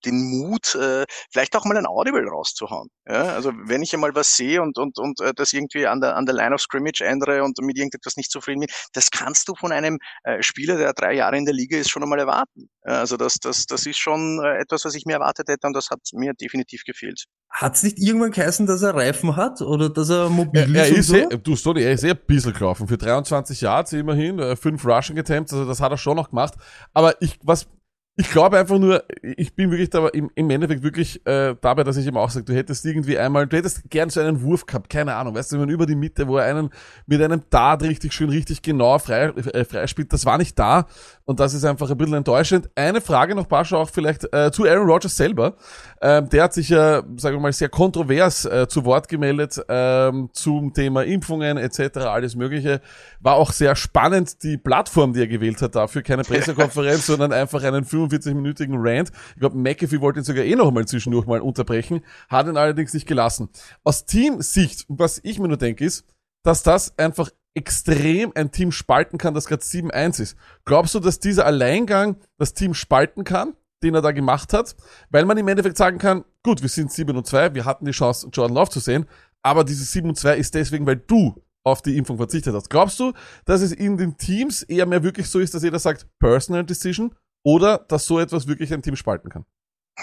den 0.04 0.22
Mut, 0.22 0.74
äh, 0.76 1.04
vielleicht 1.30 1.54
auch 1.56 1.64
mal 1.64 1.76
ein 1.76 1.86
Audible 1.86 2.26
rauszuhauen. 2.26 2.88
Ja? 3.06 3.34
Also 3.34 3.52
wenn 3.54 3.82
ich 3.82 3.92
einmal 3.92 4.14
was 4.14 4.36
sehe 4.36 4.62
und, 4.62 4.78
und, 4.78 4.98
und 4.98 5.20
äh, 5.20 5.34
das 5.34 5.52
irgendwie 5.52 5.86
an 5.86 6.00
der, 6.00 6.16
an 6.16 6.24
der 6.24 6.34
Line 6.34 6.54
of 6.54 6.60
Scrimmage 6.60 7.02
ändere 7.02 7.44
und 7.44 7.58
mit 7.60 7.76
irgendetwas 7.76 8.16
nicht 8.16 8.30
zufrieden 8.30 8.60
bin, 8.60 8.70
das 8.92 9.10
kannst 9.10 9.48
du 9.48 9.54
von 9.54 9.72
einem 9.72 9.98
äh, 10.24 10.42
Spieler, 10.42 10.76
der 10.76 10.92
drei 10.92 11.14
Jahre 11.14 11.36
in 11.36 11.44
der 11.44 11.54
Liga 11.54 11.76
ist, 11.76 11.90
schon 11.90 12.02
einmal 12.02 12.20
erwarten. 12.20 12.68
Also 12.82 13.16
das, 13.16 13.34
das, 13.34 13.66
das 13.66 13.86
ist 13.86 13.98
schon 13.98 14.40
äh, 14.42 14.58
etwas, 14.58 14.84
was 14.84 14.94
ich 14.94 15.04
mir 15.04 15.14
erwartet 15.14 15.48
hätte 15.48 15.66
und 15.66 15.74
das 15.74 15.90
hat 15.90 16.00
mir 16.12 16.32
definitiv 16.34 16.84
gefehlt. 16.84 17.24
Hat 17.52 17.74
es 17.74 17.82
nicht 17.82 17.98
irgendwann 17.98 18.30
geheißen, 18.30 18.66
dass 18.66 18.80
er 18.82 18.94
Reifen 18.94 19.36
hat 19.36 19.60
oder 19.60 19.90
dass 19.90 20.08
er 20.08 20.30
mobil 20.30 20.74
Er, 20.74 20.84
er 20.84 20.88
ist? 20.88 21.10
ist 21.10 21.24
und 21.24 21.32
eh, 21.34 21.38
du 21.38 21.54
Stoney, 21.54 21.82
er 21.82 21.92
ist 21.92 22.02
eh 22.02 22.10
ein 22.10 22.18
bisschen 22.26 22.54
gelaufen. 22.54 22.88
Für 22.88 22.96
23 22.96 23.60
Yards 23.60 23.92
immerhin, 23.92 24.38
äh, 24.38 24.56
fünf 24.56 24.84
Rushing 24.86 25.18
Attempts, 25.18 25.52
also 25.52 25.66
das 25.66 25.80
hat 25.80 25.92
er 25.92 25.98
schon 25.98 26.16
noch 26.16 26.30
gemacht. 26.30 26.54
Aber 26.94 27.20
ich, 27.20 27.38
was, 27.42 27.68
ich 28.16 28.30
glaube 28.30 28.58
einfach 28.58 28.78
nur, 28.78 29.04
ich 29.22 29.54
bin 29.54 29.70
wirklich 29.70 29.88
dabei, 29.88 30.10
im, 30.10 30.30
im 30.34 30.50
Endeffekt 30.50 30.82
wirklich 30.82 31.24
äh, 31.26 31.54
dabei, 31.58 31.82
dass 31.82 31.96
ich 31.96 32.06
ihm 32.06 32.18
auch 32.18 32.28
sage, 32.28 32.44
du 32.44 32.52
hättest 32.52 32.84
irgendwie 32.84 33.16
einmal, 33.16 33.46
du 33.46 33.56
hättest 33.56 33.88
gern 33.88 34.10
so 34.10 34.20
einen 34.20 34.42
Wurf 34.42 34.66
gehabt, 34.66 34.90
keine 34.90 35.14
Ahnung, 35.14 35.34
weißt 35.34 35.50
du, 35.50 35.54
wenn 35.54 35.62
man 35.62 35.70
über 35.70 35.86
die 35.86 35.94
Mitte, 35.94 36.28
wo 36.28 36.36
er 36.36 36.44
einen 36.44 36.68
mit 37.06 37.22
einem 37.22 37.42
Dart 37.48 37.82
richtig 37.82 38.12
schön, 38.12 38.28
richtig 38.28 38.60
genau 38.60 38.98
frei, 38.98 39.28
äh, 39.28 39.64
freispielt, 39.64 40.12
das 40.12 40.26
war 40.26 40.36
nicht 40.36 40.58
da 40.58 40.86
und 41.24 41.40
das 41.40 41.54
ist 41.54 41.64
einfach 41.64 41.90
ein 41.90 41.96
bisschen 41.96 42.14
enttäuschend. 42.14 42.68
Eine 42.74 43.00
Frage 43.00 43.34
noch, 43.34 43.48
Pascha, 43.48 43.76
auch 43.76 43.88
vielleicht 43.88 44.30
äh, 44.34 44.50
zu 44.52 44.66
Aaron 44.66 44.88
Rodgers 44.88 45.16
selber. 45.16 45.54
Ähm, 46.02 46.28
der 46.28 46.44
hat 46.44 46.52
sich 46.52 46.68
ja, 46.68 47.02
sagen 47.16 47.36
wir 47.36 47.40
mal, 47.40 47.52
sehr 47.52 47.70
kontrovers 47.70 48.44
äh, 48.44 48.66
zu 48.68 48.84
Wort 48.84 49.08
gemeldet 49.08 49.58
ähm, 49.68 50.28
zum 50.32 50.74
Thema 50.74 51.04
Impfungen 51.04 51.56
etc., 51.56 51.98
alles 51.98 52.36
Mögliche. 52.36 52.82
War 53.20 53.36
auch 53.36 53.52
sehr 53.52 53.74
spannend, 53.76 54.42
die 54.42 54.58
Plattform, 54.58 55.14
die 55.14 55.20
er 55.20 55.28
gewählt 55.28 55.62
hat 55.62 55.76
dafür. 55.76 56.02
Keine 56.02 56.24
Pressekonferenz, 56.24 57.06
sondern 57.06 57.32
einfach 57.32 57.62
einen 57.62 57.84
45-minütigen 58.08 58.76
Rant. 58.76 59.10
Ich 59.34 59.40
glaube, 59.40 59.56
McAfee 59.56 60.00
wollte 60.00 60.20
ihn 60.20 60.24
sogar 60.24 60.44
eh 60.44 60.54
noch 60.54 60.70
mal 60.70 60.86
zwischendurch 60.86 61.26
mal 61.26 61.40
unterbrechen, 61.40 62.02
hat 62.28 62.46
ihn 62.46 62.56
allerdings 62.56 62.94
nicht 62.94 63.06
gelassen. 63.06 63.48
Aus 63.84 64.04
Teamsicht, 64.04 64.84
was 64.88 65.20
ich 65.22 65.38
mir 65.38 65.48
nur 65.48 65.56
denke, 65.56 65.84
ist, 65.84 66.04
dass 66.42 66.62
das 66.62 66.98
einfach 66.98 67.30
extrem 67.54 68.32
ein 68.34 68.50
Team 68.50 68.72
spalten 68.72 69.18
kann, 69.18 69.34
das 69.34 69.46
gerade 69.46 69.62
7-1 69.62 70.22
ist. 70.22 70.36
Glaubst 70.64 70.94
du, 70.94 71.00
dass 71.00 71.20
dieser 71.20 71.46
Alleingang 71.46 72.16
das 72.38 72.54
Team 72.54 72.74
spalten 72.74 73.24
kann, 73.24 73.54
den 73.82 73.94
er 73.94 74.02
da 74.02 74.12
gemacht 74.12 74.52
hat? 74.52 74.74
Weil 75.10 75.24
man 75.24 75.36
im 75.36 75.48
Endeffekt 75.48 75.76
sagen 75.76 75.98
kann, 75.98 76.24
gut, 76.42 76.62
wir 76.62 76.68
sind 76.68 76.90
7 76.90 77.16
und 77.16 77.26
2, 77.26 77.54
wir 77.54 77.64
hatten 77.64 77.84
die 77.84 77.92
Chance, 77.92 78.28
Jordan 78.32 78.56
Love 78.56 78.70
zu 78.70 78.80
sehen, 78.80 79.06
aber 79.42 79.64
dieses 79.64 79.92
7 79.92 80.08
und 80.08 80.16
2 80.16 80.36
ist 80.36 80.54
deswegen, 80.54 80.86
weil 80.86 80.96
du 80.96 81.34
auf 81.64 81.82
die 81.82 81.96
Impfung 81.96 82.16
verzichtet 82.16 82.54
hast. 82.54 82.70
Glaubst 82.70 82.98
du, 82.98 83.12
dass 83.44 83.60
es 83.60 83.72
in 83.72 83.96
den 83.96 84.16
Teams 84.16 84.62
eher 84.62 84.86
mehr 84.86 85.02
wirklich 85.02 85.28
so 85.28 85.38
ist, 85.38 85.54
dass 85.54 85.62
jeder 85.62 85.78
sagt, 85.78 86.06
Personal 86.18 86.64
Decision, 86.64 87.14
oder 87.44 87.78
dass 87.78 88.06
so 88.06 88.18
etwas 88.18 88.46
wirklich 88.46 88.72
ein 88.72 88.82
Team 88.82 88.96
spalten 88.96 89.30
kann? 89.30 89.44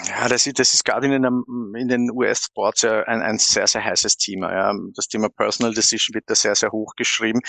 Ja, 0.06 0.28
das 0.28 0.46
ist, 0.46 0.58
das 0.58 0.72
ist 0.72 0.84
gerade 0.84 1.06
in 1.06 1.22
den, 1.22 1.74
in 1.76 1.88
den 1.88 2.10
US-Sports 2.12 2.82
ja 2.82 3.02
ein, 3.02 3.22
ein 3.22 3.38
sehr, 3.38 3.66
sehr 3.66 3.84
heißes 3.84 4.16
Thema. 4.16 4.52
Ja. 4.52 4.74
Das 4.94 5.08
Thema 5.08 5.28
Personal 5.28 5.74
Decision 5.74 6.14
wird 6.14 6.24
da 6.28 6.34
sehr, 6.34 6.54
sehr 6.54 6.70
hoch 6.70 6.94
geschrieben. 6.96 7.40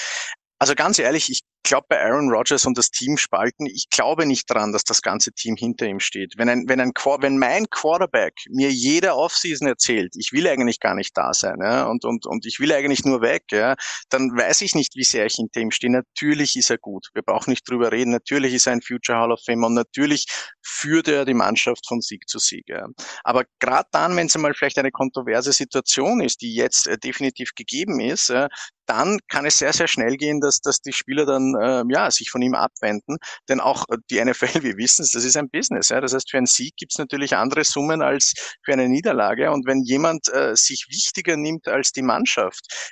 Also 0.58 0.74
ganz 0.76 0.98
ehrlich, 1.00 1.30
ich 1.30 1.42
glaube 1.64 1.88
bei 1.90 2.02
Aaron 2.02 2.30
Rodgers 2.30 2.66
und 2.66 2.78
das 2.78 2.90
Team 2.90 3.18
spalten, 3.18 3.66
ich 3.66 3.90
glaube 3.90 4.26
nicht 4.26 4.50
dran, 4.50 4.72
dass 4.72 4.84
das 4.84 5.02
ganze 5.02 5.32
Team 5.32 5.56
hinter 5.56 5.86
ihm 5.86 6.00
steht. 6.00 6.34
Wenn 6.38 6.50
ein, 6.50 6.66
wenn 6.68 6.80
ein, 6.80 6.92
wenn 7.20 7.38
mein 7.38 7.70
Quarterback 7.70 8.34
mir 8.50 8.72
jede 8.72 9.16
Offseason 9.16 9.68
erzählt, 9.68 10.14
ich 10.18 10.32
will 10.32 10.48
eigentlich 10.48 10.80
gar 10.80 10.96
nicht 10.96 11.18
da 11.18 11.34
sein, 11.34 11.58
ja, 11.62 11.86
und, 11.86 12.06
und, 12.06 12.26
und 12.26 12.46
ich 12.46 12.60
will 12.60 12.72
eigentlich 12.72 13.06
nur 13.06 13.22
weg, 13.22 13.44
ja, 13.52 13.76
dann 14.10 14.32
weiß 14.36 14.62
ich 14.62 14.76
nicht, 14.76 14.96
wie 14.96 15.04
sehr 15.04 15.26
ich 15.26 15.36
hinter 15.36 15.62
ihm 15.62 15.72
stehe. 15.72 15.92
Natürlich 15.92 16.56
ist 16.56 16.70
er 16.70 16.78
gut. 16.78 17.10
Wir 17.14 17.22
brauchen 17.22 17.52
nicht 17.52 17.70
drüber 17.70 17.92
reden. 17.92 18.12
Natürlich 18.12 18.54
ist 18.54 18.68
er 18.68 18.74
ein 18.74 18.82
Future 18.82 19.18
Hall 19.18 19.32
of 19.32 19.42
Fame 19.46 19.64
und 19.64 19.74
natürlich 19.74 20.26
führt 20.62 21.08
er 21.08 21.26
die 21.26 21.34
Mannschaft 21.34 21.88
von 21.88 22.02
Sieg 22.02 22.28
zu 22.28 22.40
Sieg. 22.40 22.66
Ja. 22.68 22.88
Aber 23.24 23.46
gerade 23.60 23.88
dann, 23.92 24.16
wenn 24.16 24.28
es 24.28 24.36
einmal 24.36 24.54
vielleicht 24.54 24.78
eine 24.78 24.92
kontroverse 24.92 25.54
Situation 25.54 26.22
ist, 26.22 26.42
die 26.42 26.54
jetzt 26.54 26.88
äh, 26.88 26.98
definitiv 26.98 27.52
gegeben 27.56 28.00
ist, 28.00 28.30
äh, 28.30 28.48
dann 28.86 29.20
kann 29.30 29.46
es 29.46 29.58
sehr, 29.58 29.74
sehr 29.74 29.88
schnell 29.88 30.18
gehen, 30.18 30.42
dass, 30.42 30.60
dass 30.60 30.82
die 30.82 30.92
Spieler 30.92 31.26
dann 31.26 31.51
äh, 31.56 31.84
ja, 31.90 32.12
sich 32.12 32.30
von 32.30 32.42
ihm 32.42 32.56
abwenden. 32.56 33.18
Denn 33.50 33.60
auch 33.60 33.86
äh, 33.90 33.98
die 34.10 34.24
NFL, 34.24 34.64
wir 34.64 34.78
wissen 34.78 35.04
es, 35.04 35.12
das 35.12 35.24
ist 35.24 35.38
ein 35.38 35.50
Business. 35.50 35.90
Ja. 35.90 36.02
Das 36.02 36.14
heißt, 36.14 36.30
für 36.30 36.38
einen 36.38 36.48
Sieg 36.48 36.76
gibt 36.78 36.94
es 36.94 36.98
natürlich 36.98 37.36
andere 37.36 37.64
Summen 37.64 38.02
als 38.02 38.34
für 38.64 38.74
eine 38.74 38.90
Niederlage. 38.90 39.52
Und 39.52 39.66
wenn 39.68 39.82
jemand 39.84 40.28
äh, 40.34 40.56
sich 40.56 40.88
wichtiger 40.90 41.38
nimmt 41.38 41.68
als 41.68 41.92
die 41.92 42.02
Mannschaft, 42.02 42.92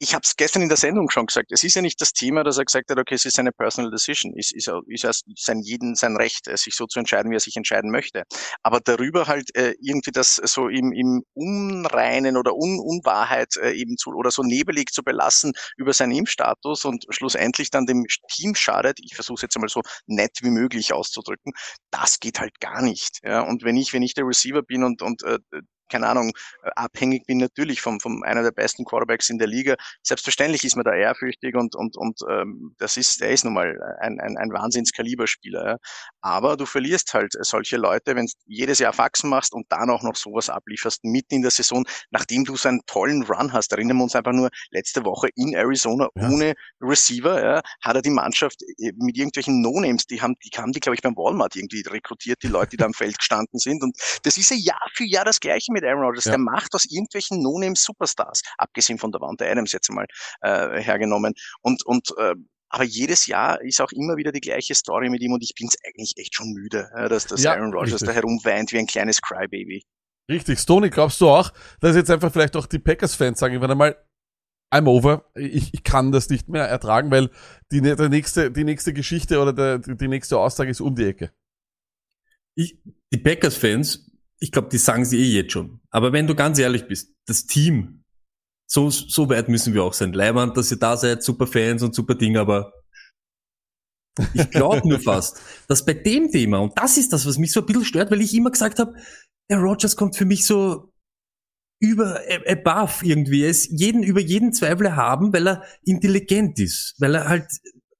ich 0.00 0.14
habe 0.14 0.22
es 0.24 0.36
gestern 0.36 0.62
in 0.62 0.68
der 0.68 0.76
Sendung 0.76 1.10
schon 1.10 1.26
gesagt, 1.26 1.50
es 1.50 1.64
ist 1.64 1.74
ja 1.74 1.82
nicht 1.82 2.00
das 2.00 2.12
Thema, 2.12 2.44
dass 2.44 2.58
er 2.58 2.64
gesagt 2.64 2.90
hat, 2.90 2.98
okay, 2.98 3.14
es 3.14 3.24
ist 3.24 3.38
eine 3.38 3.52
personal 3.52 3.90
decision, 3.90 4.32
ist, 4.36 4.54
ist, 4.54 4.70
ist 4.86 5.02
ja 5.02 5.10
sein 5.36 5.60
jeden 5.60 5.96
sein 5.96 6.16
Recht, 6.16 6.46
äh, 6.46 6.56
sich 6.56 6.74
so 6.76 6.86
zu 6.86 6.98
entscheiden, 7.00 7.30
wie 7.30 7.36
er 7.36 7.40
sich 7.40 7.56
entscheiden 7.56 7.90
möchte. 7.90 8.22
Aber 8.62 8.80
darüber 8.80 9.26
halt 9.26 9.54
äh, 9.56 9.74
irgendwie 9.80 10.12
das 10.12 10.36
so 10.36 10.68
im, 10.68 10.92
im 10.92 11.24
Unreinen 11.34 12.36
oder 12.36 12.54
Un 12.54 12.78
Unwahrheit 12.78 13.56
äh, 13.56 13.72
eben 13.72 13.96
zu 13.96 14.10
oder 14.10 14.30
so 14.30 14.42
nebelig 14.42 14.92
zu 14.92 15.02
belassen 15.02 15.52
über 15.76 15.92
seinen 15.92 16.12
Impfstatus 16.12 16.84
und 16.84 17.04
schlussendlich 17.10 17.70
dann 17.70 17.86
dem 17.86 18.06
Team 18.30 18.54
schadet, 18.54 18.98
ich 19.02 19.14
versuche 19.14 19.36
es 19.36 19.42
jetzt 19.42 19.56
einmal 19.56 19.68
so 19.68 19.82
nett 20.06 20.38
wie 20.42 20.50
möglich 20.50 20.92
auszudrücken, 20.92 21.52
das 21.90 22.20
geht 22.20 22.40
halt 22.40 22.60
gar 22.60 22.82
nicht. 22.82 23.20
Ja? 23.24 23.40
Und 23.40 23.64
wenn 23.64 23.76
ich, 23.76 23.92
wenn 23.92 24.02
ich 24.02 24.14
der 24.14 24.26
Receiver 24.26 24.62
bin 24.62 24.84
und, 24.84 25.02
und 25.02 25.22
äh, 25.24 25.38
keine 25.88 26.06
Ahnung, 26.06 26.32
äh, 26.62 26.70
abhängig 26.76 27.26
bin 27.26 27.38
natürlich 27.38 27.80
vom, 27.80 28.00
vom 28.00 28.22
einer 28.22 28.42
der 28.42 28.52
besten 28.52 28.84
Quarterbacks 28.84 29.30
in 29.30 29.38
der 29.38 29.46
Liga. 29.48 29.76
Selbstverständlich 30.02 30.64
ist 30.64 30.76
man 30.76 30.84
da 30.84 30.94
ehrfürchtig 30.94 31.54
und, 31.54 31.74
und, 31.74 31.96
und 31.96 32.20
ähm, 32.30 32.74
das 32.78 32.96
ist, 32.96 33.20
der 33.20 33.30
ist 33.30 33.44
nun 33.44 33.54
mal 33.54 33.78
ein, 34.00 34.20
ein, 34.20 34.36
ein 34.36 34.52
Wahnsinnskaliberspieler. 34.52 35.66
Ja. 35.66 35.76
Aber 36.20 36.56
du 36.56 36.66
verlierst 36.66 37.14
halt 37.14 37.34
solche 37.40 37.76
Leute, 37.76 38.16
wenn 38.16 38.26
du 38.26 38.32
jedes 38.46 38.78
Jahr 38.78 38.92
Faxen 38.92 39.30
machst 39.30 39.52
und 39.52 39.66
dann 39.70 39.90
auch 39.90 40.02
noch 40.02 40.16
sowas 40.16 40.50
ablieferst, 40.50 41.04
mitten 41.04 41.36
in 41.36 41.42
der 41.42 41.50
Saison, 41.50 41.84
nachdem 42.10 42.44
du 42.44 42.56
so 42.56 42.68
einen 42.68 42.80
tollen 42.86 43.22
Run 43.22 43.52
hast. 43.52 43.72
Erinnern 43.72 43.98
wir 43.98 44.04
uns 44.04 44.16
einfach 44.16 44.32
nur 44.32 44.50
letzte 44.70 45.04
Woche 45.04 45.28
in 45.36 45.54
Arizona 45.54 46.08
Ja. 46.16 46.28
ohne 46.28 46.54
Receiver, 46.80 47.42
ja, 47.42 47.62
hat 47.82 47.96
er 47.96 48.02
die 48.02 48.10
Mannschaft 48.10 48.62
äh, 48.78 48.92
mit 48.96 49.16
irgendwelchen 49.16 49.60
No-Names, 49.60 50.06
die 50.06 50.20
haben, 50.20 50.34
die 50.44 50.50
haben 50.56 50.72
die, 50.72 50.80
glaube 50.80 50.96
ich, 50.96 51.02
beim 51.02 51.16
Walmart 51.16 51.56
irgendwie 51.56 51.82
rekrutiert, 51.86 52.42
die 52.42 52.48
Leute, 52.48 52.70
die 52.70 52.76
da 52.76 52.86
am 52.86 52.94
Feld 52.94 53.18
gestanden 53.18 53.58
sind. 53.58 53.82
Und 53.82 53.96
das 54.22 54.36
ist 54.36 54.50
ja 54.50 54.56
Jahr 54.56 54.90
für 54.94 55.04
Jahr 55.04 55.24
das 55.24 55.40
Gleiche 55.40 55.72
mit 55.80 55.88
Aaron 55.88 56.04
Rodgers. 56.04 56.24
Ja. 56.24 56.32
Der 56.32 56.38
macht 56.38 56.74
aus 56.74 56.84
irgendwelchen 56.84 57.42
No-Name 57.42 57.74
Superstars, 57.76 58.42
abgesehen 58.56 58.98
von 58.98 59.12
der 59.12 59.20
Wand 59.20 59.42
Adams 59.42 59.72
jetzt 59.72 59.90
mal 59.90 60.06
äh, 60.40 60.80
hergenommen. 60.80 61.34
Und, 61.62 61.84
und 61.86 62.08
äh, 62.18 62.34
aber 62.70 62.84
jedes 62.84 63.26
Jahr 63.26 63.62
ist 63.62 63.80
auch 63.80 63.92
immer 63.92 64.16
wieder 64.16 64.30
die 64.30 64.40
gleiche 64.40 64.74
Story 64.74 65.08
mit 65.08 65.22
ihm 65.22 65.32
und 65.32 65.42
ich 65.42 65.54
bin's 65.54 65.76
eigentlich 65.86 66.14
echt 66.18 66.34
schon 66.34 66.52
müde, 66.52 66.90
dass, 67.08 67.26
dass 67.26 67.42
Ja, 67.42 67.54
Aaron 67.54 67.72
Rodgers 67.72 67.94
richtig. 68.02 68.08
da 68.08 68.14
herumweint 68.14 68.72
wie 68.72 68.78
ein 68.78 68.86
kleines 68.86 69.22
Crybaby. 69.22 69.84
Richtig, 70.30 70.58
Stoney, 70.58 70.90
glaubst 70.90 71.18
du 71.22 71.30
auch, 71.30 71.50
dass 71.80 71.96
jetzt 71.96 72.10
einfach 72.10 72.30
vielleicht 72.30 72.56
auch 72.56 72.66
die 72.66 72.78
Packers-Fans 72.78 73.38
sagen, 73.38 73.58
wenn 73.62 73.70
einmal, 73.70 73.96
I'm 74.70 74.86
over. 74.86 75.30
Ich, 75.34 75.72
ich 75.72 75.82
kann 75.82 76.12
das 76.12 76.28
nicht 76.28 76.50
mehr 76.50 76.64
ertragen, 76.64 77.10
weil 77.10 77.30
die, 77.72 77.80
der 77.80 78.10
nächste, 78.10 78.50
die 78.50 78.64
nächste 78.64 78.92
Geschichte 78.92 79.40
oder 79.40 79.54
der, 79.54 79.78
die 79.78 80.08
nächste 80.08 80.38
Aussage 80.38 80.70
ist 80.70 80.82
um 80.82 80.94
die 80.94 81.06
Ecke. 81.06 81.32
Ich, 82.54 82.78
die 83.10 83.16
Packers-Fans, 83.16 84.07
ich 84.40 84.52
glaube, 84.52 84.68
die 84.68 84.78
sagen 84.78 85.04
sie 85.04 85.18
eh 85.18 85.40
jetzt 85.40 85.52
schon. 85.52 85.80
Aber 85.90 86.12
wenn 86.12 86.26
du 86.26 86.34
ganz 86.34 86.58
ehrlich 86.58 86.86
bist, 86.86 87.14
das 87.26 87.46
Team, 87.46 88.04
so, 88.70 88.90
so 88.90 89.28
weit 89.28 89.48
müssen 89.48 89.74
wir 89.74 89.82
auch 89.82 89.94
sein. 89.94 90.12
Leiband, 90.12 90.56
dass 90.56 90.70
ihr 90.70 90.78
da 90.78 90.96
seid, 90.96 91.22
super 91.22 91.46
Fans 91.46 91.82
und 91.82 91.94
super 91.94 92.14
Ding, 92.14 92.36
aber 92.36 92.72
ich 94.34 94.50
glaube 94.50 94.86
nur 94.86 95.00
fast, 95.04 95.40
dass 95.68 95.84
bei 95.84 95.94
dem 95.94 96.30
Thema, 96.30 96.58
und 96.58 96.76
das 96.76 96.96
ist 96.96 97.12
das, 97.12 97.26
was 97.26 97.38
mich 97.38 97.52
so 97.52 97.60
ein 97.60 97.66
bisschen 97.66 97.84
stört, 97.84 98.10
weil 98.10 98.20
ich 98.20 98.34
immer 98.34 98.50
gesagt 98.50 98.78
habe, 98.78 98.94
der 99.50 99.58
Rogers 99.58 99.96
kommt 99.96 100.16
für 100.16 100.26
mich 100.26 100.44
so 100.44 100.92
über, 101.80 102.20
above 102.46 103.04
irgendwie. 103.04 103.42
Er 103.42 103.50
ist 103.50 103.70
jeden, 103.70 104.02
über 104.02 104.20
jeden 104.20 104.52
Zweifel 104.52 104.96
haben, 104.96 105.32
weil 105.32 105.48
er 105.48 105.64
intelligent 105.84 106.58
ist, 106.58 106.94
weil 106.98 107.14
er 107.14 107.28
halt, 107.28 107.46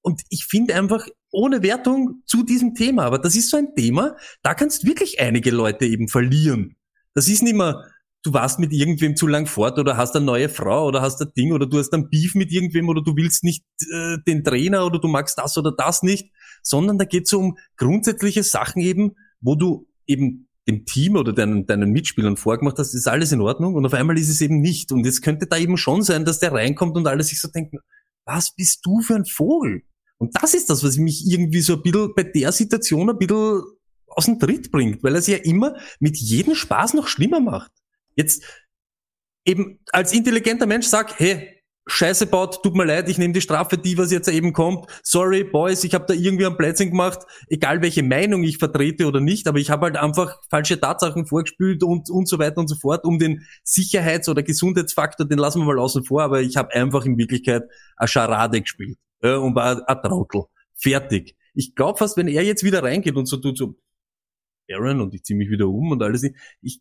und 0.03 0.23
ich 0.29 0.45
finde 0.45 0.75
einfach, 0.75 1.07
ohne 1.31 1.63
Wertung 1.63 2.23
zu 2.27 2.43
diesem 2.43 2.75
Thema, 2.75 3.05
aber 3.05 3.19
das 3.19 3.37
ist 3.37 3.51
so 3.51 3.57
ein 3.57 3.75
Thema, 3.75 4.17
da 4.43 4.55
kannst 4.55 4.87
wirklich 4.87 5.21
einige 5.21 5.51
Leute 5.51 5.87
eben 5.87 6.09
verlieren. 6.09 6.77
Das 7.15 7.29
ist 7.29 7.43
nicht 7.43 7.57
mehr, 7.57 7.85
du 8.23 8.33
warst 8.33 8.59
mit 8.59 8.73
irgendwem 8.73 9.17
zu 9.17 9.27
lang 9.27 9.47
fort 9.47 9.79
oder 9.79 9.97
hast 9.97 10.17
eine 10.17 10.25
neue 10.25 10.49
Frau 10.49 10.87
oder 10.87 11.03
hast 11.03 11.21
ein 11.21 11.33
Ding 11.37 11.53
oder 11.53 11.67
du 11.67 11.79
hast 11.79 11.93
ein 11.93 12.09
Beef 12.09 12.35
mit 12.35 12.53
irgendwem 12.53 12.89
oder 12.89 13.03
du 13.03 13.15
willst 13.17 13.45
nicht 13.45 13.65
äh, 13.93 14.17
den 14.27 14.45
Trainer 14.45 14.87
oder 14.87 14.99
du 14.99 15.09
magst 15.09 15.39
das 15.39 15.57
oder 15.59 15.73
das 15.77 16.03
nicht, 16.03 16.31
sondern 16.63 16.99
da 16.99 17.05
geht 17.05 17.27
es 17.27 17.33
um 17.33 17.57
grundsätzliche 17.77 18.43
Sachen 18.43 18.83
eben, 18.83 19.13
wo 19.41 19.55
du 19.55 19.87
eben 20.07 20.49
dem 20.69 20.85
Team 20.85 21.17
oder 21.17 21.33
deinen, 21.33 21.67
deinen 21.67 21.91
Mitspielern 21.91 22.37
vorgemacht 22.37 22.79
hast, 22.79 22.95
ist 22.95 23.09
alles 23.09 23.33
in 23.33 23.41
Ordnung 23.41 23.75
und 23.75 23.87
auf 23.87 23.95
einmal 23.95 24.19
ist 24.19 24.29
es 24.29 24.41
eben 24.41 24.61
nicht. 24.61 24.93
Und 24.93 25.07
es 25.07 25.23
könnte 25.23 25.47
da 25.47 25.57
eben 25.57 25.79
schon 25.79 26.03
sein, 26.03 26.27
dass 26.27 26.41
der 26.41 26.53
reinkommt 26.53 26.97
und 26.97 27.07
alle 27.07 27.23
sich 27.23 27.41
so 27.41 27.49
denken, 27.49 27.79
was 28.27 28.55
bist 28.55 28.85
du 28.85 29.01
für 29.01 29.15
ein 29.15 29.25
Vogel? 29.25 29.83
Und 30.19 30.37
das 30.41 30.55
ist 30.55 30.69
das, 30.69 30.85
was 30.85 30.97
mich 30.97 31.25
irgendwie 31.27 31.61
so 31.61 31.75
ein 31.75 31.83
bisschen 31.83 32.13
bei 32.15 32.25
der 32.25 32.53
Situation 32.53 33.09
ein 33.09 33.19
bisschen 33.19 33.63
aus 34.09 34.27
dem 34.27 34.39
Tritt 34.39 34.71
bringt, 34.71 35.03
weil 35.03 35.15
er 35.15 35.21
es 35.21 35.29
ja 35.29 35.37
immer 35.37 35.77
mit 36.01 36.17
jedem 36.17 36.55
Spaß 36.55 36.95
noch 36.95 37.07
schlimmer 37.07 37.41
macht. 37.41 37.71
Jetzt 38.17 38.43
eben 39.45 39.79
als 39.93 40.13
intelligenter 40.13 40.67
Mensch 40.67 40.87
sagt, 40.87 41.19
hey, 41.21 41.55
Scheiße 41.91 42.27
baut, 42.27 42.63
tut 42.63 42.75
mir 42.75 42.85
leid, 42.85 43.09
ich 43.09 43.17
nehme 43.17 43.33
die 43.33 43.41
Strafe, 43.41 43.79
die 43.79 43.97
was 43.97 44.13
jetzt 44.13 44.29
eben 44.29 44.53
kommt. 44.53 44.91
Sorry, 45.03 45.43
Boys, 45.43 45.85
ich 45.85 45.95
habe 45.95 46.05
da 46.07 46.13
irgendwie 46.13 46.45
ein 46.45 46.59
Plätzchen 46.59 46.91
gemacht, 46.91 47.21
egal 47.49 47.81
welche 47.81 48.03
Meinung 48.03 48.43
ich 48.43 48.59
vertrete 48.59 49.07
oder 49.07 49.21
nicht, 49.21 49.49
aber 49.49 49.59
ich 49.59 49.71
habe 49.71 49.87
halt 49.87 49.97
einfach 49.97 50.39
falsche 50.51 50.79
Tatsachen 50.79 51.25
vorgespielt 51.25 51.83
und, 51.83 52.11
und 52.11 52.29
so 52.29 52.39
weiter 52.39 52.59
und 52.59 52.69
so 52.69 52.77
fort, 52.77 53.05
um 53.05 53.19
den 53.19 53.47
Sicherheits- 53.65 54.29
oder 54.29 54.43
Gesundheitsfaktor, 54.43 55.27
den 55.27 55.39
lassen 55.39 55.61
wir 55.61 55.67
mal 55.67 55.79
außen 55.79 56.05
vor, 56.05 56.23
aber 56.23 56.43
ich 56.43 56.59
habe 56.59 56.75
einfach 56.75 57.07
in 57.07 57.17
Wirklichkeit 57.17 57.63
eine 57.97 58.09
Scharade 58.09 58.61
gespielt 58.61 58.99
äh, 59.23 59.35
und 59.35 59.55
war 59.55 59.89
ein 59.89 60.03
Trautel. 60.03 60.45
Fertig. 60.81 61.37
Ich 61.55 61.75
glaube 61.75 61.99
fast, 61.99 62.17
wenn 62.17 62.29
er 62.29 62.45
jetzt 62.45 62.63
wieder 62.63 62.83
reingeht 62.83 63.17
und 63.17 63.27
so 63.27 63.37
tut 63.39 63.59
so, 63.59 63.75
Aaron 64.71 65.01
und 65.01 65.15
ich 65.15 65.25
ziehe 65.25 65.37
mich 65.37 65.51
wieder 65.51 65.67
um 65.69 65.91
und 65.93 66.03
alles, 66.03 66.23
ich 66.61 66.81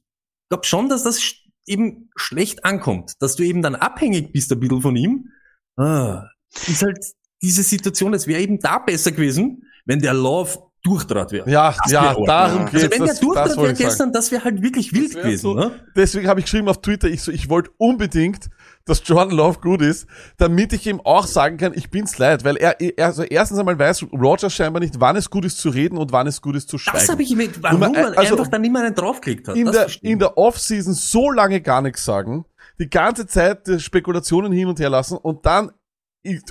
glaube 0.50 0.66
schon, 0.66 0.90
dass 0.90 1.04
das 1.04 1.34
eben 1.66 2.10
schlecht 2.16 2.64
ankommt, 2.66 3.14
dass 3.20 3.36
du 3.36 3.44
eben 3.44 3.62
dann 3.62 3.76
abhängig 3.76 4.32
bist 4.34 4.52
ein 4.52 4.60
bisschen 4.60 4.82
von 4.82 4.96
ihm. 4.96 5.30
Ah, 5.78 6.26
ist 6.68 6.82
halt 6.84 7.00
diese 7.42 7.64
Situation, 7.64 8.14
es 8.14 8.28
wäre 8.28 8.42
eben 8.42 8.60
da 8.60 8.80
besser 8.80 9.12
gewesen, 9.12 9.64
wenn 9.86 10.00
der 10.00 10.14
Love 10.14 10.58
durchtrat 10.84 11.32
wäre. 11.32 11.50
Ja, 11.50 11.76
Das 11.84 11.92
ja, 11.92 12.16
wär 12.18 12.26
darum 12.26 12.66
geht's. 12.66 12.76
Also 12.84 12.92
wenn 12.92 13.00
der 13.00 13.00
das, 13.00 13.08
das 13.08 13.20
durchtrat 13.20 13.58
wäre 13.58 13.72
ich 13.72 13.78
sagen. 13.78 13.90
gestern, 13.90 14.12
das 14.14 14.32
wäre 14.32 14.44
halt 14.44 14.62
wirklich 14.62 14.94
wild 14.94 15.14
gewesen. 15.16 15.42
so- 15.42 15.54
Ne? 15.56 15.80
Deswegen 15.96 16.28
habe 16.28 16.40
ich 16.40 16.46
geschrieben 16.46 16.68
auf 16.70 16.82
Twitter, 16.82 17.08
ich 17.10 17.22
so, 17.22 17.32
ich 17.32 17.50
wollte 17.50 17.72
unbedingt, 17.78 18.50
dass 18.88 19.02
Jordan 19.06 19.36
Love 19.36 19.60
gut 19.60 19.82
ist, 19.82 20.08
damit 20.38 20.74
ich 20.74 20.88
ihm 20.88 21.02
auch 21.02 21.28
sagen 21.28 21.58
kann, 21.58 21.74
ich 21.76 21.90
bin's 21.90 22.18
leid, 22.18 22.44
weil 22.44 22.58
er, 22.58 22.80
er 22.80 23.06
also 23.06 23.24
erstens 23.24 23.60
einmal 23.60 23.78
weiß 23.78 24.08
Rogers 24.14 24.54
scheinbar 24.54 24.82
nicht, 24.82 25.00
wann 25.00 25.16
es 25.16 25.30
gut 25.30 25.46
ist 25.46 25.58
zu 25.60 25.70
reden 25.70 25.98
und 25.98 26.12
wann 26.12 26.28
es 26.28 26.42
gut 26.42 26.56
ist 26.56 26.70
zu 26.70 26.78
schweigen. 26.78 27.00
Das 27.00 27.10
habe 27.10 27.24
ich 27.24 27.36
mir, 27.36 27.50
warum 27.62 27.80
man 27.80 27.96
also- 27.96 28.20
einfach 28.20 28.48
dann 28.48 28.64
immer 28.64 28.84
einen 28.84 28.96
draufgelegt 28.96 29.48
hat. 29.48 29.56
in 29.56 29.72
der, 29.72 29.88
in 30.02 30.20
der 30.20 30.38
Offseason 30.38 30.94
so 30.94 31.30
lange 31.32 31.62
gar 31.62 31.82
nichts 31.82 32.04
sagen, 32.06 32.46
die 32.80 32.90
ganze 32.90 33.28
Zeit 33.28 33.70
Spekulationen 33.80 34.52
hin 34.52 34.68
und 34.68 34.80
her 34.80 34.90
lassen 34.90 35.18
und 35.18 35.46
dann 35.46 35.72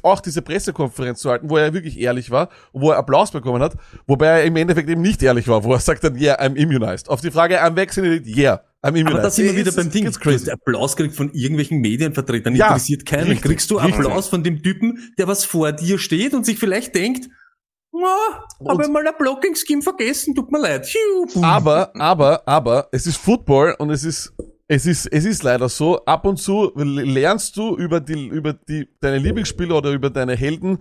auch 0.03 0.21
diese 0.21 0.43
Pressekonferenz 0.43 1.21
zu 1.21 1.31
halten, 1.31 1.51
wo 1.51 1.57
er 1.57 1.73
wirklich 1.73 1.99
ehrlich 1.99 2.31
war 2.31 2.49
und 2.73 2.83
wo 2.83 2.91
er 2.91 2.99
Applaus 2.99 3.31
bekommen 3.31 3.63
hat, 3.63 3.77
wobei 4.07 4.27
er 4.27 4.45
im 4.45 4.57
Endeffekt 4.57 4.89
eben 4.89 5.03
nicht 5.03 5.23
ehrlich 5.23 5.49
war, 5.49 5.65
wo 5.65 5.73
er 5.73 5.81
sagt 5.81 6.05
dann, 6.05 6.17
yeah, 6.17 6.41
I'm 6.41 6.55
immunized. 6.55 7.09
Auf 7.09 7.21
die 7.21 7.31
Frage, 7.31 7.63
I'm 7.63 7.77
vaccinated, 7.77 8.27
yeah. 8.27 8.63
Aber 8.87 9.21
da 9.21 9.31
sind 9.31 9.47
wir 9.47 9.57
wieder 9.57 9.73
beim 9.73 9.91
Ding. 9.91 10.05
Du 10.11 10.31
hast. 10.31 10.51
Applaus 10.51 10.97
gekriegt 10.97 11.17
von 11.17 11.33
irgendwelchen 11.33 11.81
Medienvertretern, 11.81 12.55
Ja, 12.55 12.69
interessiert 12.69 13.07
keinen. 13.07 13.29
richtig, 13.29 13.43
Kriegst 13.43 13.71
du 13.71 13.77
richtig. 13.77 13.95
Applaus 13.95 14.29
von 14.29 14.43
dem 14.43 14.63
Typen, 14.63 15.13
der 15.19 15.29
was 15.29 15.45
vor 15.45 15.73
dir 15.73 15.99
steht 15.99 16.35
und 16.35 16.45
sich 16.47 16.59
vielleicht 16.59 16.95
denkt, 16.95 17.29
na, 17.93 18.69
habe 18.69 18.83
ich 18.83 18.89
mal 18.91 19.07
ein 19.07 19.15
Blocking-Scheme 19.19 19.83
vergessen, 19.83 20.35
tut 20.35 20.53
mir 20.53 20.61
leid. 20.61 20.87
Aber, 21.41 21.91
aber, 21.97 22.47
aber, 22.47 22.89
es 22.93 23.07
ist 23.07 23.17
Football 23.17 23.75
und 23.79 23.91
es 23.91 24.05
ist, 24.05 24.35
es 24.69 24.85
ist, 24.85 25.07
es 25.07 25.25
ist 25.25 25.43
leider 25.43 25.69
so, 25.69 26.05
ab 26.05 26.27
und 26.27 26.37
zu 26.37 26.73
lernst 26.77 27.57
du 27.57 27.77
über 27.77 28.01
die, 28.01 28.27
über 28.27 28.53
die, 28.53 28.89
deine 29.01 29.19
Lieblingsspieler 29.19 29.77
oder 29.77 29.93
über 29.93 30.11
deine 30.11 30.37
Helden 30.37 30.79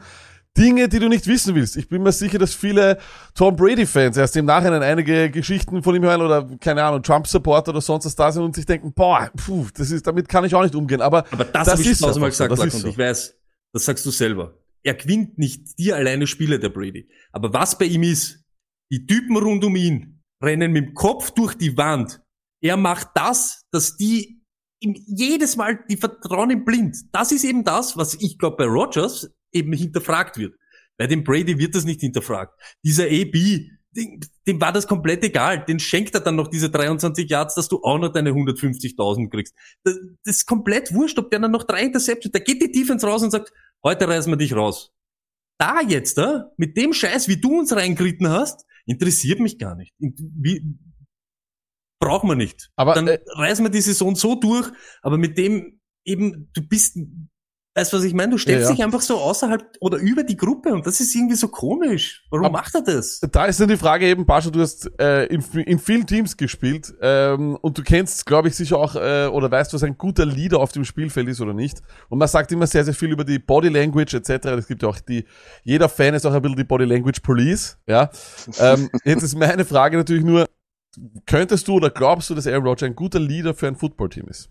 Dinge, 0.58 0.88
die 0.88 1.00
du 1.00 1.10
nicht 1.10 1.28
wissen 1.28 1.56
willst. 1.56 1.76
Ich 1.76 1.90
bin 1.90 2.04
mir 2.04 2.12
sicher, 2.12 2.38
dass 2.40 2.54
viele 2.54 2.98
Tom 3.34 3.56
Brady-Fans 3.56 4.18
erst 4.18 4.38
im 4.38 4.46
Nachhinein 4.46 4.84
einige 4.84 5.30
Geschichten 5.30 5.84
von 5.84 5.96
ihm 5.96 6.04
hören 6.04 6.22
oder, 6.22 6.48
keine 6.60 6.84
Ahnung, 6.84 7.04
Trump-Supporter 7.04 7.72
oder 7.72 7.82
sonst 7.82 8.06
was 8.06 8.16
da 8.16 8.32
sind 8.32 8.44
und 8.44 8.56
sich 8.56 8.66
denken, 8.66 8.94
boah, 8.94 9.30
puh, 9.36 9.68
das 9.74 9.92
ist, 9.92 10.08
damit 10.08 10.30
kann 10.30 10.46
ich 10.46 10.56
auch 10.56 10.64
nicht 10.64 10.76
umgehen. 10.76 11.02
Aber, 11.02 11.26
Aber 11.32 11.46
das, 11.46 11.66
das 11.66 11.74
habe 11.74 11.82
ich 11.82 11.92
ist 11.92 12.00
tausendmal 12.00 12.30
gesagt, 12.30 12.52
das 12.52 12.60
Lack, 12.60 12.68
ist 12.70 12.76
und 12.76 12.82
so. 12.82 12.88
ich 12.88 12.98
weiß, 12.98 13.36
das 13.74 13.86
sagst 13.86 14.06
du 14.06 14.12
selber. 14.12 14.58
Er 14.84 14.94
gewinnt 14.94 15.38
nicht 15.38 15.78
dir 15.78 15.96
alleine 15.96 16.28
Spiele, 16.28 16.60
der 16.60 16.70
Brady. 16.70 17.10
Aber 17.32 17.52
was 17.54 17.78
bei 17.78 17.86
ihm 17.86 18.04
ist, 18.04 18.44
die 18.92 19.06
Typen 19.06 19.36
rund 19.36 19.64
um 19.64 19.76
ihn 19.76 20.22
rennen 20.42 20.72
mit 20.72 20.86
dem 20.86 20.94
Kopf 20.94 21.32
durch 21.32 21.56
die 21.56 21.76
Wand. 21.78 22.22
Er 22.62 22.78
macht 22.78 23.10
das, 23.16 23.66
dass 23.72 23.98
die 23.98 24.44
ihm 24.80 24.96
jedes 25.08 25.56
Mal, 25.56 25.84
die 25.90 25.98
vertrauen 25.98 26.52
ihm 26.52 26.66
blind. 26.66 26.98
Das 27.12 27.32
ist 27.32 27.44
eben 27.44 27.64
das, 27.64 27.98
was 27.98 28.16
ich 28.16 28.38
glaube 28.38 28.58
bei 28.58 28.66
Rogers 28.66 29.30
eben 29.56 29.74
hinterfragt 29.74 30.38
wird. 30.38 30.56
Bei 30.98 31.08
dem 31.08 31.24
Brady 31.24 31.58
wird 31.58 31.76
das 31.76 31.86
nicht 31.86 32.02
hinterfragt. 32.02 32.54
Dieser 32.84 33.06
AB, 33.06 33.34
dem, 33.92 34.20
dem 34.48 34.62
war 34.62 34.72
das 34.72 34.88
komplett 34.88 35.24
egal. 35.24 35.66
Den 35.66 35.80
schenkt 35.80 36.14
er 36.14 36.22
dann 36.22 36.36
noch 36.36 36.48
diese 36.48 36.70
23 36.70 37.30
Yards, 37.30 37.56
dass 37.56 37.68
du 37.68 37.82
auch 37.84 37.98
noch 37.98 38.10
deine 38.10 38.32
150.000 38.32 39.30
kriegst. 39.30 39.56
Das, 39.84 39.98
das 40.24 40.38
ist 40.38 40.46
komplett 40.46 40.94
wurscht, 40.94 41.18
ob 41.18 41.30
der 41.32 41.40
dann 41.40 41.52
noch 41.52 41.64
drei 41.64 41.84
Interceptions, 41.84 42.32
da 42.32 42.40
geht 42.40 42.62
die 42.62 42.72
Defense 42.72 43.06
raus 43.06 43.24
und 43.24 43.32
sagt, 43.32 43.52
heute 43.84 44.08
reißen 44.08 44.32
wir 44.32 44.38
dich 44.38 44.56
raus. 44.56 44.92
Da 45.58 45.82
jetzt, 45.82 46.18
äh, 46.18 46.42
mit 46.58 46.76
dem 46.78 46.94
Scheiß, 46.94 47.28
wie 47.28 47.40
du 47.40 47.60
uns 47.60 47.74
reingeritten 47.74 48.30
hast, 48.30 48.66
interessiert 48.86 49.40
mich 49.40 49.58
gar 49.58 49.76
nicht. 49.76 49.94
Wie, 50.00 50.78
brauchen 52.00 52.30
wir 52.30 52.36
nicht. 52.36 52.70
Aber, 52.76 52.94
dann 52.94 53.08
äh, 53.08 53.20
reißen 53.28 53.64
wir 53.66 53.70
die 53.70 53.82
Saison 53.82 54.16
so 54.16 54.36
durch, 54.36 54.70
aber 55.02 55.18
mit 55.18 55.38
dem 55.38 55.80
eben, 56.06 56.50
du 56.54 56.62
bist, 56.62 56.98
weißt 57.76 57.92
du, 57.94 57.98
was 57.98 58.04
ich 58.06 58.14
meine? 58.14 58.32
Du 58.32 58.38
stellst 58.38 58.64
Ja, 58.64 58.70
ja. 58.70 58.76
dich 58.76 58.84
einfach 58.86 59.02
so 59.02 59.18
außerhalb 59.18 59.64
oder 59.82 59.98
über 59.98 60.24
die 60.24 60.38
Gruppe 60.38 60.74
und 60.74 60.88
das 60.88 61.00
ist 61.02 61.14
irgendwie 61.14 61.36
so 61.36 61.50
komisch. 61.50 62.24
Warum 62.30 62.46
Aber- 62.46 62.58
macht 62.60 62.74
er 62.74 62.82
das? 62.82 63.20
da 63.32 63.46
ist 63.46 63.60
dann 63.60 63.68
die 63.68 63.78
Frage 63.78 64.08
eben, 64.08 64.26
Bascha, 64.26 64.50
du 64.50 64.62
hast 64.62 64.90
äh, 65.00 65.26
in, 65.26 65.44
in 65.66 65.78
vielen 65.80 66.08
Teams 66.08 66.38
gespielt 66.38 66.94
ähm, 67.02 67.58
und 67.58 67.78
du 67.78 67.84
kennst, 67.84 68.26
glaube 68.26 68.48
ich, 68.48 68.56
sicher 68.56 68.78
auch 68.78 68.96
äh, 68.96 69.28
oder 69.28 69.52
weißt, 69.52 69.74
was 69.74 69.84
ein 69.84 69.98
guter 69.98 70.26
Leader 70.26 70.60
auf 70.60 70.72
dem 70.72 70.86
Spielfeld 70.86 71.28
ist 71.28 71.42
oder 71.42 71.54
nicht. 71.54 71.82
Und 72.10 72.18
man 72.20 72.28
sagt 72.30 72.52
immer 72.54 72.66
sehr, 72.66 72.86
sehr 72.86 72.94
viel 72.94 73.12
über 73.12 73.26
die 73.26 73.40
Body 73.40 73.68
Language 73.70 74.14
etc. 74.14 74.30
Es 74.58 74.68
gibt 74.68 74.82
ja 74.82 74.90
auch 74.90 75.00
die, 75.00 75.26
jeder 75.64 75.90
Fan 75.90 76.14
ist 76.14 76.26
auch 76.26 76.34
ein 76.34 76.42
bisschen 76.42 76.58
die 76.58 76.64
Body 76.64 76.86
Language 76.86 77.20
Police. 77.22 77.78
Ja. 77.88 78.10
ähm, 78.60 78.90
jetzt 79.04 79.24
ist 79.24 79.36
meine 79.38 79.66
Frage 79.66 79.98
natürlich 79.98 80.24
nur, 80.24 80.46
könntest 81.26 81.68
du 81.68 81.74
oder 81.74 81.90
glaubst 81.90 82.30
du, 82.30 82.36
dass 82.36 82.48
Aaron 82.48 82.66
Rodgers 82.66 82.88
ein 82.88 82.96
guter 82.96 83.20
Leader 83.20 83.54
für 83.54 83.68
ein 83.68 83.76
Footballteam 83.76 84.28
ist? 84.30 84.50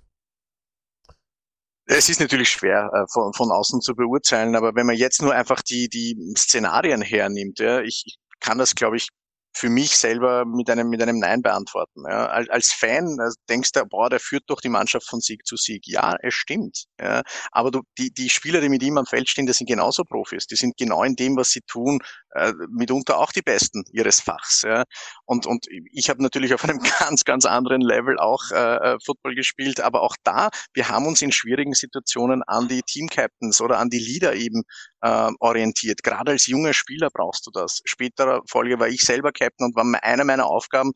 Es 1.87 2.09
ist 2.09 2.21
natürlich 2.21 2.49
schwer 2.49 2.91
äh, 2.95 3.05
von, 3.13 3.33
von 3.35 3.51
außen 3.51 3.81
zu 3.81 3.95
beurteilen, 3.95 4.57
aber 4.57 4.75
wenn 4.75 4.87
man 4.87 4.97
jetzt 4.97 5.21
nur 5.21 5.35
einfach 5.35 5.61
die, 5.61 5.89
die 5.89 6.17
Szenarien 6.37 7.03
hernimmt, 7.03 7.59
ja, 7.59 7.81
ich, 7.81 8.05
ich 8.07 8.19
kann 8.41 8.59
das, 8.59 8.75
glaube 8.75 8.97
ich, 8.97 9.09
für 9.57 9.69
mich 9.71 9.97
selber 9.97 10.45
mit 10.45 10.69
einem, 10.69 10.89
mit 10.89 11.01
einem 11.01 11.21
Nein 11.21 11.41
beantworten. 11.41 12.03
Ja. 12.09 12.27
Als, 12.27 12.51
als 12.51 12.73
Fan 12.73 13.19
äh, 13.21 13.31
denkst 13.49 13.73
du, 13.73 13.85
boah, 13.87 14.11
der 14.11 14.19
führt 14.19 14.45
doch 14.49 14.61
die 14.61 14.69
Mannschaft 14.69 15.09
von 15.09 15.21
Sieg 15.21 15.47
zu 15.47 15.57
Sieg. 15.57 15.87
Ja, 15.87 16.17
es 16.23 16.35
stimmt. 16.35 16.87
Ja. 17.01 17.23
Aber 17.53 17.71
du, 17.71 17.83
die, 17.97 18.13
die 18.13 18.29
Spieler, 18.29 18.61
die 18.61 18.69
mit 18.69 18.83
ihm 18.83 18.99
am 18.99 19.07
Feld 19.07 19.29
stehen, 19.29 19.47
das 19.47 19.59
sind 19.59 19.69
genauso 19.69 20.03
Profis. 20.03 20.47
Die 20.47 20.57
sind 20.57 20.77
genau 20.77 21.05
in 21.05 21.15
dem, 21.15 21.37
was 21.37 21.51
sie 21.51 21.61
tun, 21.61 22.01
äh, 22.35 22.53
mitunter 22.69 23.19
auch 23.19 23.31
die 23.31 23.43
Besten 23.43 23.85
ihres 23.93 24.21
Fachs. 24.21 24.63
Ja. 24.63 24.83
Und, 25.25 25.47
und 25.47 25.67
ich 25.93 26.11
habe 26.11 26.21
natürlich 26.23 26.53
auf 26.53 26.65
einem 26.65 26.81
ganz, 26.99 27.25
ganz 27.25 27.45
anderen 27.45 27.81
Level 27.81 28.19
auch 28.19 28.51
äh, 28.51 28.95
äh, 28.95 28.99
Football 29.05 29.37
gespielt, 29.37 29.81
aber 29.81 30.03
auch 30.03 30.17
da, 30.25 30.51
wir 30.73 30.89
haben 30.89 31.07
uns 31.07 31.23
in 31.23 31.31
schwierigen 31.31 31.75
Situationen 31.75 32.43
an 32.43 32.67
die 32.67 32.83
Team-Captains 32.83 33.61
oder 33.61 33.79
an 33.79 33.89
die 33.89 34.01
Leader 34.01 34.35
eben 34.35 34.65
äh, 35.03 35.31
orientiert. 35.39 36.03
Gerade 36.03 36.33
als 36.33 36.49
junger 36.49 36.75
Spieler 36.75 37.09
brauchst 37.13 37.47
du 37.47 37.53
das. 37.53 37.83
Späterer 37.85 38.43
Folge 38.49 38.81
war 38.81 38.89
ich 38.89 39.03
selber 39.03 39.31
Captain 39.31 39.44
und 39.59 39.77
war 39.77 39.85
eine 40.03 40.25
meiner 40.25 40.47
Aufgaben, 40.47 40.93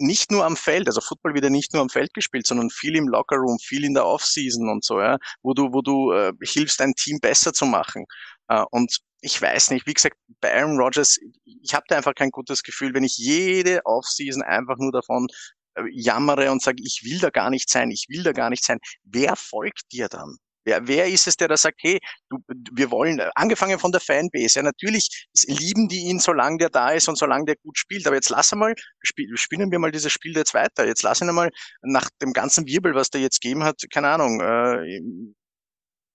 nicht 0.00 0.30
nur 0.30 0.44
am 0.44 0.56
Feld, 0.56 0.88
also 0.88 1.00
Football 1.00 1.34
wird 1.34 1.44
ja 1.44 1.50
nicht 1.50 1.74
nur 1.74 1.82
am 1.82 1.90
Feld 1.90 2.14
gespielt, 2.14 2.46
sondern 2.46 2.70
viel 2.70 2.96
im 2.96 3.06
Lockerroom, 3.06 3.58
viel 3.58 3.84
in 3.84 3.94
der 3.94 4.06
Offseason 4.06 4.68
und 4.70 4.84
so, 4.84 4.98
ja, 5.00 5.18
wo 5.42 5.52
du, 5.52 5.72
wo 5.72 5.82
du 5.82 6.12
äh, 6.12 6.32
hilfst, 6.42 6.80
ein 6.80 6.94
Team 6.94 7.18
besser 7.20 7.52
zu 7.52 7.66
machen. 7.66 8.06
Äh, 8.48 8.64
und 8.70 8.98
ich 9.20 9.40
weiß 9.40 9.70
nicht, 9.70 9.86
wie 9.86 9.92
gesagt, 9.94 10.16
bei 10.40 10.54
Aaron 10.54 10.78
Rodgers, 10.78 11.18
ich 11.44 11.74
habe 11.74 11.84
da 11.88 11.96
einfach 11.96 12.14
kein 12.14 12.30
gutes 12.30 12.62
Gefühl, 12.62 12.94
wenn 12.94 13.04
ich 13.04 13.18
jede 13.18 13.84
Offseason 13.84 14.42
einfach 14.42 14.76
nur 14.78 14.92
davon 14.92 15.26
äh, 15.74 15.82
jammere 15.92 16.50
und 16.50 16.62
sage, 16.62 16.82
ich 16.82 17.02
will 17.04 17.18
da 17.18 17.30
gar 17.30 17.50
nicht 17.50 17.68
sein, 17.68 17.90
ich 17.90 18.06
will 18.08 18.22
da 18.22 18.32
gar 18.32 18.50
nicht 18.50 18.64
sein. 18.64 18.78
Wer 19.04 19.36
folgt 19.36 19.92
dir 19.92 20.08
dann? 20.08 20.38
Wer, 20.64 20.86
wer 20.86 21.06
ist 21.06 21.26
es, 21.26 21.36
der 21.36 21.48
da 21.48 21.56
sagt, 21.56 21.78
hey, 21.82 21.98
du, 22.28 22.38
wir 22.72 22.90
wollen, 22.90 23.18
äh, 23.18 23.30
angefangen 23.34 23.78
von 23.78 23.92
der 23.92 24.00
Fanbase, 24.00 24.58
ja, 24.58 24.62
natürlich 24.62 25.28
lieben 25.46 25.88
die 25.88 26.00
ihn, 26.00 26.18
solange 26.18 26.58
der 26.58 26.70
da 26.70 26.90
ist 26.90 27.08
und 27.08 27.16
solange 27.16 27.46
der 27.46 27.56
gut 27.56 27.78
spielt. 27.78 28.06
Aber 28.06 28.16
jetzt 28.16 28.30
lass 28.30 28.52
einmal, 28.52 28.74
spiel, 29.02 29.28
spielen 29.36 29.70
wir 29.70 29.78
mal 29.78 29.90
dieses 29.90 30.12
Spiel 30.12 30.36
jetzt 30.36 30.54
weiter. 30.54 30.86
Jetzt 30.86 31.02
lass 31.02 31.20
ihn 31.20 31.28
einmal 31.28 31.50
nach 31.82 32.08
dem 32.20 32.32
ganzen 32.32 32.66
Wirbel, 32.66 32.94
was 32.94 33.10
der 33.10 33.20
jetzt 33.20 33.40
gegeben 33.40 33.64
hat, 33.64 33.82
keine 33.90 34.08
Ahnung, 34.08 34.40
äh, 34.40 35.00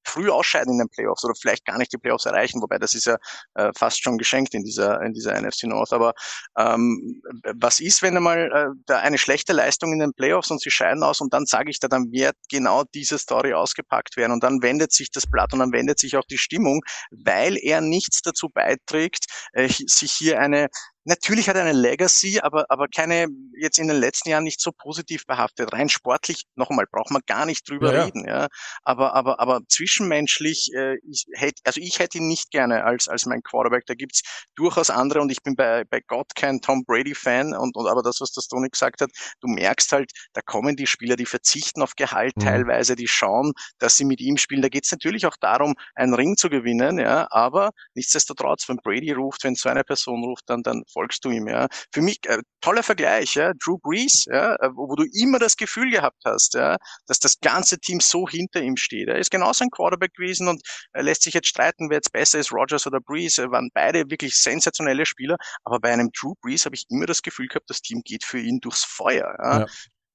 früh 0.05 0.29
ausscheiden 0.29 0.73
in 0.73 0.79
den 0.79 0.89
Playoffs 0.89 1.23
oder 1.23 1.33
vielleicht 1.35 1.65
gar 1.65 1.77
nicht 1.77 1.91
die 1.91 1.97
Playoffs 1.97 2.25
erreichen, 2.25 2.61
wobei 2.61 2.77
das 2.77 2.93
ist 2.93 3.05
ja 3.05 3.17
äh, 3.55 3.71
fast 3.77 4.01
schon 4.01 4.17
geschenkt 4.17 4.53
in 4.53 4.63
dieser 4.63 5.01
in 5.01 5.13
dieser 5.13 5.39
NFC 5.39 5.63
North. 5.63 5.93
Aber 5.93 6.13
ähm, 6.57 7.21
was 7.55 7.79
ist, 7.79 8.01
wenn 8.01 8.15
einmal 8.17 8.51
äh, 8.51 8.79
da 8.85 8.99
eine 8.99 9.17
schlechte 9.17 9.53
Leistung 9.53 9.93
in 9.93 9.99
den 9.99 10.13
Playoffs 10.13 10.51
und 10.51 10.61
sie 10.61 10.71
scheiden 10.71 11.03
aus 11.03 11.21
und 11.21 11.33
dann 11.33 11.45
sage 11.45 11.69
ich 11.69 11.79
da, 11.79 11.87
dann 11.87 12.11
wird 12.11 12.35
genau 12.49 12.83
diese 12.93 13.17
Story 13.17 13.53
ausgepackt 13.53 14.17
werden 14.17 14.31
und 14.31 14.43
dann 14.43 14.61
wendet 14.61 14.91
sich 14.91 15.11
das 15.11 15.25
Blatt 15.27 15.53
und 15.53 15.59
dann 15.59 15.71
wendet 15.71 15.99
sich 15.99 16.17
auch 16.17 16.25
die 16.25 16.37
Stimmung, 16.37 16.81
weil 17.11 17.57
er 17.57 17.81
nichts 17.81 18.21
dazu 18.21 18.49
beiträgt, 18.49 19.25
äh, 19.53 19.67
sich 19.67 20.11
hier 20.11 20.39
eine 20.39 20.67
Natürlich 21.07 21.47
hat 21.47 21.55
er 21.55 21.61
eine 21.63 21.71
Legacy, 21.73 22.39
aber, 22.39 22.65
aber 22.69 22.87
keine, 22.87 23.27
jetzt 23.59 23.77
in 23.77 23.87
den 23.87 23.97
letzten 23.97 24.29
Jahren 24.29 24.43
nicht 24.43 24.59
so 24.59 24.71
positiv 24.71 25.25
behaftet. 25.27 25.71
Rein 25.71 25.87
sportlich, 25.87 26.45
noch 26.55 26.71
einmal, 26.71 26.85
braucht 26.91 27.11
man 27.11 27.21
gar 27.27 27.45
nicht 27.45 27.69
drüber 27.69 27.93
Ja, 27.93 27.93
reden, 27.93 28.27
ja. 28.27 28.47
Aber, 28.83 29.13
aber, 29.13 29.39
aber 29.39 29.61
zwischenmenschlich, 29.69 30.71
äh, 30.75 30.97
ich 31.09 31.25
hätte, 31.33 31.61
also 31.63 31.79
ich 31.79 31.99
hätte 31.99 32.17
ihn 32.17 32.27
nicht 32.27 32.49
gerne 32.51 32.83
als, 32.83 33.07
als 33.07 33.25
mein 33.27 33.43
Quarterback. 33.43 33.85
Da 33.85 33.93
gibt's 33.93 34.23
durchaus 34.55 34.89
andere 34.89 35.21
und 35.21 35.31
ich 35.31 35.43
bin 35.43 35.55
bei, 35.55 35.83
bei 35.85 36.01
Gott 36.07 36.35
kein 36.35 36.59
Tom 36.61 36.83
Brady-Fan 36.85 37.53
und, 37.55 37.75
und 37.75 37.87
aber 37.87 38.01
das, 38.01 38.19
was 38.21 38.31
das 38.31 38.47
Tony 38.47 38.69
gesagt 38.69 39.01
hat, 39.01 39.11
du 39.41 39.47
merkst 39.47 39.91
halt, 39.91 40.11
da 40.33 40.41
kommen 40.41 40.75
die 40.75 40.87
Spieler, 40.87 41.15
die 41.15 41.25
verzichten 41.25 41.81
auf 41.81 41.95
Gehalt 41.95 42.33
Mhm. 42.35 42.39
teilweise, 42.39 42.95
die 42.95 43.07
schauen, 43.07 43.53
dass 43.79 43.95
sie 43.95 44.05
mit 44.05 44.21
ihm 44.21 44.37
spielen. 44.37 44.61
Da 44.61 44.69
geht's 44.69 44.91
natürlich 44.91 45.25
auch 45.25 45.37
darum, 45.39 45.75
einen 45.95 46.13
Ring 46.13 46.37
zu 46.37 46.49
gewinnen, 46.49 46.99
ja, 46.99 47.27
aber 47.31 47.71
nichtsdestotrotz, 47.93 48.67
wenn 48.69 48.77
Brady 48.77 49.11
ruft, 49.11 49.43
wenn 49.43 49.55
so 49.55 49.69
eine 49.69 49.83
Person 49.83 50.23
ruft, 50.23 50.49
dann, 50.49 50.63
dann 50.63 50.83
folgst 50.95 51.25
du 51.25 51.29
ihm, 51.29 51.47
ja. 51.47 51.67
Für 51.93 52.01
mich, 52.01 52.19
äh, 52.27 52.39
toller 52.61 52.83
Vergleich, 52.83 53.35
ja, 53.35 53.51
Drew 53.63 53.77
Brees, 53.77 54.25
ja, 54.25 54.55
äh, 54.55 54.69
wo, 54.73 54.89
wo 54.89 54.95
du 54.95 55.03
immer 55.13 55.39
das 55.39 55.57
Gefühl 55.57 55.91
gehabt 55.91 56.21
hast, 56.25 56.53
ja, 56.55 56.77
dass 57.07 57.19
das 57.19 57.39
ganze 57.41 57.79
Team 57.79 57.99
so 57.99 58.27
hinter 58.27 58.61
ihm 58.61 58.77
steht. 58.77 59.09
Er 59.09 59.17
ist 59.17 59.31
genauso 59.31 59.65
ein 59.65 59.69
Quarterback 59.71 60.13
gewesen 60.15 60.47
und 60.47 60.61
er 60.93 61.03
lässt 61.03 61.23
sich 61.23 61.33
jetzt 61.33 61.47
streiten, 61.49 61.89
wer 61.89 61.97
jetzt 61.97 62.13
besser 62.13 62.39
ist, 62.39 62.51
Rogers 62.53 62.87
oder 62.87 63.01
Brees, 63.01 63.37
äh, 63.37 63.51
waren 63.51 63.69
beide 63.73 64.09
wirklich 64.09 64.39
sensationelle 64.39 65.05
Spieler, 65.05 65.37
aber 65.65 65.79
bei 65.79 65.91
einem 65.91 66.09
Drew 66.19 66.33
Brees 66.41 66.65
habe 66.65 66.75
ich 66.75 66.85
immer 66.89 67.05
das 67.05 67.21
Gefühl 67.21 67.47
gehabt, 67.47 67.69
das 67.69 67.81
Team 67.81 68.01
geht 68.05 68.23
für 68.23 68.39
ihn 68.39 68.59
durchs 68.61 68.85
Feuer, 68.85 69.35
ja. 69.43 69.59
Ja. 69.59 69.67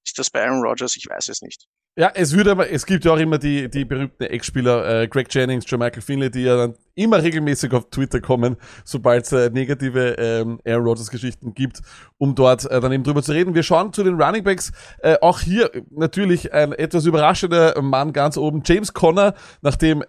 Ist 0.05 0.18
das 0.18 0.30
bei 0.30 0.42
Aaron 0.42 0.62
Rodgers? 0.62 0.96
Ich 0.96 1.07
weiß 1.09 1.28
es 1.28 1.42
nicht. 1.42 1.66
Ja, 1.96 2.12
es 2.14 2.32
würde 2.32 2.53
aber, 2.53 2.70
es 2.70 2.86
gibt 2.86 3.05
ja 3.05 3.12
auch 3.12 3.18
immer 3.18 3.36
die, 3.36 3.68
die 3.68 3.84
berühmten 3.84 4.22
Ex-Spieler, 4.22 5.03
äh, 5.03 5.09
Greg 5.09 5.26
Jennings, 5.34 5.64
Joe 5.68 5.78
Michael 5.78 6.01
Finley, 6.01 6.30
die 6.30 6.44
ja 6.44 6.57
dann 6.57 6.76
immer 6.94 7.20
regelmäßig 7.22 7.72
auf 7.72 7.90
Twitter 7.90 8.20
kommen, 8.20 8.57
sobald 8.84 9.24
es 9.24 9.32
äh, 9.32 9.51
negative 9.51 10.14
ähm, 10.18 10.61
Aaron 10.64 10.84
Rodgers 10.84 11.11
Geschichten 11.11 11.53
gibt, 11.53 11.80
um 12.16 12.36
dort 12.36 12.64
äh, 12.70 12.80
dann 12.80 12.92
eben 12.92 13.03
drüber 13.03 13.22
zu 13.22 13.32
reden. 13.32 13.55
Wir 13.55 13.64
schauen 13.64 13.92
zu 13.92 14.05
den 14.05 14.20
Running 14.22 14.44
Backs. 14.44 14.70
Äh, 15.01 15.16
auch 15.20 15.40
hier 15.40 15.70
natürlich 15.90 16.53
ein 16.53 16.72
etwas 16.72 17.07
überraschender 17.07 17.80
Mann 17.82 18.12
ganz 18.12 18.36
oben, 18.36 18.62
James 18.64 18.94
Conner, 18.94 19.34
nachdem 19.61 20.05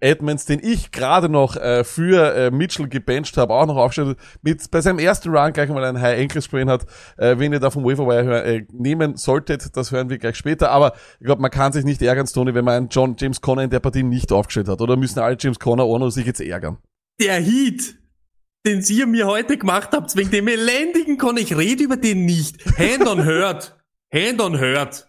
Edmonds, 0.00 0.44
den 0.44 0.60
ich 0.62 0.92
gerade 0.92 1.28
noch 1.28 1.56
äh, 1.56 1.84
für 1.84 2.34
äh, 2.34 2.50
Mitchell 2.50 2.88
gebencht 2.88 3.36
habe, 3.36 3.54
auch 3.54 3.66
noch 3.66 3.76
aufstellt, 3.76 4.16
mit 4.42 4.70
bei 4.70 4.80
seinem 4.80 4.98
ersten 4.98 5.34
Run 5.34 5.52
gleich 5.52 5.68
mal 5.68 5.84
einen 5.84 6.00
High 6.00 6.20
Ankle 6.20 6.42
Sprain 6.42 6.70
hat, 6.70 6.86
äh, 7.16 7.38
wen 7.38 7.52
ihr 7.52 7.60
da 7.60 7.70
vom 7.70 7.84
Waverwire 7.84 8.44
äh, 8.44 8.66
nehmen 8.72 9.16
solltet, 9.16 9.76
das 9.76 9.90
hören 9.90 10.10
wir 10.10 10.18
gleich 10.18 10.36
später, 10.36 10.70
aber 10.70 10.94
ich 11.18 11.26
glaube, 11.26 11.42
man 11.42 11.50
kann 11.50 11.72
sich 11.72 11.84
nicht 11.84 12.02
ärgern, 12.02 12.26
Stoney, 12.26 12.54
wenn 12.54 12.64
man 12.64 12.74
einen 12.74 12.88
John 12.88 13.16
James 13.18 13.40
Conner 13.40 13.62
in 13.62 13.70
der 13.70 13.80
Partie 13.80 14.02
nicht 14.02 14.32
aufgestellt 14.32 14.68
hat, 14.68 14.80
oder 14.80 14.96
müssen 14.96 15.18
alle 15.18 15.36
James 15.38 15.58
Conner 15.58 15.86
ohne 15.86 16.10
sich 16.10 16.26
jetzt 16.26 16.40
ärgern? 16.40 16.78
Der 17.20 17.40
Heat, 17.40 17.96
den 18.66 18.82
ihr 18.88 19.06
mir 19.06 19.26
heute 19.26 19.58
gemacht 19.58 19.90
habt, 19.92 20.16
wegen 20.16 20.30
dem 20.30 20.48
elendigen 20.48 21.18
Con, 21.18 21.36
ich 21.36 21.56
rede 21.56 21.84
über 21.84 21.96
den 21.96 22.24
nicht. 22.24 22.64
Hand 22.78 23.06
on 23.06 23.24
hurt. 23.24 23.76
Hand 24.12 24.40
on 24.40 24.58
hurt. 24.58 25.08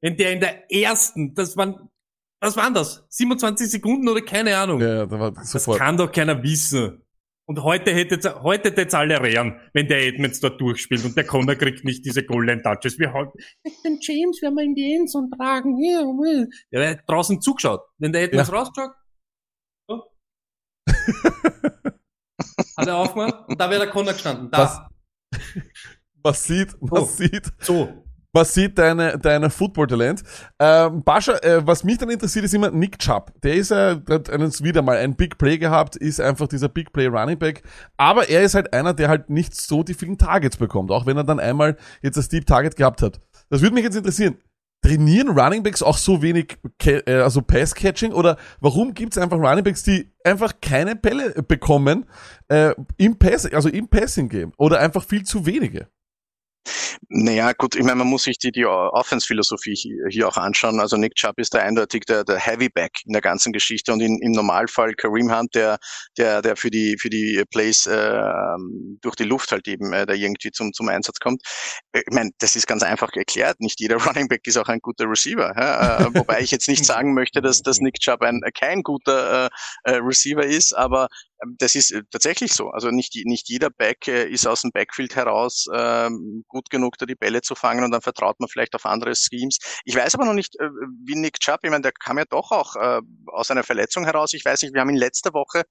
Wenn 0.00 0.16
der 0.16 0.32
in 0.32 0.40
der 0.40 0.70
ersten, 0.72 1.34
das 1.34 1.56
waren, 1.56 1.89
was 2.40 2.56
waren 2.56 2.74
das? 2.74 3.04
27 3.10 3.68
Sekunden 3.70 4.08
oder 4.08 4.22
keine 4.22 4.56
Ahnung. 4.56 4.80
Ja, 4.80 5.06
da 5.06 5.18
war 5.20 5.30
Das 5.32 5.50
sofort. 5.52 5.78
kann 5.78 5.96
doch 5.96 6.10
keiner 6.10 6.42
wissen. 6.42 7.04
Und 7.46 7.62
heute 7.64 7.90
hättet's, 7.92 8.28
heute 8.42 8.68
hättet's 8.70 8.94
alle 8.94 9.20
rehren, 9.20 9.60
wenn 9.72 9.88
der 9.88 10.06
Edmonds 10.06 10.38
dort 10.38 10.60
durchspielt 10.60 11.04
und 11.04 11.16
der 11.16 11.24
Connor 11.26 11.56
kriegt 11.56 11.84
nicht 11.84 12.04
diese 12.04 12.24
Golden 12.24 12.62
Touches. 12.62 12.96
Wir 12.98 13.12
halt, 13.12 13.30
den 13.84 13.98
James 14.00 14.40
werden 14.40 14.54
wir 14.54 14.62
in 14.64 14.74
die 14.76 14.94
Endzone 14.94 15.28
tragen. 15.36 15.76
Ja. 15.82 16.04
Der 16.72 16.90
hat 16.90 17.00
draußen 17.08 17.40
zugeschaut. 17.40 17.80
Wenn 17.98 18.12
der 18.12 18.22
Edmonds 18.22 18.50
Ja. 18.50 18.56
rausgeschaut, 18.56 18.92
so. 19.88 20.04
hat 22.76 22.86
er 22.86 22.96
aufgemacht 22.96 23.48
und 23.48 23.60
da 23.60 23.68
wäre 23.68 23.80
der 23.84 23.90
Connor 23.90 24.12
gestanden. 24.12 24.48
Da. 24.50 24.88
Man 26.22 26.34
sieht, 26.34 26.80
man 26.80 27.02
Oh. 27.02 27.04
sieht, 27.06 27.50
So. 27.60 28.04
Man 28.32 28.44
sieht 28.44 28.78
deine, 28.78 29.18
deine 29.18 29.50
Football-Talent. 29.50 30.22
Ähm, 30.58 31.02
Bascha, 31.02 31.34
äh, 31.38 31.66
was 31.66 31.84
mich 31.84 31.98
dann 31.98 32.10
interessiert, 32.10 32.44
ist 32.44 32.54
immer 32.54 32.70
Nick 32.70 32.98
Chubb. 32.98 33.32
Der 33.42 33.54
ist 33.54 33.70
ja, 33.70 33.94
der 33.94 34.16
hat 34.16 34.30
einen, 34.30 34.52
wieder 34.60 34.82
mal 34.82 34.96
ein 34.96 35.16
Big 35.16 35.38
Play 35.38 35.58
gehabt, 35.58 35.96
ist 35.96 36.20
einfach 36.20 36.46
dieser 36.46 36.68
Big 36.68 36.92
Play 36.92 37.06
Running 37.06 37.38
Back. 37.38 37.62
Aber 37.96 38.28
er 38.28 38.42
ist 38.42 38.54
halt 38.54 38.72
einer, 38.72 38.94
der 38.94 39.08
halt 39.08 39.30
nicht 39.30 39.54
so 39.54 39.82
die 39.82 39.94
vielen 39.94 40.18
Targets 40.18 40.56
bekommt, 40.56 40.90
auch 40.90 41.06
wenn 41.06 41.16
er 41.16 41.24
dann 41.24 41.40
einmal 41.40 41.76
jetzt 42.02 42.16
das 42.16 42.28
Deep 42.28 42.46
Target 42.46 42.76
gehabt 42.76 43.02
hat. 43.02 43.20
Das 43.48 43.62
würde 43.62 43.74
mich 43.74 43.84
jetzt 43.84 43.96
interessieren. 43.96 44.36
Trainieren 44.82 45.38
Running 45.38 45.62
Backs 45.62 45.82
auch 45.82 45.98
so 45.98 46.22
wenig, 46.22 46.56
äh, 46.86 47.02
also 47.16 47.42
Pass-Catching 47.42 48.12
oder 48.12 48.38
warum 48.60 48.94
gibt 48.94 49.14
es 49.14 49.22
einfach 49.22 49.36
Running 49.36 49.62
Backs, 49.64 49.82
die 49.82 50.10
einfach 50.24 50.54
keine 50.62 50.96
Bälle 50.96 51.42
bekommen 51.42 52.06
äh, 52.48 52.74
im 52.96 53.18
Pass, 53.18 53.44
also 53.44 53.68
im 53.68 53.88
Passing-Game 53.88 54.52
oder 54.56 54.80
einfach 54.80 55.04
viel 55.04 55.24
zu 55.24 55.44
wenige? 55.44 55.88
Naja, 57.08 57.52
gut, 57.52 57.74
ich 57.74 57.82
meine, 57.82 57.96
man 57.96 58.06
muss 58.06 58.24
sich 58.24 58.38
die, 58.38 58.52
die 58.52 58.66
Offense-Philosophie 58.66 59.74
hier, 59.74 60.06
hier 60.10 60.28
auch 60.28 60.36
anschauen. 60.36 60.78
Also 60.80 60.96
Nick 60.96 61.14
Chubb 61.14 61.38
ist 61.38 61.54
da 61.54 61.58
eindeutig 61.60 62.04
der, 62.04 62.24
der 62.24 62.38
Heavyback 62.38 63.00
in 63.04 63.12
der 63.12 63.22
ganzen 63.22 63.52
Geschichte 63.52 63.92
und 63.92 64.00
in, 64.00 64.18
im 64.22 64.32
Normalfall 64.32 64.94
Kareem 64.94 65.34
Hunt, 65.34 65.54
der, 65.54 65.78
der, 66.18 66.42
der 66.42 66.56
für 66.56 66.70
die, 66.70 66.96
für 66.98 67.10
die 67.10 67.42
Plays 67.50 67.86
äh, 67.86 68.22
durch 69.00 69.16
die 69.16 69.24
Luft 69.24 69.50
halt 69.52 69.66
eben 69.66 69.92
äh, 69.92 70.06
da 70.06 70.12
irgendwie 70.12 70.50
zum, 70.52 70.72
zum 70.72 70.88
Einsatz 70.88 71.18
kommt. 71.18 71.42
Äh, 71.92 72.02
Ich 72.06 72.14
meine, 72.14 72.30
das 72.38 72.54
ist 72.56 72.66
ganz 72.66 72.82
einfach 72.82 73.10
erklärt. 73.14 73.60
Nicht 73.60 73.80
jeder 73.80 73.96
Running 74.04 74.28
Back 74.28 74.46
ist 74.46 74.58
auch 74.58 74.68
ein 74.68 74.80
guter 74.80 75.08
Receiver. 75.08 75.52
Ja? 75.56 75.98
Äh, 75.98 76.14
wobei 76.14 76.40
ich 76.42 76.50
jetzt 76.50 76.68
nicht 76.68 76.84
sagen 76.84 77.14
möchte, 77.14 77.40
dass, 77.40 77.62
dass 77.62 77.80
Nick 77.80 77.98
Chubb 78.00 78.22
ein, 78.22 78.40
kein 78.58 78.82
guter 78.82 79.46
äh, 79.46 79.92
äh, 79.92 79.96
Receiver 79.96 80.44
ist, 80.44 80.76
aber 80.76 81.08
das 81.58 81.74
ist 81.74 81.90
äh, 81.92 82.02
tatsächlich 82.10 82.52
so. 82.52 82.70
Also 82.70 82.90
nicht, 82.90 83.14
nicht 83.24 83.48
jeder 83.48 83.70
Back 83.70 84.08
äh, 84.08 84.28
ist 84.28 84.46
aus 84.46 84.62
dem 84.62 84.70
Backfield 84.72 85.16
heraus 85.16 85.66
ähm, 85.74 86.44
gut 86.48 86.70
genug, 86.70 86.98
da 86.98 87.06
die 87.06 87.14
Bälle 87.14 87.42
zu 87.42 87.54
fangen 87.54 87.84
und 87.84 87.90
dann 87.90 88.02
vertraut 88.02 88.38
man 88.40 88.48
vielleicht 88.48 88.74
auf 88.74 88.86
andere 88.86 89.14
Schemes. 89.14 89.58
Ich 89.84 89.94
weiß 89.94 90.14
aber 90.14 90.24
noch 90.24 90.34
nicht, 90.34 90.58
äh, 90.60 90.68
wie 91.04 91.16
Nick 91.16 91.40
Chubb, 91.40 91.60
ich 91.62 91.70
meine, 91.70 91.82
der 91.82 91.92
kam 91.92 92.18
ja 92.18 92.24
doch 92.28 92.50
auch 92.50 92.76
äh, 92.76 93.00
aus 93.26 93.50
einer 93.50 93.62
Verletzung 93.62 94.04
heraus. 94.04 94.32
Ich 94.32 94.44
weiß 94.44 94.62
nicht, 94.62 94.74
wir 94.74 94.80
haben 94.80 94.90
ihn 94.90 94.96
letzte 94.96 95.32
Woche 95.32 95.64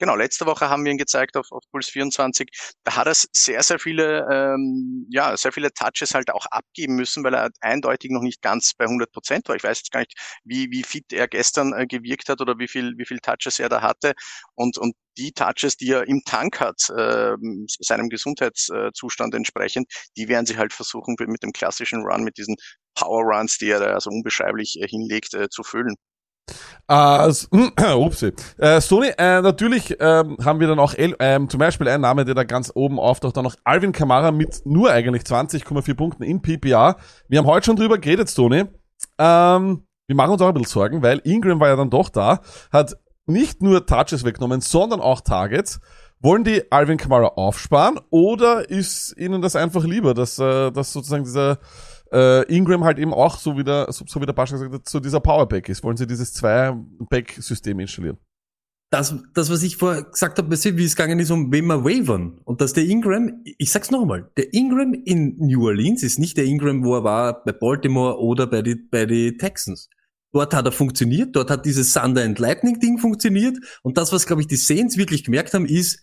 Genau, 0.00 0.14
letzte 0.14 0.46
Woche 0.46 0.68
haben 0.70 0.84
wir 0.84 0.92
ihn 0.92 0.98
gezeigt 0.98 1.36
auf, 1.36 1.50
auf 1.50 1.64
Puls 1.72 1.88
24. 1.88 2.48
Da 2.84 2.94
hat 2.96 3.08
er 3.08 3.14
sehr, 3.32 3.62
sehr 3.64 3.78
viele, 3.80 4.26
ähm, 4.30 5.06
ja, 5.10 5.36
sehr 5.36 5.50
viele 5.52 5.72
Touches 5.72 6.14
halt 6.14 6.30
auch 6.30 6.46
abgeben 6.46 6.94
müssen, 6.94 7.24
weil 7.24 7.34
er 7.34 7.50
eindeutig 7.60 8.10
noch 8.12 8.22
nicht 8.22 8.40
ganz 8.40 8.74
bei 8.74 8.84
100 8.86 9.10
Prozent 9.10 9.48
war. 9.48 9.56
Ich 9.56 9.64
weiß 9.64 9.78
jetzt 9.78 9.90
gar 9.90 10.00
nicht, 10.00 10.14
wie, 10.44 10.70
wie 10.70 10.84
fit 10.84 11.12
er 11.12 11.26
gestern 11.26 11.72
äh, 11.72 11.86
gewirkt 11.86 12.28
hat 12.28 12.40
oder 12.40 12.58
wie 12.58 12.68
viel, 12.68 12.94
wie 12.96 13.06
viel 13.06 13.18
Touches 13.18 13.58
er 13.58 13.68
da 13.68 13.82
hatte. 13.82 14.12
Und, 14.54 14.78
und 14.78 14.94
die 15.16 15.32
Touches, 15.32 15.76
die 15.76 15.90
er 15.90 16.06
im 16.06 16.22
Tank 16.24 16.60
hat, 16.60 16.80
äh, 16.96 17.34
seinem 17.80 18.08
Gesundheitszustand 18.08 19.34
entsprechend, 19.34 19.90
die 20.16 20.28
werden 20.28 20.46
sie 20.46 20.56
halt 20.58 20.72
versuchen, 20.72 21.16
mit 21.18 21.42
dem 21.42 21.52
klassischen 21.52 22.02
Run, 22.04 22.22
mit 22.22 22.38
diesen 22.38 22.54
Power 22.94 23.22
Runs, 23.24 23.58
die 23.58 23.70
er 23.70 23.80
da 23.80 24.00
so 24.00 24.10
unbeschreiblich 24.10 24.78
äh, 24.80 24.86
hinlegt, 24.86 25.34
äh, 25.34 25.48
zu 25.48 25.64
füllen. 25.64 25.96
Äh, 26.88 27.32
upsi. 27.94 28.32
Äh, 28.56 28.80
Sony, 28.80 29.08
äh, 29.18 29.42
natürlich 29.42 29.96
ähm, 30.00 30.38
haben 30.42 30.60
wir 30.60 30.68
dann 30.68 30.78
auch 30.78 30.94
El 30.94 31.14
ähm, 31.18 31.48
zum 31.48 31.58
Beispiel 31.60 31.88
einen 31.88 32.02
Name, 32.02 32.24
der 32.24 32.34
da 32.34 32.44
ganz 32.44 32.72
oben 32.74 32.98
auftaucht, 32.98 33.36
dann 33.36 33.44
noch 33.44 33.56
Alvin 33.64 33.92
Kamara 33.92 34.32
mit 34.32 34.62
nur 34.64 34.90
eigentlich 34.90 35.22
20,4 35.24 35.94
Punkten 35.94 36.22
in 36.22 36.40
PPR. 36.40 36.96
Wir 37.28 37.38
haben 37.38 37.46
heute 37.46 37.66
schon 37.66 37.76
drüber 37.76 37.98
geredet, 37.98 38.28
Sony. 38.28 38.64
Ähm, 39.18 39.84
wir 40.06 40.16
machen 40.16 40.32
uns 40.32 40.42
auch 40.42 40.48
ein 40.48 40.54
bisschen 40.54 40.70
Sorgen, 40.70 41.02
weil 41.02 41.20
Ingram 41.24 41.60
war 41.60 41.68
ja 41.68 41.76
dann 41.76 41.90
doch 41.90 42.08
da, 42.08 42.40
hat 42.72 42.96
nicht 43.26 43.62
nur 43.62 43.84
Touches 43.84 44.24
weggenommen, 44.24 44.62
sondern 44.62 45.00
auch 45.00 45.20
Targets. 45.20 45.80
Wollen 46.20 46.42
die 46.42 46.72
Alvin 46.72 46.96
Kamara 46.96 47.28
aufsparen 47.36 48.00
oder 48.10 48.68
ist 48.68 49.14
ihnen 49.16 49.40
das 49.40 49.54
einfach 49.54 49.84
lieber, 49.84 50.14
dass, 50.14 50.38
äh, 50.38 50.72
dass 50.72 50.92
sozusagen 50.92 51.22
dieser 51.22 51.58
äh, 52.12 52.42
Ingram 52.54 52.84
halt 52.84 52.98
eben 52.98 53.12
auch 53.12 53.38
so 53.38 53.56
wie 53.56 53.64
der, 53.64 53.92
so, 53.92 54.04
so 54.06 54.20
wie 54.20 54.26
der 54.26 54.32
Pascha 54.32 54.56
gesagt 54.56 54.74
hat, 54.74 54.88
so 54.88 55.00
dieser 55.00 55.20
Powerback 55.20 55.68
ist? 55.68 55.82
Wollen 55.82 55.96
sie 55.96 56.06
dieses 56.06 56.32
Zwei-Back-System 56.32 57.80
installieren? 57.80 58.18
das, 58.90 59.14
das, 59.34 59.50
was 59.50 59.62
ich 59.62 59.76
vorher 59.76 60.04
gesagt 60.04 60.38
habe, 60.38 60.50
wie 60.50 60.84
es 60.84 60.96
gegangen 60.96 61.18
ist, 61.18 61.30
um 61.30 61.52
wen 61.52 61.66
wir 61.66 61.84
wavern. 61.84 62.40
Und 62.44 62.60
dass 62.60 62.72
der 62.72 62.84
Ingram, 62.84 63.42
ich 63.44 63.70
sag's 63.70 63.90
nochmal, 63.90 64.30
der 64.36 64.52
Ingram 64.54 64.94
in 64.94 65.36
New 65.38 65.66
Orleans 65.66 66.02
ist 66.02 66.18
nicht 66.18 66.36
der 66.36 66.44
Ingram, 66.44 66.84
wo 66.84 66.96
er 66.96 67.04
war 67.04 67.44
bei 67.44 67.52
Baltimore 67.52 68.18
oder 68.18 68.46
bei 68.46 68.62
die, 68.62 68.76
bei 68.76 69.04
die 69.04 69.36
Texans. 69.36 69.90
Dort 70.32 70.54
hat 70.54 70.64
er 70.64 70.72
funktioniert, 70.72 71.36
dort 71.36 71.50
hat 71.50 71.66
dieses 71.66 71.92
Thunder 71.92 72.22
and 72.22 72.38
Lightning 72.38 72.80
Ding 72.80 72.98
funktioniert. 72.98 73.58
Und 73.82 73.98
das, 73.98 74.12
was, 74.12 74.26
glaube 74.26 74.42
ich, 74.42 74.48
die 74.48 74.56
Saints 74.56 74.96
wirklich 74.96 75.24
gemerkt 75.24 75.54
haben, 75.54 75.66
ist, 75.66 76.02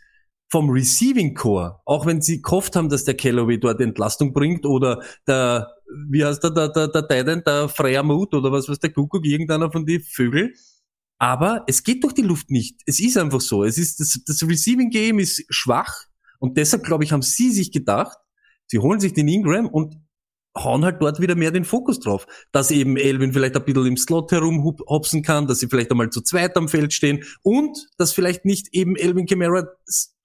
vom 0.51 0.69
Receiving 0.69 1.33
Core, 1.33 1.79
auch 1.85 2.05
wenn 2.05 2.21
sie 2.21 2.43
gehofft 2.43 2.75
haben, 2.75 2.89
dass 2.89 3.03
der 3.03 3.17
Callaway 3.17 3.59
dort 3.59 3.81
Entlastung 3.81 4.31
bringt 4.31 4.65
oder 4.67 5.01
der, 5.27 5.74
wie 6.09 6.25
heißt 6.25 6.43
der, 6.43 6.51
der, 6.51 6.69
der, 6.69 6.87
der 6.87 7.07
Titan, 7.07 7.43
der 7.45 7.69
Freier 7.69 8.03
Mut 8.03 8.33
oder 8.33 8.51
was 8.51 8.67
weiß 8.67 8.79
der 8.79 8.91
Kuckuck, 8.91 9.25
irgendeiner 9.25 9.71
von 9.71 9.85
die 9.85 9.99
Vögel, 9.99 10.53
aber 11.17 11.63
es 11.67 11.83
geht 11.83 12.03
durch 12.03 12.13
die 12.13 12.21
Luft 12.21 12.51
nicht. 12.51 12.81
Es 12.85 12.99
ist 12.99 13.17
einfach 13.17 13.41
so. 13.41 13.63
Es 13.63 13.77
ist, 13.77 13.99
das, 13.99 14.19
das 14.25 14.43
Receiving 14.43 14.89
Game 14.89 15.19
ist 15.19 15.45
schwach. 15.49 15.93
Und 16.39 16.57
deshalb, 16.57 16.83
glaube 16.83 17.03
ich, 17.03 17.11
haben 17.11 17.21
sie 17.21 17.51
sich 17.51 17.71
gedacht, 17.71 18.17
sie 18.67 18.79
holen 18.79 18.99
sich 18.99 19.13
den 19.13 19.27
Ingram 19.27 19.67
und 19.67 19.95
hauen 20.57 20.85
halt 20.85 21.01
dort 21.01 21.19
wieder 21.19 21.35
mehr 21.35 21.51
den 21.51 21.65
Fokus 21.65 21.99
drauf. 21.99 22.27
Dass 22.51 22.71
eben 22.71 22.97
Elvin 22.97 23.33
vielleicht 23.33 23.55
ein 23.55 23.63
bisschen 23.63 23.85
im 23.85 23.97
Slot 23.97 24.31
herumhopsen 24.31 25.21
kann, 25.21 25.47
dass 25.47 25.59
sie 25.59 25.67
vielleicht 25.67 25.91
einmal 25.91 26.09
zu 26.09 26.21
zweit 26.21 26.55
am 26.57 26.67
Feld 26.67 26.93
stehen 26.93 27.23
und 27.41 27.77
dass 27.97 28.11
vielleicht 28.11 28.45
nicht 28.45 28.67
eben 28.73 28.95
Elvin 28.95 29.25
Kamara 29.25 29.67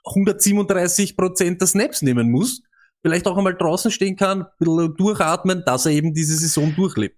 137 0.04 1.16
Prozent 1.16 1.60
der 1.60 1.68
Snaps 1.68 2.02
nehmen 2.02 2.30
muss, 2.30 2.62
vielleicht 3.02 3.26
auch 3.26 3.36
einmal 3.36 3.54
draußen 3.54 3.90
stehen 3.90 4.16
kann, 4.16 4.42
ein 4.42 4.46
bisschen 4.58 4.96
durchatmen, 4.96 5.62
dass 5.64 5.86
er 5.86 5.92
eben 5.92 6.14
diese 6.14 6.36
Saison 6.36 6.74
durchlebt 6.74 7.16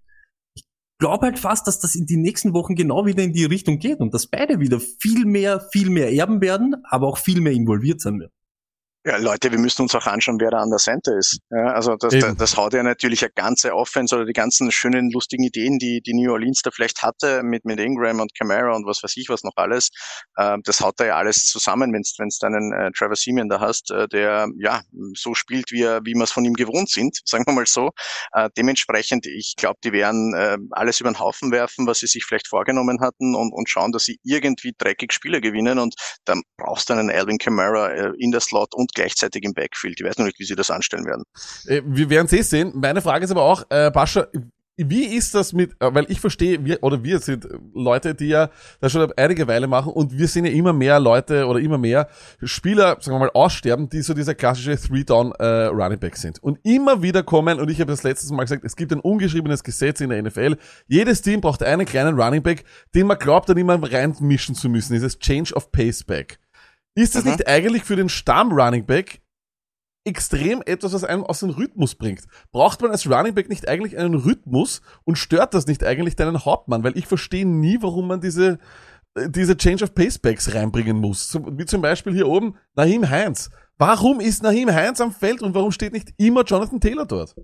glaube 1.02 1.26
halt 1.26 1.40
fast, 1.40 1.66
dass 1.66 1.80
das 1.80 1.96
in 1.96 2.06
die 2.06 2.16
nächsten 2.16 2.54
Wochen 2.54 2.76
genau 2.76 3.06
wieder 3.06 3.24
in 3.24 3.32
die 3.32 3.44
Richtung 3.44 3.80
geht 3.80 3.98
und 3.98 4.14
dass 4.14 4.28
beide 4.28 4.60
wieder 4.60 4.78
viel 4.78 5.24
mehr, 5.26 5.60
viel 5.72 5.90
mehr 5.90 6.12
erben 6.12 6.40
werden, 6.40 6.76
aber 6.84 7.08
auch 7.08 7.18
viel 7.18 7.40
mehr 7.40 7.52
involviert 7.52 8.00
sein 8.00 8.20
werden. 8.20 8.30
Ja, 9.04 9.16
Leute, 9.16 9.50
wir 9.50 9.58
müssen 9.58 9.82
uns 9.82 9.96
auch 9.96 10.06
anschauen, 10.06 10.38
wer 10.38 10.52
da 10.52 10.58
an 10.58 10.70
der 10.70 10.78
Center 10.78 11.18
ist. 11.18 11.40
Ja, 11.50 11.72
also 11.72 11.96
das, 11.96 12.14
das, 12.16 12.36
das 12.36 12.56
haut 12.56 12.72
ja 12.72 12.84
natürlich 12.84 13.24
eine 13.24 13.32
ganze 13.34 13.74
Offense 13.74 14.14
oder 14.14 14.24
die 14.24 14.32
ganzen 14.32 14.70
schönen, 14.70 15.10
lustigen 15.10 15.42
Ideen, 15.42 15.80
die 15.80 16.00
die 16.00 16.14
New 16.14 16.30
Orleans 16.30 16.62
da 16.62 16.70
vielleicht 16.70 17.02
hatte 17.02 17.42
mit, 17.42 17.64
mit 17.64 17.80
Ingram 17.80 18.20
und 18.20 18.32
Camara 18.38 18.76
und 18.76 18.86
was 18.86 19.02
weiß 19.02 19.16
ich 19.16 19.28
was 19.28 19.42
noch 19.42 19.56
alles. 19.56 19.88
Äh, 20.36 20.56
das 20.62 20.80
haut 20.80 20.94
da 20.98 21.06
ja 21.06 21.16
alles 21.16 21.46
zusammen, 21.46 21.92
wenn 21.92 22.02
du 22.02 22.28
deinen 22.40 22.72
äh, 22.72 22.92
Trevor 22.92 23.16
Simeon 23.16 23.48
da 23.48 23.58
hast, 23.58 23.90
äh, 23.90 24.06
der 24.06 24.46
ja 24.56 24.82
so 25.14 25.34
spielt, 25.34 25.72
wie, 25.72 25.82
er, 25.82 26.00
wie 26.04 26.14
wir 26.14 26.22
es 26.22 26.30
von 26.30 26.44
ihm 26.44 26.54
gewohnt 26.54 26.88
sind, 26.88 27.18
sagen 27.24 27.44
wir 27.44 27.54
mal 27.54 27.66
so. 27.66 27.90
Äh, 28.34 28.50
dementsprechend, 28.56 29.26
ich 29.26 29.54
glaube, 29.56 29.80
die 29.82 29.92
werden 29.92 30.32
äh, 30.34 30.58
alles 30.70 31.00
über 31.00 31.10
den 31.10 31.18
Haufen 31.18 31.50
werfen, 31.50 31.88
was 31.88 31.98
sie 31.98 32.06
sich 32.06 32.24
vielleicht 32.24 32.46
vorgenommen 32.46 33.00
hatten 33.00 33.34
und, 33.34 33.52
und 33.52 33.68
schauen, 33.68 33.90
dass 33.90 34.04
sie 34.04 34.20
irgendwie 34.22 34.74
dreckig 34.78 35.12
Spiele 35.12 35.40
gewinnen 35.40 35.80
und 35.80 35.96
dann 36.24 36.42
brauchst 36.56 36.88
du 36.88 36.94
einen 36.94 37.10
Alvin 37.10 37.38
Kamara 37.38 37.88
äh, 37.90 38.12
in 38.20 38.30
der 38.30 38.40
Slot 38.40 38.76
und 38.76 38.91
gleichzeitig 38.94 39.44
im 39.44 39.54
Backfield. 39.54 40.00
Ich 40.00 40.06
weiß 40.06 40.18
noch 40.18 40.26
nicht, 40.26 40.38
wie 40.38 40.44
sie 40.44 40.54
das 40.54 40.70
anstellen 40.70 41.06
werden. 41.06 41.24
Äh, 41.66 41.82
wir 41.84 42.10
werden 42.10 42.26
es 42.26 42.32
eh 42.32 42.42
sehen. 42.42 42.72
Meine 42.74 43.02
Frage 43.02 43.24
ist 43.24 43.30
aber 43.30 43.42
auch, 43.42 43.64
äh, 43.70 43.90
Pascha, 43.90 44.26
wie 44.76 45.04
ist 45.04 45.34
das 45.34 45.52
mit, 45.52 45.72
äh, 45.80 45.94
weil 45.94 46.06
ich 46.08 46.20
verstehe, 46.20 46.64
wir, 46.64 46.82
oder 46.82 47.04
wir 47.04 47.18
sind 47.18 47.46
Leute, 47.74 48.14
die 48.14 48.28
ja 48.28 48.50
da 48.80 48.88
schon 48.88 49.12
einige 49.16 49.46
Weile 49.46 49.66
machen 49.66 49.92
und 49.92 50.16
wir 50.16 50.28
sehen 50.28 50.44
ja 50.44 50.52
immer 50.52 50.72
mehr 50.72 50.98
Leute 50.98 51.46
oder 51.46 51.60
immer 51.60 51.78
mehr 51.78 52.08
Spieler, 52.42 52.96
sagen 53.00 53.16
wir 53.16 53.20
mal, 53.20 53.30
aussterben, 53.34 53.88
die 53.88 54.00
so 54.00 54.14
dieser 54.14 54.34
klassische 54.34 54.76
Three-Down 54.76 55.32
äh, 55.38 56.10
sind. 56.14 56.42
Und 56.42 56.58
immer 56.62 57.02
wieder 57.02 57.22
kommen, 57.22 57.60
und 57.60 57.70
ich 57.70 57.80
habe 57.80 57.90
das 57.90 58.02
letztes 58.02 58.30
Mal 58.30 58.44
gesagt, 58.44 58.64
es 58.64 58.76
gibt 58.76 58.92
ein 58.92 59.00
ungeschriebenes 59.00 59.62
Gesetz 59.62 60.00
in 60.00 60.10
der 60.10 60.22
NFL, 60.22 60.56
jedes 60.86 61.22
Team 61.22 61.40
braucht 61.40 61.62
einen 61.62 61.86
kleinen 61.86 62.18
Running 62.18 62.42
Back, 62.42 62.64
den 62.94 63.06
man 63.06 63.18
glaubt, 63.18 63.48
dann 63.48 63.58
immer 63.58 63.78
reinmischen 63.82 64.54
zu 64.54 64.68
müssen, 64.68 64.94
dieses 64.94 65.18
Change 65.18 65.54
of 65.54 65.70
Pace 65.70 66.02
Back. 66.04 66.38
Ist 66.94 67.14
das 67.14 67.24
mhm. 67.24 67.32
nicht 67.32 67.48
eigentlich 67.48 67.84
für 67.84 67.96
den 67.96 68.08
Stamm-Running 68.08 68.86
Back 68.86 69.20
extrem 70.04 70.62
etwas, 70.66 70.92
was 70.92 71.04
einem 71.04 71.24
aus 71.24 71.40
dem 71.40 71.50
Rhythmus 71.50 71.94
bringt? 71.94 72.24
Braucht 72.50 72.80
man 72.82 72.90
als 72.90 73.08
Running 73.08 73.34
Back 73.34 73.48
nicht 73.48 73.68
eigentlich 73.68 73.96
einen 73.96 74.14
Rhythmus 74.14 74.82
und 75.04 75.16
stört 75.16 75.54
das 75.54 75.66
nicht 75.66 75.84
eigentlich 75.84 76.16
deinen 76.16 76.44
Hauptmann? 76.44 76.84
Weil 76.84 76.96
ich 76.96 77.06
verstehe 77.06 77.46
nie, 77.46 77.78
warum 77.80 78.08
man 78.08 78.20
diese, 78.20 78.58
äh, 79.14 79.28
diese 79.28 79.56
Change 79.56 79.84
of 79.84 79.94
Pacebacks 79.94 80.54
reinbringen 80.54 80.98
muss. 80.98 81.38
Wie 81.52 81.66
zum 81.66 81.82
Beispiel 81.82 82.12
hier 82.12 82.28
oben 82.28 82.56
Nahim 82.74 83.08
Heinz. 83.08 83.50
Warum 83.78 84.20
ist 84.20 84.42
Nahim 84.42 84.70
Heinz 84.72 85.00
am 85.00 85.12
Feld 85.12 85.42
und 85.42 85.54
warum 85.54 85.72
steht 85.72 85.92
nicht 85.92 86.12
immer 86.18 86.44
Jonathan 86.44 86.80
Taylor 86.80 87.06
dort? 87.06 87.34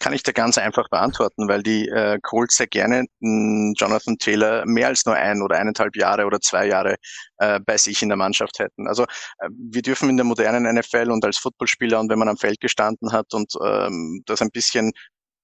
Kann 0.00 0.12
ich 0.12 0.22
dir 0.22 0.32
ganz 0.32 0.58
einfach 0.58 0.88
beantworten, 0.88 1.48
weil 1.48 1.62
die 1.62 1.88
äh, 1.88 2.18
Colts 2.22 2.56
sehr 2.56 2.66
gerne 2.66 3.06
mh, 3.20 3.72
Jonathan 3.76 4.18
Taylor 4.18 4.64
mehr 4.66 4.88
als 4.88 5.04
nur 5.04 5.14
ein 5.14 5.42
oder 5.42 5.56
eineinhalb 5.58 5.96
Jahre 5.96 6.24
oder 6.26 6.40
zwei 6.40 6.66
Jahre 6.66 6.96
äh, 7.38 7.60
bei 7.60 7.76
sich 7.76 8.02
in 8.02 8.08
der 8.08 8.16
Mannschaft 8.16 8.58
hätten. 8.58 8.86
Also 8.86 9.04
äh, 9.04 9.48
wir 9.50 9.82
dürfen 9.82 10.08
in 10.08 10.16
der 10.16 10.24
modernen 10.24 10.72
NFL 10.72 11.10
und 11.10 11.24
als 11.24 11.38
Footballspieler 11.38 11.98
und 12.00 12.10
wenn 12.10 12.18
man 12.18 12.28
am 12.28 12.36
Feld 12.36 12.60
gestanden 12.60 13.12
hat 13.12 13.34
und 13.34 13.52
ähm, 13.64 14.22
das 14.26 14.40
ein 14.42 14.50
bisschen 14.50 14.92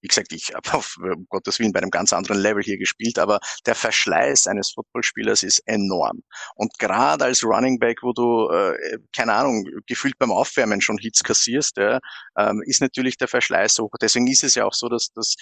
wie 0.05 0.09
gesagt, 0.09 0.33
ich 0.33 0.53
habe 0.55 0.75
auf 0.75 0.99
um 0.99 1.27
Gottes 1.31 1.59
Willen 1.59 1.73
bei 1.73 1.81
einem 1.81 1.91
ganz 1.91 2.13
anderen 2.13 2.39
Level 2.39 2.63
hier 2.63 2.77
gespielt, 2.77 3.19
aber 3.19 3.41
der 3.65 3.75
Verschleiß 3.75 4.47
eines 4.49 4.73
Footballspielers 4.73 5.43
ist 5.43 5.61
enorm. 5.65 6.23
Und 6.57 6.79
gerade 6.79 7.25
als 7.25 7.43
Running 7.43 7.79
Back, 7.79 8.03
wo 8.03 8.13
du, 8.13 8.51
äh, 8.51 8.99
keine 9.17 9.33
Ahnung, 9.33 9.65
gefühlt 9.87 10.19
beim 10.19 10.31
Aufwärmen 10.31 10.83
schon 10.83 10.99
Hits 10.99 11.25
kassierst, 11.25 11.79
ja, 11.79 12.01
ähm, 12.37 12.63
ist 12.67 12.83
natürlich 12.83 13.17
der 13.17 13.29
Verschleiß 13.29 13.79
hoch. 13.79 13.93
Deswegen 13.99 14.27
ist 14.27 14.45
es 14.45 14.57
ja 14.57 14.67
auch 14.67 14.75
so, 14.75 14.91
dass, 14.91 15.11
dass 15.15 15.37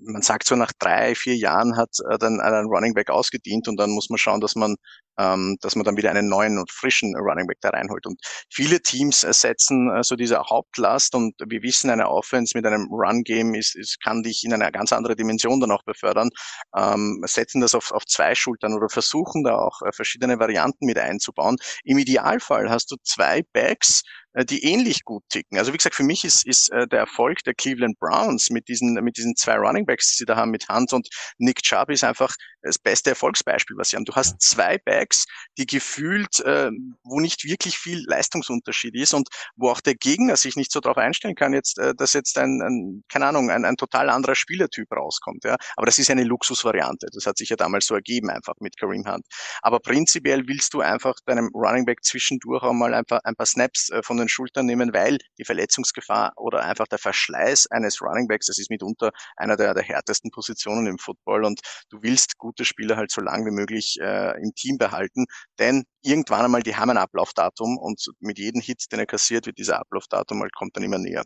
man 0.00 0.22
sagt 0.22 0.46
so 0.46 0.56
nach 0.56 0.72
drei, 0.78 1.14
vier 1.14 1.36
Jahren 1.36 1.76
hat 1.76 1.90
äh, 2.08 2.18
dann 2.18 2.40
ein 2.40 2.66
Running 2.66 2.94
Back 2.94 3.10
ausgedient 3.10 3.68
und 3.68 3.76
dann 3.76 3.90
muss 3.90 4.10
man 4.10 4.18
schauen, 4.18 4.40
dass 4.40 4.54
man, 4.54 4.76
ähm, 5.18 5.56
dass 5.60 5.76
man 5.76 5.84
dann 5.84 5.96
wieder 5.96 6.10
einen 6.10 6.28
neuen 6.28 6.58
und 6.58 6.70
frischen 6.70 7.14
Running 7.16 7.46
Back 7.46 7.58
da 7.60 7.70
reinholt. 7.70 8.06
Und 8.06 8.20
viele 8.50 8.80
Teams 8.80 9.22
ersetzen 9.24 9.90
äh, 9.90 10.02
so 10.02 10.16
diese 10.16 10.38
Hauptlast 10.38 11.14
und 11.14 11.34
wir 11.46 11.62
wissen, 11.62 11.90
eine 11.90 12.08
Offense 12.08 12.56
mit 12.56 12.66
einem 12.66 12.88
Run-Game 12.90 13.54
ist, 13.54 13.76
ist, 13.76 14.00
kann 14.02 14.22
dich 14.22 14.44
in 14.44 14.52
eine 14.52 14.70
ganz 14.72 14.92
andere 14.92 15.16
Dimension 15.16 15.60
dann 15.60 15.70
auch 15.70 15.84
befördern, 15.84 16.30
ähm, 16.76 17.22
setzen 17.26 17.60
das 17.60 17.74
auf, 17.74 17.92
auf 17.92 18.04
zwei 18.06 18.34
Schultern 18.34 18.74
oder 18.74 18.88
versuchen 18.88 19.44
da 19.44 19.56
auch 19.56 19.82
äh, 19.82 19.92
verschiedene 19.92 20.38
Varianten 20.38 20.86
mit 20.86 20.98
einzubauen. 20.98 21.56
Im 21.84 21.98
Idealfall 21.98 22.70
hast 22.70 22.90
du 22.90 22.96
zwei 23.02 23.42
Backs, 23.52 24.02
die 24.34 24.64
ähnlich 24.64 25.04
gut 25.04 25.22
ticken. 25.28 25.58
Also 25.58 25.72
wie 25.72 25.76
gesagt, 25.76 25.94
für 25.94 26.02
mich 26.02 26.24
ist, 26.24 26.46
ist 26.46 26.70
äh, 26.72 26.86
der 26.86 27.00
Erfolg 27.00 27.42
der 27.44 27.54
Cleveland 27.54 27.98
Browns 27.98 28.50
mit 28.50 28.68
diesen, 28.68 28.94
mit 28.94 29.16
diesen 29.16 29.36
zwei 29.36 29.56
Runningbacks, 29.56 30.12
die 30.12 30.16
sie 30.18 30.24
da 30.24 30.36
haben, 30.36 30.50
mit 30.50 30.68
Hunt 30.68 30.92
und 30.92 31.08
Nick 31.38 31.62
Chubb, 31.62 31.90
ist 31.90 32.04
einfach 32.04 32.34
das 32.62 32.78
beste 32.78 33.10
Erfolgsbeispiel, 33.10 33.76
was 33.76 33.90
sie 33.90 33.96
haben. 33.96 34.04
Du 34.04 34.14
hast 34.14 34.40
zwei 34.40 34.78
Backs, 34.78 35.26
die 35.58 35.66
gefühlt, 35.66 36.40
äh, 36.40 36.70
wo 37.04 37.20
nicht 37.20 37.44
wirklich 37.44 37.78
viel 37.78 38.02
Leistungsunterschied 38.06 38.94
ist 38.94 39.14
und 39.14 39.28
wo 39.56 39.70
auch 39.70 39.80
der 39.80 39.94
Gegner 39.94 40.36
sich 40.36 40.56
nicht 40.56 40.72
so 40.72 40.80
darauf 40.80 40.98
einstellen 40.98 41.34
kann, 41.34 41.52
jetzt, 41.52 41.78
äh, 41.78 41.94
dass 41.94 42.12
jetzt 42.12 42.38
ein, 42.38 42.62
ein 42.62 43.04
keine 43.08 43.26
Ahnung, 43.26 43.50
ein, 43.50 43.64
ein 43.64 43.76
total 43.76 44.10
anderer 44.10 44.34
Spielertyp 44.34 44.90
rauskommt. 44.92 45.44
Ja. 45.44 45.56
Aber 45.76 45.86
das 45.86 45.98
ist 45.98 46.10
eine 46.10 46.24
Luxusvariante. 46.24 47.08
Das 47.12 47.26
hat 47.26 47.38
sich 47.38 47.48
ja 47.48 47.56
damals 47.56 47.86
so 47.86 47.94
ergeben, 47.94 48.30
einfach 48.30 48.54
mit 48.60 48.78
Kareem 48.78 49.04
Hunt. 49.06 49.26
Aber 49.62 49.80
prinzipiell 49.80 50.46
willst 50.46 50.74
du 50.74 50.80
einfach 50.80 51.14
deinem 51.26 51.50
Running 51.54 51.84
Back 51.84 52.04
zwischendurch 52.04 52.62
auch 52.62 52.72
mal 52.72 52.94
einfach 52.94 53.20
ein 53.24 53.34
paar 53.34 53.46
Snaps 53.46 53.90
äh, 53.90 54.02
von 54.02 54.16
den 54.16 54.28
Schultern 54.28 54.66
nehmen, 54.66 54.92
weil 54.92 55.18
die 55.38 55.44
Verletzungsgefahr 55.44 56.32
oder 56.36 56.62
einfach 56.62 56.86
der 56.86 56.98
Verschleiß 56.98 57.66
eines 57.70 58.00
Running 58.00 58.28
Backs, 58.28 58.46
das 58.46 58.58
ist 58.58 58.70
mitunter 58.70 59.10
einer 59.36 59.56
der, 59.56 59.74
der 59.74 59.82
härtesten 59.82 60.30
Positionen 60.30 60.86
im 60.86 60.98
Football 60.98 61.44
und 61.44 61.60
du 61.90 62.02
willst 62.02 62.38
gute 62.52 62.64
Spieler 62.64 62.96
halt 62.96 63.10
so 63.10 63.20
lange 63.20 63.46
wie 63.46 63.54
möglich 63.54 63.98
äh, 64.00 64.40
im 64.42 64.52
Team 64.54 64.78
behalten, 64.78 65.24
denn 65.58 65.84
irgendwann 66.02 66.44
einmal, 66.44 66.62
die 66.62 66.76
haben 66.76 66.90
ein 66.90 66.98
Ablaufdatum 66.98 67.78
und 67.78 68.04
mit 68.20 68.38
jedem 68.38 68.60
Hit, 68.60 68.84
den 68.92 69.00
er 69.00 69.06
kassiert, 69.06 69.46
wird 69.46 69.58
dieser 69.58 69.80
Ablaufdatum 69.80 70.40
halt 70.40 70.54
kommt 70.54 70.76
dann 70.76 70.82
immer 70.82 70.98
näher. 70.98 71.22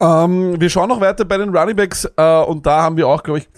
Ähm, 0.00 0.58
wir 0.58 0.70
schauen 0.70 0.88
noch 0.88 1.00
weiter 1.00 1.24
bei 1.24 1.36
den 1.36 1.54
Running 1.54 1.76
Backs 1.76 2.06
äh, 2.16 2.42
und 2.42 2.64
da 2.64 2.82
haben 2.82 2.96
wir 2.96 3.06
auch, 3.06 3.22
glaube 3.22 3.40
ich, 3.40 3.48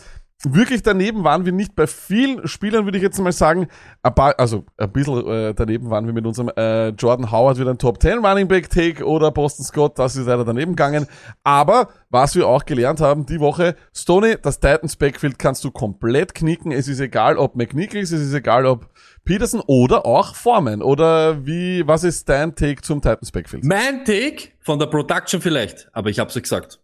wirklich 0.44 0.82
daneben 0.82 1.24
waren 1.24 1.44
wir 1.44 1.52
nicht 1.52 1.74
bei 1.74 1.86
vielen 1.86 2.46
Spielern, 2.46 2.84
würde 2.84 2.98
ich 2.98 3.02
jetzt 3.02 3.18
mal 3.20 3.32
sagen. 3.32 3.68
Ein 4.02 4.14
paar, 4.14 4.38
also 4.38 4.64
ein 4.76 4.92
bisschen 4.92 5.26
äh, 5.26 5.54
daneben 5.54 5.90
waren 5.90 6.06
wir 6.06 6.12
mit 6.12 6.26
unserem 6.26 6.50
äh, 6.56 6.88
Jordan 6.88 7.30
Howard 7.30 7.58
wieder 7.58 7.70
ein 7.70 7.78
Top 7.78 8.00
10 8.02 8.24
Running 8.24 8.48
Back 8.48 8.70
Take 8.70 9.04
oder 9.04 9.30
Boston 9.30 9.64
Scott, 9.64 9.98
das 9.98 10.16
ist 10.16 10.26
leider 10.26 10.44
daneben 10.44 10.72
gegangen. 10.72 11.06
Aber 11.44 11.88
was 12.10 12.34
wir 12.34 12.46
auch 12.46 12.64
gelernt 12.64 13.00
haben 13.00 13.26
die 13.26 13.40
Woche, 13.40 13.76
Stoney, 13.94 14.36
das 14.40 14.60
Titans 14.60 14.96
Backfield 14.96 15.38
kannst 15.38 15.64
du 15.64 15.70
komplett 15.70 16.34
knicken. 16.34 16.72
Es 16.72 16.88
ist 16.88 17.00
egal, 17.00 17.38
ob 17.38 17.56
McNichols, 17.56 18.12
es 18.12 18.20
ist 18.20 18.34
egal, 18.34 18.66
ob 18.66 18.88
Peterson 19.24 19.62
oder 19.66 20.04
auch 20.04 20.34
Foreman. 20.34 20.82
Oder 20.82 21.46
wie, 21.46 21.86
was 21.86 22.04
ist 22.04 22.28
dein 22.28 22.54
Take 22.54 22.82
zum 22.82 23.00
Titans 23.00 23.30
Backfield? 23.30 23.64
Mein 23.64 24.04
Take 24.04 24.48
von 24.60 24.78
der 24.78 24.86
Production 24.86 25.40
vielleicht, 25.40 25.88
aber 25.92 26.10
ich 26.10 26.18
hab's 26.18 26.34
ja 26.34 26.40
gesagt. 26.40 26.80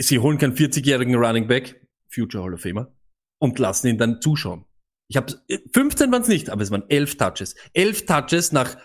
Sie 0.00 0.18
holen 0.18 0.38
keinen 0.38 0.54
40-jährigen 0.54 1.16
Running 1.16 1.48
Back 1.48 1.87
Future 2.12 2.44
Hall 2.44 2.54
of 2.54 2.60
Famer, 2.60 2.92
und 3.40 3.58
lassen 3.58 3.88
ihn 3.88 3.98
dann 3.98 4.20
zuschauen. 4.20 4.64
Ich 5.10 5.16
habe 5.16 5.34
15 5.72 6.12
waren 6.12 6.22
es 6.22 6.28
nicht, 6.28 6.50
aber 6.50 6.62
es 6.62 6.70
waren 6.70 6.84
elf 6.88 7.16
Touches. 7.16 7.54
Elf 7.72 8.04
Touches 8.04 8.52
nach 8.52 8.76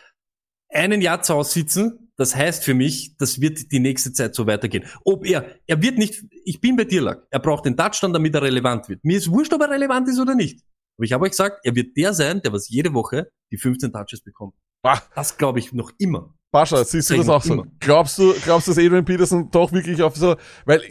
einen 0.69 1.01
Jahr 1.01 1.21
zu 1.21 1.34
Hause 1.34 1.51
sitzen, 1.51 2.03
das 2.15 2.36
heißt 2.36 2.63
für 2.63 2.74
mich, 2.74 3.15
das 3.17 3.41
wird 3.41 3.71
die 3.71 3.80
nächste 3.80 4.13
Zeit 4.13 4.36
so 4.36 4.45
weitergehen. 4.45 4.86
Ob 5.03 5.26
er, 5.26 5.59
er 5.67 5.82
wird 5.82 5.97
nicht, 5.97 6.24
ich 6.45 6.61
bin 6.61 6.76
bei 6.76 6.86
dir, 6.86 7.01
Lack, 7.01 7.28
er 7.32 7.39
braucht 7.39 7.65
den 7.65 7.76
Touchdown, 7.76 8.13
damit 8.13 8.36
er 8.36 8.43
relevant 8.43 8.88
wird. 8.88 9.03
Mir 9.03 9.17
ist 9.17 9.32
wurscht, 9.32 9.53
ob 9.53 9.61
er 9.61 9.69
relevant 9.69 10.07
ist 10.07 10.19
oder 10.19 10.36
nicht. 10.36 10.61
Aber 10.97 11.05
ich 11.05 11.13
habe 11.13 11.26
euch 11.26 11.32
gesagt, 11.32 11.59
er 11.63 11.76
wird 11.76 11.97
der 11.97 12.13
sein, 12.13 12.41
der 12.41 12.53
was 12.53 12.69
jede 12.69 12.93
Woche 12.93 13.32
die 13.51 13.57
15 13.57 13.91
Touches 13.91 14.21
bekommt. 14.21 14.53
Ah. 14.84 15.01
Das 15.15 15.38
glaube 15.38 15.59
ich 15.59 15.74
noch 15.74 15.91
immer. 15.97 16.36
Pascha, 16.51 16.84
siehst 16.84 17.09
du 17.09 17.17
das 17.17 17.30
auch 17.30 17.41
so? 17.41 17.53
immer. 17.53 17.67
Glaubst 17.80 18.19
du, 18.19 18.34
glaubst 18.43 18.67
du, 18.67 18.71
dass 18.71 18.78
Adrian 18.78 19.05
Peterson 19.05 19.49
doch 19.49 19.71
wirklich 19.71 20.01
auf 20.03 20.15
so, 20.15 20.36
weil 20.65 20.82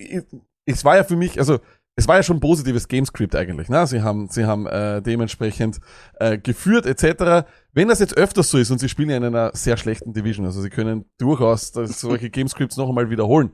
es 0.65 0.85
war 0.85 0.97
ja 0.97 1.05
für 1.05 1.17
mich, 1.17 1.39
also 1.39 1.61
es 1.95 2.09
war 2.09 2.17
ja 2.17 2.23
schon 2.23 2.41
positives 2.41 2.89
Gamescript 2.89 3.37
eigentlich, 3.37 3.69
ne? 3.69 3.87
Sie 3.87 4.03
haben, 4.03 4.29
sie 4.29 4.47
haben 4.47 4.67
äh, 4.67 5.03
dementsprechend 5.03 5.79
äh, 6.19 6.39
geführt 6.39 6.87
etc. 6.87 7.47
Wenn 7.73 7.89
das 7.89 8.01
jetzt 8.01 8.17
öfters 8.17 8.51
so 8.51 8.59
ist 8.59 8.71
und 8.71 8.79
sie 8.79 8.89
spielen 8.89 9.11
ja 9.11 9.17
in 9.19 9.25
einer 9.25 9.51
sehr 9.55 9.77
schlechten 9.77 10.13
Division, 10.13 10.47
also 10.47 10.63
sie 10.63 10.71
können 10.71 11.05
durchaus 11.19 11.73
solche 11.73 12.31
Gamescripts 12.31 12.77
noch 12.77 12.89
einmal 12.89 13.11
wiederholen. 13.11 13.53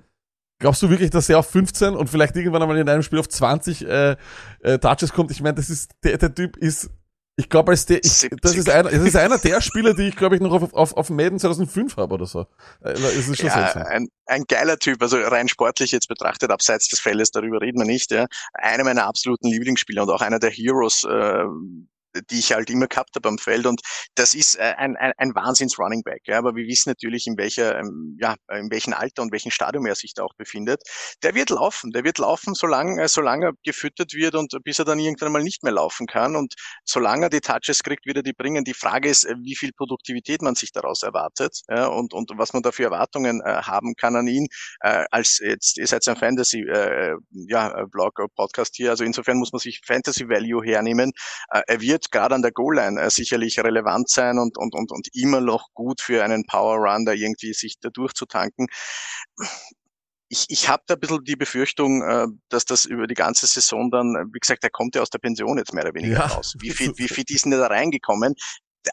Glaubst 0.61 0.83
du 0.83 0.91
wirklich, 0.91 1.11
dass 1.11 1.29
er 1.29 1.39
auf 1.39 1.49
15 1.51 1.95
und 1.95 2.11
vielleicht 2.11 2.35
irgendwann 2.35 2.63
einmal 2.63 2.79
in 2.79 2.89
einem 2.89 3.03
Spiel 3.03 3.21
auf 3.21 3.29
20 3.29 3.87
äh, 3.87 4.17
äh, 4.61 4.79
Touches 4.79 5.13
kommt? 5.13 5.31
Ich 5.31 5.41
meine, 5.41 5.55
das 5.55 5.71
ist 5.71 5.93
der, 6.03 6.19
der 6.19 6.35
Typ 6.35 6.57
ist, 6.57 6.91
ich 7.39 7.49
glaube, 7.49 7.71
als 7.71 7.87
der, 7.87 7.99
ich, 8.05 8.29
das 8.43 8.53
70. 8.53 8.57
ist 8.57 8.69
einer, 8.69 8.91
das 8.91 9.01
ist 9.01 9.17
einer 9.17 9.39
der 9.39 9.61
Spieler, 9.61 9.95
die 9.95 10.09
ich 10.09 10.17
glaube 10.17 10.35
ich 10.35 10.41
noch 10.43 10.53
auf, 10.53 10.75
auf, 10.75 10.97
auf 10.97 11.09
Madden 11.09 11.39
2005 11.39 11.97
habe 11.97 12.15
oder 12.15 12.27
so. 12.27 12.47
Äh, 12.83 12.91
Es 12.93 13.29
ist 13.29 13.39
schon 13.39 13.47
Ja, 13.47 13.55
seltsam. 13.55 13.85
ein, 13.85 14.09
ein 14.27 14.43
geiler 14.49 14.77
Typ, 14.79 15.01
also 15.01 15.19
rein 15.19 15.49
sportlich 15.49 15.93
jetzt 15.93 16.09
betrachtet, 16.09 16.51
abseits 16.51 16.89
des 16.89 16.99
Feldes, 16.99 17.31
darüber 17.31 17.61
reden 17.61 17.79
wir 17.79 17.87
nicht. 17.87 18.11
Ja. 18.11 18.27
Einer 18.55 18.83
meiner 18.83 19.07
absoluten 19.07 19.47
Lieblingsspieler 19.49 20.03
und 20.03 20.11
auch 20.11 20.21
einer 20.21 20.41
der 20.41 20.51
Heroes, 20.51 21.05
äh, 21.05 21.45
die 22.31 22.39
ich 22.39 22.53
halt 22.53 22.71
immer 22.71 22.87
gehabt 22.87 23.11
habe 23.17 23.29
am 23.29 23.39
Feld. 23.39 23.67
Und 23.67 23.81
das 24.15 24.35
ist 24.35 24.57
äh, 24.57 24.75
ein, 24.77 24.97
ein, 24.97 25.13
ein 25.17 25.35
Wahnsinns-Running 25.35 26.03
Back. 26.03 26.23
Ja. 26.27 26.39
Aber 26.39 26.55
wir 26.55 26.67
wissen 26.67 26.91
natürlich, 26.91 27.27
in 27.27 27.37
welcher, 27.37 27.79
ähm, 27.79 28.17
ja, 28.21 28.35
in 28.53 28.71
welchem 28.71 28.93
Alter 28.93 29.23
und 29.23 29.33
welchem 29.33 29.51
Stadium 29.51 29.87
er 29.87 29.95
sich 29.95 30.15
da 30.15 30.23
auch 30.23 30.35
befindet. 30.37 30.83
Der 31.23 31.35
wird 31.35 31.51
laufen, 31.51 31.91
der 31.91 32.05
wird 32.05 32.19
laufen, 32.19 32.55
solange, 32.55 33.03
äh, 33.03 33.09
solange 33.09 33.47
er 33.47 33.53
gefüttert 33.65 34.15
wird 34.15 34.35
und 34.35 34.55
bis 34.65 34.79
er 34.79 34.85
dann 34.85 34.99
irgendwann 34.99 35.33
mal 35.33 35.43
nicht 35.43 35.63
mehr 35.63 35.73
laufen 35.73 36.07
kann. 36.07 36.37
Und 36.37 36.55
solange 36.85 37.27
er 37.27 37.31
die 37.31 37.41
Touches 37.41 37.83
kriegt, 37.83 38.07
wird 38.07 38.19
er 38.19 38.23
die 38.23 38.33
bringen. 38.33 38.65
Die 38.65 38.75
Frage 38.75 39.09
ist, 39.09 39.25
wie 39.43 39.57
viel 39.57 39.73
Produktivität 39.73 40.43
man 40.43 40.55
sich 40.55 40.73
daraus 40.73 41.03
erwartet 41.03 41.63
ja, 41.69 41.87
und, 41.87 42.13
und 42.15 42.31
was 42.37 42.53
man 42.53 42.63
da 42.63 42.73
für 42.73 42.85
Erwartungen 42.85 43.41
äh, 43.45 43.63
haben 43.63 43.95
kann 43.95 44.17
an 44.17 44.27
ihn. 44.27 44.47
Äh, 44.81 45.05
als 45.11 45.39
jetzt, 45.39 45.79
ihr 45.79 45.87
seid 45.87 46.07
ein 46.09 46.17
Fantasy 46.17 46.63
äh, 46.63 47.15
ja, 47.49 47.83
äh, 47.83 47.87
Blog, 47.91 48.19
äh, 48.19 48.27
Podcast 48.35 48.77
hier, 48.77 48.91
also 48.91 49.05
insofern 49.05 49.39
muss 49.39 49.53
man 49.53 49.61
sich 49.61 49.81
Fantasy 49.87 50.29
Value 50.29 50.65
hernehmen. 50.65 51.13
Äh, 51.51 51.63
er 51.67 51.81
wird 51.81 52.08
gerade 52.11 52.35
an 52.35 52.43
der 52.43 52.53
Goal-Line 52.53 53.01
äh, 53.01 53.11
sicherlich 53.11 53.59
relevant 53.61 54.09
sein 54.11 54.39
und, 54.39 54.57
und, 54.59 54.75
und, 54.75 54.91
und 54.91 55.09
immer 55.15 55.41
noch 55.41 55.69
gut 55.75 56.01
für 56.01 56.25
einen 56.25 56.45
Power 56.45 56.77
Run, 56.77 57.05
da 57.05 57.13
irgendwie 57.13 57.53
sich 57.53 57.79
da 57.81 57.91
durchzutanken 57.91 58.67
ich, 60.29 60.47
ich 60.49 60.69
habe 60.69 60.83
da 60.87 60.95
ein 60.95 61.01
bisschen 61.01 61.25
die 61.25 61.37
Befürchtung, 61.37 62.03
äh, 62.03 62.27
dass 62.49 62.65
das 62.65 62.85
über 62.85 63.07
die 63.07 63.15
ganze 63.15 63.47
Saison 63.47 63.91
dann, 63.91 64.15
wie 64.33 64.39
gesagt, 64.39 64.63
der 64.63 64.71
kommt 64.71 64.95
ja 64.95 65.03
aus 65.03 65.11
der 65.11 65.19
Pension 65.19 65.59
jetzt 65.59 65.73
mehr 65.73 65.85
oder 65.85 65.95
weniger 65.95 66.19
Ja. 66.19 66.27
raus. 66.27 66.55
Wie 66.59 66.71
viel, 66.71 66.93
wie 66.99 67.09
viel 67.09 67.25
ist 67.29 67.45
denn 67.45 67.53
da 67.53 67.67
reingekommen? 67.67 68.35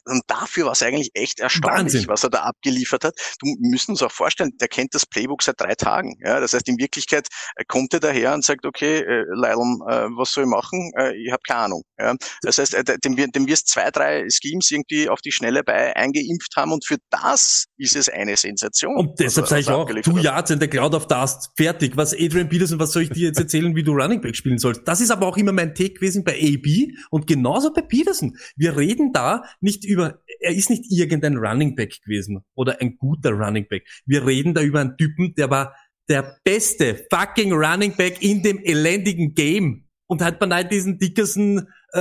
Und 0.05 0.23
dafür 0.27 0.65
war 0.65 0.73
es 0.73 0.83
eigentlich 0.83 1.11
echt 1.13 1.39
erstaunlich, 1.39 1.93
Wahnsinn. 1.93 2.07
was 2.07 2.23
er 2.23 2.29
da 2.29 2.39
abgeliefert 2.41 3.03
hat. 3.05 3.15
Du 3.39 3.47
müssen 3.59 3.91
uns 3.91 4.01
auch 4.01 4.11
vorstellen, 4.11 4.51
der 4.59 4.67
kennt 4.67 4.93
das 4.93 5.05
Playbook 5.05 5.41
seit 5.43 5.59
drei 5.59 5.75
Tagen. 5.75 6.17
Ja, 6.23 6.39
das 6.39 6.53
heißt, 6.53 6.67
in 6.67 6.77
Wirklichkeit 6.77 7.27
äh, 7.55 7.63
kommt 7.67 7.93
er 7.93 7.99
daher 7.99 8.33
und 8.33 8.43
sagt, 8.43 8.65
okay, 8.65 8.99
äh, 8.99 9.21
äh, 9.21 10.09
was 10.17 10.31
soll 10.31 10.43
ich 10.43 10.49
machen? 10.49 10.91
Äh, 10.97 11.15
ich 11.15 11.31
habe 11.31 11.41
keine 11.47 11.59
Ahnung. 11.61 11.83
Ja, 11.99 12.15
das 12.41 12.57
heißt, 12.57 12.73
äh, 12.73 12.83
dem, 13.03 13.15
dem 13.15 13.47
wirst 13.47 13.69
zwei, 13.69 13.91
drei 13.91 14.27
Schemes 14.29 14.71
irgendwie 14.71 15.09
auf 15.09 15.21
die 15.21 15.31
Schnelle 15.31 15.63
bei 15.63 15.95
eingeimpft 15.95 16.55
haben 16.55 16.71
und 16.71 16.85
für 16.85 16.97
das 17.09 17.65
ist 17.77 17.95
es 17.95 18.09
eine 18.09 18.35
Sensation. 18.35 18.95
Und 18.95 19.19
deshalb 19.19 19.47
sage 19.47 19.61
ich 19.61 19.69
auch, 19.69 19.89
two 20.01 20.17
hat. 20.17 20.23
yards 20.23 20.51
in 20.51 20.59
the 20.59 20.67
cloud 20.67 20.93
of 20.93 21.07
dust, 21.07 21.51
fertig. 21.55 21.95
Was 21.95 22.13
Adrian 22.13 22.49
Peterson, 22.49 22.79
was 22.79 22.91
soll 22.91 23.03
ich 23.03 23.09
dir 23.09 23.27
jetzt 23.27 23.39
erzählen, 23.39 23.75
wie 23.75 23.83
du 23.83 23.93
Running 23.93 24.21
Back 24.21 24.35
spielen 24.35 24.57
sollst? 24.57 24.81
Das 24.85 25.01
ist 25.01 25.11
aber 25.11 25.27
auch 25.27 25.37
immer 25.37 25.51
mein 25.51 25.73
Take 25.73 25.93
gewesen 25.93 26.23
bei 26.23 26.33
AB 26.33 26.93
und 27.09 27.27
genauso 27.27 27.71
bei 27.73 27.81
Peterson. 27.81 28.37
Wir 28.55 28.75
reden 28.77 29.11
da 29.13 29.43
nicht 29.61 29.74
über, 29.83 30.19
er 30.39 30.53
ist 30.53 30.69
nicht 30.69 30.85
irgendein 30.89 31.37
Running 31.37 31.75
Back 31.75 32.01
gewesen 32.03 32.43
oder 32.53 32.79
ein 32.79 32.97
guter 32.97 33.31
Running 33.31 33.67
Back. 33.67 33.87
Wir 34.05 34.25
reden 34.25 34.53
da 34.53 34.61
über 34.61 34.79
einen 34.79 34.95
Typen, 34.97 35.33
der 35.35 35.49
war 35.49 35.75
der 36.07 36.37
beste 36.43 37.05
fucking 37.11 37.51
Running 37.51 37.95
Back 37.95 38.21
in 38.21 38.43
dem 38.43 38.59
elendigen 38.63 39.33
Game 39.33 39.85
und 40.07 40.21
hat 40.21 40.39
beinahe 40.39 40.65
diesen 40.65 40.99
Dickerson 40.99 41.67
äh, 41.93 41.99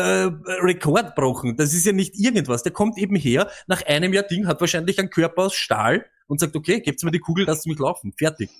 Rekord 0.63 1.15
gebrochen. 1.15 1.57
Das 1.57 1.73
ist 1.73 1.87
ja 1.87 1.93
nicht 1.93 2.15
irgendwas. 2.17 2.63
Der 2.63 2.73
kommt 2.73 2.99
eben 2.99 3.17
her, 3.17 3.51
nach 3.67 3.83
einem 3.87 4.13
Jahr 4.13 4.25
Ding, 4.25 4.47
hat 4.47 4.61
wahrscheinlich 4.61 4.99
einen 4.99 5.11
Körper 5.11 5.45
aus 5.45 5.55
Stahl 5.55 6.05
und 6.27 6.41
sagt, 6.41 6.57
okay, 6.57 6.81
gebt's 6.81 7.03
mir 7.03 7.11
die 7.11 7.21
Kugel, 7.21 7.47
lasst 7.47 7.67
mich 7.67 7.79
laufen. 7.79 8.13
Fertig. 8.17 8.51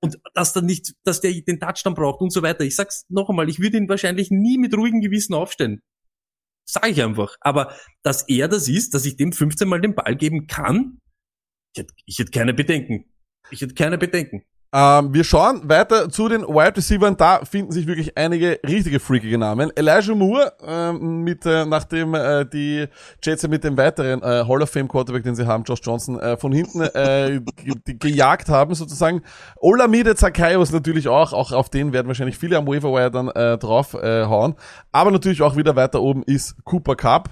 Und 0.00 0.18
dass 0.34 0.52
dann 0.52 0.66
nicht, 0.66 0.94
dass 1.04 1.20
der 1.20 1.32
den 1.32 1.58
Touchdown 1.58 1.94
braucht 1.94 2.20
und 2.20 2.32
so 2.32 2.42
weiter. 2.42 2.64
Ich 2.64 2.76
sag's 2.76 3.04
noch 3.08 3.28
einmal, 3.28 3.48
ich 3.48 3.58
würde 3.58 3.78
ihn 3.78 3.88
wahrscheinlich 3.88 4.30
nie 4.30 4.58
mit 4.58 4.74
ruhigem 4.76 5.00
Gewissen 5.00 5.34
aufstellen. 5.34 5.82
Sag 6.70 6.90
ich 6.90 7.02
einfach. 7.02 7.36
Aber 7.40 7.74
dass 8.02 8.28
er 8.28 8.46
das 8.46 8.68
ist, 8.68 8.92
dass 8.92 9.06
ich 9.06 9.16
dem 9.16 9.32
15 9.32 9.66
Mal 9.66 9.80
den 9.80 9.94
Ball 9.94 10.14
geben 10.16 10.46
kann, 10.46 11.00
ich 11.74 11.80
hätte, 11.80 11.94
ich 12.04 12.18
hätte 12.18 12.30
keine 12.30 12.52
Bedenken. 12.52 13.06
Ich 13.50 13.62
hätte 13.62 13.74
keine 13.74 13.96
Bedenken. 13.96 14.44
Ähm, 14.70 15.14
wir 15.14 15.24
schauen 15.24 15.66
weiter 15.66 16.10
zu 16.10 16.28
den 16.28 16.42
Wide 16.42 16.76
Receivers. 16.76 17.16
Da 17.16 17.40
finden 17.44 17.72
sich 17.72 17.86
wirklich 17.86 18.18
einige 18.18 18.60
richtige 18.66 19.00
freakige 19.00 19.38
Namen. 19.38 19.72
Elijah 19.74 20.14
Moore, 20.14 20.52
ähm, 20.62 21.24
mit, 21.24 21.46
äh, 21.46 21.64
nachdem 21.64 22.14
äh, 22.14 22.44
die 22.44 22.86
Jets 23.22 23.48
mit 23.48 23.64
dem 23.64 23.78
weiteren 23.78 24.22
äh, 24.22 24.44
Hall 24.46 24.62
of 24.62 24.68
Fame 24.68 24.86
Quarterback, 24.86 25.22
den 25.22 25.34
sie 25.34 25.46
haben, 25.46 25.64
Josh 25.64 25.80
Johnson, 25.82 26.20
äh, 26.20 26.36
von 26.36 26.52
hinten 26.52 26.82
äh, 26.82 27.40
gejagt 27.86 28.50
haben 28.50 28.74
sozusagen. 28.74 29.22
Olamide 29.56 30.14
Zakaios 30.14 30.70
natürlich 30.70 31.08
auch. 31.08 31.32
Auch 31.32 31.52
auf 31.52 31.70
den 31.70 31.94
werden 31.94 32.08
wahrscheinlich 32.08 32.36
viele 32.36 32.58
am 32.58 32.66
Waiver 32.66 33.08
dann 33.08 33.28
äh, 33.28 33.56
drauf 33.56 33.94
äh, 33.94 34.26
hauen. 34.26 34.54
Aber 34.92 35.10
natürlich 35.10 35.40
auch 35.40 35.56
wieder 35.56 35.76
weiter 35.76 36.02
oben 36.02 36.22
ist 36.24 36.62
Cooper 36.64 36.94
Cup. 36.94 37.30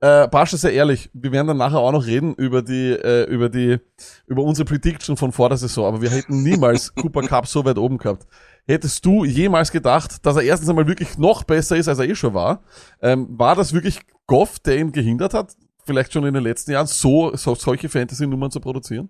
Äh, 0.00 0.28
Pascha, 0.28 0.58
sehr 0.58 0.74
ehrlich, 0.74 1.08
wir 1.14 1.32
werden 1.32 1.46
dann 1.46 1.56
nachher 1.56 1.78
auch 1.78 1.92
noch 1.92 2.04
reden 2.04 2.34
über 2.34 2.60
die, 2.60 2.90
äh, 2.90 3.24
über 3.24 3.48
die, 3.48 3.78
über 4.26 4.42
unsere 4.42 4.66
Prediction 4.66 5.16
von 5.16 5.32
vor 5.32 5.48
der 5.48 5.56
Saison, 5.56 5.86
aber 5.86 6.02
wir 6.02 6.10
hätten 6.10 6.42
niemals 6.42 6.94
Cooper 6.94 7.22
Cup 7.22 7.46
so 7.46 7.64
weit 7.64 7.78
oben 7.78 7.96
gehabt. 7.96 8.26
Hättest 8.66 9.06
du 9.06 9.24
jemals 9.24 9.72
gedacht, 9.72 10.26
dass 10.26 10.36
er 10.36 10.42
erstens 10.42 10.68
einmal 10.68 10.86
wirklich 10.86 11.16
noch 11.16 11.44
besser 11.44 11.76
ist, 11.76 11.88
als 11.88 11.98
er 11.98 12.08
eh 12.08 12.14
schon 12.14 12.34
war? 12.34 12.62
Ähm, 13.00 13.26
war 13.38 13.54
das 13.54 13.72
wirklich 13.72 14.00
Goff, 14.26 14.58
der 14.58 14.76
ihn 14.76 14.92
gehindert 14.92 15.32
hat, 15.32 15.54
vielleicht 15.84 16.12
schon 16.12 16.26
in 16.26 16.34
den 16.34 16.42
letzten 16.42 16.72
Jahren, 16.72 16.86
so, 16.86 17.34
so 17.34 17.54
solche 17.54 17.88
Fantasy-Nummern 17.88 18.50
zu 18.50 18.60
produzieren? 18.60 19.08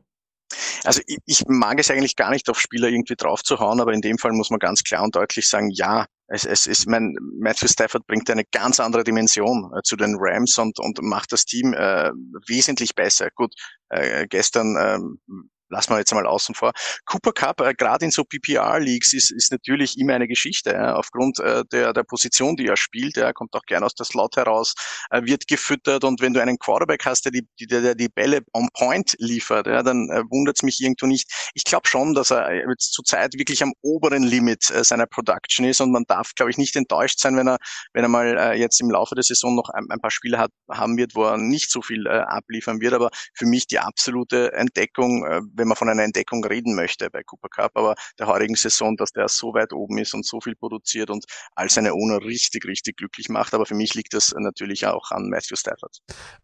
Also 0.84 1.00
ich, 1.06 1.18
ich 1.24 1.44
mag 1.48 1.80
es 1.80 1.90
eigentlich 1.90 2.14
gar 2.14 2.30
nicht 2.30 2.48
auf 2.48 2.60
Spieler 2.60 2.88
irgendwie 2.88 3.16
draufzuhauen, 3.16 3.80
aber 3.80 3.92
in 3.92 4.02
dem 4.02 4.18
Fall 4.18 4.32
muss 4.32 4.50
man 4.50 4.60
ganz 4.60 4.84
klar 4.84 5.02
und 5.02 5.16
deutlich 5.16 5.48
sagen, 5.48 5.70
ja, 5.70 6.06
es, 6.28 6.44
es 6.44 6.66
ist, 6.66 6.88
mein 6.88 7.14
Matthew 7.38 7.68
Stafford 7.68 8.06
bringt 8.06 8.28
eine 8.30 8.44
ganz 8.44 8.80
andere 8.80 9.04
Dimension 9.04 9.70
äh, 9.76 9.82
zu 9.82 9.96
den 9.96 10.16
Rams 10.18 10.58
und, 10.58 10.78
und 10.78 11.00
macht 11.02 11.32
das 11.32 11.44
Team 11.44 11.72
äh, 11.72 12.10
wesentlich 12.46 12.94
besser. 12.94 13.28
Gut, 13.34 13.54
äh, 13.90 14.26
gestern 14.26 14.76
ähm, 14.78 15.50
lassen 15.68 15.90
wir 15.90 15.98
jetzt 15.98 16.12
mal 16.12 16.26
außen 16.26 16.54
vor. 16.54 16.72
Cooper 17.04 17.32
Cup, 17.32 17.60
äh, 17.60 17.74
gerade 17.74 18.04
in 18.04 18.10
so 18.10 18.24
PPR-Leagues, 18.24 19.12
ist, 19.12 19.30
ist 19.30 19.52
natürlich 19.52 19.98
immer 19.98 20.14
eine 20.14 20.28
Geschichte, 20.28 20.70
ja, 20.70 20.94
aufgrund 20.94 21.40
äh, 21.40 21.64
der, 21.72 21.92
der 21.92 22.04
Position, 22.04 22.56
die 22.56 22.66
er 22.66 22.76
spielt. 22.76 23.16
Er 23.16 23.32
kommt 23.32 23.54
auch 23.54 23.64
gern 23.66 23.84
aus 23.84 23.94
der 23.94 24.06
Slot 24.06 24.36
heraus, 24.36 24.74
äh, 25.10 25.22
wird 25.24 25.46
gefüttert 25.46 26.04
und 26.04 26.20
wenn 26.20 26.34
du 26.34 26.40
einen 26.40 26.58
Quarterback 26.58 27.04
hast, 27.04 27.24
der 27.24 27.32
die, 27.32 27.46
der, 27.66 27.80
der 27.80 27.94
die 27.94 28.08
Bälle 28.08 28.42
on 28.52 28.68
point 28.72 29.14
liefert, 29.18 29.66
ja, 29.66 29.82
dann 29.82 30.08
äh, 30.10 30.22
wundert 30.30 30.56
es 30.56 30.62
mich 30.62 30.80
irgendwo 30.80 31.06
nicht. 31.06 31.30
Ich 31.54 31.64
glaube 31.64 31.88
schon, 31.88 32.14
dass 32.14 32.30
er 32.30 32.54
jetzt 32.70 32.92
zurzeit 32.92 33.34
wirklich 33.34 33.62
am 33.62 33.72
oberen 33.82 34.22
Limit 34.22 34.70
äh, 34.70 34.84
seiner 34.84 35.06
Production 35.06 35.66
ist 35.66 35.80
und 35.80 35.92
man 35.92 36.04
darf, 36.06 36.34
glaube 36.34 36.50
ich, 36.50 36.58
nicht 36.58 36.76
enttäuscht 36.76 37.20
sein, 37.20 37.36
wenn 37.36 37.48
er, 37.48 37.58
wenn 37.92 38.04
er 38.04 38.08
mal 38.08 38.36
äh, 38.38 38.58
jetzt 38.58 38.80
im 38.80 38.90
Laufe 38.90 39.14
der 39.14 39.24
Saison 39.24 39.54
noch 39.54 39.68
ein, 39.70 39.86
ein 39.90 40.00
paar 40.00 40.10
Spiele 40.10 40.38
hat, 40.38 40.50
haben 40.70 40.96
wird, 40.96 41.14
wo 41.14 41.24
er 41.24 41.36
nicht 41.36 41.70
so 41.70 41.82
viel 41.82 42.06
äh, 42.06 42.10
abliefern 42.10 42.80
wird. 42.80 42.94
Aber 42.94 43.10
für 43.34 43.46
mich 43.46 43.66
die 43.66 43.78
absolute 43.78 44.52
Entdeckung, 44.52 45.24
äh, 45.24 45.40
wenn 45.56 45.68
man 45.68 45.76
von 45.76 45.88
einer 45.88 46.04
Entdeckung 46.04 46.44
reden 46.44 46.74
möchte 46.74 47.10
bei 47.10 47.22
Cooper 47.22 47.48
Cup, 47.48 47.72
aber 47.74 47.94
der 48.18 48.26
heurigen 48.26 48.56
Saison, 48.56 48.96
dass 48.96 49.12
der 49.12 49.28
so 49.28 49.54
weit 49.54 49.72
oben 49.72 49.98
ist 49.98 50.14
und 50.14 50.24
so 50.26 50.40
viel 50.40 50.54
produziert 50.54 51.10
und 51.10 51.24
all 51.54 51.68
seine 51.68 51.92
Owner 51.92 52.22
richtig, 52.22 52.66
richtig 52.66 52.96
glücklich 52.96 53.28
macht. 53.28 53.54
Aber 53.54 53.66
für 53.66 53.74
mich 53.74 53.94
liegt 53.94 54.14
das 54.14 54.34
natürlich 54.36 54.86
auch 54.86 55.10
an 55.10 55.28
Matthew 55.28 55.56
Stafford. 55.56 55.98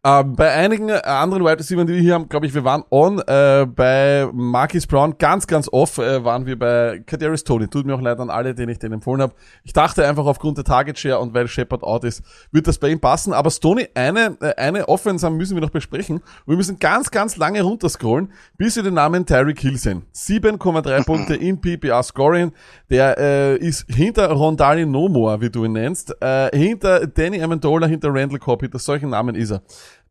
Ähm, 0.04 0.34
bei 0.34 0.50
einigen 0.52 0.88
äh, 0.88 1.00
anderen 1.04 1.44
Wide 1.44 1.58
Receivers, 1.58 1.86
die 1.86 1.94
wir 1.94 2.00
hier 2.00 2.14
haben, 2.14 2.28
glaube 2.28 2.46
ich, 2.46 2.54
wir 2.54 2.64
waren 2.64 2.84
on. 2.90 3.20
Äh, 3.20 3.66
bei 3.66 4.28
Marquis 4.32 4.86
Brown 4.86 5.16
ganz, 5.18 5.46
ganz 5.46 5.68
off 5.70 5.98
äh, 5.98 6.24
waren 6.24 6.46
wir 6.46 6.58
bei 6.58 7.02
Kadarius 7.06 7.44
Tony. 7.44 7.68
Tut 7.68 7.86
mir 7.86 7.94
auch 7.94 8.00
leid 8.00 8.18
an 8.20 8.30
alle, 8.30 8.54
denen 8.54 8.70
ich 8.70 8.78
den 8.78 8.92
empfohlen 8.92 9.22
habe. 9.22 9.34
Ich 9.64 9.72
dachte 9.72 10.06
einfach 10.06 10.26
aufgrund 10.26 10.58
der 10.58 10.64
Target 10.64 10.98
Share 10.98 11.18
und 11.18 11.34
weil 11.34 11.48
Shepard 11.48 11.82
out 11.82 12.04
ist, 12.04 12.22
wird 12.50 12.66
das 12.66 12.78
bei 12.78 12.88
ihm 12.88 13.00
passen. 13.00 13.32
Aber 13.32 13.50
Stoney, 13.50 13.88
eine, 13.94 14.36
äh, 14.40 14.54
eine 14.56 14.88
Offense 14.88 15.28
müssen 15.30 15.56
wir 15.56 15.62
noch 15.62 15.70
besprechen. 15.70 16.22
Wir 16.46 16.56
müssen 16.56 16.78
ganz, 16.78 17.10
ganz 17.10 17.36
lange 17.36 17.62
runterscrollen, 17.62 18.32
bis 18.56 18.76
wir 18.76 18.82
den 18.82 18.94
Namen 19.02 19.26
Tyreek 19.26 19.58
Hill 19.58 19.78
sehen. 19.78 20.04
7,3 20.14 21.04
Punkte 21.04 21.34
in 21.34 21.60
PPR 21.60 22.04
Scoring. 22.04 22.52
Der 22.88 23.18
äh, 23.18 23.56
ist 23.56 23.84
hinter 23.92 24.30
Rondali 24.30 24.86
Nomor, 24.86 25.40
wie 25.40 25.50
du 25.50 25.64
ihn 25.64 25.72
nennst, 25.72 26.14
äh, 26.22 26.56
hinter 26.56 27.08
Danny 27.08 27.42
Amendola, 27.42 27.88
hinter 27.88 28.14
Randall 28.14 28.38
Cobb, 28.38 28.60
hinter 28.60 28.78
solchen 28.78 29.10
Namen 29.10 29.34
ist 29.34 29.50
er. 29.50 29.62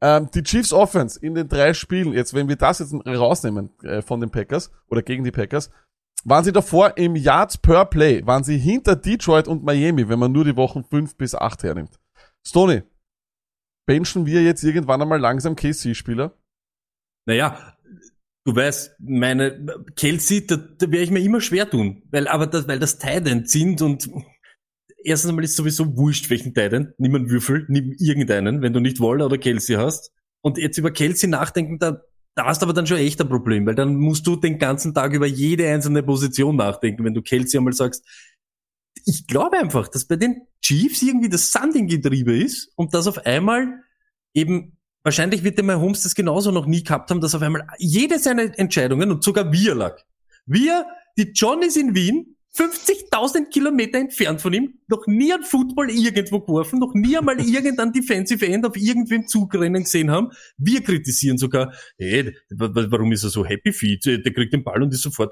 Ähm, 0.01 0.27
die 0.35 0.43
Chiefs 0.43 0.73
Offense 0.73 1.17
in 1.21 1.35
den 1.35 1.47
drei 1.47 1.73
Spielen, 1.73 2.11
jetzt 2.11 2.33
wenn 2.33 2.49
wir 2.49 2.57
das 2.57 2.79
jetzt 2.79 2.93
rausnehmen 3.07 3.69
äh, 3.83 4.01
von 4.01 4.19
den 4.19 4.29
Packers 4.29 4.71
oder 4.89 5.01
gegen 5.01 5.23
die 5.23 5.31
Packers, 5.31 5.71
waren 6.25 6.43
sie 6.43 6.51
davor 6.51 6.97
im 6.97 7.15
Yards 7.15 7.57
per 7.59 7.85
Play, 7.85 8.25
waren 8.25 8.43
sie 8.43 8.57
hinter 8.57 8.97
Detroit 8.97 9.47
und 9.47 9.63
Miami, 9.63 10.09
wenn 10.09 10.19
man 10.19 10.33
nur 10.33 10.43
die 10.43 10.57
Wochen 10.57 10.83
5 10.83 11.15
bis 11.15 11.33
8 11.33 11.63
hernimmt. 11.63 11.97
Stoney, 12.45 12.83
benchen 13.85 14.25
wir 14.25 14.43
jetzt 14.43 14.65
irgendwann 14.65 15.01
einmal 15.01 15.19
langsam 15.19 15.55
KC-Spieler? 15.55 16.33
Naja, 17.25 17.57
du 18.45 18.55
weißt, 18.55 18.95
meine 18.99 19.83
Kelsey, 19.95 20.45
da, 20.45 20.57
da 20.57 20.91
werde 20.91 21.03
ich 21.03 21.11
mir 21.11 21.21
immer 21.21 21.41
schwer 21.41 21.69
tun, 21.69 22.03
weil 22.11 22.27
aber 22.27 22.47
das, 22.47 22.67
weil 22.67 22.79
das 22.79 22.97
Titan 22.97 23.45
sind 23.45 23.81
und 23.81 24.09
erstens 25.03 25.29
einmal 25.29 25.45
ist 25.45 25.55
sowieso 25.55 25.95
wurscht, 25.97 26.29
welchen 26.29 26.53
Titan. 26.53 26.93
Nimm 26.97 27.15
einen 27.15 27.29
Würfel, 27.29 27.65
nimm 27.69 27.95
irgendeinen, 27.99 28.61
wenn 28.61 28.73
du 28.73 28.79
nicht 28.79 28.99
Waller 28.99 29.25
oder 29.25 29.37
Kelsey 29.37 29.75
hast. 29.75 30.11
Und 30.41 30.57
jetzt 30.57 30.77
über 30.77 30.91
Kelsey 30.91 31.29
nachdenken, 31.29 31.77
da, 31.79 32.01
da 32.35 32.45
hast 32.45 32.61
du 32.61 32.65
aber 32.65 32.73
dann 32.73 32.87
schon 32.87 32.97
echt 32.97 33.21
ein 33.21 33.29
Problem, 33.29 33.65
weil 33.65 33.75
dann 33.75 33.95
musst 33.95 34.25
du 34.25 34.35
den 34.35 34.57
ganzen 34.57 34.93
Tag 34.93 35.13
über 35.13 35.27
jede 35.27 35.67
einzelne 35.69 36.03
Position 36.03 36.55
nachdenken, 36.55 37.03
wenn 37.03 37.13
du 37.13 37.21
Kelsey 37.21 37.57
einmal 37.57 37.73
sagst, 37.73 38.05
ich 39.05 39.27
glaube 39.27 39.57
einfach, 39.57 39.87
dass 39.87 40.05
bei 40.05 40.15
den 40.15 40.47
Chiefs 40.61 41.01
irgendwie 41.01 41.29
das 41.29 41.51
Sanding-Getriebe 41.51 42.37
ist 42.37 42.71
und 42.75 42.93
dass 42.93 43.07
auf 43.07 43.25
einmal 43.25 43.81
eben, 44.33 44.77
wahrscheinlich 45.03 45.43
wird 45.43 45.57
der 45.57 45.65
Mahomes 45.65 46.03
das 46.03 46.15
genauso 46.15 46.51
noch 46.51 46.65
nie 46.65 46.83
gehabt 46.83 47.09
haben, 47.09 47.21
dass 47.21 47.35
auf 47.35 47.41
einmal 47.41 47.67
jede 47.77 48.19
seiner 48.19 48.57
Entscheidungen 48.57 49.11
und 49.11 49.23
sogar 49.23 49.51
wir 49.51 49.75
lag. 49.75 50.01
Wir, 50.45 50.85
die 51.17 51.31
Johnnies 51.33 51.75
in 51.75 51.95
Wien, 51.95 52.37
50.000 52.55 53.49
Kilometer 53.49 53.97
entfernt 53.97 54.41
von 54.41 54.51
ihm, 54.51 54.79
noch 54.89 55.07
nie 55.07 55.31
ein 55.31 55.43
Football 55.43 55.89
irgendwo 55.89 56.41
geworfen, 56.41 56.79
noch 56.79 56.93
nie 56.93 57.17
einmal 57.17 57.39
irgendein 57.47 57.93
Defensive 57.93 58.45
End 58.45 58.65
auf 58.65 58.75
irgendwem 58.75 59.25
Zugrennen 59.27 59.83
gesehen 59.83 60.11
haben. 60.11 60.31
Wir 60.57 60.83
kritisieren 60.83 61.37
sogar, 61.37 61.73
hey, 61.97 62.35
warum 62.49 63.11
ist 63.13 63.23
er 63.23 63.29
so 63.29 63.45
happy 63.45 63.71
feet? 63.71 64.05
Der 64.05 64.33
kriegt 64.33 64.51
den 64.51 64.63
Ball 64.63 64.83
und 64.83 64.93
ist 64.93 65.01
sofort 65.01 65.31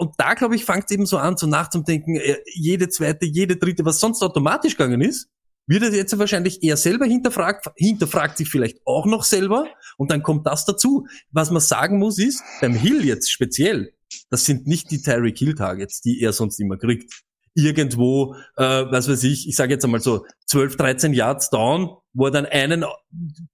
und 0.00 0.14
da, 0.16 0.34
glaube 0.34 0.54
ich, 0.54 0.64
fängt 0.64 0.84
es 0.84 0.92
eben 0.92 1.06
so 1.06 1.18
an, 1.18 1.36
so 1.36 1.48
nachzudenken, 1.48 2.16
äh, 2.16 2.36
jede 2.54 2.88
zweite, 2.88 3.26
jede 3.26 3.56
dritte, 3.56 3.84
was 3.84 3.98
sonst 3.98 4.22
automatisch 4.22 4.76
gegangen 4.76 5.00
ist, 5.00 5.28
wird 5.68 5.82
er 5.82 5.94
jetzt 5.94 6.18
wahrscheinlich 6.18 6.62
eher 6.62 6.76
selber 6.76 7.04
hinterfragt, 7.04 7.66
hinterfragt 7.76 8.38
sich 8.38 8.48
vielleicht 8.48 8.78
auch 8.84 9.06
noch 9.06 9.22
selber 9.22 9.66
und 9.96 10.10
dann 10.10 10.22
kommt 10.22 10.46
das 10.46 10.64
dazu. 10.64 11.06
Was 11.30 11.50
man 11.50 11.60
sagen 11.60 11.98
muss 11.98 12.18
ist, 12.18 12.42
beim 12.60 12.74
Hill 12.74 13.04
jetzt 13.04 13.30
speziell, 13.30 13.92
das 14.30 14.46
sind 14.46 14.66
nicht 14.66 14.90
die 14.90 15.02
Tyreek 15.02 15.38
Hill 15.38 15.54
Targets, 15.54 16.00
die 16.00 16.20
er 16.20 16.32
sonst 16.32 16.58
immer 16.58 16.78
kriegt. 16.78 17.12
Irgendwo, 17.54 18.34
äh, 18.56 18.62
was 18.62 19.08
weiß 19.08 19.24
ich, 19.24 19.48
ich 19.48 19.56
sage 19.56 19.74
jetzt 19.74 19.84
einmal 19.84 20.00
so 20.00 20.24
12, 20.46 20.76
13 20.76 21.12
Yards 21.12 21.50
down, 21.50 21.90
wo 22.12 22.26
er 22.26 22.30
dann 22.30 22.46
einen 22.46 22.84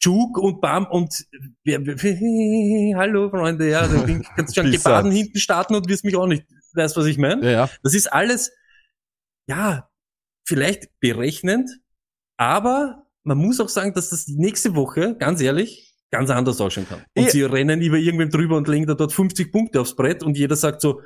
Juke 0.01 0.41
und 0.41 0.61
Bam 0.61 0.87
und 0.87 1.27
hallo 2.97 3.31
Freunde, 3.31 3.71
ja, 3.71 3.87
du 3.89 4.23
kannst 4.37 4.55
schon 4.55 4.71
gebaden 4.71 5.11
hinten 5.11 5.39
starten 5.39 5.75
und 5.75 5.89
wirst 5.89 6.05
mich 6.05 6.17
auch 6.17 6.27
nicht, 6.27 6.45
weißt 6.75 6.97
was 6.97 7.07
ich 7.07 7.19
meine? 7.19 7.45
Ja, 7.45 7.51
ja. 7.51 7.71
Das 7.83 7.95
ist 7.95 8.13
alles, 8.13 8.53
ja, 9.47 9.89
vielleicht 10.47 10.89
berechnend, 11.01 11.71
aber 12.37 13.07
man 13.23 13.39
muss 13.39 13.61
auch 13.61 13.69
sagen, 13.69 13.93
dass 13.95 14.11
das 14.11 14.27
die 14.27 14.37
nächste 14.37 14.75
Woche, 14.75 15.17
ganz 15.17 15.41
ehrlich, 15.41 15.95
ganz 16.11 16.31
anders 16.31 16.61
ausschauen 16.61 16.87
kann. 16.89 17.01
Und 17.17 17.25
Ja. 17.25 17.31
sie 17.31 17.43
rennen 17.43 17.81
über 17.81 17.97
irgendwem 17.97 18.31
drüber 18.31 18.57
und 18.57 18.69
legen 18.69 18.87
da 18.87 18.95
dort 18.95 19.13
50 19.13 19.51
Punkte 19.51 19.81
aufs 19.81 19.97
Brett 19.97 20.23
und 20.23 20.37
jeder 20.37 20.57
sagt 20.57 20.81
so, 20.81 21.01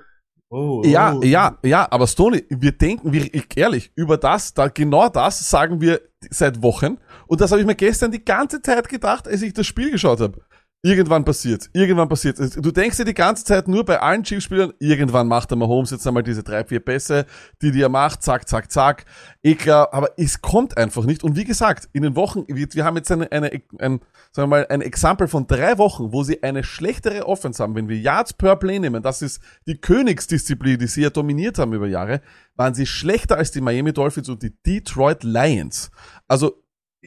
oh, 0.50 0.82
Ja, 0.84 1.14
oh. 1.14 1.22
ja, 1.22 1.58
ja, 1.62 1.86
aber 1.90 2.06
Stoney, 2.06 2.44
wir 2.50 2.72
denken, 2.72 3.12
wir, 3.12 3.32
ich, 3.32 3.46
ehrlich, 3.56 3.90
über 3.94 4.16
das, 4.16 4.52
da, 4.52 4.68
genau 4.68 5.08
das 5.08 5.48
sagen 5.48 5.80
wir 5.80 6.00
seit 6.30 6.62
Wochen. 6.62 6.98
Und 7.26 7.40
das 7.40 7.50
habe 7.52 7.60
ich 7.60 7.66
mir 7.66 7.74
gestern 7.76 8.10
die 8.10 8.24
ganze 8.24 8.60
Zeit 8.60 8.88
gedacht, 8.88 9.28
als 9.28 9.42
ich 9.42 9.52
das 9.52 9.66
Spiel 9.66 9.90
geschaut 9.90 10.20
habe. 10.20 10.42
Irgendwann 10.80 11.24
passiert, 11.24 11.68
irgendwann 11.72 12.08
passiert. 12.08 12.38
Du 12.38 12.70
denkst 12.70 12.98
dir 12.98 13.04
die 13.04 13.12
ganze 13.12 13.44
Zeit 13.44 13.66
nur 13.66 13.84
bei 13.84 14.00
allen 14.00 14.22
Chiefs-Spielern, 14.22 14.72
irgendwann 14.78 15.26
macht 15.26 15.50
der 15.50 15.58
Mahomes 15.58 15.90
jetzt 15.90 16.06
einmal 16.06 16.22
diese 16.22 16.44
drei, 16.44 16.62
vier 16.62 16.78
Pässe, 16.78 17.26
die 17.60 17.72
die 17.72 17.82
er 17.82 17.88
macht, 17.88 18.22
zack, 18.22 18.48
zack, 18.48 18.70
zack. 18.70 19.04
Glaub, 19.42 19.92
aber 19.92 20.10
es 20.16 20.40
kommt 20.40 20.78
einfach 20.78 21.04
nicht. 21.04 21.24
Und 21.24 21.34
wie 21.34 21.44
gesagt, 21.44 21.88
in 21.92 22.04
den 22.04 22.14
Wochen, 22.14 22.44
wir, 22.46 22.68
wir 22.70 22.84
haben 22.84 22.96
jetzt 22.96 23.10
eine, 23.10 23.30
eine, 23.32 23.50
ein, 23.80 23.98
sagen 24.30 24.44
wir 24.44 24.46
mal, 24.46 24.66
ein 24.68 24.80
Exempel 24.80 25.26
von 25.26 25.48
drei 25.48 25.78
Wochen, 25.78 26.12
wo 26.12 26.22
sie 26.22 26.44
eine 26.44 26.62
schlechtere 26.62 27.26
Offense 27.26 27.60
haben. 27.60 27.74
Wenn 27.74 27.88
wir 27.88 27.98
Yards 27.98 28.34
per 28.34 28.54
Play 28.54 28.78
nehmen, 28.78 29.02
das 29.02 29.20
ist 29.20 29.42
die 29.66 29.80
Königsdisziplin, 29.80 30.78
die 30.78 30.86
sie 30.86 31.02
ja 31.02 31.10
dominiert 31.10 31.58
haben 31.58 31.72
über 31.72 31.88
Jahre, 31.88 32.20
waren 32.54 32.74
sie 32.74 32.86
schlechter 32.86 33.36
als 33.36 33.50
die 33.50 33.60
Miami 33.60 33.92
Dolphins 33.92 34.28
und 34.28 34.44
die 34.44 34.54
Detroit 34.64 35.24
Lions. 35.24 35.90
Also, 36.28 36.62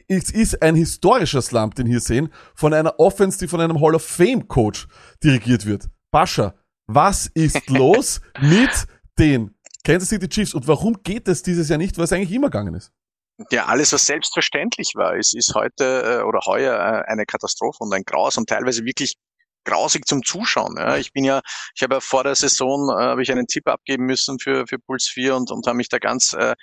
es 0.08 0.30
ist 0.30 0.62
ein 0.62 0.74
historischer 0.74 1.42
Slump, 1.42 1.74
den 1.74 1.86
hier 1.86 2.00
sehen, 2.00 2.32
von 2.54 2.74
einer 2.74 2.98
Offense, 2.98 3.38
die 3.38 3.48
von 3.48 3.60
einem 3.60 3.80
Hall 3.80 3.94
of 3.94 4.04
Fame 4.04 4.46
Coach 4.48 4.86
dirigiert 5.22 5.66
wird. 5.66 5.88
Pascha, 6.10 6.54
was 6.86 7.26
ist 7.34 7.68
los 7.68 8.20
mit 8.40 8.70
den 9.18 9.54
Kansas 9.84 10.10
City 10.10 10.28
Chiefs 10.28 10.54
und 10.54 10.66
warum 10.68 11.02
geht 11.02 11.28
es 11.28 11.42
dieses 11.42 11.68
Jahr 11.68 11.78
nicht, 11.78 11.98
was 11.98 12.12
eigentlich 12.12 12.32
immer 12.32 12.48
gegangen 12.48 12.74
ist? 12.74 12.92
Ja, 13.50 13.66
alles, 13.66 13.92
was 13.92 14.04
selbstverständlich 14.04 14.92
war, 14.94 15.16
ist, 15.16 15.34
ist 15.34 15.54
heute 15.54 16.20
äh, 16.20 16.22
oder 16.22 16.40
heuer 16.46 16.74
äh, 16.74 17.10
eine 17.10 17.24
Katastrophe 17.24 17.78
und 17.80 17.92
ein 17.92 18.04
Graus 18.04 18.36
und 18.36 18.48
teilweise 18.48 18.84
wirklich 18.84 19.16
grausig 19.64 20.06
zum 20.06 20.22
Zuschauen. 20.22 20.76
Ja. 20.76 20.96
Ich 20.96 21.12
bin 21.12 21.24
ja, 21.24 21.40
ich 21.74 21.82
habe 21.82 21.94
ja 21.94 22.00
vor 22.00 22.24
der 22.24 22.34
Saison 22.34 22.90
äh, 22.90 23.02
habe 23.02 23.22
ich 23.22 23.32
einen 23.32 23.46
Tipp 23.46 23.68
abgeben 23.68 24.04
müssen 24.04 24.38
für 24.38 24.66
für 24.66 24.78
Puls 24.78 25.08
4 25.08 25.36
und 25.36 25.50
und 25.50 25.66
habe 25.66 25.76
mich 25.76 25.88
da 25.88 25.98
ganz 25.98 26.32
äh, 26.34 26.54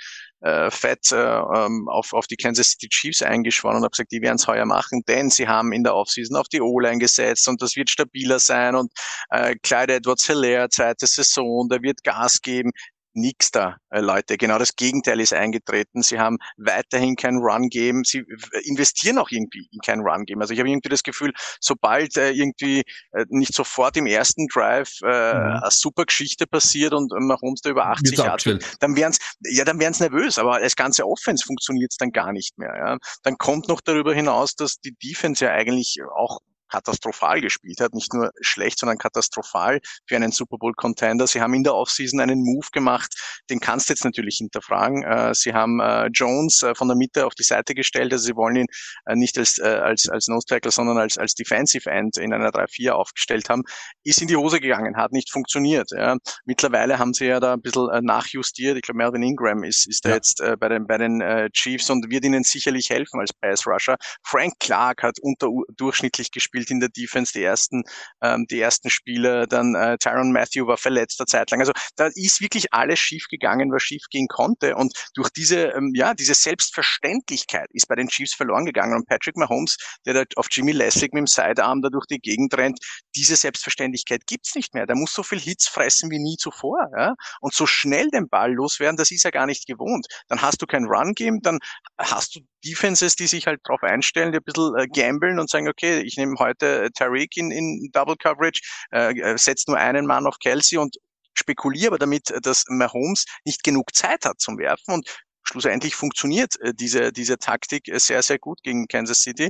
äh, 0.42 0.72
fett 0.72 1.12
äh, 1.12 1.16
ähm, 1.16 1.88
auf 1.90 2.14
auf 2.14 2.28
die 2.28 2.36
Kansas 2.36 2.72
City 2.72 2.88
Chiefs 2.90 3.22
eingeschworen 3.22 3.78
und 3.78 3.84
habe 3.84 3.92
gesagt, 3.92 4.12
die 4.12 4.22
werden 4.22 4.36
es 4.36 4.48
heuer 4.48 4.66
machen, 4.66 5.04
denn 5.08 5.30
sie 5.30 5.48
haben 5.48 5.72
in 5.74 5.84
der 5.84 5.96
Offseason 5.96 6.38
auf 6.38 6.48
die 6.48 6.62
O-Line 6.62 7.00
gesetzt 7.00 7.48
und 7.48 7.62
das 7.62 7.76
wird 7.76 7.90
stabiler 7.90 8.40
sein 8.40 8.76
und 8.76 8.92
äh, 9.30 9.56
Clyde 9.62 9.96
Edwards-Hilaire 9.96 10.70
zweite 10.70 11.08
Saison, 11.08 11.68
der 11.70 11.82
wird 11.82 12.04
Gas 12.04 12.42
geben. 12.42 12.72
Nix 13.14 13.51
da, 13.51 13.78
äh, 13.89 13.99
Leute. 14.01 14.38
Genau 14.38 14.57
das 14.57 14.76
Gegenteil 14.76 15.20
ist 15.20 15.34
eingetreten. 15.34 16.01
Sie 16.01 16.20
haben 16.20 16.38
weiterhin 16.57 17.16
kein 17.16 17.38
Run-Game. 17.38 18.03
Sie 18.03 18.24
investieren 18.64 19.18
auch 19.18 19.30
irgendwie 19.32 19.68
in 19.72 19.80
kein 19.80 19.99
Run-Game. 20.01 20.41
Also 20.41 20.53
ich 20.53 20.60
habe 20.60 20.70
irgendwie 20.70 20.89
das 20.89 21.03
Gefühl, 21.03 21.34
sobald 21.60 22.18
äh, 22.18 22.32
irgendwie 22.32 22.84
äh, 23.12 23.26
nicht 23.30 23.53
sofort 23.53 23.97
im 23.97 24.05
ersten 24.05 24.47
Drive 24.47 24.91
äh, 25.03 25.30
Mhm. 25.30 25.60
eine 25.62 25.72
super 25.72 26.05
Geschichte 26.05 26.47
passiert 26.47 26.93
und 26.93 27.12
Mahomes 27.12 27.62
da 27.62 27.70
über 27.70 27.88
80 27.88 28.18
Wird's 28.18 28.45
Yards 28.47 28.78
dann 28.80 28.95
wären's, 28.95 29.18
ja, 29.41 29.66
dann 29.66 29.80
wären's 29.80 29.99
nervös, 29.99 30.38
aber 30.38 30.60
das 30.60 30.76
ganze 30.76 31.05
Offense 31.05 31.45
funktioniert 31.45 31.93
dann 31.99 32.12
gar 32.12 32.32
nicht 32.32 32.57
mehr. 32.57 32.74
Ja. 32.78 32.97
Dann 33.24 33.38
kommt 33.38 33.68
noch 33.68 33.82
darüber 33.82 34.14
hinaus, 34.14 34.55
dass 34.55 34.80
die 34.80 34.95
Defense 35.03 35.43
ja 35.45 35.51
eigentlich 35.51 35.97
auch 36.16 36.39
katastrophal 36.70 37.42
gespielt 37.42 37.80
hat, 37.82 37.94
nicht 37.94 38.14
nur 38.14 38.32
schlecht, 38.42 38.80
sondern 38.80 38.98
katastrophal 38.98 39.80
für 40.08 40.16
einen 40.16 40.32
Super 40.32 40.58
Bowl 40.58 40.74
Contender. 40.74 41.28
Sie 41.28 41.42
haben 41.42 41.54
in 41.54 41.64
der 41.64 41.76
Offseason 41.76 42.20
einen 42.20 42.44
Move 42.44 42.68
gemacht, 42.72 43.14
den 43.50 43.60
kannst 43.60 43.90
du 43.90 43.94
jetzt 43.94 44.06
natürlich 44.06 44.38
hinterfragen. 44.38 45.04
Äh, 45.04 45.34
sie 45.34 45.54
haben 45.54 45.80
äh, 45.80 46.08
Jones 46.08 46.62
äh, 46.64 46.76
von 46.76 46.88
der 46.88 46.98
Mitte 46.98 47.26
auf 47.26 47.36
die 47.36 47.44
Seite 47.44 47.74
gestellt, 47.76 48.12
also 48.14 48.26
sie 48.26 48.36
wollen 48.36 48.56
ihn 48.56 48.68
nicht 49.16 49.38
als 49.38 49.60
als 49.60 50.08
als 50.10 50.28
Nose 50.28 50.46
Tackle, 50.48 50.72
sondern 50.72 50.98
als 50.98 51.18
als 51.18 51.34
Defensive 51.34 51.90
End 51.90 52.18
in 52.18 52.34
einer 52.34 52.50
3-4 52.50 52.92
aufgestellt 52.92 53.50
haben, 53.50 53.64
ist 54.04 54.22
in 54.22 54.28
die 54.28 54.36
Hose 54.36 54.60
gegangen, 54.60 54.98
hat 54.98 55.12
nicht 55.12 55.32
funktioniert. 55.32 55.90
Ja. 55.92 56.18
Mittlerweile 56.46 57.00
haben 57.00 57.14
sie 57.14 57.26
ja 57.26 57.40
da 57.40 57.54
ein 57.54 57.62
bisschen 57.62 57.88
nachjustiert. 58.04 58.78
Ich 58.78 58.84
glaube, 58.84 58.98
Melvin 58.98 59.24
Ingram 59.24 59.64
ist, 59.64 59.88
ist 59.88 60.06
da 60.06 60.10
Ja. 60.10 60.16
jetzt 60.16 60.42
bei 60.60 60.70
den, 60.70 60.88
bei 60.88 60.98
den 60.98 61.50
Chiefs 61.54 61.90
und 61.90 62.10
wird 62.10 62.26
ihnen 62.26 62.44
sicherlich 62.44 62.90
helfen 62.90 63.20
als 63.20 63.34
Pass 63.34 63.66
Rusher. 63.66 63.96
Frank 64.24 64.54
Clark 64.60 65.04
hat 65.04 65.18
unterdurchschnittlich 65.22 66.32
gespielt 66.32 66.59
in 66.68 66.80
der 66.80 66.89
Defense, 66.89 67.34
die 67.34 67.43
ersten, 67.43 67.84
ähm, 68.22 68.45
die 68.49 68.60
ersten 68.60 68.89
Spiele. 68.89 69.47
Dann 69.47 69.76
äh, 69.76 69.97
Tyron 69.97 70.32
Matthew 70.32 70.68
war 70.68 70.78
verletzt 70.78 71.20
eine 71.20 71.28
Zeit 71.28 71.51
lang. 71.51 71.60
Also 71.60 71.74
da 71.95 72.10
ist 72.14 72.41
wirklich 72.41 72.74
alles 72.74 72.99
schief 72.99 73.28
gegangen, 73.30 73.72
was 73.72 73.84
schief 73.84 74.03
gehen 74.10 74.28
konnte. 74.28 74.76
Und 74.76 74.93
durch 75.16 75.30
diese, 75.30 75.68
ähm, 75.70 75.91
ja, 75.95 76.14
diese 76.14 76.34
Selbstverständlichkeit 76.34 77.70
ist 77.74 77.88
bei 77.88 77.95
den 77.95 78.07
Chiefs 78.07 78.34
verloren 78.34 78.66
gegangen. 78.66 78.95
Und 78.95 79.07
Patrick 79.07 79.38
Mahomes, 79.38 79.78
der 80.05 80.14
da 80.14 80.24
auf 80.36 80.47
Jimmy 80.51 80.72
Lessig 80.72 81.14
mit 81.14 81.22
dem 81.22 81.28
Sidearm 81.28 81.82
da 81.82 81.89
durch 81.89 82.05
die 82.07 82.20
Gegend 82.20 82.55
rennt, 82.57 82.80
diese 83.16 83.36
Selbstverständlichkeit 83.36 84.26
gibt's 84.28 84.55
nicht 84.55 84.74
mehr. 84.74 84.86
Der 84.86 84.95
muss 84.95 85.14
so 85.14 85.24
viel 85.24 85.39
Hits 85.39 85.68
fressen 85.68 86.10
wie 86.12 86.20
nie 86.20 86.38
zuvor. 86.38 86.89
Ja? 86.97 87.16
Und 87.41 87.53
so 87.53 87.66
schnell 87.66 88.10
den 88.10 88.30
Ball 88.30 88.53
loswerden, 88.53 88.97
das 88.97 89.12
ist 89.12 89.26
er 89.26 89.32
gar 89.32 89.45
nicht 89.45 89.68
gewohnt. 89.68 90.07
Dann 90.28 90.41
hast 90.41 90.62
du 90.62 90.66
kein 90.66 90.86
Run-Game, 90.86 91.41
dann 91.41 91.60
hast 91.97 92.36
du 92.36 92.41
Defenses, 92.66 93.16
die 93.16 93.28
sich 93.28 93.47
halt 93.47 93.62
drauf 93.64 93.84
einstellen, 93.84 94.32
die 94.32 94.39
ein 94.39 94.43
bisschen 94.43 94.76
äh, 94.78 94.88
gamblen 94.88 95.39
und 95.39 95.49
sagen, 95.49 95.70
okay, 95.70 96.01
ich 96.01 96.18
nehme 96.18 96.36
heute 96.39 96.49
äh, 96.62 96.89
Tariq 96.91 97.38
in, 97.38 97.52
in 97.52 97.89
Double 97.91 98.16
Coverage, 98.18 98.62
äh, 98.91 99.18
äh, 99.20 99.38
setz 99.38 99.68
nur 99.68 99.78
einen 99.78 100.06
Mann 100.06 100.26
auf 100.26 100.38
Kelsey 100.39 100.78
und 100.78 100.97
spekuliere 101.34 101.88
aber 101.88 102.00
damit, 102.00 102.34
dass 102.41 102.66
Mahomes 102.68 103.26
nicht 103.45 103.64
genug 103.64 103.93
Zeit 103.93 104.26
hat 104.26 104.39
zum 104.39 104.58
Werfen. 104.58 104.93
Und 104.93 105.08
schlussendlich 105.50 105.95
funktioniert 105.95 106.60
äh, 106.62 106.74
diese, 106.74 107.12
diese 107.12 107.38
Taktik 107.38 107.88
äh, 107.88 108.00
sehr, 108.00 108.22
sehr 108.24 108.39
gut 108.39 108.62
gegen 108.64 108.88
Kansas 108.88 109.22
City. 109.22 109.50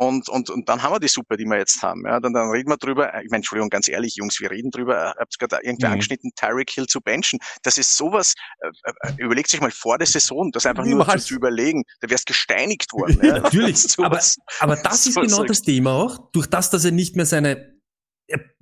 Und, 0.00 0.28
und, 0.28 0.48
und 0.48 0.68
dann 0.68 0.82
haben 0.84 0.92
wir 0.92 1.00
die 1.00 1.08
Suppe, 1.08 1.36
die 1.36 1.44
wir 1.44 1.58
jetzt 1.58 1.82
haben. 1.82 2.04
Ja, 2.06 2.20
dann, 2.20 2.32
dann 2.32 2.50
reden 2.50 2.68
wir 2.70 2.76
drüber. 2.76 3.08
Ich 3.20 3.30
meine, 3.30 3.38
Entschuldigung, 3.38 3.68
ganz 3.68 3.88
ehrlich, 3.88 4.14
Jungs, 4.14 4.38
wir 4.38 4.48
reden 4.48 4.70
drüber. 4.70 4.94
Ihr 4.94 5.14
habt 5.18 5.36
gerade 5.40 5.58
irgendwie 5.64 5.86
Mhm. 5.86 5.92
angeschnitten, 5.92 6.30
Tyreek 6.36 6.70
Hill 6.70 6.86
zu 6.86 7.00
benchen. 7.00 7.40
Das 7.64 7.78
ist 7.78 7.96
sowas, 7.96 8.34
äh, 8.60 8.68
äh, 9.08 9.12
überlegt 9.18 9.50
sich 9.50 9.60
mal 9.60 9.72
vor 9.72 9.98
der 9.98 10.06
Saison, 10.06 10.52
das 10.52 10.66
einfach 10.66 10.84
nur 10.84 11.04
zu, 11.08 11.18
zu 11.18 11.34
überlegen. 11.34 11.82
Da 12.00 12.08
wärst 12.10 12.26
gesteinigt 12.26 12.92
worden. 12.92 13.18
Ja. 13.28 13.40
Natürlich, 13.40 13.84
aber, 13.98 14.20
aber 14.60 14.76
das 14.76 15.06
ist 15.06 15.16
genau 15.16 15.42
das 15.44 15.62
Thema 15.62 15.92
auch. 15.92 16.30
Durch 16.30 16.46
das, 16.46 16.70
dass 16.70 16.84
er 16.84 16.92
nicht 16.92 17.16
mehr 17.16 17.26
seine, 17.26 17.77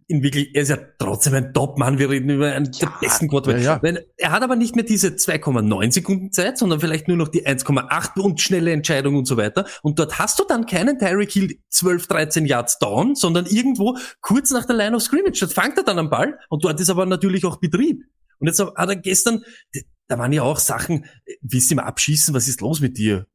in 0.08 0.22
wirklich, 0.22 0.54
er 0.54 0.62
ist 0.62 0.68
ja 0.68 0.78
trotzdem 0.98 1.34
ein 1.34 1.52
Top-Mann, 1.52 1.98
wir 1.98 2.08
reden 2.08 2.30
über 2.30 2.52
einen 2.52 2.70
der 2.70 2.92
besten 3.00 3.28
Quarterback. 3.28 3.62
ja, 3.62 3.80
ja. 3.82 4.00
Er 4.16 4.30
hat 4.30 4.42
aber 4.42 4.54
nicht 4.54 4.76
mehr 4.76 4.84
diese 4.84 5.08
2,9 5.08 5.92
Sekunden 5.92 6.32
Zeit, 6.32 6.58
sondern 6.58 6.80
vielleicht 6.80 7.08
nur 7.08 7.16
noch 7.16 7.28
die 7.28 7.46
1,8 7.46 8.20
und 8.20 8.40
schnelle 8.40 8.72
Entscheidung 8.72 9.16
und 9.16 9.26
so 9.26 9.36
weiter. 9.36 9.66
Und 9.82 9.98
dort 9.98 10.18
hast 10.18 10.38
du 10.38 10.44
dann 10.44 10.66
keinen 10.66 10.98
Tyreek 10.98 11.32
Hill 11.32 11.58
12, 11.70 12.06
13 12.06 12.46
Yards 12.46 12.78
down, 12.78 13.16
sondern 13.16 13.46
irgendwo 13.46 13.96
kurz 14.20 14.50
nach 14.52 14.64
der 14.64 14.76
Line 14.76 14.94
of 14.94 15.02
Scrimmage. 15.02 15.40
Dort 15.40 15.52
fängt 15.52 15.76
er 15.76 15.84
dann 15.84 15.98
am 15.98 16.08
Ball 16.08 16.38
und 16.50 16.64
dort 16.64 16.80
ist 16.80 16.90
aber 16.90 17.04
natürlich 17.06 17.44
auch 17.44 17.56
Betrieb. 17.56 18.02
Und 18.38 18.46
jetzt 18.46 18.60
hat 18.60 18.88
er 18.88 18.96
gestern, 18.96 19.42
da 20.08 20.18
waren 20.18 20.32
ja 20.32 20.42
auch 20.42 20.58
Sachen, 20.58 21.06
willst 21.40 21.70
du 21.70 21.74
ihm 21.74 21.78
abschießen, 21.80 22.32
was 22.32 22.46
ist 22.46 22.60
los 22.60 22.80
mit 22.80 22.96
dir? 22.96 23.26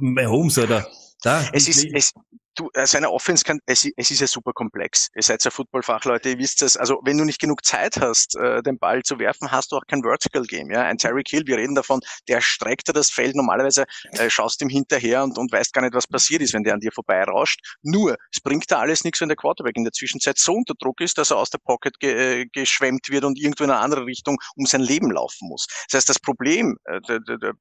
Mahomes, 0.00 0.58
oder? 0.58 0.86
Da, 1.22 1.48
Es 1.52 1.66
ist, 1.66 1.86
es, 1.92 2.12
du, 2.58 2.70
äh, 2.74 2.86
seine 2.86 3.10
Offense 3.10 3.44
kann, 3.44 3.60
es, 3.66 3.86
es 3.96 4.10
ist 4.10 4.20
ja 4.20 4.26
super 4.26 4.52
komplex. 4.52 5.08
Ihr 5.14 5.22
seid 5.22 5.44
ja 5.44 5.50
Footballfachleute, 5.50 6.30
ihr 6.30 6.38
wisst 6.38 6.62
das. 6.62 6.76
Also, 6.76 7.00
wenn 7.04 7.18
du 7.18 7.24
nicht 7.24 7.40
genug 7.40 7.64
Zeit 7.64 7.96
hast, 8.00 8.36
äh, 8.36 8.62
den 8.62 8.78
Ball 8.78 9.02
zu 9.02 9.18
werfen, 9.18 9.50
hast 9.50 9.72
du 9.72 9.76
auch 9.76 9.86
kein 9.86 10.02
Vertical 10.02 10.42
Game, 10.44 10.70
ja. 10.70 10.82
Ein 10.82 10.98
Tyreek 10.98 11.28
Hill, 11.28 11.46
wir 11.46 11.56
reden 11.56 11.74
davon, 11.74 12.00
der 12.28 12.40
streckt 12.40 12.88
das 12.94 13.10
Feld. 13.10 13.36
Normalerweise, 13.36 13.84
äh, 14.12 14.30
schaust 14.30 14.60
ihm 14.62 14.68
hinterher 14.68 15.22
und, 15.22 15.38
und 15.38 15.52
weißt 15.52 15.72
gar 15.72 15.82
nicht, 15.82 15.94
was 15.94 16.06
passiert 16.06 16.42
ist, 16.42 16.54
wenn 16.54 16.64
der 16.64 16.74
an 16.74 16.80
dir 16.80 16.92
vorbei 16.92 17.22
rauscht. 17.22 17.60
Nur, 17.82 18.16
es 18.32 18.40
bringt 18.40 18.70
da 18.70 18.80
alles 18.80 19.04
nichts, 19.04 19.20
wenn 19.20 19.28
der 19.28 19.36
Quarterback 19.36 19.76
in 19.76 19.84
der 19.84 19.92
Zwischenzeit 19.92 20.38
so 20.38 20.52
unter 20.52 20.74
Druck 20.74 21.00
ist, 21.00 21.18
dass 21.18 21.30
er 21.30 21.38
aus 21.38 21.50
der 21.50 21.58
Pocket 21.58 21.98
ge, 22.00 22.42
äh, 22.42 22.46
geschwemmt 22.46 23.08
wird 23.08 23.24
und 23.24 23.38
irgendwo 23.38 23.64
in 23.64 23.70
eine 23.70 23.80
andere 23.80 24.06
Richtung 24.06 24.38
um 24.56 24.66
sein 24.66 24.80
Leben 24.80 25.10
laufen 25.10 25.48
muss. 25.48 25.66
Das 25.90 25.98
heißt, 25.98 26.08
das 26.08 26.18
Problem, 26.18 26.76
äh, 26.84 27.00
der, 27.02 27.20
der, 27.20 27.52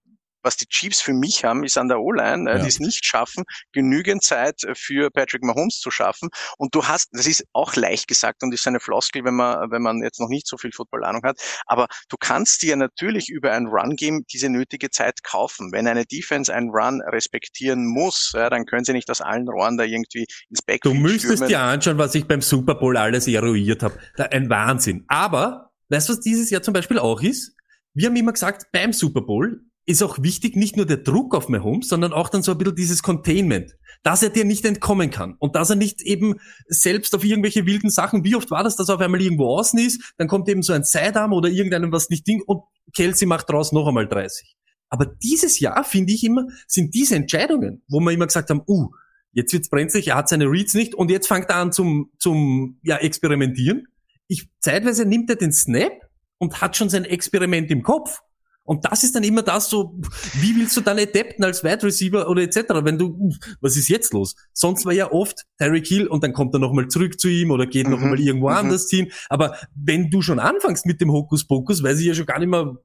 was 0.48 0.58
die 0.58 0.66
Chiefs 0.68 1.02
für 1.02 1.14
mich 1.14 1.43
haben, 1.43 1.64
ist 1.64 1.78
an 1.78 1.89
der 1.89 2.00
O-Line, 2.00 2.50
äh, 2.50 2.56
Ja. 2.58 2.62
die 2.64 2.68
es 2.70 2.80
nicht 2.80 3.06
schaffen, 3.06 3.43
genügend 3.74 4.24
Zeit 4.24 4.62
für 4.74 5.12
Patrick 5.12 5.43
Mahomes 5.43 5.80
zu 5.80 5.91
schaffen. 5.91 6.30
Und 6.58 6.74
du 6.74 6.86
hast, 6.88 7.10
das 7.12 7.28
ist 7.28 7.43
auch 7.54 7.76
leicht 7.76 8.08
gesagt 8.08 8.41
und 8.43 8.54
ist 8.54 8.66
eine 8.66 8.80
Floskel, 8.80 9.24
wenn 9.26 9.36
man, 9.36 9.70
wenn 9.72 9.82
man 9.82 10.02
jetzt 10.02 10.20
noch 10.20 10.30
nicht 10.30 10.48
so 10.48 10.58
viel 10.58 10.72
Football-Ahnung 10.72 11.22
hat. 11.24 11.39
Aber 11.66 11.88
du 12.10 12.16
kannst 12.18 12.62
dir 12.62 12.76
natürlich 12.78 13.30
über 13.30 13.52
ein 13.52 13.68
Run-Game 13.68 14.24
diese 14.32 14.50
nötige 14.50 14.89
Zeit 14.89 15.22
kaufen. 15.24 15.72
Wenn 15.74 15.88
eine 15.88 16.06
Defense 16.06 16.54
einen 16.54 16.70
Run 16.70 17.02
respektieren 17.02 17.86
muss, 17.86 18.32
ja, 18.34 18.50
dann 18.50 18.66
können 18.66 18.86
sie 18.86 18.93
nicht 18.93 19.10
aus 19.12 19.20
allen 19.22 19.50
Rohren 19.50 19.78
da 19.78 19.84
irgendwie 19.84 20.26
ins 20.50 20.60
Du 20.60 20.66
Backfield 20.66 20.95
müsstest 21.02 21.24
stürmen. 21.34 21.50
dir 21.50 21.60
anschauen, 21.60 21.98
was 21.98 22.16
ich 22.16 22.26
beim 22.26 22.41
Super 22.41 22.76
Bowl 22.76 22.95
alles 22.95 23.28
eruiert 23.28 23.84
habe. 23.84 24.00
Ein 24.32 24.50
Wahnsinn. 24.50 25.04
Aber, 25.10 25.72
weißt 25.89 26.08
du, 26.08 26.14
was 26.14 26.22
dieses 26.22 26.50
Jahr 26.50 26.62
zum 26.62 26.74
Beispiel 26.74 27.00
auch 27.00 27.22
ist? 27.22 27.56
Wir 27.93 28.08
haben 28.10 28.16
immer 28.16 28.32
gesagt, 28.34 28.66
beim 28.72 28.93
Super 28.93 29.22
Bowl 29.22 29.62
ist 29.88 30.04
auch 30.04 30.22
wichtig, 30.22 30.58
nicht 30.58 30.76
nur 30.76 30.86
der 30.86 30.98
Druck 30.98 31.34
auf 31.34 31.48
Mahomes, 31.48 31.88
sondern 31.88 32.12
auch 32.12 32.28
dann 32.28 32.44
so 32.44 32.52
ein 32.52 32.58
bisschen 32.58 32.76
dieses 32.76 33.02
Containment. 33.02 33.78
Dass 34.04 34.22
er 34.22 34.30
dir 34.30 34.44
nicht 34.44 34.66
entkommen 34.66 35.10
kann. 35.10 35.36
Und 35.40 35.56
dass 35.56 35.70
er 35.70 35.78
nicht 35.78 36.02
eben 36.02 36.36
selbst 36.68 37.16
auf 37.16 37.24
irgendwelche 37.24 37.66
wilden 37.66 37.90
Sachen, 37.90 38.26
wie 38.26 38.36
oft 38.36 38.52
war 38.52 38.66
das, 38.66 38.76
dass 38.76 38.90
er 38.90 38.96
auf 38.96 39.02
einmal 39.02 39.22
irgendwo 39.22 39.58
außen 39.58 39.80
ist, 39.80 40.14
dann 40.18 40.28
kommt 40.28 40.50
eben 40.50 40.62
so 40.62 40.74
ein 40.74 40.84
Sidearm 40.84 41.32
oder 41.32 41.50
irgendeinem 41.50 41.92
was 41.94 42.10
nicht 42.10 42.28
Ding 42.28 42.44
und 42.46 42.64
Kelsey 42.96 43.28
macht 43.28 43.50
draus 43.50 43.72
noch 43.72 43.88
einmal 43.88 44.08
30. 44.08 44.58
Aber 44.90 45.06
dieses 45.06 45.60
Jahr, 45.60 45.84
finde 45.86 46.14
ich 46.14 46.24
immer, 46.24 46.48
sind 46.68 46.94
diese 46.94 47.16
Entscheidungen, 47.16 47.82
wo 47.88 48.00
wir 48.02 48.12
immer 48.12 48.28
gesagt 48.28 48.50
haben, 48.50 48.62
uh, 48.68 48.90
jetzt 49.32 49.54
wird's 49.54 49.70
brenzlig, 49.70 50.10
er 50.10 50.16
hat 50.16 50.30
seine 50.30 50.46
Reads 50.46 50.74
nicht 50.74 50.96
und 50.96 51.10
jetzt 51.10 51.28
fängt 51.28 51.50
er 51.50 51.58
an 51.58 51.72
zum, 51.72 52.12
zum 52.20 52.80
ja, 52.84 52.98
Experimentieren. 52.98 53.86
Ich, 54.28 54.50
zeitweise 54.60 55.06
nimmt 55.06 55.30
er 55.30 55.38
den 55.38 55.54
Snap 55.54 55.94
und 56.38 56.62
hat 56.62 56.76
schon 56.76 56.90
sein 56.90 57.06
Experiment 57.06 57.72
im 57.72 57.84
Kopf. 57.84 58.20
Und 58.68 58.86
das 58.86 59.03
ist 59.03 59.15
dann 59.15 59.24
immer 59.24 59.41
das 59.41 59.70
so, 59.70 59.97
wie 60.34 60.55
willst 60.57 60.76
du 60.78 60.82
dann 60.82 60.99
adapten 60.99 61.43
als 61.45 61.63
Wide 61.63 61.84
Receiver 61.84 62.30
oder 62.30 62.41
etc., 62.43 62.65
wenn 62.84 62.97
du, 62.97 63.34
was 63.61 63.78
ist 63.78 63.88
jetzt 63.88 64.13
los? 64.13 64.36
Sonst 64.53 64.86
war 64.86 64.91
ja 64.93 65.11
oft 65.11 65.45
Tyreek 65.57 65.88
Hill 65.88 66.07
und 66.07 66.24
dann 66.24 66.34
kommt 66.34 66.53
er 66.53 66.59
nochmal 66.59 66.88
zurück 66.89 67.20
zu 67.20 67.30
ihm 67.30 67.51
oder 67.51 67.65
geht 67.65 67.88
noch 67.88 67.97
Mhm, 67.97 68.03
einmal 68.03 68.20
irgendwo 68.20 68.49
mhm. 68.49 68.55
anders 68.57 68.89
hin. 68.89 69.11
Aber 69.30 69.57
wenn 69.74 70.09
du 70.09 70.22
schon 70.22 70.39
anfängst 70.39 70.86
mit 70.86 70.99
dem 71.01 71.11
Hokuspokus, 71.11 71.82
weiß 71.82 71.99
ich 71.99 72.05
ja 72.07 72.13
schon 72.13 72.26
gar 72.26 72.39
nicht 72.39 72.49
mehr, 72.49 72.76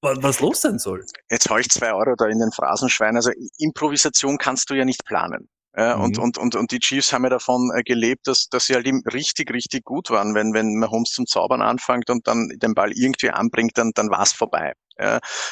wa- 0.00 0.16
was 0.20 0.40
los 0.40 0.60
sein 0.60 0.78
soll. 0.78 1.04
Jetzt 1.30 1.50
hau 1.50 1.56
ich 1.58 1.68
zwei 1.70 1.92
Euro 1.92 2.14
da 2.16 2.26
in 2.28 2.38
den 2.38 2.52
Phrasenschwein. 2.52 3.16
Also 3.16 3.32
Improvisation 3.58 4.38
kannst 4.38 4.70
du 4.70 4.74
ja 4.74 4.84
nicht 4.84 5.04
planen. 5.04 5.48
Und, 5.76 6.16
Mhm. 6.16 6.22
und, 6.22 6.38
und, 6.38 6.56
und 6.56 6.70
die 6.70 6.78
Chiefs 6.78 7.12
haben 7.12 7.24
ja 7.24 7.30
davon 7.30 7.70
äh, 7.76 7.82
gelebt, 7.82 8.26
dass, 8.26 8.48
dass 8.48 8.66
sie 8.66 8.74
halt 8.74 8.86
eben 8.86 9.02
richtig, 9.12 9.52
richtig 9.52 9.84
gut 9.84 10.10
waren. 10.10 10.34
Wenn, 10.34 10.54
wenn 10.54 10.74
Mahomes 10.76 11.10
zum 11.12 11.26
Zaubern 11.26 11.62
anfängt 11.62 12.08
und 12.10 12.26
dann 12.26 12.48
den 12.56 12.74
Ball 12.74 12.92
irgendwie 12.92 13.30
anbringt, 13.30 13.76
dann, 13.76 13.92
dann 13.94 14.10
war's 14.10 14.32
vorbei. 14.32 14.72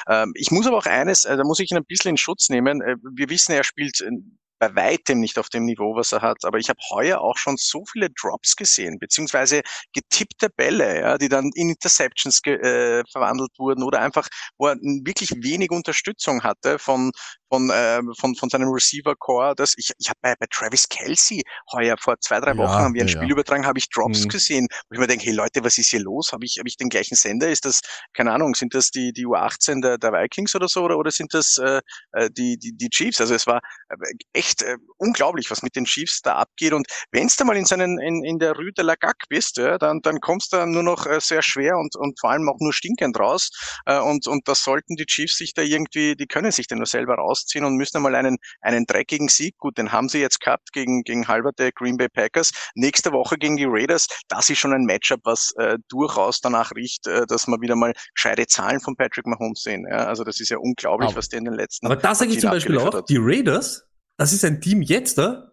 Ähm, 0.08 0.32
ich 0.34 0.50
muss 0.50 0.66
aber 0.66 0.78
auch 0.78 0.86
eines, 0.86 1.24
äh, 1.24 1.36
da 1.36 1.44
muss 1.44 1.60
ich 1.60 1.70
ihn 1.70 1.76
ein 1.76 1.84
bisschen 1.84 2.10
in 2.12 2.16
Schutz 2.16 2.48
nehmen. 2.48 2.80
Äh, 2.80 2.96
wir 3.14 3.28
wissen, 3.28 3.52
er 3.52 3.64
spielt 3.64 4.00
äh, 4.00 4.10
bei 4.58 4.74
weitem 4.74 5.20
nicht 5.20 5.38
auf 5.38 5.48
dem 5.48 5.64
Niveau, 5.64 5.96
was 5.96 6.12
er 6.12 6.22
hat. 6.22 6.38
Aber 6.44 6.58
ich 6.58 6.68
habe 6.68 6.78
heuer 6.90 7.20
auch 7.20 7.36
schon 7.36 7.56
so 7.58 7.84
viele 7.90 8.08
Drops 8.10 8.56
gesehen, 8.56 8.98
beziehungsweise 8.98 9.62
getippte 9.92 10.48
Bälle, 10.48 11.00
ja, 11.00 11.18
die 11.18 11.28
dann 11.28 11.50
in 11.54 11.70
Interceptions 11.70 12.40
äh, 12.46 13.02
verwandelt 13.10 13.50
wurden 13.58 13.82
oder 13.82 14.00
einfach, 14.00 14.28
wo 14.56 14.68
er 14.68 14.76
wirklich 14.76 15.30
wenig 15.42 15.70
Unterstützung 15.70 16.42
hatte 16.42 16.78
von 16.78 17.10
von 17.54 17.70
äh, 17.70 18.00
von 18.18 18.34
von 18.34 18.48
seinem 18.50 18.68
Receiver 18.70 19.14
Core. 19.16 19.54
Das 19.56 19.74
ich 19.76 19.92
ich 19.98 20.08
habe 20.08 20.18
bei, 20.22 20.34
bei 20.38 20.46
Travis 20.50 20.88
Kelsey 20.88 21.42
heuer 21.72 21.96
vor 21.98 22.18
zwei 22.20 22.40
drei 22.40 22.56
Ja, 22.56 22.58
Wochen 22.58 22.82
haben 22.82 22.94
wir 22.94 23.02
ein 23.02 23.08
ja, 23.08 23.08
Spiel 23.08 23.30
ja. 23.30 23.32
übertragen, 23.32 23.66
habe 23.66 23.78
ich 23.78 23.88
Drops 23.90 24.26
Mhm. 24.26 24.28
gesehen, 24.28 24.68
wo 24.88 24.94
ich 24.94 25.00
mir 25.00 25.06
denke, 25.06 25.24
hey 25.26 25.32
Leute, 25.34 25.64
was 25.64 25.78
ist 25.78 25.90
hier 25.90 26.00
los? 26.00 26.32
Habe 26.32 26.44
ich 26.44 26.58
habe 26.58 26.68
ich 26.68 26.76
den 26.76 26.88
gleichen 26.88 27.16
Sender? 27.16 27.48
Ist 27.50 27.64
das 27.64 27.80
keine 28.14 28.32
Ahnung? 28.32 28.54
Sind 28.54 28.74
das 28.74 28.90
die 28.90 29.12
die 29.12 29.26
U18 29.26 29.82
der, 29.82 29.98
der 29.98 30.12
Vikings 30.12 30.54
oder 30.54 30.68
so 30.68 30.82
oder 30.84 30.98
oder 30.98 31.10
sind 31.10 31.34
das 31.34 31.58
äh, 31.58 31.80
äh, 32.12 32.30
die 32.30 32.58
die 32.58 32.72
die 32.76 32.90
Chiefs? 32.90 33.20
Also 33.20 33.34
es 33.34 33.46
war 33.46 33.60
äh, 33.88 33.96
echt 34.32 34.62
äh, 34.62 34.76
unglaublich, 34.98 35.50
was 35.50 35.62
mit 35.62 35.76
den 35.76 35.84
Chiefs 35.84 36.22
da 36.22 36.36
abgeht. 36.36 36.72
Und 36.72 36.86
wenn 37.12 37.28
du 37.28 37.44
mal 37.44 37.56
in 37.56 37.64
seinen 37.64 37.98
in, 38.00 38.24
in 38.24 38.38
der 38.38 38.52
Rue 38.54 38.72
de 38.72 38.84
la 38.84 38.94
Gac 38.96 39.16
bist, 39.28 39.56
ja, 39.58 39.78
dann 39.78 40.00
dann 40.02 40.20
kommst 40.20 40.52
du 40.52 40.64
nur 40.66 40.82
noch 40.82 41.06
äh, 41.06 41.20
sehr 41.20 41.42
schwer 41.42 41.76
und 41.78 41.96
und 41.96 42.18
vor 42.20 42.30
allem 42.30 42.48
auch 42.48 42.58
nur 42.60 42.72
stinkend 42.72 43.18
raus. 43.18 43.50
Äh, 43.86 43.98
und 44.00 44.26
und 44.26 44.48
das 44.48 44.62
sollten 44.64 44.96
die 44.96 45.06
Chiefs 45.06 45.36
sich 45.38 45.54
da 45.54 45.62
irgendwie, 45.62 46.16
die 46.16 46.26
können 46.26 46.52
sich 46.52 46.66
da 46.66 46.76
nur 46.76 46.86
selber 46.86 47.18
rausziehen 47.44 47.64
und 47.64 47.76
müssen 47.76 47.96
einmal 47.98 48.14
einen 48.14 48.38
einen 48.60 48.86
dreckigen 48.86 49.28
Sieg. 49.28 49.56
Gut, 49.58 49.78
den 49.78 49.92
haben 49.92 50.08
sie 50.08 50.18
jetzt 50.20 50.40
gehabt 50.40 50.72
gegen 50.72 51.02
gegen 51.02 51.28
halberte 51.28 51.70
Green 51.72 51.96
Bay 51.96 52.08
Packers. 52.08 52.50
Nächste 52.74 53.12
Woche 53.12 53.36
gegen 53.36 53.56
die 53.56 53.66
Raiders. 53.66 54.06
Das 54.28 54.50
ist 54.50 54.58
schon 54.58 54.72
ein 54.72 54.84
Matchup, 54.84 55.20
was 55.24 55.52
äh, 55.58 55.78
durchaus 55.88 56.40
danach 56.40 56.72
riecht, 56.74 57.06
äh, 57.06 57.26
dass 57.26 57.46
wir 57.46 57.60
wieder 57.60 57.76
mal 57.76 57.92
gescheite 58.14 58.46
Zahlen 58.46 58.80
von 58.80 58.96
Patrick 58.96 59.26
Mahomes 59.26 59.62
sehen. 59.62 59.86
Ja, 59.88 60.06
also 60.06 60.24
das 60.24 60.40
ist 60.40 60.48
ja 60.48 60.58
unglaublich, 60.58 61.08
Aber- 61.08 61.16
was 61.18 61.28
der 61.28 61.38
in 61.38 61.44
den 61.44 61.54
letzten 61.54 61.86
Aber 61.86 61.96
da 61.96 62.14
sage 62.14 62.32
ich 62.32 62.40
zum 62.40 62.50
Beispiel 62.50 62.78
auch, 62.78 62.94
hat. 62.94 63.08
die 63.08 63.18
Raiders, 63.20 63.86
das 64.16 64.32
ist 64.32 64.44
ein 64.44 64.60
Team 64.60 64.82
jetzt 64.82 65.18
da 65.18 65.52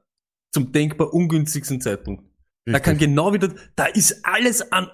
zum 0.53 0.71
denkbar 0.71 1.13
ungünstigsten 1.13 1.81
Zeitpunkt. 1.81 2.23
Da 2.65 2.79
kann 2.79 2.93
Richtig. 2.95 3.09
genau 3.09 3.33
wieder, 3.33 3.49
da 3.75 3.85
ist 3.85 4.23
alles 4.23 4.71
an, 4.71 4.89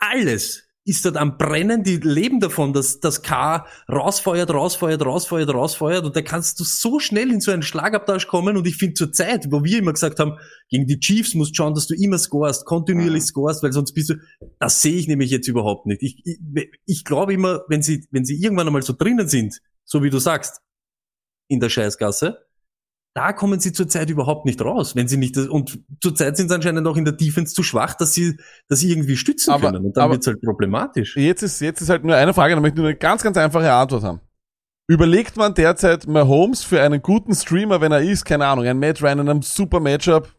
alles 0.00 0.68
ist 0.84 1.04
dort 1.04 1.16
am 1.16 1.38
Brennen, 1.38 1.84
die 1.84 1.96
leben 1.96 2.40
davon, 2.40 2.72
dass 2.72 2.98
das 2.98 3.22
K 3.22 3.66
rausfeuert, 3.88 4.52
rausfeuert, 4.52 5.04
rausfeuert, 5.04 5.54
rausfeuert 5.54 6.04
und 6.04 6.16
da 6.16 6.22
kannst 6.22 6.58
du 6.58 6.64
so 6.64 6.98
schnell 6.98 7.30
in 7.30 7.40
so 7.40 7.52
einen 7.52 7.62
Schlagabtausch 7.62 8.26
kommen 8.26 8.56
und 8.56 8.66
ich 8.66 8.76
finde 8.76 8.94
zur 8.94 9.12
Zeit, 9.12 9.46
wo 9.50 9.62
wir 9.62 9.78
immer 9.78 9.92
gesagt 9.92 10.18
haben, 10.18 10.38
gegen 10.68 10.86
die 10.86 10.98
Chiefs 10.98 11.34
musst 11.34 11.52
du 11.52 11.54
schauen, 11.56 11.74
dass 11.74 11.86
du 11.86 11.94
immer 11.94 12.18
scorest, 12.18 12.64
kontinuierlich 12.64 13.22
scorest, 13.22 13.62
weil 13.62 13.72
sonst 13.72 13.92
bist 13.92 14.10
du, 14.10 14.14
das 14.58 14.82
sehe 14.82 14.96
ich 14.96 15.06
nämlich 15.06 15.30
jetzt 15.30 15.46
überhaupt 15.46 15.86
nicht. 15.86 16.02
Ich, 16.02 16.20
ich, 16.24 16.38
ich 16.84 17.04
glaube 17.04 17.32
immer, 17.32 17.62
wenn 17.68 17.82
sie, 17.82 18.06
wenn 18.10 18.24
sie 18.24 18.42
irgendwann 18.42 18.66
einmal 18.66 18.82
so 18.82 18.92
drinnen 18.92 19.28
sind, 19.28 19.60
so 19.84 20.02
wie 20.02 20.10
du 20.10 20.18
sagst, 20.18 20.60
in 21.48 21.60
der 21.60 21.68
Scheißgasse, 21.68 22.44
da 23.14 23.32
kommen 23.32 23.60
sie 23.60 23.72
zurzeit 23.72 24.08
überhaupt 24.08 24.46
nicht 24.46 24.60
raus, 24.62 24.96
wenn 24.96 25.06
sie 25.08 25.16
nicht 25.18 25.36
und 25.36 25.80
zurzeit 26.00 26.36
sind 26.36 26.48
sie 26.48 26.54
anscheinend 26.54 26.86
auch 26.86 26.96
in 26.96 27.04
der 27.04 27.12
Defense 27.12 27.54
zu 27.54 27.62
schwach, 27.62 27.94
dass 27.94 28.14
sie 28.14 28.38
dass 28.68 28.80
sie 28.80 28.90
irgendwie 28.90 29.16
stützen 29.16 29.52
Aber- 29.52 29.70
können 29.72 29.84
und 29.84 29.96
dann 29.96 30.10
wird's 30.10 30.26
halt 30.26 30.40
problematisch. 30.40 31.16
Jetzt 31.16 31.42
ist, 31.42 31.60
jetzt 31.60 31.80
ist 31.82 31.88
halt 31.90 32.04
nur 32.04 32.16
eine 32.16 32.32
Frage, 32.32 32.54
da 32.54 32.60
möchte 32.60 32.76
ich 32.76 32.78
nur 32.80 32.88
eine 32.88 32.96
ganz, 32.96 33.22
ganz 33.22 33.36
einfache 33.36 33.70
Antwort 33.72 34.02
haben. 34.02 34.20
Überlegt 34.88 35.36
man 35.36 35.54
derzeit 35.54 36.06
Mahomes 36.06 36.64
für 36.64 36.82
einen 36.82 37.02
guten 37.02 37.34
Streamer, 37.34 37.80
wenn 37.80 37.92
er 37.92 38.00
ist, 38.02 38.24
keine 38.24 38.46
Ahnung, 38.46 38.66
ein 38.66 38.78
Matt 38.78 39.02
Ryan 39.02 39.20
in 39.20 39.28
einem 39.28 39.42
super 39.42 39.78
Matchup, 39.80 40.34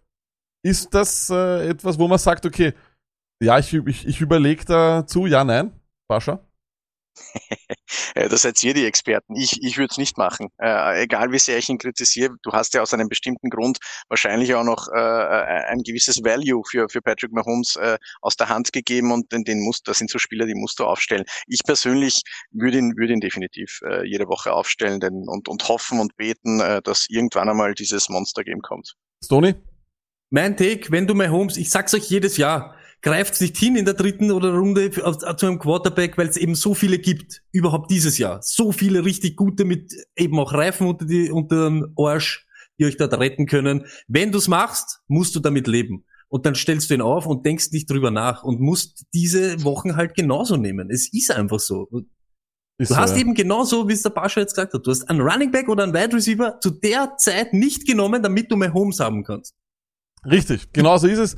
ist 0.65 0.93
das 0.93 1.29
äh, 1.29 1.69
etwas, 1.69 1.97
wo 1.97 2.07
man 2.07 2.17
sagt, 2.17 2.45
okay, 2.45 2.73
ja, 3.41 3.57
ich, 3.59 3.73
ich, 3.73 4.07
ich 4.07 4.21
überlege 4.21 4.65
dazu, 4.65 5.25
ja, 5.27 5.43
nein, 5.43 5.71
Pascha? 6.07 6.39
Äh, 8.15 8.29
Da 8.29 8.37
seid 8.37 8.61
ihr 8.63 8.73
die 8.73 8.85
Experten. 8.85 9.35
Ich, 9.35 9.61
ich 9.61 9.77
würde 9.77 9.91
es 9.91 9.97
nicht 9.97 10.17
machen. 10.17 10.47
Äh, 10.59 11.03
egal 11.03 11.31
wie 11.31 11.39
sehr 11.39 11.57
ich 11.57 11.69
ihn 11.69 11.77
kritisiere, 11.77 12.35
du 12.41 12.51
hast 12.51 12.73
ja 12.73 12.81
aus 12.81 12.93
einem 12.93 13.09
bestimmten 13.09 13.49
Grund 13.49 13.77
wahrscheinlich 14.09 14.53
auch 14.55 14.63
noch 14.63 14.87
äh, 14.87 14.97
ein 14.97 15.83
gewisses 15.83 16.23
Value 16.23 16.63
für, 16.69 16.87
für 16.89 17.01
Patrick 17.01 17.31
Mahomes 17.31 17.75
äh, 17.75 17.97
aus 18.21 18.35
der 18.35 18.49
Hand 18.49 18.73
gegeben 18.73 19.11
und 19.11 19.31
den, 19.31 19.43
den 19.43 19.61
musst, 19.61 19.87
das 19.87 19.97
sind 19.97 20.09
so 20.09 20.19
Spieler, 20.19 20.45
die 20.45 20.55
musst 20.55 20.79
du 20.79 20.85
aufstellen. 20.85 21.25
Ich 21.47 21.61
persönlich 21.63 22.21
würde 22.51 22.77
ihn, 22.77 22.93
würde 22.97 23.13
ihn 23.13 23.19
definitiv 23.19 23.79
äh, 23.83 24.07
jede 24.07 24.27
Woche 24.27 24.53
aufstellen 24.53 24.99
denn, 24.99 25.23
und, 25.27 25.47
und 25.47 25.67
hoffen 25.67 25.99
und 25.99 26.15
beten, 26.17 26.59
äh, 26.59 26.81
dass 26.81 27.07
irgendwann 27.09 27.49
einmal 27.49 27.73
dieses 27.73 28.09
Monster-Game 28.09 28.61
kommt. 28.61 28.93
Stoney? 29.23 29.55
Mein 30.29 30.57
Take, 30.57 30.91
wenn 30.91 31.05
du 31.05 31.13
Mahomes, 31.13 31.57
ich 31.57 31.69
sag's 31.69 31.93
euch 31.93 32.09
jedes 32.09 32.37
Jahr, 32.37 32.75
greift's 33.03 33.41
nicht 33.41 33.57
hin 33.57 33.75
in 33.75 33.85
der 33.85 33.93
dritten 33.93 34.31
oder 34.31 34.53
Runde 34.53 34.89
zu 34.89 35.45
einem 35.45 35.59
Quarterback, 35.59 36.17
weil 36.17 36.27
es 36.27 36.37
eben 36.37 36.55
so 36.55 36.73
viele 36.73 36.97
gibt, 36.97 37.43
überhaupt 37.51 37.91
dieses 37.91 38.17
Jahr. 38.17 38.39
So 38.41 38.71
viele 38.71 39.05
richtig 39.05 39.35
gute 39.35 39.65
mit 39.65 39.93
eben 40.15 40.39
auch 40.39 40.53
Reifen 40.53 40.87
unter, 40.87 41.05
die, 41.05 41.29
unter 41.29 41.69
den 41.69 41.93
Arsch, 41.97 42.47
die 42.79 42.85
euch 42.85 42.97
dort 42.97 43.13
retten 43.13 43.45
können. 43.45 43.85
Wenn 44.07 44.31
du's 44.31 44.47
machst, 44.47 45.01
musst 45.07 45.35
du 45.35 45.39
damit 45.39 45.67
leben. 45.67 46.05
Und 46.29 46.47
dann 46.47 46.55
stellst 46.55 46.89
du 46.89 46.95
ihn 46.95 47.01
auf 47.01 47.27
und 47.27 47.45
denkst 47.45 47.71
nicht 47.71 47.87
drüber 47.91 48.09
nach 48.09 48.43
und 48.43 48.59
musst 48.59 49.05
diese 49.13 49.63
Wochen 49.63 49.95
halt 49.97 50.15
genauso 50.15 50.57
nehmen. 50.57 50.89
Es 50.89 51.13
ist 51.13 51.29
einfach 51.29 51.59
so. 51.59 51.87
Ist 52.79 52.89
Du 52.89 52.95
so, 52.95 52.97
hast 52.97 53.11
ja. 53.11 53.17
eben 53.17 53.35
genauso, 53.35 53.87
wie 53.87 53.93
es 53.93 54.01
der 54.01 54.09
Pascha 54.09 54.39
jetzt 54.39 54.55
gesagt 54.55 54.73
hat, 54.73 54.85
du 54.85 54.89
hast 54.89 55.07
einen 55.07 55.21
Running 55.21 55.51
Back 55.51 55.69
oder 55.69 55.83
einen 55.83 55.93
Wide 55.93 56.15
Receiver 56.15 56.59
zu 56.59 56.71
der 56.71 57.17
Zeit 57.17 57.53
nicht 57.53 57.85
genommen, 57.85 58.23
damit 58.23 58.51
du 58.51 58.55
mehr 58.55 58.73
Homes 58.73 58.99
haben 58.99 59.23
kannst. 59.23 59.53
Richtig, 60.25 60.71
genau 60.73 60.97
so 60.97 61.07
ist 61.07 61.19
es. 61.19 61.35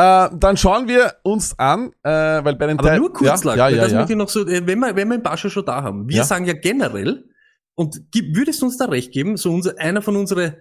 Äh, 0.00 0.28
dann 0.38 0.56
schauen 0.56 0.86
wir 0.86 1.16
uns 1.24 1.58
an, 1.58 1.90
äh, 2.04 2.08
weil 2.44 2.54
bei 2.54 2.68
den 2.68 2.78
Aber 2.78 2.88
Teil- 2.88 2.98
nur 3.00 3.12
kurz, 3.12 3.42
ja, 3.42 3.50
Lack, 3.50 3.56
ja, 3.58 3.68
ja, 3.68 3.82
das 3.82 3.92
ja. 3.92 3.98
möchte 3.98 4.12
ich 4.12 4.18
noch 4.18 4.28
so, 4.28 4.46
äh, 4.46 4.64
wenn 4.64 4.78
wir, 4.78 4.94
wenn 4.94 5.08
wir 5.08 5.18
den 5.18 5.22
Pascha 5.24 5.50
schon 5.50 5.64
da 5.64 5.82
haben. 5.82 6.08
Wir 6.08 6.18
Ja. 6.18 6.24
sagen 6.24 6.44
ja 6.44 6.52
generell, 6.52 7.28
und 7.74 8.00
gib, 8.12 8.36
würdest 8.36 8.62
du 8.62 8.66
uns 8.66 8.76
da 8.76 8.84
recht 8.84 9.12
geben, 9.12 9.36
so 9.36 9.52
unser, 9.52 9.78
einer 9.78 10.00
von 10.00 10.14
unseren 10.16 10.54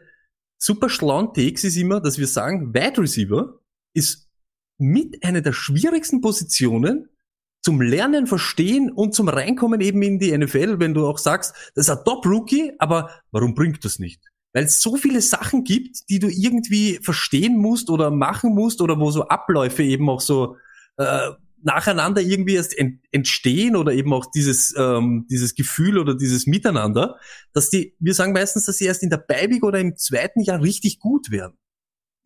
super 0.59 0.89
schlauen 0.89 1.33
Takes 1.35 1.63
ist 1.63 1.77
immer, 1.77 2.01
dass 2.01 2.17
wir 2.17 2.25
sagen, 2.27 2.73
Wide 2.73 2.99
Receiver 2.99 3.59
ist 3.95 4.27
mit 4.79 5.23
einer 5.23 5.41
der 5.41 5.53
schwierigsten 5.53 6.19
Positionen 6.21 7.09
zum 7.63 7.81
Lernen, 7.81 8.25
Verstehen 8.27 8.91
und 8.91 9.13
zum 9.13 9.27
Reinkommen 9.29 9.81
eben 9.81 10.01
in 10.01 10.17
die 10.19 10.35
NFL, 10.35 10.79
wenn 10.79 10.93
du 10.95 11.05
auch 11.07 11.17
sagst, 11.19 11.53
das 11.75 11.87
ist 11.87 11.95
ein 11.95 12.03
Top-Rookie, 12.05 12.73
aber 12.79 13.11
warum 13.31 13.53
bringt 13.55 13.83
das 13.85 13.99
nicht? 13.99 14.23
Weil 14.57 14.63
es 14.63 14.81
so 14.81 14.95
viele 14.95 15.21
Sachen 15.21 15.63
gibt, 15.63 16.09
die 16.09 16.17
du 16.17 16.29
irgendwie 16.29 16.97
verstehen 17.03 17.59
musst 17.59 17.91
oder 17.91 18.09
machen 18.09 18.55
musst 18.55 18.81
oder 18.81 18.99
wo 18.99 19.11
so 19.11 19.27
Abläufe 19.27 19.83
eben 19.83 20.09
auch 20.09 20.19
so 20.19 20.57
äh, 20.97 21.29
nacheinander 21.61 22.21
irgendwie 22.21 22.55
erst 22.55 22.75
ent 22.75 22.99
entstehen 23.11 23.75
oder 23.75 23.93
eben 23.93 24.11
auch 24.13 24.25
dieses, 24.31 24.73
ähm, 24.75 25.27
dieses 25.29 25.53
Gefühl 25.53 25.99
oder 25.99 26.15
dieses 26.15 26.47
Miteinander, 26.47 27.19
dass 27.53 27.69
die, 27.69 27.95
wir 27.99 28.15
sagen 28.15 28.33
meistens, 28.33 28.65
dass 28.65 28.79
sie 28.79 28.85
erst 28.85 29.03
in 29.03 29.11
der 29.11 29.17
Beibig 29.17 29.61
oder 29.61 29.79
im 29.79 29.95
zweiten 29.95 30.41
Jahr 30.41 30.59
richtig 30.59 30.97
gut 30.97 31.29
werden. 31.29 31.59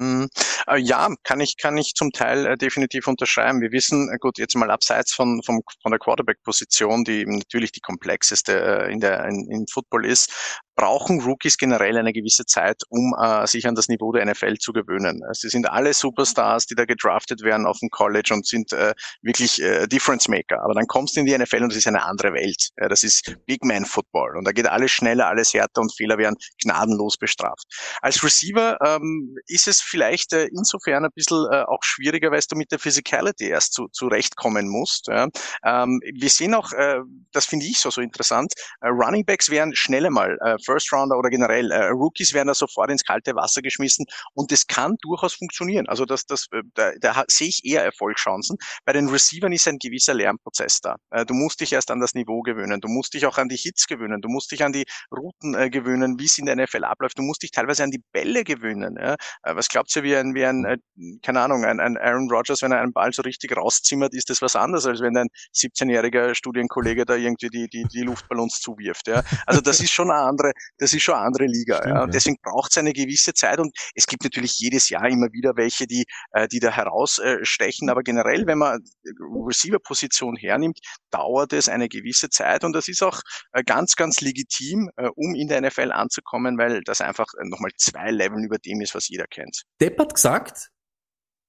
Mhm. 0.01 0.29
Äh, 0.67 0.79
ja, 0.79 1.13
kann 1.23 1.41
ich, 1.41 1.57
kann 1.57 1.77
ich 1.77 1.93
zum 1.93 2.11
Teil 2.11 2.47
äh, 2.47 2.57
definitiv 2.57 3.07
unterschreiben. 3.07 3.61
Wir 3.61 3.71
wissen, 3.71 4.09
äh, 4.11 4.17
gut, 4.17 4.39
jetzt 4.39 4.55
mal 4.55 4.71
abseits 4.71 5.13
von, 5.13 5.43
vom, 5.43 5.61
von 5.79 5.91
der 5.91 5.99
Quarterback-Position, 5.99 7.03
die 7.03 7.23
natürlich 7.25 7.71
die 7.71 7.81
komplexeste 7.81 8.59
äh, 8.87 8.91
in 8.91 8.99
der, 8.99 9.23
in, 9.25 9.47
im 9.51 9.67
Football 9.67 10.07
ist, 10.07 10.61
brauchen 10.76 11.22
Rookies 11.22 11.57
generell 11.57 11.98
eine 11.98 12.14
gewisse 12.14 12.45
Zeit, 12.45 12.81
um 12.89 13.14
äh, 13.22 13.45
sich 13.48 13.68
an 13.68 13.76
das 13.76 13.88
Niveau 13.88 14.11
der 14.11 14.26
NFL 14.26 14.56
zu 14.56 14.73
gewöhnen. 14.73 15.22
Äh, 15.23 15.34
Sie 15.34 15.49
sind 15.49 15.69
alle 15.69 15.93
Superstars, 15.93 16.65
die 16.65 16.76
da 16.76 16.85
gedraftet 16.85 17.43
werden 17.43 17.65
auf 17.65 17.80
dem 17.80 17.89
College 17.89 18.34
und 18.34 18.45
sind 18.45 18.72
äh, 18.73 18.93
wirklich 19.22 19.61
äh, 19.61 19.88
Difference 19.88 20.27
Maker. 20.27 20.64
Aber 20.64 20.73
dann 20.73 20.88
kommst 20.88 21.15
du 21.15 21.19
in 21.22 21.26
die 21.26 21.38
NFL 21.38 21.64
und 21.64 21.72
es 21.72 21.77
ist 21.77 21.88
eine 21.88 22.03
andere 22.03 22.34
Welt. 22.34 22.69
Ja, 22.80 22.88
das 22.88 23.03
ist 23.03 23.35
Big 23.45 23.64
Man 23.64 23.85
Football 23.85 24.38
und 24.38 24.45
da 24.45 24.52
geht 24.52 24.68
alles 24.68 24.91
schneller, 24.91 25.27
alles 25.27 25.53
härter 25.53 25.81
und 25.81 25.93
Fehler 25.95 26.18
werden 26.18 26.35
gnadenlos 26.61 27.18
bestraft. 27.18 27.65
Als 28.02 28.23
Receiver 28.23 28.77
ähm, 28.85 29.35
ist 29.48 29.68
es 29.68 29.81
vielleicht 29.81 30.34
äh, 30.34 30.45
insofern 30.45 31.06
ein 31.06 31.11
bisschen 31.14 31.48
äh, 31.52 31.64
auch 31.64 31.84
schwieriger, 31.84 32.31
weil 32.31 32.41
du 32.49 32.56
mit 32.56 32.72
der 32.72 32.80
Physicality 32.80 33.49
erst 33.49 33.73
zu, 33.73 33.88
zurechtkommen 33.89 34.68
musst. 34.68 35.07
Ja. 35.07 35.27
Ähm, 35.64 36.02
wir 36.14 36.30
sehen 36.30 36.56
auch, 36.56 36.72
äh, 36.73 36.99
das 37.31 37.45
finde 37.45 37.65
ich 37.65 37.80
so, 37.80 37.89
so 37.91 38.02
interessant, 38.02 38.53
äh, 38.81 38.88
Running 38.88 39.26
Backs 39.26 39.49
werden 39.49 39.76
schnell 39.76 40.06
einmal 40.06 40.38
äh, 40.43 40.57
First 40.63 40.91
Rounder 40.93 41.17
oder 41.17 41.29
generell 41.29 41.71
äh, 41.71 41.88
Rookies 41.88 42.33
werden 42.33 42.47
da 42.47 42.53
sofort 42.53 42.91
ins 42.91 43.03
kalte 43.03 43.35
Wasser 43.35 43.61
geschmissen 43.61 44.05
und 44.33 44.51
das 44.51 44.67
kann 44.67 44.95
durchaus 45.01 45.33
funktionieren. 45.33 45.88
Also 45.88 46.05
das, 46.05 46.25
das, 46.25 46.47
äh, 46.51 46.61
da, 46.73 46.91
da 46.99 47.23
sehe 47.27 47.49
ich 47.49 47.65
eher 47.65 47.83
Erfolgschancen. 47.83 48.57
Bei 48.85 48.93
den 48.93 49.09
Receivern 49.09 49.51
ist 49.53 49.67
ein 49.67 49.77
gewisser 49.79 50.13
Lernprozess 50.13 50.79
da. 50.81 50.95
Äh, 51.11 51.25
du 51.25 51.33
musst 51.33 51.61
dich 51.61 51.73
erst 51.73 51.91
an 51.91 51.99
das 51.99 52.13
Niveau 52.13 52.41
gewöhnen, 52.41 52.81
du 52.81 52.88
musst 52.88 53.13
dich 53.13 53.25
auch 53.25 53.38
an 53.38 53.49
die 53.49 53.57
Hits 53.57 53.88
gewöhnen, 53.88 54.21
du 54.21 54.29
musst 54.29 54.51
dich 54.51 54.63
an 54.63 54.73
die 54.73 54.85
Routen 55.15 55.55
äh, 55.55 55.69
gewöhnen, 55.69 56.19
wie 56.19 56.25
es 56.25 56.38
in 56.38 56.45
der 56.45 56.55
NFL 56.55 56.83
abläuft, 56.83 57.17
du 57.17 57.23
musst 57.23 57.43
dich 57.43 57.51
teilweise 57.51 57.83
an 57.83 57.91
die 57.91 58.03
Bälle 58.11 58.43
gewöhnen. 58.43 58.97
Ja? 58.99 59.15
Äh, 59.43 59.55
was 59.55 59.67
glaubt 59.67 59.95
ihr, 59.95 60.03
wie 60.03 60.15
ein, 60.15 60.35
wie 60.35 60.45
ein 60.45 60.65
äh, 60.65 60.77
keine 61.21 61.41
Ahnung, 61.41 61.65
ein, 61.65 61.79
ein 61.79 61.97
Aaron 61.97 62.29
Rodgers, 62.31 62.61
wenn 62.61 62.71
er 62.71 62.81
einen 62.81 62.93
Ball 62.93 63.11
so 63.13 63.21
richtig 63.21 63.55
rauszimmert, 63.55 64.13
ist 64.13 64.29
das 64.29 64.41
was 64.41 64.55
anderes, 64.55 64.85
als 64.85 65.01
wenn 65.01 65.17
ein 65.17 65.27
17-jähriger 65.55 66.35
Studienkollege 66.35 67.05
da 67.05 67.15
irgendwie 67.15 67.49
die, 67.49 67.67
die, 67.67 67.85
die 67.91 68.01
Luftballons 68.01 68.59
zuwirft. 68.59 69.07
Ja? 69.07 69.23
Also 69.45 69.61
das 69.61 69.79
ist 69.79 69.91
schon 69.91 70.11
eine 70.11 70.21
andere, 70.21 70.51
das 70.78 70.94
ist 70.94 71.03
schon 71.03 71.15
eine 71.15 71.26
andere 71.26 71.45
Liga. 71.45 71.78
Stimmt, 71.78 71.95
ja? 71.95 72.03
Und 72.03 72.14
deswegen 72.14 72.38
braucht 72.41 72.72
es 72.72 72.78
eine 72.78 72.94
gewisse 72.94 73.34
Zeit 73.34 73.60
und 73.60 73.76
es 73.95 74.07
gibt 74.07 74.23
natürlich 74.23 74.60
jedes 74.60 74.90
Jahr 74.90 75.07
immer 75.10 75.32
wieder 75.32 75.56
welche, 75.56 75.88
die, 75.88 76.06
äh, 76.32 76.48
die 76.48 76.60
da 76.60 76.72
herausstechen. 76.72 77.90
Aber 77.90 78.03
generell, 78.03 78.45
wenn 78.48 78.57
man 78.57 78.84
Receiver-Position 79.19 80.36
hernimmt, 80.36 80.80
dauert 81.11 81.53
es 81.53 81.69
eine 81.69 81.90
gewisse 81.90 82.30
Zeit 82.30 82.64
und 82.64 82.73
das 82.73 82.88
ist 82.88 83.03
auch 83.03 83.22
äh, 83.53 83.64
ganz, 83.64 83.95
ganz 83.95 84.22
legitim, 84.22 84.90
äh, 84.98 85.10
um 85.15 85.36
in 85.36 85.48
der 85.48 85.61
NFL 85.61 85.91
anzukommen, 85.91 86.57
weil 86.57 86.82
das 86.84 87.02
einfach 87.02 87.28
nochmal 87.44 87.72
zwei 87.78 88.11
Leveln 88.11 88.44
über 88.44 88.57
dem 88.57 88.82
ist, 88.82 88.95
was 88.95 89.07
jeder 89.07 89.26
kennt. 89.28 89.64
Depp 89.80 89.99
hat 89.99 90.14
gesagt, 90.14 90.69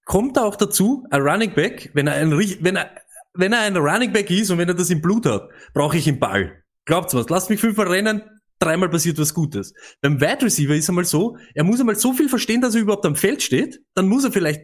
kommt 0.04 0.36
da 0.36 0.44
auch 0.44 0.56
dazu, 0.56 1.06
ein 1.10 1.22
Running 1.22 1.54
Back, 1.54 1.90
wenn 1.94 2.06
er 2.06 2.14
ein, 2.14 2.30
wenn 2.32 2.76
er, 2.76 2.90
wenn 3.34 3.52
er 3.52 3.60
ein 3.60 3.76
Running 3.76 4.12
Back 4.12 4.30
ist 4.30 4.50
und 4.50 4.58
wenn 4.58 4.68
er 4.68 4.74
das 4.74 4.90
im 4.90 5.00
Blut 5.00 5.26
hat, 5.26 5.48
brauche 5.72 5.96
ich 5.96 6.08
einen 6.08 6.18
Ball. 6.18 6.62
Glaubt's 6.84 7.14
was? 7.14 7.28
Lasst 7.28 7.50
mich 7.50 7.60
fünfmal 7.60 7.88
rennen, 7.88 8.22
dreimal 8.62 8.88
passiert 8.88 9.18
was 9.18 9.34
Gutes. 9.34 9.74
Beim 10.00 10.20
Wide 10.20 10.42
Receiver 10.44 10.74
ist 10.74 10.88
einmal 10.88 11.04
so, 11.04 11.36
er 11.54 11.64
muss 11.64 11.80
einmal 11.80 11.96
so 11.96 12.12
viel 12.12 12.28
verstehen, 12.28 12.60
dass 12.60 12.74
er 12.74 12.82
überhaupt 12.82 13.04
am 13.06 13.16
Feld 13.16 13.42
steht, 13.42 13.80
dann 13.94 14.08
muss 14.08 14.24
er 14.24 14.32
vielleicht 14.32 14.62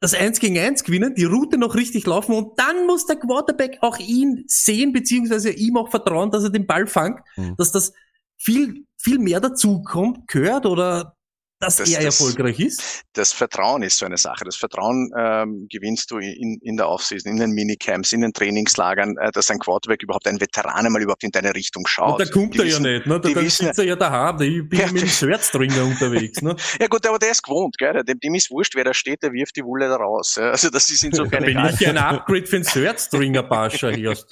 das 0.00 0.14
Eins 0.14 0.38
gegen 0.40 0.58
Eins 0.58 0.84
gewinnen, 0.84 1.14
die 1.14 1.24
Route 1.24 1.56
noch 1.58 1.74
richtig 1.74 2.06
laufen 2.06 2.34
und 2.34 2.58
dann 2.58 2.86
muss 2.86 3.06
der 3.06 3.16
Quarterback 3.16 3.78
auch 3.80 3.98
ihn 3.98 4.44
sehen, 4.46 4.92
beziehungsweise 4.92 5.50
ihm 5.50 5.76
auch 5.76 5.90
vertrauen, 5.90 6.30
dass 6.30 6.44
er 6.44 6.50
den 6.50 6.66
Ball 6.66 6.86
fangt, 6.86 7.20
Mhm. 7.36 7.54
dass 7.56 7.72
das 7.72 7.92
viel, 8.36 8.84
viel 8.98 9.18
mehr 9.18 9.40
dazu 9.40 9.82
kommt, 9.82 10.28
gehört 10.28 10.66
oder 10.66 11.15
dass 11.58 11.76
Das- 11.76 11.88
er 11.90 12.02
das- 12.04 12.20
erfolgreich 12.20 12.60
ist. 12.60 13.02
das 13.14 13.32
Vertrauen 13.32 13.82
ist 13.82 13.96
so 13.98 14.04
eine 14.06 14.16
Sache. 14.18 14.44
Das 14.44 14.56
Vertrauen 14.56 15.10
ähm, 15.18 15.66
gewinnst 15.70 16.10
du 16.10 16.18
in, 16.18 16.58
in 16.62 16.76
der 16.76 16.86
Offseason, 16.88 17.32
in 17.32 17.38
den 17.38 17.50
Minicamps, 17.52 18.12
in 18.12 18.20
den 18.20 18.32
Trainingslagern, 18.34 19.16
äh, 19.18 19.32
dass 19.32 19.50
ein 19.50 19.58
Quarterback 19.58 20.02
überhaupt 20.02 20.26
ein 20.28 20.38
Veteran 20.40 20.84
einmal 20.86 21.00
überhaupt 21.02 21.24
in 21.24 21.30
deine 21.30 21.54
Richtung 21.54 21.86
schaut. 21.86 22.20
Und 22.20 22.28
da 22.28 22.32
kommt 22.32 22.54
Die 22.54 22.58
er 22.58 22.64
wissen- 22.66 22.84
ja 22.84 22.92
nicht, 22.92 23.06
ne? 23.06 23.20
Da, 23.20 23.28
die 23.28 23.34
da 23.34 23.40
wissen- 23.42 23.66
sitzt 23.66 23.78
er 23.78 23.84
ja 23.86 23.96
daheim, 23.96 24.40
ich 24.42 24.68
bin 24.68 24.80
Ja, 24.80 24.92
mit 24.92 25.02
dem 25.02 25.08
Schwertstringer 25.08 25.84
unterwegs, 25.84 26.42
ne? 26.42 26.54
Ja 26.80 26.86
gut, 26.88 27.06
aber 27.06 27.18
der 27.18 27.30
ist 27.30 27.42
gewohnt, 27.42 27.76
gell? 27.78 28.02
Dem, 28.04 28.18
dem 28.20 28.34
ist 28.34 28.50
wurscht, 28.50 28.74
wer 28.74 28.84
da 28.84 28.92
steht, 28.92 29.22
der 29.22 29.32
wirft 29.32 29.56
die 29.56 29.64
Wulle 29.64 29.88
da 29.88 29.96
raus. 29.96 30.36
Also 30.38 30.68
das 30.70 30.90
ist 30.90 31.02
insofern 31.04 31.42
bin 31.44 31.56
egal. 31.56 31.74
ich 31.78 31.86
ein 31.88 31.96
Upgrade 31.98 32.46
für 32.46 32.56
den 32.60 32.64
Schwertstringer, 32.68 33.42
Pascha 33.44 33.88
hier. 33.88 34.14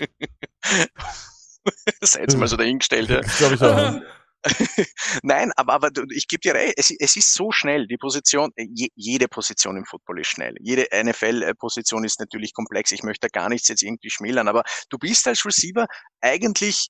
Sei 2.03 2.21
jetzt 2.21 2.37
mal 2.37 2.47
so 2.49 2.57
dahingestellt. 2.57 3.09
Ja. 3.09 3.21
Glaube 3.39 3.55
ich 3.55 3.63
auch. 3.63 4.01
Nein, 5.23 5.53
aber, 5.57 5.73
aber 5.75 5.91
ich 6.11 6.29
gebe 6.29 6.41
dir 6.41 6.55
recht, 6.55 6.75
es, 6.77 6.91
es 6.99 7.17
ist 7.17 7.35
so 7.35 7.51
schnell. 7.51 7.87
Die 7.87 7.97
Position, 7.97 8.51
äh, 8.57 8.67
je, 8.73 8.89
jede 8.95 9.29
Position 9.29 9.77
im 9.77 9.85
Football 9.85 10.21
ist 10.21 10.29
schnell. 10.29 10.55
Jede 10.61 10.87
NFL-Position 10.93 12.05
ist 12.05 12.21
natürlich 12.21 12.53
komplex. 12.53 12.93
Ich 12.93 13.03
möchte 13.03 13.29
gar 13.29 13.49
nichts 13.49 13.69
jetzt 13.69 13.83
irgendwie 13.83 14.11
schmälern, 14.11 14.49
aber 14.49 14.63
du 14.91 14.99
bist 14.99 15.27
als 15.27 15.45
Receiver 15.45 15.87
eigentlich 16.21 16.89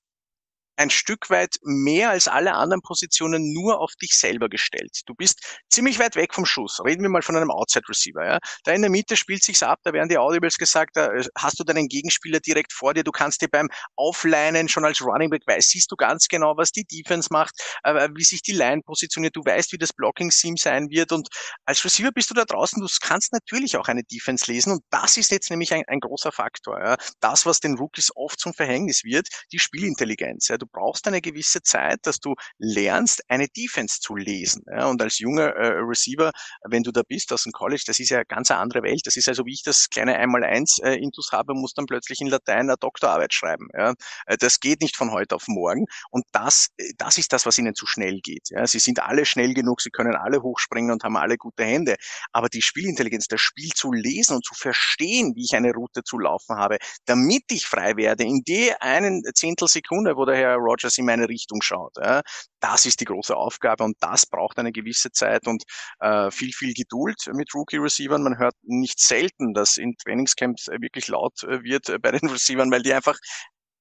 ein 0.77 0.89
Stück 0.89 1.29
weit 1.29 1.55
mehr 1.63 2.09
als 2.09 2.27
alle 2.27 2.53
anderen 2.53 2.81
Positionen 2.81 3.53
nur 3.53 3.79
auf 3.79 3.93
dich 4.01 4.17
selber 4.17 4.49
gestellt. 4.49 5.01
Du 5.05 5.13
bist 5.15 5.39
ziemlich 5.69 5.99
weit 5.99 6.15
weg 6.15 6.33
vom 6.33 6.45
Schuss. 6.45 6.81
Reden 6.83 7.03
wir 7.03 7.09
mal 7.09 7.21
von 7.21 7.35
einem 7.35 7.51
Outside 7.51 7.87
Receiver. 7.87 8.25
Ja? 8.25 8.39
Da 8.63 8.73
in 8.73 8.81
der 8.81 8.91
Mitte 8.91 9.15
spielt 9.15 9.43
sich's 9.43 9.63
ab, 9.63 9.79
da 9.83 9.93
werden 9.93 10.09
die 10.09 10.17
Audibles 10.17 10.57
gesagt, 10.57 10.95
da 10.95 11.11
äh, 11.11 11.25
hast 11.37 11.59
du 11.59 11.63
deinen 11.63 11.87
Gegenspieler 11.87 12.39
direkt 12.39 12.73
vor 12.73 12.93
dir, 12.93 13.03
du 13.03 13.11
kannst 13.11 13.41
dir 13.41 13.49
beim 13.49 13.69
Auflinen 13.95 14.67
schon 14.69 14.85
als 14.85 15.01
Running 15.01 15.29
Back 15.29 15.43
weiß, 15.45 15.69
siehst 15.69 15.91
du 15.91 15.95
ganz 15.95 16.27
genau, 16.27 16.57
was 16.57 16.71
die 16.71 16.85
Defense 16.85 17.29
macht, 17.31 17.55
äh, 17.83 18.09
wie 18.15 18.23
sich 18.23 18.41
die 18.41 18.53
Line 18.53 18.81
positioniert, 18.81 19.35
du 19.35 19.41
weißt, 19.41 19.71
wie 19.71 19.77
das 19.77 19.93
Blocking 19.93 20.31
Seam 20.31 20.57
sein 20.57 20.89
wird 20.89 21.11
und 21.11 21.29
als 21.65 21.83
Receiver 21.83 22.11
bist 22.11 22.29
du 22.29 22.33
da 22.33 22.45
draußen, 22.45 22.81
du 22.81 22.87
kannst 23.01 23.33
natürlich 23.33 23.77
auch 23.77 23.87
eine 23.87 24.03
Defense 24.03 24.51
lesen 24.51 24.73
und 24.73 24.83
das 24.89 25.17
ist 25.17 25.31
jetzt 25.31 25.49
nämlich 25.49 25.73
ein, 25.73 25.83
ein 25.87 25.99
großer 25.99 26.31
Faktor. 26.31 26.79
Ja? 26.79 26.97
Das, 27.19 27.45
was 27.45 27.59
den 27.59 27.77
Rookies 27.77 28.11
oft 28.15 28.39
zum 28.39 28.53
Verhängnis 28.53 29.03
wird, 29.03 29.27
die 29.51 29.59
Spielintelligenz. 29.59 30.47
Ja? 30.47 30.57
Du 30.65 30.79
brauchst 30.79 31.07
eine 31.07 31.21
gewisse 31.21 31.61
Zeit, 31.61 31.99
dass 32.03 32.19
du 32.19 32.33
lernst, 32.57 33.21
eine 33.29 33.47
Defense 33.47 33.99
zu 33.99 34.15
lesen. 34.15 34.63
Ja, 34.67 34.87
und 34.87 34.99
als 35.01 35.19
junger 35.19 35.55
äh, 35.55 35.77
Receiver, 35.79 36.31
wenn 36.67 36.81
du 36.81 36.91
da 36.91 37.03
bist 37.07 37.31
aus 37.31 37.43
dem 37.43 37.51
College, 37.51 37.83
das 37.85 37.99
ist 37.99 38.09
ja 38.09 38.17
eine 38.17 38.25
ganz 38.25 38.49
andere 38.49 38.81
Welt. 38.81 39.01
Das 39.05 39.15
ist 39.15 39.27
also, 39.27 39.45
wie 39.45 39.53
ich 39.53 39.63
das 39.63 39.89
kleine 39.89 40.15
Einmal-Eins 40.15 40.79
äh, 40.79 40.99
habe, 41.31 41.53
muss 41.53 41.73
dann 41.73 41.85
plötzlich 41.85 42.19
in 42.21 42.27
Latein 42.27 42.61
eine 42.61 42.77
Doktorarbeit 42.77 43.33
schreiben. 43.33 43.67
Ja. 43.77 43.93
Äh, 44.25 44.37
das 44.37 44.59
geht 44.59 44.81
nicht 44.81 44.95
von 44.95 45.11
heute 45.11 45.35
auf 45.35 45.47
morgen. 45.47 45.85
Und 46.09 46.25
das, 46.31 46.69
äh, 46.77 46.93
das 46.97 47.19
ist 47.19 47.31
das, 47.31 47.45
was 47.45 47.57
ihnen 47.59 47.75
zu 47.75 47.85
schnell 47.85 48.21
geht. 48.21 48.49
Ja. 48.49 48.65
Sie 48.65 48.79
sind 48.79 49.01
alle 49.03 49.25
schnell 49.25 49.53
genug, 49.53 49.81
sie 49.81 49.91
können 49.91 50.15
alle 50.15 50.41
hochspringen 50.41 50.91
und 50.91 51.03
haben 51.03 51.17
alle 51.17 51.37
gute 51.37 51.63
Hände. 51.63 51.95
Aber 52.31 52.49
die 52.49 52.63
Spielintelligenz, 52.63 53.27
das 53.27 53.41
Spiel 53.41 53.69
zu 53.69 53.91
lesen 53.91 54.35
und 54.35 54.45
zu 54.45 54.55
verstehen, 54.55 55.33
wie 55.35 55.43
ich 55.43 55.55
eine 55.55 55.73
Route 55.73 56.03
zu 56.03 56.17
laufen 56.17 56.55
habe, 56.57 56.77
damit 57.05 57.43
ich 57.51 57.67
frei 57.67 57.95
werde, 57.97 58.23
in 58.23 58.41
der 58.47 58.81
einen 58.81 59.21
Zehntelsekunde, 59.35 60.15
wo 60.15 60.25
der 60.25 60.37
Herr 60.37 60.54
Rogers 60.55 60.97
in 60.97 61.05
meine 61.05 61.29
Richtung 61.29 61.61
schaut. 61.61 61.93
Ja, 61.97 62.21
das 62.59 62.85
ist 62.85 62.99
die 62.99 63.05
große 63.05 63.35
Aufgabe 63.35 63.83
und 63.83 63.97
das 63.99 64.25
braucht 64.25 64.57
eine 64.59 64.71
gewisse 64.71 65.11
Zeit 65.11 65.47
und 65.47 65.63
äh, 65.99 66.31
viel, 66.31 66.51
viel 66.51 66.73
Geduld 66.73 67.17
mit 67.33 67.53
Rookie-Receivern. 67.53 68.23
Man 68.23 68.37
hört 68.37 68.55
nicht 68.63 68.99
selten, 68.99 69.53
dass 69.53 69.77
in 69.77 69.95
Trainingscamps 69.97 70.67
wirklich 70.67 71.07
laut 71.07 71.43
äh, 71.43 71.63
wird 71.63 71.89
äh, 71.89 71.99
bei 71.99 72.11
den 72.11 72.29
Receivern, 72.29 72.71
weil 72.71 72.81
die 72.81 72.93
einfach 72.93 73.17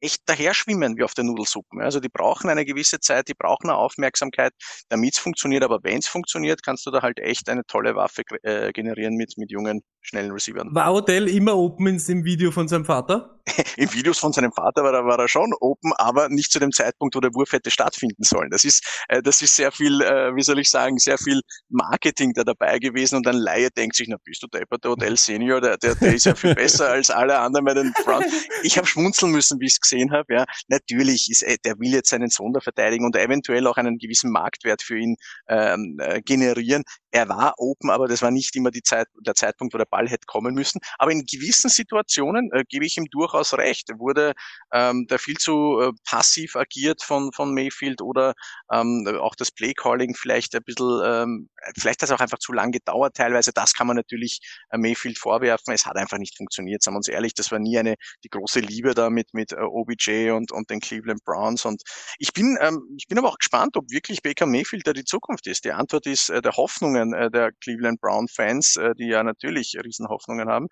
echt 0.05 0.22
daher 0.26 0.55
schwimmen 0.55 0.96
wie 0.96 1.02
auf 1.02 1.14
der 1.14 1.24
Nudelsuppe. 1.24 1.80
Also 1.80 1.98
die 1.98 2.10
brauchen 2.10 2.51
eine 2.51 2.64
gewisse 2.64 3.01
Zeit, 3.01 3.28
die 3.28 3.34
brauchen 3.34 3.70
eine 3.70 3.78
Aufmerksamkeit, 3.78 4.52
damit 4.88 5.14
es 5.14 5.18
funktioniert. 5.18 5.64
Aber 5.64 5.80
wenn 5.82 5.98
es 5.98 6.06
funktioniert, 6.06 6.62
kannst 6.62 6.86
du 6.86 6.90
da 6.90 7.02
halt 7.02 7.18
echt 7.18 7.48
eine 7.48 7.64
tolle 7.66 7.96
Waffe 7.96 8.22
äh, 8.42 8.72
generieren 8.72 9.14
mit, 9.14 9.34
mit 9.38 9.51
jungen, 9.51 9.82
schnellen 10.02 10.30
Receivern. 10.30 10.68
War 10.74 10.92
Odell 10.92 11.28
immer 11.28 11.56
open 11.56 11.86
in 11.86 11.98
dem 11.98 12.24
Video 12.24 12.51
von 12.51 12.68
seinem 12.68 12.84
Vater? 12.84 13.34
In 13.76 13.92
Videos 13.92 14.18
von 14.18 14.32
seinem 14.32 14.52
Vater 14.52 14.82
war 14.82 14.94
er, 14.94 15.04
war 15.04 15.18
er 15.18 15.28
schon 15.28 15.52
open, 15.60 15.92
aber 15.98 16.28
nicht 16.28 16.50
zu 16.50 16.58
dem 16.58 16.72
Zeitpunkt, 16.72 17.14
wo 17.14 17.20
der 17.20 17.34
Wurf 17.34 17.52
hätte 17.52 17.70
stattfinden 17.70 18.22
sollen. 18.22 18.50
Das 18.50 18.64
ist, 18.64 18.84
äh, 19.08 19.22
das 19.22 19.42
ist 19.42 19.54
sehr 19.54 19.70
viel, 19.70 20.00
äh, 20.00 20.34
wie 20.34 20.42
soll 20.42 20.58
ich 20.58 20.70
sagen, 20.70 20.98
sehr 20.98 21.18
viel 21.18 21.40
Marketing 21.68 22.32
da 22.34 22.44
dabei 22.44 22.78
gewesen 22.78 23.16
und 23.16 23.26
ein 23.26 23.36
Laie 23.36 23.70
denkt 23.70 23.96
sich, 23.96 24.08
na 24.08 24.16
bist 24.24 24.42
du 24.42 24.46
der, 24.46 24.64
der 24.66 24.90
Odell 24.90 25.16
Senior, 25.16 25.60
der, 25.60 25.76
der, 25.76 25.94
der 25.94 26.14
ist 26.14 26.26
ja 26.26 26.34
viel 26.34 26.54
besser 26.54 26.90
als 26.90 27.10
alle 27.10 27.38
anderen 27.38 27.64
bei 27.64 27.74
den 27.74 27.92
Browns. 28.04 28.26
Ich 28.62 28.78
habe 28.78 28.86
schmunzeln 28.86 29.32
müssen, 29.32 29.60
wie 29.60 29.66
ich 29.66 29.74
es 29.74 29.80
gesehen 29.80 30.12
habe. 30.12 30.34
Ja, 30.34 30.44
natürlich 30.68 31.30
ist 31.30 31.42
er, 31.42 31.56
der 31.64 31.78
will 31.78 31.92
jetzt 31.92 32.10
seinen 32.10 32.30
Sohn 32.30 32.52
da 32.52 32.60
verteidigen 32.60 33.04
und 33.04 33.16
eventuell 33.16 33.66
auch 33.66 33.76
einen 33.76 33.98
gewissen 33.98 34.30
Marktwert 34.30 34.82
für 34.82 34.98
ihn 34.98 35.16
ähm, 35.48 35.98
äh, 36.00 36.22
generieren. 36.22 36.84
Er 37.15 37.28
war 37.28 37.55
open, 37.59 37.91
aber 37.91 38.09
das 38.09 38.23
war 38.23 38.32
nicht 38.32 38.57
immer 38.57 38.73
die 38.73 38.82
Zeit, 38.82 39.07
der 39.20 39.36
Zeitpunkt, 39.36 39.73
wo 39.73 39.78
der 39.78 39.85
Ball 39.85 40.09
hätte 40.09 40.27
kommen 40.27 40.53
müssen. 40.53 40.81
Aber 40.99 41.12
in 41.12 41.24
gewissen 41.24 41.70
Situationen 41.70 42.51
äh, 42.53 42.65
gebe 42.69 42.85
ich 42.85 42.97
ihm 42.97 43.07
durchaus 43.09 43.55
recht. 43.55 43.89
Wurde 43.99 44.32
ähm, 44.73 45.07
da 45.09 45.16
viel 45.16 45.36
zu 45.36 45.78
äh, 45.81 45.93
passiv 46.05 46.57
agiert 46.57 47.05
von, 47.05 47.31
von 47.32 47.55
Mayfield 47.55 48.03
oder 48.03 48.35
ähm, 48.73 49.07
auch 49.20 49.36
das 49.36 49.53
Playcalling 49.53 50.16
vielleicht 50.16 50.57
ein 50.57 50.65
bisschen, 50.65 51.03
ähm, 51.05 51.51
vielleicht 51.78 52.03
hat 52.03 52.09
es 52.09 52.11
auch 52.11 52.19
einfach 52.19 52.41
zu 52.41 52.53
lang 52.53 52.73
gedauert 52.73 53.15
teilweise. 53.15 53.53
Das 53.55 53.74
kann 53.74 53.86
man 53.86 53.95
natürlich 53.95 54.41
äh, 54.70 54.77
Mayfield 54.77 55.16
vorwerfen. 55.16 55.73
Es 55.73 55.86
hat 55.86 55.95
einfach 55.95 56.19
nicht 56.19 56.36
funktioniert, 56.36 56.82
sagen 56.82 56.97
wir 56.97 56.99
uns 56.99 57.07
ehrlich. 57.07 57.35
Das 57.35 57.53
war 57.53 57.61
nie 57.61 57.78
eine 57.78 57.95
die 58.24 58.28
große 58.28 58.59
Liebe 58.59 58.93
da 58.93 59.09
mit, 59.09 59.35
mit 59.35 59.53
äh, 59.53 59.61
OBJ 59.61 60.31
und, 60.32 60.51
und 60.51 60.69
den 60.69 60.81
Cleveland 60.81 61.23
Browns. 61.24 61.65
Und 61.65 61.81
ich 62.19 62.32
bin, 62.32 62.59
ähm, 62.61 62.82
ich 62.99 63.07
bin 63.07 63.19
aber 63.19 63.28
auch 63.28 63.39
gespannt, 63.39 63.77
ob 63.77 63.89
wirklich 63.93 64.20
Baker 64.20 64.47
Mayfield 64.47 64.85
da 64.85 64.93
die 64.93 65.05
Zukunft 65.05 65.47
ist. 65.47 65.65
Die 65.65 65.70
Antwort 65.70 66.07
ist 66.07 66.28
äh, 66.28 66.43
der 66.43 66.57
Hoffnungen 66.57 67.03
äh, 67.12 67.31
der 67.31 67.52
Cleveland 67.60 68.01
Brown 68.01 68.28
Fans, 68.28 68.76
äh, 68.76 68.94
die 68.94 69.09
ja 69.09 69.22
natürlich 69.22 69.76
Riesenhoffnungen 69.82 70.48
haben, 70.48 70.68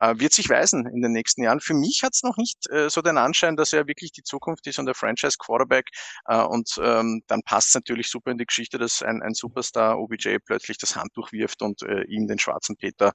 äh, 0.00 0.14
wird 0.18 0.32
sich 0.32 0.48
weisen 0.48 0.86
in 0.86 1.02
den 1.02 1.12
nächsten 1.12 1.42
Jahren. 1.42 1.60
Für 1.60 1.74
mich 1.74 2.02
hat 2.02 2.14
es 2.14 2.22
noch 2.22 2.36
nicht 2.36 2.58
so 2.88 3.00
den 3.00 3.18
Anschein, 3.18 3.56
dass 3.56 3.72
er 3.72 3.86
wirklich 3.86 4.12
die 4.12 4.22
Zukunft 4.22 4.66
ist 4.66 4.78
und 4.78 4.86
der 4.86 4.94
Franchise 4.94 5.36
Quarterback. 5.38 5.88
Und 6.26 6.70
ähm, 6.82 7.22
dann 7.28 7.42
passt 7.42 7.74
natürlich 7.74 8.10
super 8.10 8.30
in 8.30 8.38
die 8.38 8.44
Geschichte, 8.44 8.78
dass 8.78 9.02
ein, 9.02 9.22
ein 9.22 9.34
Superstar 9.34 9.98
OBJ 9.98 10.38
plötzlich 10.44 10.78
das 10.78 10.96
Handtuch 10.96 11.32
wirft 11.32 11.62
und 11.62 11.82
ihm 12.08 12.26
den 12.26 12.38
schwarzen 12.38 12.76
Peter 12.76 13.12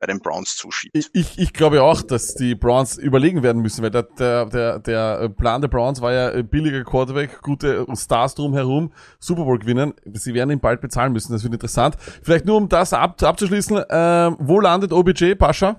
bei 0.00 0.06
den 0.06 0.20
Browns 0.20 0.56
zuschiebt. 0.56 0.96
Ich, 0.96 1.10
ich, 1.12 1.38
ich 1.38 1.52
glaube 1.52 1.82
auch, 1.82 2.02
dass 2.02 2.34
die 2.34 2.54
Browns 2.54 2.96
überlegen 2.96 3.42
werden 3.42 3.60
müssen, 3.60 3.82
weil 3.82 3.90
der, 3.90 4.04
der, 4.04 4.46
der, 4.46 4.78
der 4.78 5.28
Plan 5.28 5.60
der 5.60 5.68
Browns 5.68 6.00
war 6.00 6.12
ja 6.12 6.30
äh, 6.30 6.42
billiger 6.42 6.82
Quarterback, 6.84 7.42
gute 7.42 7.86
Stars 7.94 8.34
drumherum, 8.34 8.92
Super 9.18 9.44
Bowl 9.44 9.58
gewinnen. 9.58 9.92
Sie 10.14 10.32
werden 10.32 10.50
ihn 10.50 10.60
bald 10.60 10.80
bezahlen 10.80 11.12
müssen, 11.12 11.32
das 11.32 11.42
wird 11.42 11.52
interessant. 11.52 11.96
Vielleicht 12.22 12.46
nur 12.46 12.56
um 12.56 12.68
das 12.68 12.94
ab, 12.94 13.22
abzuschließen, 13.22 13.82
ähm, 13.90 14.36
wo 14.40 14.58
landet 14.58 14.92
OBJ, 14.92 15.34
Pascha? 15.34 15.78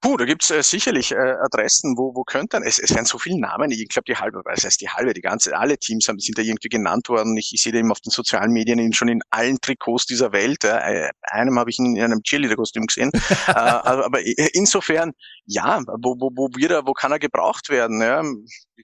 Puh, 0.00 0.16
da 0.16 0.24
gibt's 0.26 0.50
äh, 0.50 0.62
sicherlich 0.62 1.10
äh, 1.10 1.16
Adressen, 1.16 1.96
wo, 1.96 2.14
wo 2.14 2.22
könnte 2.22 2.58
es, 2.64 2.78
es 2.78 2.94
werden 2.94 3.04
so 3.04 3.18
viele 3.18 3.40
Namen, 3.40 3.72
ich 3.72 3.88
glaube 3.88 4.04
die 4.06 4.14
halbe, 4.14 4.42
was 4.44 4.64
heißt 4.64 4.80
die 4.80 4.88
halbe, 4.88 5.12
die 5.12 5.20
ganze, 5.20 5.56
alle 5.56 5.76
Teams 5.76 6.06
haben, 6.06 6.20
sind 6.20 6.38
da 6.38 6.42
irgendwie 6.42 6.68
genannt 6.68 7.08
worden. 7.08 7.36
Ich, 7.36 7.52
ich 7.52 7.62
sehe 7.62 7.72
da 7.72 7.78
eben 7.80 7.90
auf 7.90 8.00
den 8.00 8.10
sozialen 8.10 8.52
Medien 8.52 8.78
ihn 8.78 8.92
schon 8.92 9.08
in 9.08 9.20
allen 9.30 9.60
Trikots 9.60 10.06
dieser 10.06 10.32
Welt. 10.32 10.62
Äh, 10.62 11.10
einem 11.22 11.58
habe 11.58 11.70
ich 11.70 11.80
ihn 11.80 11.96
in 11.96 12.02
einem 12.04 12.22
Cheerleader-Kostüm 12.22 12.86
gesehen. 12.86 13.10
äh, 13.48 13.50
aber, 13.50 14.06
aber 14.06 14.20
insofern, 14.52 15.12
ja, 15.46 15.82
wo, 15.86 16.14
wo, 16.20 16.30
wo 16.36 16.48
wird 16.56 16.70
er, 16.70 16.86
wo 16.86 16.92
kann 16.92 17.10
er 17.10 17.18
gebraucht 17.18 17.68
werden? 17.68 18.00
Ja? 18.00 18.22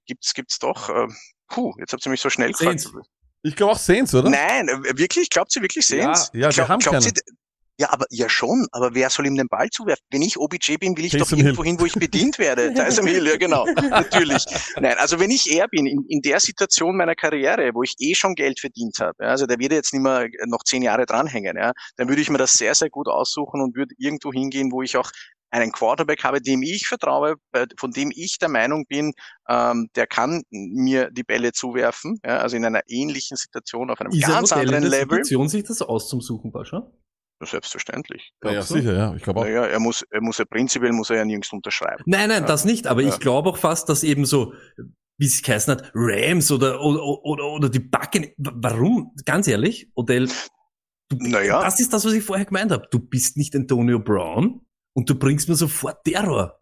Gibt's, 0.06 0.34
gibt's 0.34 0.58
doch, 0.58 0.88
äh, 0.90 1.06
puh, 1.48 1.72
jetzt 1.78 1.92
habt 1.92 2.04
ihr 2.04 2.10
mich 2.10 2.20
so 2.20 2.30
schnell 2.30 2.50
gefragt. 2.50 2.88
Ich 3.42 3.54
glaube 3.54 3.72
auch 3.72 3.78
Saints, 3.78 4.14
oder? 4.14 4.30
Nein, 4.30 4.68
äh, 4.68 4.98
wirklich? 4.98 5.30
Glaubt 5.30 5.52
sie 5.52 5.60
wirklich 5.62 5.86
Saints? 5.86 6.30
Ja, 6.32 6.40
ja, 6.40 6.46
wir 6.48 6.54
Glaub- 6.54 6.68
haben 6.70 6.80
glaubt 6.80 7.04
keine. 7.04 7.14
sie, 7.14 7.22
ja, 7.78 7.92
aber 7.92 8.06
ja 8.10 8.28
schon, 8.28 8.66
aber 8.72 8.94
wer 8.94 9.10
soll 9.10 9.26
ihm 9.26 9.36
den 9.36 9.48
Ball 9.48 9.68
zuwerfen? 9.70 10.04
Wenn 10.10 10.22
ich 10.22 10.38
OBJ 10.38 10.76
bin, 10.78 10.96
will 10.96 11.04
ich 11.06 11.12
Taysom 11.12 11.38
doch 11.38 11.44
irgendwo 11.44 11.64
hin, 11.64 11.80
wo 11.80 11.86
ich 11.86 11.94
bedient 11.94 12.38
werde. 12.38 12.72
Tyson 12.72 13.06
Hill, 13.06 13.26
ja 13.26 13.36
genau, 13.36 13.64
natürlich. 13.90 14.44
Nein, 14.76 14.94
also 14.98 15.18
wenn 15.18 15.30
ich 15.30 15.50
er 15.52 15.66
bin, 15.68 15.86
in, 15.86 16.04
in 16.08 16.20
der 16.22 16.38
Situation 16.40 16.96
meiner 16.96 17.14
Karriere, 17.16 17.70
wo 17.74 17.82
ich 17.82 17.94
eh 17.98 18.14
schon 18.14 18.34
Geld 18.34 18.60
verdient 18.60 18.98
habe, 19.00 19.14
ja, 19.24 19.28
also 19.30 19.46
der 19.46 19.58
wird 19.58 19.72
jetzt 19.72 19.92
nicht 19.92 20.02
mehr 20.02 20.28
noch 20.46 20.62
zehn 20.64 20.82
Jahre 20.82 21.04
dranhängen, 21.06 21.56
ja, 21.56 21.72
dann 21.96 22.08
würde 22.08 22.22
ich 22.22 22.30
mir 22.30 22.38
das 22.38 22.52
sehr, 22.52 22.74
sehr 22.74 22.90
gut 22.90 23.08
aussuchen 23.08 23.60
und 23.60 23.74
würde 23.74 23.94
irgendwo 23.98 24.32
hingehen, 24.32 24.70
wo 24.70 24.82
ich 24.82 24.96
auch 24.96 25.10
einen 25.50 25.70
Quarterback 25.70 26.24
habe, 26.24 26.40
dem 26.40 26.62
ich 26.62 26.86
vertraue, 26.88 27.36
bei- 27.52 27.66
von 27.78 27.92
dem 27.92 28.10
ich 28.14 28.38
der 28.38 28.48
Meinung 28.48 28.86
bin, 28.88 29.12
ähm, 29.48 29.88
der 29.94 30.06
kann 30.08 30.42
mir 30.50 31.10
die 31.12 31.22
Bälle 31.22 31.52
zuwerfen, 31.52 32.18
ja, 32.24 32.38
also 32.38 32.56
in 32.56 32.64
einer 32.64 32.82
ähnlichen 32.88 33.36
Situation 33.36 33.90
auf 33.90 34.00
einem 34.00 34.12
Ist 34.12 34.26
ganz 34.26 34.52
anderen 34.52 34.82
der 34.82 34.90
Level. 34.90 35.18
Situation, 35.18 35.48
sich 35.48 35.62
das 35.64 35.80
auszusuchen, 35.82 36.50
Pascha? 36.52 36.90
Selbstverständlich. 37.42 38.32
Ja, 38.42 38.50
ja, 38.50 38.52
Glaubst 38.54 38.70
du? 38.70 38.74
sicher, 38.74 38.92
ja. 38.94 39.14
Ich 39.14 39.22
glaube 39.22 39.40
auch. 39.40 39.44
Naja, 39.44 39.64
er 39.66 39.80
muss, 39.80 40.02
er 40.10 40.20
muss 40.22 40.38
ja 40.38 40.44
prinzipiell 40.44 40.92
muss 40.92 41.10
er 41.10 41.16
ja 41.16 41.24
nirgends 41.24 41.52
unterschreiben. 41.52 42.02
Nein, 42.06 42.28
nein, 42.28 42.42
Ja. 42.42 42.46
das 42.48 42.64
nicht, 42.64 42.86
aber 42.86 43.02
Ja. 43.02 43.08
ich 43.08 43.20
glaube 43.20 43.50
auch 43.50 43.58
fast, 43.58 43.88
dass 43.88 44.02
eben 44.02 44.24
so, 44.24 44.54
wie 45.18 45.26
es 45.26 45.42
geheißen 45.42 45.72
hat, 45.72 45.90
Rams 45.94 46.50
oder, 46.50 46.80
oder, 46.80 47.02
oder, 47.24 47.44
oder 47.44 47.68
die 47.68 47.80
Backen, 47.80 48.28
warum? 48.36 49.12
Ganz 49.24 49.46
ehrlich, 49.48 49.90
Odell, 49.94 50.28
du, 51.08 51.16
Naja. 51.20 51.62
das 51.62 51.80
ist 51.80 51.92
das, 51.92 52.04
was 52.04 52.12
ich 52.12 52.24
vorher 52.24 52.46
gemeint 52.46 52.70
habe. 52.72 52.86
Du 52.90 52.98
bist 52.98 53.36
nicht 53.36 53.54
Antonio 53.54 53.98
Brown 53.98 54.60
und 54.94 55.10
du 55.10 55.14
bringst 55.18 55.48
mir 55.48 55.54
sofort 55.56 56.02
Terror. 56.04 56.60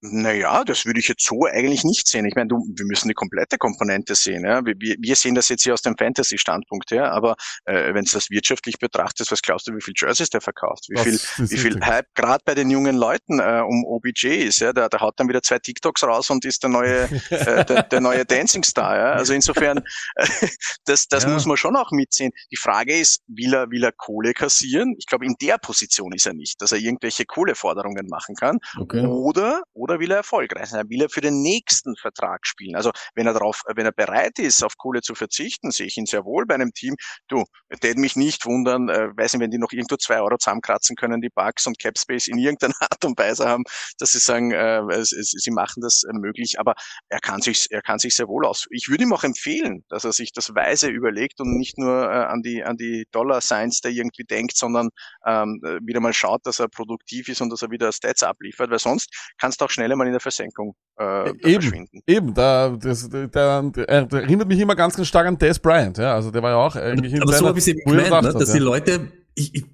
Naja, 0.00 0.62
das 0.64 0.86
würde 0.86 1.00
ich 1.00 1.08
jetzt 1.08 1.24
so 1.26 1.44
eigentlich 1.46 1.82
nicht 1.82 2.06
sehen. 2.06 2.24
Ich 2.24 2.36
meine, 2.36 2.46
du, 2.48 2.64
wir 2.76 2.86
müssen 2.86 3.08
die 3.08 3.14
komplette 3.14 3.58
Komponente 3.58 4.14
sehen. 4.14 4.44
Ja? 4.44 4.64
Wir, 4.64 4.74
wir 4.78 5.16
sehen 5.16 5.34
das 5.34 5.48
jetzt 5.48 5.64
hier 5.64 5.74
aus 5.74 5.82
dem 5.82 5.96
Fantasy-Standpunkt 5.96 6.92
her, 6.92 7.10
aber 7.12 7.34
äh, 7.64 7.92
wenn 7.94 8.04
du 8.04 8.10
das 8.12 8.30
wirtschaftlich 8.30 8.78
betrachtest, 8.78 9.32
was 9.32 9.42
glaubst 9.42 9.66
du, 9.66 9.74
wie 9.74 9.80
viel 9.80 9.94
Jerseys 9.96 10.30
der 10.30 10.40
verkauft? 10.40 10.84
Wie 10.88 10.94
Das 10.94 11.04
viel, 11.04 11.50
wie 11.50 11.56
viel. 11.58 11.80
Hype 11.84 12.06
gerade 12.14 12.42
bei 12.44 12.54
den 12.54 12.70
jungen 12.70 12.96
Leuten 12.96 13.40
äh, 13.40 13.60
um 13.66 13.84
OBJ 13.84 14.26
ist? 14.46 14.60
Ja? 14.60 14.72
Der, 14.72 14.88
der 14.88 15.00
haut 15.00 15.14
dann 15.18 15.28
wieder 15.28 15.42
zwei 15.42 15.58
TikToks 15.58 16.04
raus 16.04 16.30
und 16.30 16.44
ist 16.44 16.62
der 16.62 16.70
neue, 16.70 17.08
äh, 17.30 17.64
der, 17.64 17.82
der 17.82 18.00
neue 18.00 18.24
Dancing 18.26 18.62
Star. 18.62 18.96
Ja? 18.96 19.12
Also 19.14 19.32
insofern, 19.32 19.78
äh, 20.14 20.26
das, 20.84 21.08
das 21.08 21.24
Ja. 21.24 21.30
muss 21.30 21.44
man 21.46 21.56
schon 21.56 21.74
auch 21.74 21.90
mitsehen. 21.90 22.30
Die 22.52 22.56
Frage 22.56 22.96
ist, 22.96 23.22
will 23.26 23.52
er, 23.52 23.70
will 23.70 23.82
er 23.82 23.92
Kohle 23.92 24.32
kassieren? 24.32 24.94
Ich 24.98 25.06
glaube, 25.06 25.26
in 25.26 25.34
der 25.40 25.58
Position 25.58 26.12
ist 26.12 26.26
er 26.26 26.34
nicht, 26.34 26.62
dass 26.62 26.70
er 26.70 26.78
irgendwelche 26.78 27.24
Kohleforderungen 27.24 28.06
machen 28.08 28.36
kann. 28.36 28.58
Okay. 28.78 29.04
Oder, 29.04 29.62
oder 29.74 29.87
will 29.88 30.10
er 30.10 30.18
erfolgreich 30.18 30.68
sein? 30.68 30.88
Will 30.88 31.02
er 31.02 31.08
für 31.08 31.20
den 31.20 31.42
nächsten 31.42 31.96
Vertrag 31.96 32.46
spielen? 32.46 32.76
Also, 32.76 32.90
wenn 33.14 33.26
er 33.26 33.32
darauf, 33.32 33.62
wenn 33.74 33.86
er 33.86 33.92
bereit 33.92 34.38
ist, 34.38 34.62
auf 34.62 34.76
Kohle 34.76 35.02
zu 35.02 35.14
verzichten, 35.14 35.70
sehe 35.70 35.86
ich 35.86 35.96
ihn 35.96 36.06
sehr 36.06 36.24
wohl 36.24 36.46
bei 36.46 36.54
einem 36.54 36.72
Team. 36.72 36.94
Du, 37.28 37.44
täte 37.80 38.00
mich 38.00 38.16
nicht 38.16 38.46
wundern, 38.46 38.88
äh, 38.88 39.08
weiß 39.16 39.34
nicht, 39.34 39.42
wenn 39.42 39.50
die 39.50 39.58
noch 39.58 39.72
irgendwo 39.72 39.96
zwei 39.96 40.20
Euro 40.20 40.36
zusammenkratzen 40.38 40.96
können, 40.96 41.20
die 41.20 41.30
Bugs 41.30 41.66
und 41.66 41.78
Capspace 41.78 42.28
in 42.28 42.38
irgendeiner 42.38 42.74
Art 42.80 43.04
und 43.04 43.18
Weise 43.18 43.48
haben, 43.48 43.64
dass 43.98 44.12
sie 44.12 44.18
sagen, 44.18 44.52
äh, 44.52 44.80
es, 44.92 45.12
es, 45.12 45.30
sie 45.30 45.50
machen 45.50 45.80
das 45.80 46.04
äh, 46.04 46.12
möglich, 46.12 46.58
aber 46.58 46.74
er 47.08 47.20
kann 47.20 47.40
sich, 47.40 47.66
er 47.70 47.82
kann 47.82 47.98
sich 47.98 48.14
sehr 48.14 48.28
wohl 48.28 48.46
aus. 48.46 48.66
Ich 48.70 48.88
würde 48.88 49.04
ihm 49.04 49.12
auch 49.12 49.24
empfehlen, 49.24 49.84
dass 49.88 50.04
er 50.04 50.12
sich 50.12 50.32
das 50.32 50.54
weise 50.54 50.88
überlegt 50.88 51.40
und 51.40 51.56
nicht 51.56 51.78
nur 51.78 52.04
äh, 52.04 52.24
an 52.24 52.42
die, 52.42 52.64
an 52.64 52.76
die 52.76 53.06
Dollar 53.12 53.40
Signs, 53.40 53.80
der 53.80 53.92
irgendwie 53.92 54.24
denkt, 54.24 54.56
sondern 54.56 54.90
ähm, 55.26 55.60
äh, 55.64 55.78
wieder 55.86 56.00
mal 56.00 56.12
schaut, 56.12 56.46
dass 56.46 56.58
er 56.58 56.68
produktiv 56.68 57.28
ist 57.28 57.40
und 57.40 57.50
dass 57.50 57.62
er 57.62 57.70
wieder 57.70 57.92
Stats 57.92 58.22
abliefert, 58.22 58.70
weil 58.70 58.78
sonst 58.78 59.10
kannst 59.38 59.60
du 59.60 59.64
auch 59.64 59.70
schneller 59.78 59.96
mal 59.96 60.06
in 60.06 60.12
der 60.12 60.20
Versenkung 60.20 60.74
äh, 60.98 61.30
Eben. 61.30 61.62
verschwinden. 61.62 62.02
Eben, 62.06 62.34
da, 62.34 62.70
das, 62.70 63.08
der, 63.08 63.28
der 63.28 63.72
erinnert 63.86 64.48
mich 64.48 64.58
immer 64.58 64.74
ganz, 64.74 64.96
ganz 64.96 65.08
stark 65.08 65.26
an 65.26 65.38
Des 65.38 65.58
Bryant, 65.58 65.98
ja. 65.98 66.14
Also 66.14 66.30
der 66.30 66.42
war 66.42 66.50
ja 66.50 66.56
auch 66.56 66.76
eigentlich 66.76 67.14
in 67.14 67.22
Aber 67.22 67.32
so 67.32 67.38
seiner 67.38 67.48
habe 67.48 67.58
ich 67.58 67.64
es 67.64 67.68
eben 67.68 67.80
früher 67.84 68.04
gemeint, 68.04 68.24
ne? 68.24 68.32
Dass 68.32 68.48
ja. 68.48 68.54
die 68.54 68.60
Leute, 68.60 69.12
ich, 69.34 69.54
ich, 69.54 69.64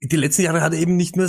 die 0.00 0.14
letzten 0.16 0.42
Jahre 0.42 0.60
hat 0.60 0.72
er 0.74 0.78
eben 0.78 0.96
nicht 0.96 1.16
mehr, 1.16 1.26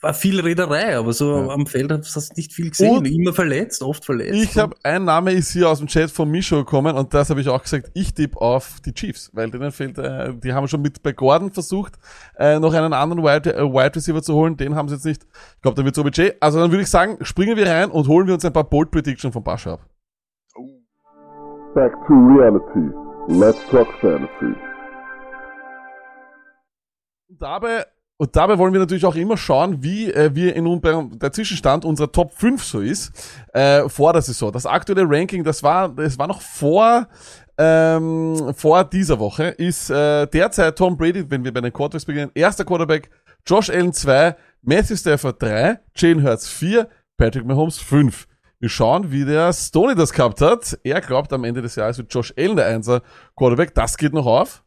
war 0.00 0.14
viel 0.14 0.40
Rederei, 0.40 0.96
aber 0.96 1.12
so 1.12 1.36
Ja. 1.36 1.48
am 1.48 1.66
Feld 1.66 1.92
hast 1.92 2.16
du 2.30 2.34
nicht 2.36 2.54
viel 2.54 2.70
gesehen. 2.70 2.96
Und- 2.98 3.06
Immer 3.06 3.34
verletzt, 3.34 3.82
oft 3.82 4.02
verletzt. 4.04 4.32
Ich 4.34 4.56
habe, 4.56 4.74
ein 4.82 5.04
Name 5.04 5.32
ist 5.32 5.52
hier 5.52 5.68
aus 5.68 5.78
dem 5.78 5.86
Chat 5.86 6.10
von 6.10 6.30
Misho 6.30 6.56
gekommen 6.56 6.96
und 6.96 7.12
das 7.12 7.28
habe 7.28 7.42
ich 7.42 7.48
auch 7.50 7.62
gesagt, 7.62 7.90
ich 7.92 8.14
tippe 8.14 8.40
auf 8.40 8.80
die 8.84 8.94
Chiefs, 8.94 9.28
weil 9.34 9.50
denen 9.50 9.72
fehlt, 9.72 9.98
äh, 9.98 10.32
die 10.42 10.54
haben 10.54 10.68
schon 10.68 10.80
mit 10.80 11.02
bei 11.02 11.12
Gordon 11.12 11.50
versucht, 11.50 11.98
äh, 12.38 12.58
noch 12.58 12.72
einen 12.72 12.94
anderen 12.94 13.22
Wide, 13.22 13.54
äh, 13.54 13.62
Wide 13.62 13.94
Receiver 13.94 14.22
zu 14.22 14.34
holen, 14.34 14.56
den 14.56 14.74
haben 14.74 14.88
sie 14.88 14.94
jetzt 14.94 15.04
nicht. 15.04 15.24
Ich 15.56 15.60
glaube, 15.62 15.76
da 15.76 15.84
wird 15.84 15.98
OBJ. 15.98 16.30
Also 16.40 16.60
dann 16.60 16.70
würde 16.70 16.82
ich 16.82 16.88
sagen, 16.90 17.18
springen 17.22 17.58
wir 17.58 17.66
rein 17.68 17.90
und 17.90 18.08
holen 18.08 18.26
wir 18.26 18.32
uns 18.34 18.44
ein 18.46 18.52
paar 18.54 18.64
Bold 18.64 18.90
Prediction 18.90 19.32
von 19.32 19.44
Pascha 19.44 19.74
ab. 19.74 19.86
Back 21.74 21.92
to 22.06 22.14
reality. 22.14 22.90
Let's 23.28 23.58
talk 23.70 23.86
fantasy. 24.00 24.54
Dabei, 27.40 27.86
und 28.18 28.36
dabei 28.36 28.58
wollen 28.58 28.72
wir 28.74 28.80
natürlich 28.80 29.06
auch 29.06 29.14
immer 29.16 29.36
schauen, 29.38 29.82
wie 29.82 30.12
äh, 30.12 30.34
wir 30.34 30.54
in 30.54 30.66
un- 30.66 30.80
bei- 30.80 31.06
der 31.16 31.32
Zwischenstand 31.32 31.84
unserer 31.86 32.12
Top 32.12 32.32
5 32.34 32.62
so 32.62 32.80
ist, 32.80 33.12
äh, 33.54 33.88
vor 33.88 34.12
der 34.12 34.20
Saison. 34.22 34.52
Das 34.52 34.66
aktuelle 34.66 35.04
Ranking, 35.08 35.42
das 35.42 35.62
war, 35.62 35.88
das 35.88 36.18
war 36.18 36.26
noch 36.26 36.42
vor, 36.42 37.08
ähm, 37.58 38.52
vor 38.54 38.84
dieser 38.84 39.18
Woche, 39.18 39.44
ist 39.48 39.90
äh, 39.90 40.26
derzeit 40.26 40.76
Tom 40.76 40.96
Brady, 40.96 41.30
wenn 41.30 41.44
wir 41.44 41.52
bei 41.52 41.60
den 41.62 41.72
Quarterbacks 41.72 42.04
beginnen, 42.04 42.30
erster 42.34 42.64
Quarterback, 42.64 43.10
Josh 43.46 43.70
Allen 43.70 43.92
2, 43.92 44.36
Matthew 44.62 44.96
Stafford 44.96 45.42
3, 45.42 45.80
Jalen 45.96 46.22
Hurts 46.22 46.46
4, 46.48 46.88
Patrick 47.16 47.46
Mahomes 47.46 47.78
5. 47.78 48.26
Wir 48.60 48.68
schauen, 48.68 49.10
wie 49.10 49.24
der 49.24 49.54
Stoney 49.54 49.94
das 49.94 50.12
gehabt 50.12 50.42
hat. 50.42 50.78
Er 50.84 51.00
glaubt, 51.00 51.32
am 51.32 51.44
Ende 51.44 51.62
des 51.62 51.76
Jahres 51.76 51.96
wird 51.96 52.12
Josh 52.12 52.34
Allen 52.36 52.56
der 52.56 52.66
Einser 52.66 53.00
Quarterback. 53.34 53.74
Das 53.74 53.96
geht 53.96 54.12
noch 54.12 54.26
auf. 54.26 54.62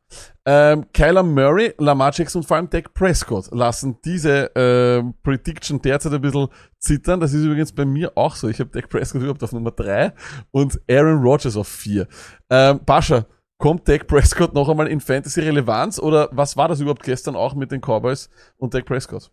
Ähm, 0.45 0.91
Kyler 0.93 1.21
Murray, 1.21 1.75
Lamar 1.77 2.11
Jackson 2.11 2.41
und 2.41 2.47
vor 2.47 2.57
allem 2.57 2.71
Dak 2.71 2.91
Prescott 2.95 3.49
lassen 3.51 3.99
diese 4.03 4.49
ähm, 4.55 5.13
Prediction 5.21 5.79
derzeit 5.79 6.11
ein 6.11 6.21
bisschen 6.21 6.47
zittern. 6.79 7.19
Das 7.19 7.33
ist 7.33 7.43
übrigens 7.43 7.71
bei 7.71 7.85
mir 7.85 8.11
auch 8.15 8.35
so. 8.35 8.47
Ich 8.47 8.59
habe 8.59 8.71
Dak 8.71 8.89
Prescott 8.89 9.21
überhaupt 9.21 9.43
auf 9.43 9.51
Nummer 9.51 9.69
3 9.69 10.11
und 10.49 10.81
Aaron 10.89 11.21
Rodgers 11.21 11.55
auf 11.55 11.67
4. 11.67 12.07
Ähm, 12.49 12.79
Pascha, 12.83 13.27
kommt 13.59 13.87
Dak 13.87 14.07
Prescott 14.07 14.55
noch 14.55 14.69
einmal 14.69 14.87
in 14.87 15.01
Fantasy-Relevanz 15.01 15.99
oder 15.99 16.29
was 16.31 16.57
war 16.57 16.67
das 16.67 16.79
überhaupt 16.79 17.03
gestern 17.03 17.35
auch 17.35 17.53
mit 17.53 17.71
den 17.71 17.79
Cowboys 17.79 18.31
und 18.57 18.73
Dak 18.73 18.85
Prescott? 18.85 19.31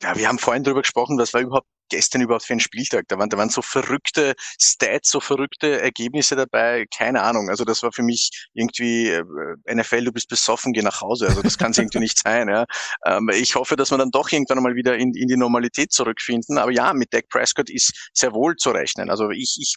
Ja, 0.00 0.16
wir 0.16 0.28
haben 0.28 0.38
vorhin 0.38 0.62
darüber 0.62 0.82
gesprochen, 0.82 1.18
was 1.18 1.34
war 1.34 1.40
überhaupt 1.40 1.66
gestern 1.88 2.20
überhaupt 2.22 2.44
für 2.44 2.54
ein 2.54 2.60
Spieltag? 2.60 3.06
Da 3.08 3.18
waren, 3.18 3.28
da 3.28 3.36
waren 3.38 3.50
so 3.50 3.62
verrückte 3.62 4.34
Stats, 4.60 5.10
so 5.10 5.20
verrückte 5.20 5.80
Ergebnisse 5.80 6.36
dabei, 6.36 6.86
keine 6.94 7.22
Ahnung. 7.22 7.48
Also 7.48 7.64
das 7.64 7.82
war 7.82 7.92
für 7.92 8.02
mich 8.02 8.48
irgendwie 8.54 9.08
äh, 9.08 9.24
NFL, 9.72 10.04
du 10.04 10.12
bist 10.12 10.28
besoffen, 10.28 10.72
geh 10.72 10.82
nach 10.82 11.00
Hause. 11.00 11.28
Also 11.28 11.42
das 11.42 11.58
kann 11.58 11.72
es 11.72 11.78
irgendwie 11.78 12.00
nicht 12.00 12.18
sein. 12.18 12.48
Ja. 12.48 12.66
Ähm, 13.04 13.30
ich 13.32 13.54
hoffe, 13.54 13.76
dass 13.76 13.90
wir 13.90 13.98
dann 13.98 14.10
doch 14.10 14.30
irgendwann 14.30 14.62
mal 14.62 14.74
wieder 14.74 14.96
in, 14.96 15.14
in 15.14 15.28
die 15.28 15.36
Normalität 15.36 15.92
zurückfinden. 15.92 16.58
Aber 16.58 16.72
ja, 16.72 16.92
mit 16.92 17.12
Dak 17.12 17.28
Prescott 17.28 17.70
ist 17.70 18.10
sehr 18.12 18.32
wohl 18.32 18.56
zu 18.56 18.70
rechnen. 18.70 19.10
Also 19.10 19.30
ich, 19.30 19.56
ich 19.60 19.76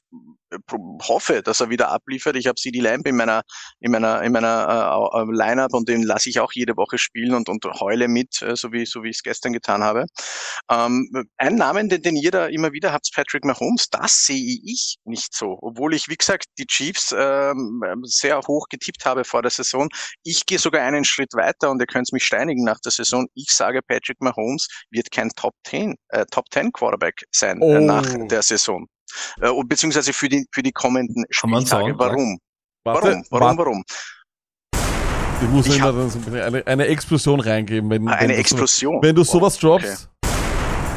hoffe, 1.08 1.42
dass 1.44 1.60
er 1.60 1.70
wieder 1.70 1.90
abliefert. 1.90 2.36
Ich 2.36 2.48
habe 2.48 2.56
CD 2.56 2.80
Lamb 2.80 3.08
in 3.08 3.16
meiner 3.16 3.44
in 3.80 3.92
meiner 3.92 4.22
in 4.24 4.32
meiner 4.32 5.12
äh, 5.14 5.20
äh, 5.22 5.26
Lineup 5.32 5.74
und 5.74 5.88
den 5.90 6.04
lasse 6.04 6.30
ich 6.30 6.40
auch 6.40 6.52
jede 6.54 6.76
Woche 6.78 6.98
spielen 6.98 7.34
und 7.34 7.50
und 7.50 7.66
heule 7.80 8.08
mit, 8.08 8.42
äh, 8.42 8.56
so 8.56 8.72
wie 8.72 8.86
so 8.86 9.04
wie 9.04 9.10
ich 9.10 9.18
es 9.18 9.24
gestern 9.24 9.54
getan 9.54 9.84
habe. 9.84 10.06
Ähm, 10.70 11.28
ein 11.38 11.56
Namen, 11.56 11.90
den, 11.90 12.02
den 12.02 12.16
ihr 12.16 12.32
da 12.32 12.48
immer 12.48 12.72
wieder 12.72 12.92
habt, 12.92 13.10
Patrick 13.14 13.46
Mahomes, 13.46 13.90
das 13.90 14.26
sehe 14.26 14.60
ich 14.64 14.98
nicht 15.04 15.34
so. 15.34 15.58
Obwohl 15.62 15.94
ich, 15.94 16.10
wie 16.10 16.16
gesagt, 16.16 16.46
die 16.58 16.66
Chiefs 16.66 17.14
ähm, 17.18 17.82
sehr 18.04 18.40
hoch 18.42 18.68
getippt 18.70 19.06
habe 19.06 19.24
vor 19.24 19.42
der 19.42 19.52
Saison. 19.52 19.90
Ich 20.24 20.46
gehe 20.46 20.60
sogar 20.60 20.84
einen 20.84 21.06
Schritt 21.06 21.34
weiter 21.34 21.70
und 21.70 21.80
ihr 21.82 21.88
könnt 21.88 22.12
mich 22.12 22.24
steinigen 22.24 22.64
nach 22.64 22.80
der 22.80 22.92
Saison. 22.92 23.28
Ich 23.36 23.52
sage, 23.52 23.82
Patrick 23.82 24.20
Mahomes 24.22 24.68
wird 24.90 25.12
kein 25.12 25.30
Top 25.32 25.54
10, 25.66 25.96
äh, 26.10 26.26
Top 26.32 26.46
10 26.52 26.72
Quarterback 26.72 27.24
sein 27.32 27.60
Oh. 27.62 27.74
äh, 27.74 27.82
nach 27.82 28.06
der 28.28 28.42
Saison. 28.42 28.88
Äh, 29.42 29.50
beziehungsweise 29.66 30.14
für 30.14 30.30
die, 30.30 30.46
für 30.52 30.64
die 30.64 30.72
kommenden 30.72 31.26
Kann 31.40 31.50
man 31.50 31.62
Spieltage. 31.62 31.86
sagen, 31.92 32.00
Warum? 32.00 32.40
Warte, 32.86 33.22
Warum? 33.30 33.58
Warum? 33.58 33.58
Warum? 33.58 33.84
Ich 35.42 35.48
muss 35.50 35.68
Ich 35.68 35.78
immer 35.78 35.86
hab- 35.88 35.96
dann 35.96 36.10
so 36.10 36.20
eine, 36.32 36.68
eine 36.68 36.86
Explosion 36.88 37.40
reingeben, 37.40 37.90
wenn, 37.90 38.06
wenn 38.06 38.14
Eine 38.14 38.34
du 38.34 38.40
Explosion. 38.40 38.96
So, 38.98 39.02
wenn 39.08 39.16
du 39.16 39.22
Wow, 39.22 39.28
sowas 39.30 39.56
okay. 39.56 39.68
droppst, 39.68 40.10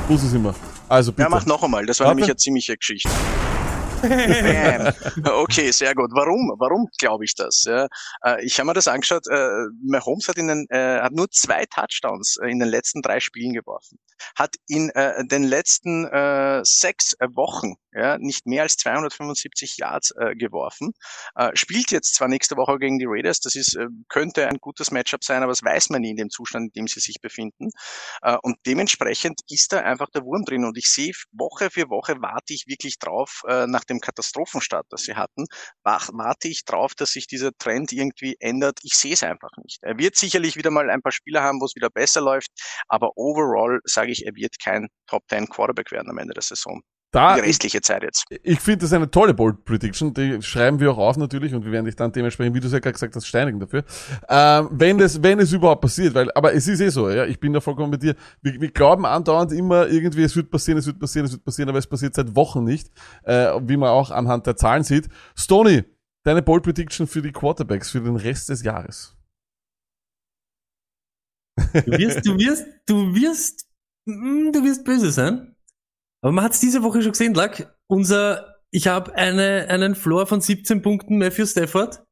muss 0.08 0.22
es 0.22 0.32
immer. 0.32 0.54
Also 0.88 1.12
bitte. 1.12 1.22
Ja, 1.22 1.28
mach 1.28 1.46
noch 1.46 1.62
einmal. 1.62 1.86
Das 1.86 2.00
war 2.00 2.06
Warte. 2.08 2.16
nämlich 2.16 2.30
eine 2.30 2.36
ziemliche 2.36 2.76
Geschichte. 2.76 3.08
Okay, 5.24 5.70
sehr 5.70 5.94
gut. 5.94 6.10
Warum? 6.12 6.54
Warum 6.58 6.88
glaube 6.98 7.24
ich 7.24 7.34
das? 7.34 7.64
Ja, 7.64 7.86
äh, 8.24 8.44
ich 8.44 8.58
habe 8.58 8.66
mir 8.68 8.74
das 8.74 8.88
angeschaut. 8.88 9.26
Äh, 9.28 9.48
Mahomes 9.82 10.28
hat 10.28 10.36
in 10.36 10.48
den, 10.48 10.66
äh, 10.70 11.00
hat 11.00 11.12
nur 11.12 11.30
zwei 11.30 11.66
Touchdowns 11.66 12.38
in 12.42 12.58
den 12.58 12.68
letzten 12.68 13.02
drei 13.02 13.20
Spielen 13.20 13.52
geworfen. 13.52 13.98
Hat 14.36 14.54
in 14.68 14.92
den 14.94 15.42
letzten 15.42 16.06
sechs 16.64 17.16
Wochen 17.34 17.74
ja, 17.92 18.18
nicht 18.18 18.46
mehr 18.46 18.62
als 18.62 18.76
275 18.76 19.78
Yards 19.78 20.14
geworfen. 20.36 20.92
Spielt 21.54 21.90
jetzt 21.90 22.14
zwar 22.14 22.28
nächste 22.28 22.56
Woche 22.56 22.78
gegen 22.78 23.00
die 23.00 23.06
Raiders. 23.08 23.40
Das 23.40 23.56
ist 23.56 23.76
könnte 24.08 24.46
ein 24.46 24.58
gutes 24.58 24.92
Matchup 24.92 25.24
sein, 25.24 25.42
aber 25.42 25.50
das 25.50 25.64
weiß 25.64 25.90
man 25.90 26.02
nie 26.02 26.10
in 26.10 26.16
dem 26.16 26.30
Zustand, 26.30 26.66
in 26.66 26.82
dem 26.82 26.86
sie 26.86 27.00
sich 27.00 27.20
befinden. 27.20 27.70
Und 28.42 28.58
dementsprechend 28.64 29.40
ist 29.48 29.72
da 29.72 29.80
einfach 29.80 30.08
der 30.10 30.22
Wurm 30.22 30.44
drin. 30.44 30.64
Und 30.64 30.78
ich 30.78 30.88
sehe 30.88 31.12
Woche 31.32 31.70
für 31.70 31.88
Woche 31.88 32.14
warte 32.20 32.54
ich 32.54 32.68
wirklich 32.68 33.00
drauf, 33.00 33.42
nach 33.66 33.84
dem 33.84 33.91
Katastrophenstart, 34.00 34.86
das 34.90 35.02
sie 35.02 35.14
hatten, 35.14 35.46
warte 35.82 36.48
ich 36.48 36.64
drauf, 36.64 36.94
dass 36.94 37.12
sich 37.12 37.26
dieser 37.26 37.52
Trend 37.58 37.92
irgendwie 37.92 38.36
ändert. 38.40 38.78
Ich 38.82 38.94
sehe 38.94 39.14
es 39.14 39.22
einfach 39.22 39.50
nicht. 39.62 39.78
Er 39.82 39.98
wird 39.98 40.16
sicherlich 40.16 40.56
wieder 40.56 40.70
mal 40.70 40.90
ein 40.90 41.02
paar 41.02 41.12
Spieler 41.12 41.42
haben, 41.42 41.60
wo 41.60 41.66
es 41.66 41.74
wieder 41.74 41.90
besser 41.90 42.20
läuft, 42.20 42.50
aber 42.88 43.12
overall 43.16 43.80
sage 43.84 44.12
ich, 44.12 44.26
er 44.26 44.34
wird 44.34 44.58
kein 44.62 44.88
Top 45.06 45.22
10 45.28 45.48
Quarterback 45.48 45.90
werden 45.92 46.10
am 46.10 46.18
Ende 46.18 46.34
der 46.34 46.42
Saison. 46.42 46.80
Da, 47.12 47.34
Die 47.34 47.40
ich, 47.40 47.46
restliche 47.46 47.82
Zeit 47.82 48.02
jetzt. 48.02 48.24
ich 48.42 48.58
finde 48.58 48.78
das 48.78 48.92
eine 48.94 49.10
tolle 49.10 49.34
Bold 49.34 49.66
Prediction. 49.66 50.14
Die 50.14 50.40
schreiben 50.40 50.80
wir 50.80 50.92
auch 50.92 50.98
auf 50.98 51.16
natürlich 51.18 51.54
und 51.54 51.62
wir 51.64 51.70
werden 51.70 51.84
dich 51.84 51.94
dann 51.94 52.10
dementsprechend, 52.10 52.54
wie 52.54 52.60
du 52.60 52.66
es 52.66 52.72
ja 52.72 52.78
gerade 52.78 52.94
gesagt 52.94 53.14
hast, 53.14 53.26
steinigen 53.26 53.60
dafür. 53.60 53.84
Ähm, 54.30 54.68
wenn 54.72 54.98
es, 54.98 55.22
wenn 55.22 55.38
es 55.38 55.52
überhaupt 55.52 55.82
passiert, 55.82 56.14
weil, 56.14 56.32
aber 56.34 56.54
es 56.54 56.66
ist 56.66 56.80
eh 56.80 56.88
so, 56.88 57.10
ja, 57.10 57.26
ich 57.26 57.38
bin 57.38 57.52
da 57.52 57.60
vollkommen 57.60 57.90
mit 57.90 58.02
dir. 58.02 58.16
Wir, 58.40 58.58
wir 58.58 58.70
glauben 58.70 59.04
andauernd 59.04 59.52
immer 59.52 59.88
irgendwie, 59.88 60.22
es 60.22 60.34
wird 60.34 60.50
passieren, 60.50 60.78
es 60.78 60.86
wird 60.86 60.98
passieren, 60.98 61.26
es 61.26 61.32
wird 61.32 61.44
passieren, 61.44 61.68
aber 61.68 61.78
es 61.78 61.86
passiert 61.86 62.14
seit 62.14 62.34
Wochen 62.34 62.64
nicht, 62.64 62.90
äh, 63.24 63.52
wie 63.60 63.76
man 63.76 63.90
auch 63.90 64.10
anhand 64.10 64.46
der 64.46 64.56
Zahlen 64.56 64.82
sieht. 64.82 65.08
Stony, 65.36 65.84
deine 66.24 66.40
Bold 66.40 66.62
Prediction 66.62 67.06
für 67.06 67.20
die 67.20 67.32
Quarterbacks 67.32 67.90
für 67.90 68.00
den 68.00 68.16
Rest 68.16 68.48
des 68.48 68.62
Jahres. 68.62 69.14
Du 71.74 71.92
wirst, 71.92 72.26
du 72.26 72.38
wirst, 72.38 72.66
du 72.86 73.14
wirst, 73.14 73.66
mm, 74.06 74.52
du 74.52 74.64
wirst 74.64 74.84
böse 74.84 75.12
sein. 75.12 75.51
Aber 76.22 76.32
man 76.32 76.44
hat 76.44 76.52
es 76.52 76.60
diese 76.60 76.82
Woche 76.84 77.02
schon 77.02 77.12
gesehen, 77.12 77.34
Lack. 77.34 77.74
Unser, 77.88 78.54
ich 78.70 78.86
habe 78.86 79.14
eine, 79.16 79.66
einen 79.68 79.94
Floor 79.96 80.26
von 80.26 80.40
17 80.40 80.80
Punkten 80.80 81.18
Matthew 81.18 81.46
Stafford. 81.46 82.02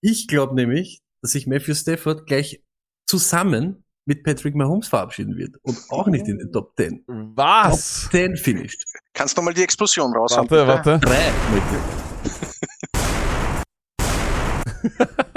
Ich 0.00 0.28
glaube 0.28 0.54
nämlich, 0.54 1.02
dass 1.20 1.32
sich 1.32 1.46
Matthew 1.48 1.74
Stafford 1.74 2.26
gleich 2.26 2.62
zusammen 3.06 3.84
mit 4.06 4.22
Patrick 4.24 4.54
Mahomes 4.54 4.88
verabschieden 4.88 5.36
wird 5.36 5.56
und 5.62 5.76
auch 5.90 6.06
nicht 6.06 6.26
in 6.26 6.38
den 6.38 6.52
Top 6.52 6.74
10. 6.76 7.02
Was? 7.34 8.02
Top 8.04 8.12
10 8.12 8.36
finished. 8.36 8.82
Kannst 9.12 9.36
du 9.36 9.42
mal 9.42 9.52
die 9.52 9.62
Explosion 9.64 10.14
raushauen? 10.16 10.48
Warte, 10.48 10.66
warte. 10.66 10.98
Drei, 11.00 11.32
Matthew. 11.52 11.80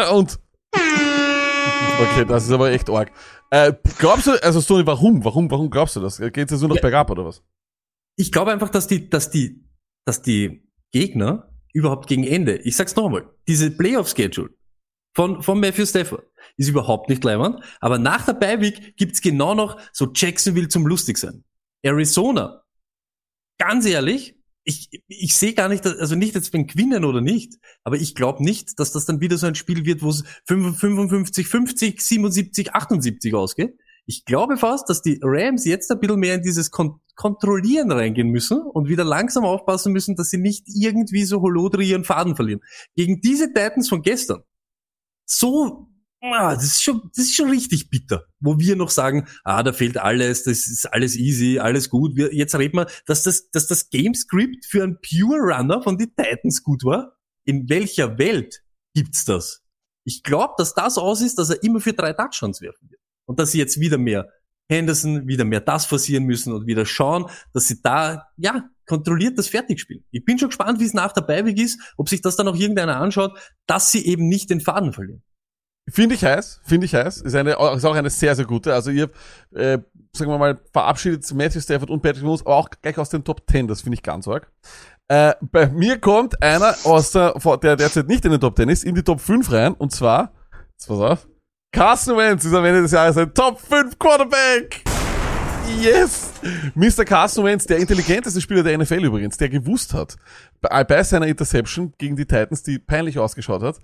Und. 0.14 0.40
Okay, 0.76 2.26
das 2.27 2.45
ist 2.45 2.52
aber 2.52 2.72
echt 2.72 2.90
arg. 2.90 3.11
Äh, 3.49 3.73
glaubst 3.98 4.27
du, 4.27 4.31
also 4.44 4.61
Stony, 4.61 4.85
warum? 4.85 5.23
Warum, 5.26 5.49
warum 5.49 5.69
glaubst 5.69 5.95
du 5.95 5.99
das? 5.99 6.19
Geht's 6.19 6.52
jetzt 6.52 6.60
nur 6.61 6.69
noch 6.69 6.76
Ja. 6.76 6.81
bergab 6.81 7.10
oder 7.11 7.26
was? 7.26 7.41
Ich 8.15 8.31
glaube 8.31 8.52
einfach, 8.52 8.69
dass 8.69 8.88
die, 8.88 9.10
dass 9.10 9.30
die, 9.31 9.64
dass 10.06 10.22
die 10.22 10.68
Gegner 10.91 11.49
überhaupt 11.73 12.07
gegen 12.07 12.23
Ende, 12.23 12.57
ich 12.57 12.76
sag's 12.76 12.95
noch 12.95 13.06
einmal, 13.06 13.30
diese 13.48 13.72
Playoff-Schedule 13.72 14.49
von, 15.15 15.41
von 15.41 15.60
Matthew 15.60 15.85
Stafford 15.85 16.23
ist 16.57 16.68
überhaupt 16.69 17.10
nicht 17.10 17.23
leibend, 17.23 17.64
aber 17.80 17.98
nach 17.98 18.26
der 18.26 18.34
Beiweek 18.34 18.95
gibt's 18.98 19.22
genau 19.22 19.56
noch 19.56 19.80
so 19.91 20.11
Jacksonville 20.14 20.68
zum 20.68 20.85
lustig 20.85 21.18
sein. 21.18 21.44
Arizona, 21.84 22.64
ganz 23.57 23.85
ehrlich, 23.85 24.35
ich, 24.65 24.90
ich 25.07 25.35
sehe 25.35 25.53
gar 25.53 25.68
nicht, 25.68 25.84
dass- 25.85 25.98
also 25.98 26.15
nicht 26.15 26.35
jetzt 26.35 26.52
beim 26.52 26.68
Gewinnen 26.68 27.03
oder 27.06 27.22
nicht, 27.22 27.56
aber 27.84 27.98
ich 27.98 28.15
glaube 28.15 28.44
nicht, 28.44 28.80
dass 28.80 28.91
das 28.91 29.06
dann 29.06 29.19
wieder 29.19 29.38
so 29.38 29.48
ein 29.48 29.56
Spiel 29.56 29.84
wird, 29.85 30.02
wo 30.02 30.10
es 30.10 30.23
55, 30.45 31.48
50, 31.48 31.99
77, 32.02 32.73
78 32.73 33.34
ausgeht. 33.34 33.76
Ich 34.06 34.26
glaube 34.26 34.57
fast, 34.57 34.90
dass 34.90 35.02
die 35.02 35.19
Rams 35.22 35.65
jetzt 35.65 35.91
ein 35.91 35.99
bisschen 35.99 36.19
mehr 36.19 36.35
in 36.35 36.41
dieses 36.44 36.72
Kon 36.72 36.99
Kontrollieren 37.15 37.91
reingehen 37.91 38.30
müssen 38.30 38.61
und 38.61 38.88
wieder 38.88 39.03
langsam 39.03 39.45
aufpassen 39.45 39.94
müssen, 39.94 40.15
dass 40.15 40.30
sie 40.30 40.38
nicht 40.38 40.65
irgendwie 40.68 41.26
so 41.26 41.41
holodri 41.41 41.90
ihren 41.90 42.03
Faden 42.03 42.35
verlieren. 42.35 42.61
Gegen 42.95 43.22
diese 43.22 43.53
Titans 43.53 43.90
von 43.90 44.02
gestern, 44.02 44.44
so, 45.26 45.88
ah, 46.22 46.56
das 46.56 46.64
ist 46.64 46.84
schon, 46.84 47.10
das 47.15 47.26
ist 47.26 47.35
schon 47.35 47.49
richtig 47.49 47.90
bitter, 47.90 48.26
wo 48.40 48.57
wir 48.60 48.76
noch 48.76 48.90
sagen, 48.90 49.27
ah, 49.44 49.64
da 49.64 49.73
fehlt 49.73 49.98
alles, 49.98 50.44
das 50.44 50.68
ist 50.68 50.91
alles 50.91 51.15
easy, 51.15 51.60
alles 51.60 51.90
gut. 51.90 52.15
Wir, 52.15 52.34
jetzt 52.34 52.56
reden 52.56 52.77
wir, 52.77 52.88
dass 53.06 53.23
das, 53.23 53.49
dass 53.52 53.68
das 53.68 53.90
Gamescript 53.90 54.65
für 54.65 54.84
einen 54.84 54.98
Pure 55.02 55.40
Runner 55.40 55.81
von 55.81 55.98
den 55.98 56.15
Titans 56.15 56.64
gut 56.64 56.84
war. 56.84 57.18
In 57.45 57.69
welcher 57.69 58.18
Welt 58.18 58.64
gibt's 58.94 59.26
das? 59.26 59.61
Ich 60.06 60.23
glaube, 60.23 60.53
dass 60.57 60.73
das 60.73 60.98
aus 60.98 61.22
ist, 61.22 61.38
dass 61.38 61.49
er 61.49 61.64
immer 61.64 61.80
für 61.80 61.94
drei 61.94 62.14
Touchdowns 62.14 62.61
werfen 62.61 62.90
wird. 62.90 63.02
Und 63.26 63.40
dass 63.40 63.52
sie 63.52 63.60
jetzt 63.60 63.80
wieder 63.80 63.98
mehr 63.98 64.30
Henderson, 64.74 65.28
wieder 65.28 65.45
mehr 65.45 65.62
das 65.62 65.86
forcieren 65.86 66.26
müssen 66.26 66.54
und 66.54 66.68
wieder 66.68 66.86
schauen, 66.86 67.26
dass 67.54 67.68
sie 67.68 67.82
da, 67.82 68.28
ja, 68.38 68.70
kontrolliert 68.86 69.38
das 69.38 69.48
fertig 69.48 69.80
spielen. 69.80 70.04
Ich 70.12 70.26
bin 70.26 70.38
schon 70.38 70.50
gespannt, 70.50 70.80
wie 70.80 70.86
es 70.86 70.94
nach 70.94 71.14
der 71.14 71.22
Beiweg 71.22 71.58
ist, 71.60 71.80
ob 71.98 72.10
sich 72.10 72.22
das 72.22 72.36
dann 72.36 72.48
auch 72.48 72.56
irgendeiner 72.56 72.98
anschaut, 72.98 73.38
dass 73.66 73.91
sie 73.91 74.06
eben 74.06 74.28
nicht 74.28 74.50
den 74.50 74.62
Faden 74.62 74.94
verlieren. 74.94 75.24
Finde 75.90 76.16
ich 76.16 76.24
heiß, 76.24 76.62
finde 76.64 76.86
ich 76.86 76.95
heiß. 76.95 77.22
Ist, 77.22 77.36
eine, 77.36 77.52
ist 77.52 77.86
auch 77.86 77.95
eine 77.95 78.10
sehr, 78.10 78.36
sehr 78.36 78.45
gute. 78.45 78.74
Also 78.74 78.90
ihr, 78.90 79.10
äh, 79.54 79.80
sagen 80.14 80.32
wir 80.32 80.38
mal, 80.38 80.62
verabschiedet 80.72 81.30
Matthew 81.34 81.60
Stafford 81.60 81.90
und 81.90 82.02
Patrick 82.02 82.24
Mahomes, 82.24 82.41
aber 82.45 82.56
auch 82.56 82.70
gleich 82.70 82.98
aus 82.98 83.10
den 83.10 83.24
Top 83.24 83.44
10. 83.50 83.68
Das 83.68 83.82
finde 83.82 83.95
ich 83.95 84.04
ganz 84.04 84.28
arg. 84.28 84.50
Äh, 85.10 85.34
bei 85.41 85.68
mir 85.68 86.00
kommt 86.00 86.41
einer 86.41 86.76
aus 86.86 87.12
der, 87.12 87.34
der 87.62 87.76
derzeit 87.76 88.08
nicht 88.08 88.24
in 88.24 88.32
den 88.32 88.40
Top 88.40 88.56
10 88.56 88.70
ist, 88.70 88.86
in 88.86 88.95
die 88.95 89.04
Top 89.04 89.20
5 89.20 89.52
rein. 89.52 89.74
Und 89.74 89.91
zwar, 89.91 90.32
jetzt 90.72 90.88
pass 90.88 91.00
auf, 91.00 91.28
Carson 91.74 92.16
Wentz 92.16 92.45
ist 92.45 92.54
am 92.54 92.64
Ende 92.66 92.84
des 92.84 92.91
Jahres 92.91 93.18
ein 93.18 93.34
Top 93.34 93.60
5 93.60 93.98
Quarterback. 93.98 94.84
Yes! 95.82 96.34
Mr. 96.76 97.04
Carson 97.04 97.44
Wentz, 97.44 97.66
der 97.66 97.80
intelligenteste 97.80 98.40
Spieler 98.41 98.62
der 98.62 98.78
NFL 98.78 99.04
übrigens, 99.04 99.38
der 99.38 99.50
gewusst 99.50 99.91
hat, 99.91 100.16
bei, 100.62 101.02
seiner 101.02 101.26
Interception 101.26 101.91
gegen 101.98 102.16
die 102.16 102.28
Titans, 102.28 102.62
die 102.62 102.78
peinlich 102.78 103.18
ausgeschaut 103.18 103.64
hat, 103.64 103.80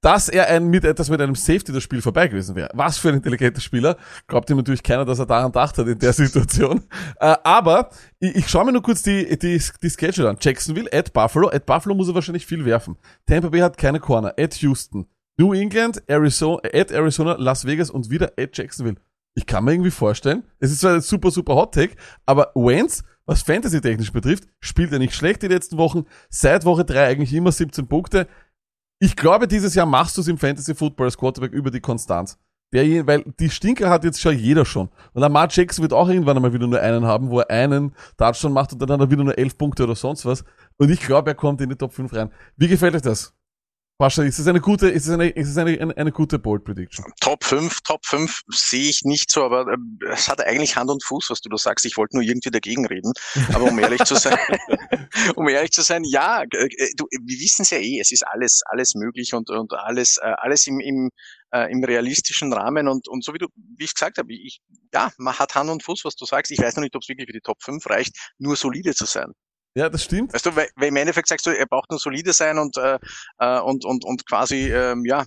dass 0.00 0.28
er 0.28 0.46
ein, 0.50 0.68
mit 0.68 0.84
etwas 0.84 1.10
mit 1.10 1.20
einem 1.20 1.34
Safety 1.34 1.72
das 1.72 1.82
Spiel 1.82 2.00
vorbei 2.00 2.28
gewesen 2.28 2.54
wäre. 2.54 2.70
Was 2.74 2.98
für 2.98 3.08
ein 3.08 3.16
intelligenter 3.16 3.60
Spieler. 3.60 3.96
Glaubt 4.28 4.48
ihm 4.48 4.58
natürlich 4.58 4.84
keiner, 4.84 5.04
dass 5.04 5.18
er 5.18 5.26
daran 5.26 5.50
gedacht 5.50 5.76
hat 5.76 5.88
in 5.88 5.98
der 5.98 6.12
Situation. 6.12 6.84
Äh, 7.18 7.34
aber 7.42 7.90
ich, 8.20 8.36
ich 8.36 8.48
schaue 8.48 8.66
mir 8.66 8.72
nur 8.72 8.82
kurz 8.82 9.02
die, 9.02 9.36
die, 9.36 9.60
die 9.82 9.90
Schedule 9.90 10.28
an. 10.28 10.36
Jacksonville, 10.40 10.88
at 10.92 11.12
Buffalo. 11.12 11.48
At 11.48 11.66
Buffalo 11.66 11.96
muss 11.96 12.06
er 12.06 12.14
wahrscheinlich 12.14 12.46
viel 12.46 12.64
werfen. 12.64 12.96
Tampa 13.26 13.48
Bay 13.48 13.60
hat 13.62 13.76
keine 13.76 13.98
Corner. 13.98 14.32
At 14.38 14.54
Houston. 14.54 15.08
New 15.38 15.54
England, 15.54 16.02
Arizona, 16.08 16.60
at 16.72 16.90
Arizona, 16.90 17.36
Las 17.38 17.64
Vegas 17.64 17.90
und 17.90 18.10
wieder 18.10 18.32
at 18.38 18.56
Jacksonville. 18.56 18.96
Ich 19.34 19.46
kann 19.46 19.64
mir 19.64 19.72
irgendwie 19.72 19.90
vorstellen, 19.90 20.44
es 20.58 20.70
ist 20.70 20.80
zwar 20.80 20.94
ein 20.94 21.00
super, 21.00 21.30
super 21.30 21.54
Hot 21.54 21.74
Take, 21.74 21.96
aber 22.26 22.52
Wentz, 22.54 23.02
was 23.24 23.42
Fantasy-technisch 23.42 24.12
betrifft, 24.12 24.44
spielt 24.60 24.92
er 24.92 24.98
nicht 24.98 25.14
schlecht 25.14 25.42
die 25.42 25.48
letzten 25.48 25.78
Wochen. 25.78 26.04
Seit 26.28 26.64
Woche 26.64 26.84
3 26.84 27.06
eigentlich 27.06 27.32
immer 27.32 27.52
17 27.52 27.86
Punkte. 27.86 28.26
Ich 28.98 29.16
glaube, 29.16 29.48
dieses 29.48 29.74
Jahr 29.74 29.86
machst 29.86 30.16
du 30.16 30.20
es 30.20 30.28
im 30.28 30.38
Fantasy 30.38 30.74
Football 30.74 31.06
als 31.06 31.16
Quarterback 31.16 31.52
über 31.52 31.70
die 31.70 31.80
Konstanz. 31.80 32.38
Der, 32.72 33.06
weil 33.06 33.24
die 33.38 33.50
Stinker 33.50 33.90
hat 33.90 34.04
jetzt 34.04 34.20
schon 34.20 34.38
jeder 34.38 34.64
schon. 34.64 34.88
Und 35.12 35.20
Lamar 35.20 35.48
Jackson 35.50 35.82
wird 35.82 35.92
auch 35.92 36.08
irgendwann 36.08 36.36
einmal 36.36 36.52
wieder 36.52 36.66
nur 36.66 36.80
einen 36.80 37.04
haben, 37.04 37.30
wo 37.30 37.40
er 37.40 37.50
einen 37.50 37.94
Touchdown 38.16 38.52
macht 38.52 38.72
und 38.72 38.80
dann 38.80 38.90
hat 38.90 39.00
er 39.00 39.10
wieder 39.10 39.24
nur 39.24 39.36
elf 39.36 39.58
Punkte 39.58 39.84
oder 39.84 39.94
sonst 39.94 40.24
was. 40.24 40.44
Und 40.78 40.90
ich 40.90 41.00
glaube, 41.00 41.30
er 41.30 41.34
kommt 41.34 41.60
in 41.60 41.68
die 41.68 41.76
Top 41.76 41.92
5 41.92 42.12
rein. 42.14 42.30
Wie 42.56 42.68
gefällt 42.68 42.94
euch 42.94 43.02
das? 43.02 43.34
Pascha, 44.02 44.24
ist 44.24 44.40
es 44.40 44.48
eine 44.48 44.60
gute, 44.60 44.88
ist 44.88 45.06
es 45.06 45.12
eine, 45.12 45.28
ist 45.28 45.50
es 45.50 45.56
eine, 45.56 45.80
eine, 45.80 45.96
eine 45.96 46.10
gute 46.10 46.40
Bold 46.40 46.64
Prediction? 46.64 47.04
Top 47.20 47.44
5, 47.44 47.82
Top 47.82 48.04
5 48.04 48.40
sehe 48.48 48.90
ich 48.90 49.02
nicht 49.04 49.30
so, 49.30 49.44
aber 49.44 49.72
äh, 49.72 49.76
es 50.12 50.28
hat 50.28 50.44
eigentlich 50.44 50.74
Hand 50.74 50.90
und 50.90 51.04
Fuß, 51.04 51.30
was 51.30 51.40
du 51.40 51.48
da 51.48 51.56
sagst. 51.56 51.86
Ich 51.86 51.96
wollte 51.96 52.16
nur 52.16 52.24
irgendwie 52.24 52.50
dagegen 52.50 52.84
reden. 52.84 53.12
Aber 53.54 53.66
um 53.66 53.78
ehrlich 53.78 54.02
zu 54.02 54.16
sein, 54.16 54.36
um 55.36 55.48
ehrlich 55.48 55.70
zu 55.70 55.82
sein, 55.82 56.02
ja, 56.02 56.42
äh, 56.42 56.68
du, 56.96 57.06
wir 57.12 57.38
wissen 57.38 57.62
es 57.62 57.70
ja 57.70 57.78
eh, 57.78 58.00
es 58.00 58.10
ist 58.10 58.26
alles, 58.26 58.62
alles 58.64 58.96
möglich 58.96 59.34
und, 59.34 59.50
und 59.50 59.72
alles, 59.72 60.18
äh, 60.20 60.34
alles 60.36 60.66
im, 60.66 60.80
im, 60.80 61.10
äh, 61.54 61.70
im 61.70 61.84
realistischen 61.84 62.52
Rahmen 62.52 62.88
und, 62.88 63.06
und 63.06 63.22
so 63.22 63.32
wie 63.34 63.38
du, 63.38 63.46
wie 63.54 63.84
ich 63.84 63.94
gesagt 63.94 64.18
habe, 64.18 64.32
ich, 64.32 64.62
ja, 64.92 65.12
man 65.16 65.38
hat 65.38 65.54
Hand 65.54 65.70
und 65.70 65.84
Fuß, 65.84 66.04
was 66.04 66.16
du 66.16 66.24
sagst. 66.24 66.50
Ich 66.50 66.58
weiß 66.58 66.74
noch 66.74 66.82
nicht, 66.82 66.96
ob 66.96 67.02
es 67.02 67.08
wirklich 67.08 67.28
für 67.28 67.34
die 67.34 67.40
Top 67.40 67.62
5 67.62 67.88
reicht, 67.88 68.16
nur 68.38 68.56
solide 68.56 68.96
zu 68.96 69.04
sein. 69.04 69.30
Ja, 69.74 69.88
das 69.88 70.04
stimmt. 70.04 70.34
Weißt 70.34 70.44
du, 70.44 70.54
weil, 70.54 70.68
im 70.80 70.96
Endeffekt 70.96 71.28
sagst 71.28 71.46
du, 71.46 71.50
er 71.50 71.66
braucht 71.66 71.90
nur 71.90 71.98
solide 71.98 72.32
sein 72.34 72.58
und, 72.58 72.76
äh, 72.76 72.98
äh, 73.38 73.60
und, 73.60 73.86
und, 73.86 74.04
und 74.04 74.26
quasi 74.26 74.70
ähm, 74.70 75.04
ja, 75.06 75.24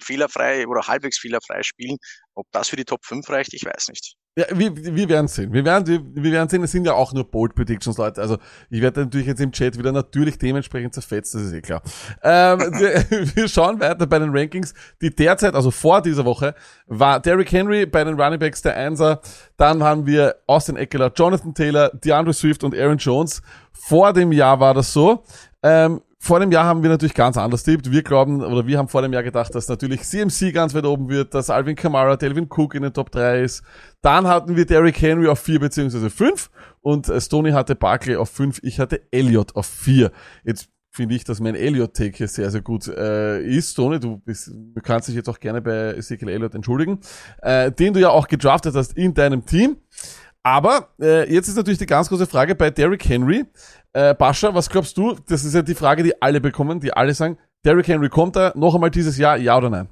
fehlerfrei 0.00 0.66
oder 0.66 0.86
halbwegs 0.86 1.18
fehlerfrei 1.18 1.62
spielen. 1.62 1.96
Ob 2.34 2.46
das 2.52 2.68
für 2.68 2.76
die 2.76 2.84
Top 2.84 3.04
5 3.04 3.28
reicht, 3.30 3.54
ich 3.54 3.64
weiß 3.64 3.88
nicht. 3.88 4.16
Ja, 4.36 4.46
wir, 4.52 4.74
wir 4.76 5.08
werden 5.08 5.26
sehen. 5.26 5.52
Wir 5.52 5.64
werden, 5.64 5.86
wir, 5.86 6.22
wir 6.22 6.32
werden 6.32 6.48
sehen, 6.48 6.62
es 6.62 6.70
sind 6.70 6.86
ja 6.86 6.94
auch 6.94 7.12
nur 7.12 7.28
Bold 7.28 7.54
Predictions, 7.56 7.98
Leute. 7.98 8.20
Also 8.22 8.38
ich 8.70 8.80
werde 8.80 9.00
natürlich 9.00 9.26
jetzt 9.26 9.40
im 9.40 9.50
Chat 9.50 9.76
wieder 9.76 9.90
natürlich 9.90 10.38
dementsprechend 10.38 10.94
zerfetzt, 10.94 11.34
das 11.34 11.42
ist 11.42 11.52
eh 11.52 11.60
klar. 11.60 11.82
Ähm, 12.22 12.58
wir, 12.78 13.36
wir 13.36 13.48
schauen 13.48 13.80
weiter 13.80 14.06
bei 14.06 14.20
den 14.20 14.30
Rankings. 14.30 14.72
Die 15.02 15.14
derzeit, 15.14 15.54
also 15.54 15.72
vor 15.72 16.00
dieser 16.00 16.24
Woche, 16.24 16.54
war 16.86 17.18
Derrick 17.18 17.50
Henry 17.50 17.86
bei 17.86 18.04
den 18.04 18.20
Running 18.20 18.38
Backs 18.38 18.62
der 18.62 18.76
Einser. 18.76 19.20
Dann 19.56 19.82
haben 19.82 20.06
wir 20.06 20.36
Austin 20.46 20.76
Eckler, 20.76 21.12
Jonathan 21.14 21.52
Taylor, 21.52 21.90
DeAndre 21.90 22.32
Swift 22.32 22.62
und 22.62 22.74
Aaron 22.74 22.98
Jones. 22.98 23.42
Vor 23.72 24.12
dem 24.12 24.30
Jahr 24.30 24.60
war 24.60 24.74
das 24.74 24.92
so. 24.92 25.24
Ähm, 25.62 26.02
vor 26.22 26.38
dem 26.38 26.52
Jahr 26.52 26.66
haben 26.66 26.82
wir 26.82 26.90
natürlich 26.90 27.14
ganz 27.14 27.38
anders 27.38 27.64
tippt. 27.64 27.90
Wir 27.90 28.02
glauben, 28.02 28.42
oder 28.42 28.66
wir 28.66 28.76
haben 28.76 28.88
vor 28.88 29.00
dem 29.00 29.10
Jahr 29.14 29.22
gedacht, 29.22 29.54
dass 29.54 29.68
natürlich 29.68 30.02
CMC 30.02 30.52
ganz 30.52 30.74
weit 30.74 30.84
oben 30.84 31.08
wird, 31.08 31.32
dass 31.32 31.48
Alvin 31.48 31.76
Kamara, 31.76 32.16
Delvin 32.16 32.46
Cook 32.50 32.74
in 32.74 32.82
den 32.82 32.92
Top 32.92 33.10
3 33.10 33.40
ist. 33.40 33.62
Dann 34.02 34.26
hatten 34.26 34.54
wir 34.54 34.66
Derrick 34.66 35.00
Henry 35.00 35.28
auf 35.28 35.40
4 35.40 35.58
beziehungsweise 35.58 36.10
5 36.10 36.50
und 36.82 37.08
äh, 37.08 37.18
Stoney 37.22 37.52
hatte 37.52 37.74
Barkley 37.74 38.16
auf 38.16 38.28
5, 38.28 38.60
ich 38.62 38.78
hatte 38.78 39.00
Elliott 39.10 39.56
auf 39.56 39.64
4. 39.64 40.12
Jetzt 40.44 40.68
finde 40.90 41.14
ich, 41.14 41.24
dass 41.24 41.40
mein 41.40 41.54
Elliott-Take 41.54 42.18
hier 42.18 42.28
sehr, 42.28 42.50
sehr 42.50 42.60
gut 42.60 42.86
äh, 42.86 43.42
ist. 43.42 43.72
Stoney, 43.72 43.98
du, 43.98 44.20
du 44.26 44.80
kannst 44.82 45.08
dich 45.08 45.14
jetzt 45.14 45.28
auch 45.30 45.40
gerne 45.40 45.62
bei 45.62 45.94
Ezekiel 45.94 46.28
Elliott 46.28 46.54
entschuldigen, 46.54 47.00
äh, 47.40 47.72
den 47.72 47.94
du 47.94 48.00
ja 48.00 48.10
auch 48.10 48.28
gedraftet 48.28 48.74
hast 48.74 48.94
in 48.94 49.14
deinem 49.14 49.46
Team. 49.46 49.78
Aber 50.42 50.94
äh, 51.00 51.32
jetzt 51.32 51.48
ist 51.48 51.56
natürlich 51.56 51.78
die 51.78 51.86
ganz 51.86 52.08
große 52.08 52.26
Frage 52.26 52.54
bei 52.54 52.70
Derrick 52.70 53.06
Henry. 53.06 53.44
Äh, 53.92 54.14
Bascha, 54.14 54.54
was 54.54 54.70
glaubst 54.70 54.96
du? 54.96 55.14
Das 55.28 55.44
ist 55.44 55.54
ja 55.54 55.62
die 55.62 55.74
Frage, 55.74 56.02
die 56.02 56.20
alle 56.22 56.40
bekommen, 56.40 56.80
die 56.80 56.92
alle 56.92 57.12
sagen, 57.14 57.38
Derrick 57.64 57.88
Henry, 57.88 58.08
kommt 58.08 58.36
er 58.36 58.56
noch 58.56 58.74
einmal 58.74 58.90
dieses 58.90 59.18
Jahr, 59.18 59.36
ja 59.36 59.56
oder 59.58 59.68
nein? 59.68 59.88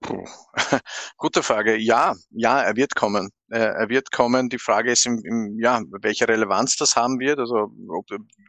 Puh. 0.00 0.24
Gute 1.18 1.42
Frage. 1.42 1.76
Ja, 1.76 2.14
ja, 2.30 2.60
er 2.62 2.76
wird 2.76 2.94
kommen. 2.94 3.30
Äh, 3.50 3.58
er 3.58 3.88
wird 3.88 4.12
kommen. 4.12 4.48
Die 4.48 4.58
Frage 4.58 4.92
ist, 4.92 5.06
im, 5.06 5.20
im, 5.24 5.58
ja, 5.60 5.80
welche 6.02 6.28
Relevanz 6.28 6.76
das 6.76 6.96
haben 6.96 7.18
wird, 7.18 7.38
also 7.38 7.70
ob, 7.88 8.06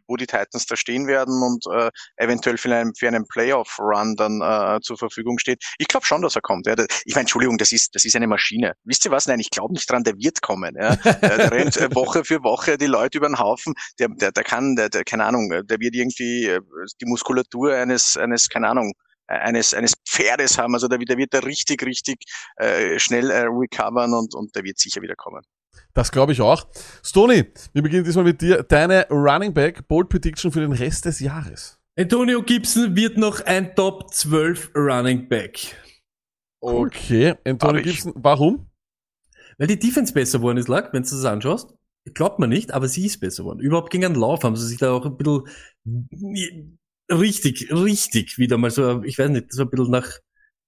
wo 0.08 0.16
die 0.16 0.28
Titans 0.28 0.66
da 0.68 0.76
stehen 0.76 1.08
werden 1.08 1.42
und 1.42 1.66
äh, 1.74 1.90
eventuell 2.18 2.58
für 2.58 2.74
einen, 2.76 2.94
für 2.96 3.08
einen 3.08 3.28
Playoff-Run 3.28 4.16
dann 4.16 4.42
äh, 4.42 4.80
zur 4.82 4.98
Verfügung 4.98 5.40
steht. 5.40 5.64
Ich 5.80 5.88
glaube 5.88 6.06
schon, 6.06 6.22
dass 6.22 6.36
er 6.36 6.42
kommt. 6.42 6.68
Ja. 6.68 6.76
Ich 7.06 7.16
meine, 7.16 7.22
Entschuldigung, 7.22 7.58
das 7.58 7.72
ist, 7.72 7.96
das 7.96 8.06
ist 8.06 8.16
eine 8.16 8.28
Maschine. 8.28 8.74
Wisst 8.84 9.06
ihr 9.06 9.12
was? 9.12 9.26
Nein, 9.26 9.40
ich 9.40 9.50
glaube 9.50 9.74
nicht 9.74 9.90
dran, 9.90 10.04
der 10.04 10.18
wird 10.18 10.42
kommen. 10.42 10.76
Ja. 10.80 10.96
der 10.96 11.52
rennt 11.52 11.78
äh, 11.78 11.94
Woche 11.96 12.24
für 12.24 12.44
Woche 12.44 12.78
die 12.78 12.86
Leute 12.86 13.18
über 13.18 13.28
den 13.28 13.40
Haufen. 13.40 13.74
Der, 14.00 14.10
der, 14.10 14.32
der 14.32 14.44
kann, 14.44 14.76
der, 14.76 14.90
der, 14.90 15.04
keine 15.04 15.26
Ahnung, 15.26 15.50
der 15.50 15.80
wird 15.80 15.96
irgendwie 15.96 16.46
äh, 16.46 16.62
die 17.02 17.06
Muskulatur 17.06 17.74
eines, 17.74 18.18
eines, 18.18 18.50
keine 18.50 18.68
Ahnung, 18.68 18.94
eines, 19.40 19.74
eines 19.74 19.94
Pferdes 20.08 20.58
haben. 20.58 20.74
Also 20.74 20.88
da, 20.88 20.98
da 20.98 21.18
wird 21.18 21.34
er 21.34 21.46
richtig, 21.46 21.84
richtig 21.86 22.24
äh, 22.58 23.00
schnell 23.00 23.30
äh, 23.30 23.46
recovern 23.48 24.14
und, 24.14 24.36
und 24.36 24.56
der 24.56 24.64
wird 24.64 24.80
sicher 24.80 25.02
wieder 25.02 25.16
kommen. 25.16 25.42
Das 25.94 26.12
glaube 26.12 26.32
ich 26.32 26.42
auch. 26.42 26.68
Stony, 27.04 27.46
wir 27.74 27.82
beginnen 27.82 28.04
diesmal 28.04 28.26
mit 28.26 28.42
dir. 28.42 28.64
Deine 28.64 29.08
Running 29.10 29.54
Back 29.54 29.88
Bold 29.88 30.10
Prediction 30.10 30.52
für 30.52 30.62
den 30.62 30.72
Rest 30.72 31.06
des 31.06 31.20
Jahres. 31.20 31.80
Antonio 31.98 32.42
Gibson 32.42 32.96
wird 32.96 33.18
noch 33.18 33.42
ein 33.46 33.76
Top 33.76 34.14
12 34.14 34.72
Running 34.76 35.28
Back. 35.28 35.76
Okay, 36.62 37.36
Antonio 37.46 37.80
Hab 37.80 37.86
ich. 37.86 37.96
Gibson, 37.96 38.14
warum? 38.16 38.68
Weil 39.58 39.68
die 39.68 39.80
Defense 39.80 40.14
besser 40.14 40.40
geworden 40.40 40.58
ist, 40.58 40.68
lag, 40.68 40.94
wenn 40.94 41.04
du 41.04 41.10
das 41.10 41.26
anschaust. 41.26 41.74
Glaubt 42.14 42.40
man 42.40 42.50
nicht, 42.50 42.74
aber 42.74 42.88
sie 42.88 43.06
ist 43.06 43.20
besser 43.20 43.44
geworden. 43.44 43.60
Überhaupt 43.60 43.92
gegen 43.92 44.06
einen 44.06 44.16
Lauf 44.16 44.44
haben 44.44 44.56
sie 44.56 44.68
sich 44.68 44.80
da 44.80 44.92
auch 44.92 45.06
ein 45.06 45.18
bisschen 45.18 46.80
richtig, 47.12 47.72
richtig 47.72 48.38
wieder 48.38 48.58
mal 48.58 48.72
so, 48.72 49.04
ich 49.04 49.18
weiß 49.18 49.30
nicht, 49.30 49.54
so 49.54 49.64
ein 49.64 49.70
bisschen 49.70 49.92
nach, 49.92 50.08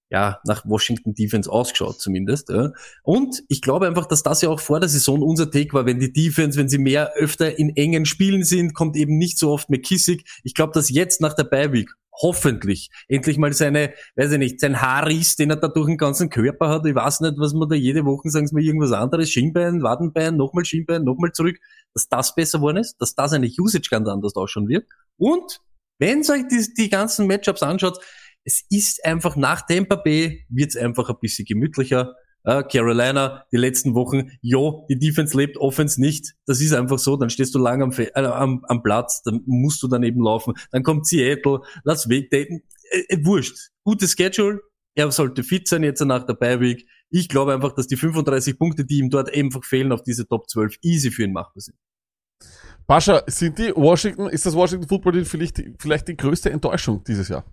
ja, 0.09 0.39
nach 0.45 0.65
Washington 0.65 1.13
Defense 1.15 1.51
ausgeschaut 1.51 1.99
zumindest. 1.99 2.49
Ja. 2.49 2.71
Und 3.03 3.43
ich 3.47 3.61
glaube 3.61 3.87
einfach, 3.87 4.05
dass 4.05 4.23
das 4.23 4.41
ja 4.41 4.49
auch 4.49 4.59
vor 4.59 4.79
der 4.79 4.89
Saison 4.89 5.21
unser 5.21 5.49
Take 5.49 5.73
war, 5.73 5.85
wenn 5.85 5.99
die 5.99 6.13
Defense, 6.13 6.57
wenn 6.59 6.69
sie 6.69 6.77
mehr 6.77 7.13
öfter 7.15 7.57
in 7.57 7.75
engen 7.75 8.05
Spielen 8.05 8.43
sind, 8.43 8.73
kommt 8.73 8.95
eben 8.95 9.17
nicht 9.17 9.39
so 9.39 9.51
oft 9.51 9.69
McKissick. 9.69 10.27
Ich 10.43 10.53
glaube, 10.53 10.73
dass 10.73 10.89
jetzt 10.89 11.21
nach 11.21 11.33
der 11.33 11.45
Beiweek 11.45 11.89
hoffentlich 12.21 12.89
endlich 13.07 13.37
mal 13.37 13.53
seine, 13.53 13.93
weiß 14.15 14.33
ich 14.33 14.37
nicht, 14.37 14.59
sein 14.59 14.81
Haarriss, 14.81 15.35
den 15.35 15.49
er 15.49 15.55
da 15.55 15.67
durch 15.67 15.87
den 15.87 15.97
ganzen 15.97 16.29
Körper 16.29 16.69
hat. 16.69 16.85
Ich 16.85 16.95
weiß 16.95 17.21
nicht, 17.21 17.35
was 17.37 17.53
man 17.53 17.69
da 17.69 17.75
jede 17.75 18.05
Woche 18.05 18.29
sagen 18.29 18.47
sie 18.47 18.55
mir 18.55 18.61
irgendwas 18.61 18.91
anderes, 18.91 19.29
Schienbein, 19.31 19.81
Wadenbein, 19.81 20.37
nochmal 20.37 20.65
Schienbein, 20.65 21.03
nochmal 21.03 21.31
zurück, 21.31 21.57
dass 21.93 22.07
das 22.07 22.35
besser 22.35 22.59
geworden 22.59 22.77
ist, 22.77 22.97
dass 22.99 23.15
da 23.15 23.27
seine 23.27 23.47
Usage 23.47 23.89
ganz 23.89 24.07
anders 24.07 24.35
ausschauen 24.35 24.67
wird. 24.67 24.85
Und 25.17 25.59
wenn 26.03 26.21
ihr 26.21 26.29
euch 26.31 26.47
die, 26.49 26.73
die 26.73 26.89
ganzen 26.89 27.27
Matchups 27.27 27.63
anschaut, 27.63 27.97
es 28.43 28.65
ist 28.69 29.05
einfach 29.05 29.37
nach 29.37 29.65
Tampa 29.65 29.95
Bay 29.95 30.45
wird's 30.49 30.75
einfach 30.75 31.09
ein 31.09 31.15
bisschen 31.21 31.45
gemütlicher. 31.45 32.13
Äh, 32.43 32.63
Carolina, 32.63 33.45
die 33.53 33.57
letzten 33.57 33.95
Wochen, 33.95 34.31
jo, 34.41 34.85
die 34.89 34.99
Defense 34.99 35.37
lebt, 35.37 35.57
Offense 35.57 36.01
nicht. 36.01 36.33
Das 36.45 36.59
ist 36.59 36.73
einfach 36.73 36.99
so. 36.99 37.15
Dann 37.15 37.29
stehst 37.29 37.55
du 37.55 37.59
lang 37.59 37.81
am, 37.81 37.91
äh, 37.91 38.11
am, 38.15 38.65
am 38.67 38.83
Platz, 38.83 39.21
dann 39.23 39.43
musst 39.45 39.81
du 39.81 39.87
daneben 39.87 40.21
laufen. 40.21 40.55
Dann 40.71 40.83
kommt 40.83 41.07
Seattle, 41.07 41.61
Las 41.85 42.09
Vegas, 42.09 42.47
äh, 42.91 42.99
äh, 43.07 43.25
wurscht. 43.25 43.69
Gutes 43.85 44.11
Schedule. 44.11 44.59
Er 44.95 45.09
sollte 45.11 45.41
fit 45.43 45.69
sein 45.69 45.83
jetzt 45.83 46.01
nach 46.01 46.25
der 46.25 46.33
Bye-Week. 46.33 46.85
Ich 47.11 47.29
glaube 47.29 47.53
einfach, 47.53 47.73
dass 47.73 47.87
die 47.87 47.95
35 47.95 48.59
Punkte, 48.59 48.83
die 48.83 48.97
ihm 48.97 49.09
dort 49.09 49.33
einfach 49.33 49.63
fehlen 49.63 49.93
auf 49.93 50.03
diese 50.03 50.27
Top 50.27 50.49
12, 50.49 50.75
easy 50.81 51.11
für 51.11 51.23
ihn 51.23 51.31
machbar 51.31 51.61
sind. 51.61 51.77
Pascha, 52.87 53.23
sind 53.27 53.57
die 53.57 53.71
Washington, 53.75 54.27
ist 54.27 54.45
das 54.45 54.55
Washington 54.55 54.87
Football 54.87 55.13
Team 55.13 55.25
vielleicht, 55.25 55.63
vielleicht 55.79 56.07
die 56.07 56.17
größte 56.17 56.49
Enttäuschung 56.49 57.03
dieses 57.03 57.29
Jahr? 57.29 57.45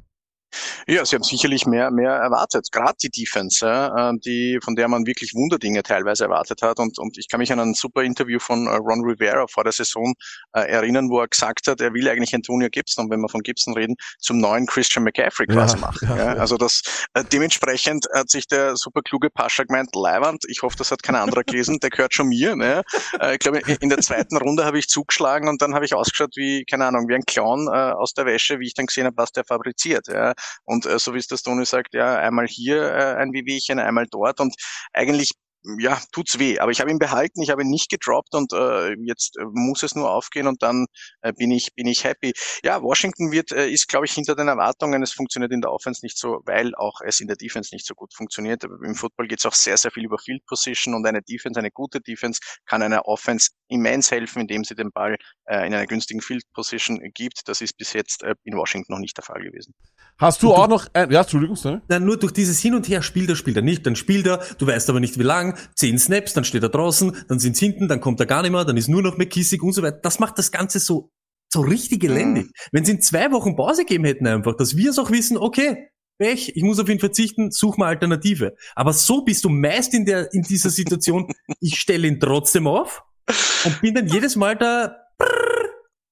Ja, 0.87 1.05
sie 1.05 1.17
haben 1.17 1.23
sicherlich 1.23 1.67
mehr, 1.67 1.91
mehr 1.91 2.13
erwartet. 2.13 2.69
Gerade 2.73 2.95
die 3.03 3.11
Defense, 3.11 3.67
äh, 3.67 4.13
die, 4.25 4.59
von 4.63 4.77
der 4.77 4.89
man 4.89 5.07
wirklich 5.07 5.35
Wunderdinge 5.35 5.83
teilweise 5.83 6.25
erwartet 6.25 6.63
hat. 6.63 6.79
Und, 6.79 6.99
und 6.99 7.19
ich 7.19 7.29
kann 7.29 7.39
mich 7.39 7.53
an 7.53 7.61
ein 7.61 7.75
super 7.75 8.03
Interview 8.03 8.39
von 8.39 8.67
äh, 8.67 8.77
Ron 8.77 9.05
Rivera 9.05 9.47
vor 9.47 9.65
der 9.65 9.73
Saison 9.73 10.15
äh, 10.53 10.61
erinnern, 10.63 11.11
wo 11.11 11.21
er 11.21 11.29
gesagt 11.29 11.67
hat, 11.67 11.81
er 11.81 11.95
will 11.95 12.09
eigentlich 12.09 12.35
Antonio 12.35 12.69
Gibson, 12.71 13.05
und 13.05 13.11
wenn 13.11 13.21
wir 13.21 13.29
von 13.29 13.43
Gibson 13.43 13.75
reden, 13.75 13.97
zum 14.19 14.39
neuen 14.39 14.67
Christian 14.67 15.05
McCaffrey 15.05 15.47
quasi 15.47 15.77
Ja, 15.77 15.81
machen. 15.81 16.09
ja, 16.09 16.17
Ja, 16.17 16.35
ja. 16.35 16.41
Also 16.41 16.57
das 16.57 16.83
äh, 17.15 17.25
dementsprechend 17.25 18.07
hat 18.15 18.31
sich 18.31 18.47
der 18.47 18.77
super 18.77 19.03
kluge 19.03 19.31
Pascha 19.31 19.65
gemeint, 19.65 19.91
Leiwand, 19.95 20.45
ich 20.49 20.63
hoffe, 20.63 20.77
das 20.77 20.91
hat 20.91 21.03
kein 21.03 21.15
anderer 21.17 21.45
gelesen, 21.45 21.79
der 21.81 21.91
gehört 21.91 22.15
schon 22.15 22.29
mir. 22.29 22.57
Ne? 22.57 22.83
Äh, 23.21 23.35
ich 23.35 23.39
glaube, 23.39 23.61
in 23.81 23.89
der 23.89 23.99
zweiten 23.99 24.37
Runde 24.37 24.65
habe 24.65 24.79
ich 24.79 24.89
zugeschlagen 24.89 25.49
und 25.49 25.63
dann 25.63 25.75
habe 25.75 25.85
ich 25.85 25.95
ausgeschaut 25.95 26.37
wie, 26.37 26.65
keine 26.65 26.87
Ahnung, 26.87 27.09
wie 27.09 27.15
ein 27.15 27.25
Clown 27.27 27.69
äh, 27.69 27.93
aus 27.93 28.15
der 28.15 28.27
Wäsche, 28.27 28.59
wie 28.61 28.67
ich 28.67 28.75
dann 28.75 28.87
gesehen 28.87 29.07
habe, 29.07 29.17
was 29.17 29.33
der 29.33 29.45
fabriziert. 29.45 30.09
Ja? 30.09 30.35
Und 30.65 30.87
äh, 30.87 30.99
so 30.99 31.15
wie 31.15 31.19
es 31.19 31.27
der 31.27 31.39
Tony 31.39 31.65
sagt, 31.65 31.95
ja, 31.95 32.17
einmal 32.19 32.47
hier 32.47 32.83
äh, 32.83 33.15
ein 33.17 33.33
Wehwehchen, 33.33 33.79
einmal 33.79 34.07
dort. 34.11 34.41
Und 34.41 34.55
eigentlich 34.93 35.33
ja, 35.79 36.01
tut's 36.13 36.39
weh, 36.39 36.59
aber 36.59 36.71
ich 36.71 36.81
habe 36.81 36.91
ihn 36.91 36.99
behalten, 36.99 37.43
ich 37.43 37.51
habe 37.51 37.63
ihn 37.63 37.69
nicht 37.69 37.91
gedroppt 37.91 38.35
und 38.35 38.53
äh, 38.53 38.95
jetzt 39.05 39.37
äh, 39.39 39.45
muss 39.53 39.83
es 39.83 39.95
nur 39.95 40.11
aufgehen 40.11 40.47
und 40.47 40.63
dann 40.63 40.87
äh, 41.21 41.33
bin 41.33 41.51
ich 41.51 41.75
bin 41.75 41.87
ich 41.87 42.05
happy. 42.05 42.33
Ja, 42.65 42.83
Washington 42.83 43.31
wird 43.31 43.53
äh, 43.53 43.69
ist 43.69 43.89
glaube 43.89 44.07
ich 44.07 44.13
hinter 44.13 44.35
den 44.35 44.49
Erwartungen. 44.49 45.03
Es 45.03 45.13
funktioniert 45.13 45.53
in 45.53 45.61
der 45.61 45.73
Offense 45.73 46.05
nicht 46.05 46.19
so, 46.19 46.41
weil 46.47 46.75
auch 46.75 47.01
es 47.05 47.21
in 47.21 47.27
der 47.27 47.37
Defense 47.37 47.75
nicht 47.75 47.87
so 47.87 47.95
gut 47.95 48.15
funktioniert. 48.15 48.65
Aber 48.65 48.77
Im 48.85 48.95
Football 48.95 49.29
geht's 49.29 49.45
auch 49.45 49.55
sehr 49.55 49.77
sehr 49.77 49.91
viel 49.91 50.05
über 50.05 50.19
Field 50.19 50.45
Position 50.47 50.95
und 50.95 51.07
eine 51.07 51.23
Defense, 51.23 51.59
eine 51.59 51.71
gute 51.71 52.01
Defense 52.01 52.41
kann 52.67 52.83
einer 52.83 53.07
Offense 53.07 53.51
immens 53.69 54.11
helfen, 54.11 54.41
indem 54.41 54.65
sie 54.65 54.75
den 54.75 54.91
Ball 54.93 55.17
äh, 55.45 55.67
in 55.67 55.75
einer 55.75 55.87
günstigen 55.87 56.21
Field 56.21 56.43
Position 56.53 57.01
gibt. 57.15 57.49
Das 57.49 57.61
ist 57.61 57.77
bis 57.77 57.93
jetzt 57.93 58.23
äh, 58.23 58.35
in 58.45 58.57
Washington 58.57 58.93
noch 58.93 58.99
nicht 58.99 59.17
der 59.17 59.25
Fall 59.25 59.43
gewesen. 59.43 59.75
Hast 60.19 60.43
du 60.43 60.53
auch 60.53 60.69
noch 60.69 60.87
ein, 60.93 61.11
ja, 61.11 61.21
Entschuldigung, 61.21 61.57
sorry. 61.57 61.81
Na, 61.89 61.99
nur 61.99 62.19
durch 62.19 62.33
dieses 62.33 62.61
Hin 62.61 62.75
und 62.75 62.89
Her 62.89 63.03
spielt 63.03 63.31
er, 63.31 63.37
spielt 63.37 63.57
er 63.57 63.63
nicht, 63.63 63.87
dann 63.87 63.97
spielt 63.97 64.27
er, 64.27 64.45
du 64.59 64.67
weißt 64.67 64.91
aber 64.91 65.01
nicht 65.01 65.19
wie 65.19 65.23
lang, 65.23 65.50
zehn 65.75 65.99
Snaps, 65.99 66.33
dann 66.33 66.45
steht 66.45 66.63
er 66.63 66.69
draußen, 66.69 67.25
dann 67.29 67.39
sind's 67.39 67.59
hinten, 67.59 67.89
dann 67.89 68.01
kommt 68.01 68.21
er 68.21 68.27
gar 68.27 68.43
nicht 68.43 68.53
mehr, 68.53 68.65
dann 68.65 68.77
ist 68.77 68.89
nur 68.89 69.03
noch 69.03 69.17
McKissick 69.17 69.63
und 69.63 69.73
so 69.73 69.83
weiter. 69.83 69.99
Das 70.03 70.19
macht 70.19 70.39
das 70.39 70.51
Ganze 70.51 70.79
so, 70.79 71.11
so 71.53 71.61
richtig 71.61 72.05
elendig. 72.05 72.51
Wenn 72.73 72.85
sie 72.85 72.93
in 72.93 73.01
zwei 73.01 73.31
Wochen 73.33 73.57
Pause 73.57 73.85
geben 73.85 74.05
hätten 74.05 74.27
einfach, 74.27 74.57
dass 74.57 74.77
wir 74.77 74.91
es 74.91 74.99
auch 74.99 75.11
wissen, 75.11 75.37
okay, 75.37 75.91
Pech, 76.21 76.53
ich 76.55 76.63
muss 76.63 76.79
auf 76.79 76.89
ihn 76.89 77.01
verzichten, 77.01 77.51
such 77.51 77.79
mal 77.79 77.87
Alternative. 77.87 78.55
Aber 78.75 78.93
so 78.93 79.23
bist 79.23 79.45
du 79.45 79.49
meist 79.49 79.95
in 79.95 80.05
der, 80.05 80.33
in 80.35 80.43
dieser 80.43 80.69
Situation, 80.69 81.33
ich 81.61 81.81
stelle 81.81 82.07
ihn 82.07 82.21
trotzdem 82.21 82.67
auf 82.67 83.03
und 83.65 83.81
bin 83.81 83.95
dann 83.95 84.07
jedes 84.07 84.37
Mal 84.37 84.55
da. 84.55 84.97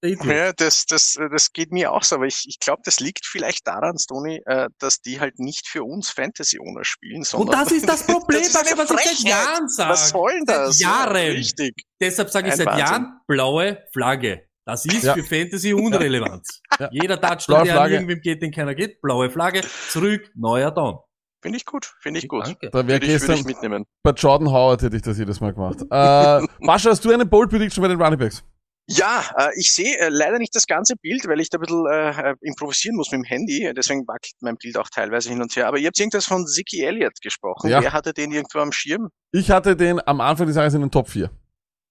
Ja, 0.03 0.53
das, 0.53 0.87
das, 0.87 1.19
das 1.31 1.53
geht 1.53 1.73
mir 1.73 1.91
auch 1.93 2.03
so, 2.05 2.17
aber 2.17 2.27
ich, 2.27 2.45
ich 2.47 2.61
glaube, 2.61 2.83
das 2.85 3.01
liegt 3.01 3.27
vielleicht 3.27 3.67
daran, 3.67 3.99
Stony, 3.99 4.41
äh, 4.47 4.69
dass 4.79 5.01
die 5.01 5.19
halt 5.19 5.39
nicht 5.41 5.67
für 5.67 5.83
uns 5.83 6.11
Fantasy-Owner 6.11 6.85
spielen, 6.85 7.19
Und 7.19 7.27
sondern 7.27 7.59
das 7.65 7.73
ist 7.73 7.89
das 7.89 8.03
Problem, 8.07 8.41
Das 8.41 8.49
ist 8.49 8.55
was 8.55 8.71
ich 8.71 8.77
seit 8.77 8.89
Frechheit. 9.01 9.19
Jahren 9.29 9.69
sage. 9.69 9.91
was 9.91 10.09
soll 10.11 10.31
denn 10.33 10.45
Seit 10.47 10.57
das? 10.57 10.79
Jahren. 10.81 11.17
Richtig. 11.17 11.75
Deshalb 12.01 12.31
sage 12.31 12.47
ich 12.49 12.53
Ein 12.53 12.59
seit 12.59 12.67
Wahnsinn. 12.69 12.87
Jahren 12.87 13.21
blaue 13.27 13.79
Flagge. 13.93 14.45
Das 14.65 14.85
ist 14.85 15.03
Ja. 15.03 15.15
für 15.15 15.25
Fantasy 15.25 15.73
unrelevant. 15.73 16.47
Ja. 16.79 16.89
Jeder 16.93 17.21
Touchdown, 17.21 17.65
der 17.65 17.81
an 17.81 17.91
irgendwem 17.91 18.21
geht, 18.21 18.43
den 18.43 18.53
keiner 18.53 18.75
geht, 18.75 19.01
blaue 19.01 19.31
Flagge, 19.31 19.63
zurück, 19.89 20.31
neuer 20.35 20.71
Down. 20.71 20.99
Finde 21.41 21.57
ich 21.57 21.65
gut, 21.65 21.93
finde 22.03 22.19
ich 22.21 22.29
gut. 22.29 22.47
Danke. 22.47 22.69
Da 22.71 22.87
wäre 22.87 23.01
gestern 23.01 23.37
ich 23.37 23.45
mitnehmen. 23.45 23.85
bei 24.03 24.11
Jordan 24.11 24.49
Howard 24.51 24.83
hätte 24.83 24.97
ich 24.97 25.03
das 25.03 25.19
jedes 25.19 25.41
Mal 25.41 25.55
gemacht. 25.55 25.81
Äh, 25.83 26.47
Bascha, 26.67 26.91
hast 26.91 27.05
du 27.05 27.13
eine 27.13 27.25
Bold 27.25 27.49
Prediction 27.51 27.81
bei 27.83 27.89
den 27.89 28.01
Running 28.01 28.19
Backs? 28.19 28.45
Ja, 28.91 29.23
äh, 29.37 29.51
ich 29.57 29.75
sehe 29.75 29.99
äh, 29.99 30.09
leider 30.09 30.39
nicht 30.39 30.55
das 30.55 30.67
ganze 30.67 30.97
Bild, 30.97 31.29
weil 31.29 31.41
ich 31.41 31.51
da 31.51 31.59
ein 31.59 31.61
bisschen 31.61 31.87
äh, 31.87 32.31
äh, 32.31 32.35
improvisieren 32.41 32.97
muss 32.97 33.13
mit 33.13 33.21
dem 33.21 33.25
Handy. 33.25 33.71
Deswegen 33.77 34.07
wackelt 34.09 34.35
mein 34.41 34.57
Bild 34.57 34.79
auch 34.79 34.89
teilweise 34.89 35.29
hin 35.29 35.43
und 35.43 35.55
her. 35.55 35.69
Aber 35.69 35.77
ihr 35.77 35.89
habt 35.89 36.01
irgendwas 36.01 36.25
von 36.25 36.47
Ziggy 36.47 36.83
Elliott 36.85 37.21
gesprochen. 37.21 37.69
Ja. 37.69 37.83
Wer 37.83 37.93
hatte 37.93 38.15
den 38.15 38.33
irgendwo 38.33 38.61
am 38.61 38.73
Schirm? 38.73 39.11
Ich 39.31 39.51
hatte 39.51 39.77
den 39.77 40.01
am 40.07 40.23
Anfang 40.23 40.47
des 40.47 40.57
Jahres 40.57 40.73
in 40.73 40.81
den 40.81 40.91
Top 40.91 41.11
4. 41.11 41.31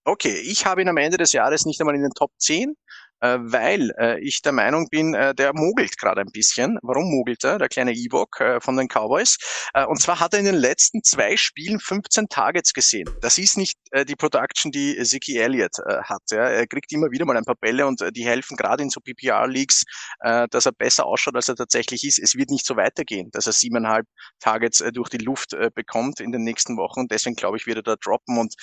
Okay, 0.05 0.39
ich 0.39 0.65
habe 0.65 0.81
ihn 0.81 0.89
am 0.89 0.97
Ende 0.97 1.17
des 1.17 1.33
Jahres 1.33 1.65
nicht 1.65 1.79
einmal 1.81 1.93
in 1.93 2.01
den 2.01 2.13
Top 2.13 2.31
10, 2.39 2.75
äh, 3.21 3.37
weil 3.39 3.91
äh, 3.99 4.19
ich 4.19 4.41
der 4.41 4.51
Meinung 4.51 4.87
bin, 4.89 5.13
äh, 5.13 5.33
der 5.33 5.53
mogelt 5.53 5.97
gerade 5.97 6.21
ein 6.21 6.31
bisschen. 6.31 6.77
Warum 6.81 7.09
mogelt 7.09 7.43
er? 7.43 7.57
Der 7.57 7.69
kleine 7.69 7.93
Ewok 7.93 8.39
äh, 8.39 8.59
von 8.61 8.77
den 8.77 8.87
Cowboys. 8.87 9.37
Äh, 9.73 9.85
und 9.85 10.01
zwar 10.01 10.19
hat 10.19 10.33
er 10.33 10.39
in 10.39 10.45
den 10.45 10.55
letzten 10.55 11.03
zwei 11.03 11.37
Spielen 11.37 11.79
15 11.79 12.27
Targets 12.29 12.73
gesehen. 12.73 13.09
Das 13.21 13.37
ist 13.37 13.57
nicht 13.57 13.77
äh, 13.91 14.05
die 14.05 14.15
Production, 14.15 14.71
die 14.71 15.01
Ziggy 15.03 15.37
Elliott 15.37 15.79
äh, 15.79 16.01
hat. 16.03 16.21
Ja. 16.31 16.47
Er 16.49 16.67
kriegt 16.67 16.91
immer 16.91 17.11
wieder 17.11 17.25
mal 17.25 17.37
ein 17.37 17.45
paar 17.45 17.55
Bälle 17.55 17.87
und 17.87 18.01
äh, 18.01 18.11
die 18.11 18.25
helfen 18.25 18.57
gerade 18.57 18.83
in 18.83 18.89
so 18.89 18.99
PPR-Leagues, 18.99 19.83
äh, 20.19 20.47
dass 20.49 20.65
er 20.65 20.71
besser 20.71 21.05
ausschaut, 21.05 21.35
als 21.35 21.49
er 21.49 21.55
tatsächlich 21.55 22.03
ist. 22.03 22.19
Es 22.19 22.35
wird 22.35 22.49
nicht 22.49 22.65
so 22.65 22.75
weitergehen, 22.75 23.29
dass 23.31 23.47
er 23.47 23.53
siebeneinhalb 23.53 24.05
Targets 24.39 24.81
äh, 24.81 24.91
durch 24.91 25.09
die 25.09 25.17
Luft 25.17 25.53
äh, 25.53 25.69
bekommt 25.73 26.19
in 26.19 26.31
den 26.31 26.43
nächsten 26.43 26.77
Wochen. 26.77 27.07
Deswegen 27.07 27.35
glaube 27.35 27.57
ich, 27.57 27.65
wird 27.65 27.77
er 27.77 27.83
da 27.83 27.95
droppen 27.95 28.37
und 28.37 28.55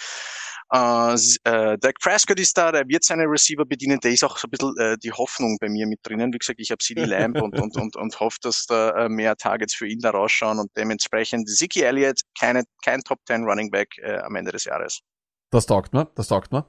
äh, 0.74 1.14
äh, 1.44 1.78
Dak 1.78 2.00
Prescott 2.00 2.40
ist 2.40 2.58
da, 2.58 2.72
der 2.72 2.88
wird 2.88 3.04
seine 3.04 3.24
Receiver 3.24 3.64
bedienen, 3.64 4.00
der 4.00 4.10
ist 4.10 4.24
auch 4.24 4.36
so 4.36 4.48
ein 4.48 4.50
bisschen 4.50 4.76
äh, 4.78 4.98
die 4.98 5.12
Hoffnung 5.12 5.56
bei 5.60 5.68
mir 5.68 5.86
mit 5.86 6.00
drinnen. 6.02 6.32
Wie 6.32 6.38
gesagt, 6.38 6.58
ich 6.58 6.70
habe 6.70 6.78
CD 6.78 7.04
Lamb 7.04 7.40
und, 7.40 7.58
und, 7.60 7.76
und, 7.76 7.96
und 7.96 8.20
hoffe, 8.20 8.38
dass 8.42 8.66
da 8.66 9.04
äh, 9.04 9.08
mehr 9.08 9.36
Targets 9.36 9.74
für 9.74 9.86
ihn 9.86 10.00
da 10.00 10.10
rausschauen 10.10 10.58
und 10.58 10.70
dementsprechend 10.76 11.48
Ziggy 11.48 11.82
Elliott, 11.82 12.20
keine, 12.38 12.64
kein 12.84 13.00
Top 13.02 13.20
10 13.26 13.44
Running 13.44 13.70
Back 13.70 13.98
äh, 13.98 14.18
am 14.18 14.34
Ende 14.34 14.50
des 14.50 14.64
Jahres. 14.64 15.00
Das 15.52 15.66
taugt 15.66 15.92
mir, 15.92 16.10
das 16.16 16.26
taugt 16.26 16.50
mir. 16.50 16.66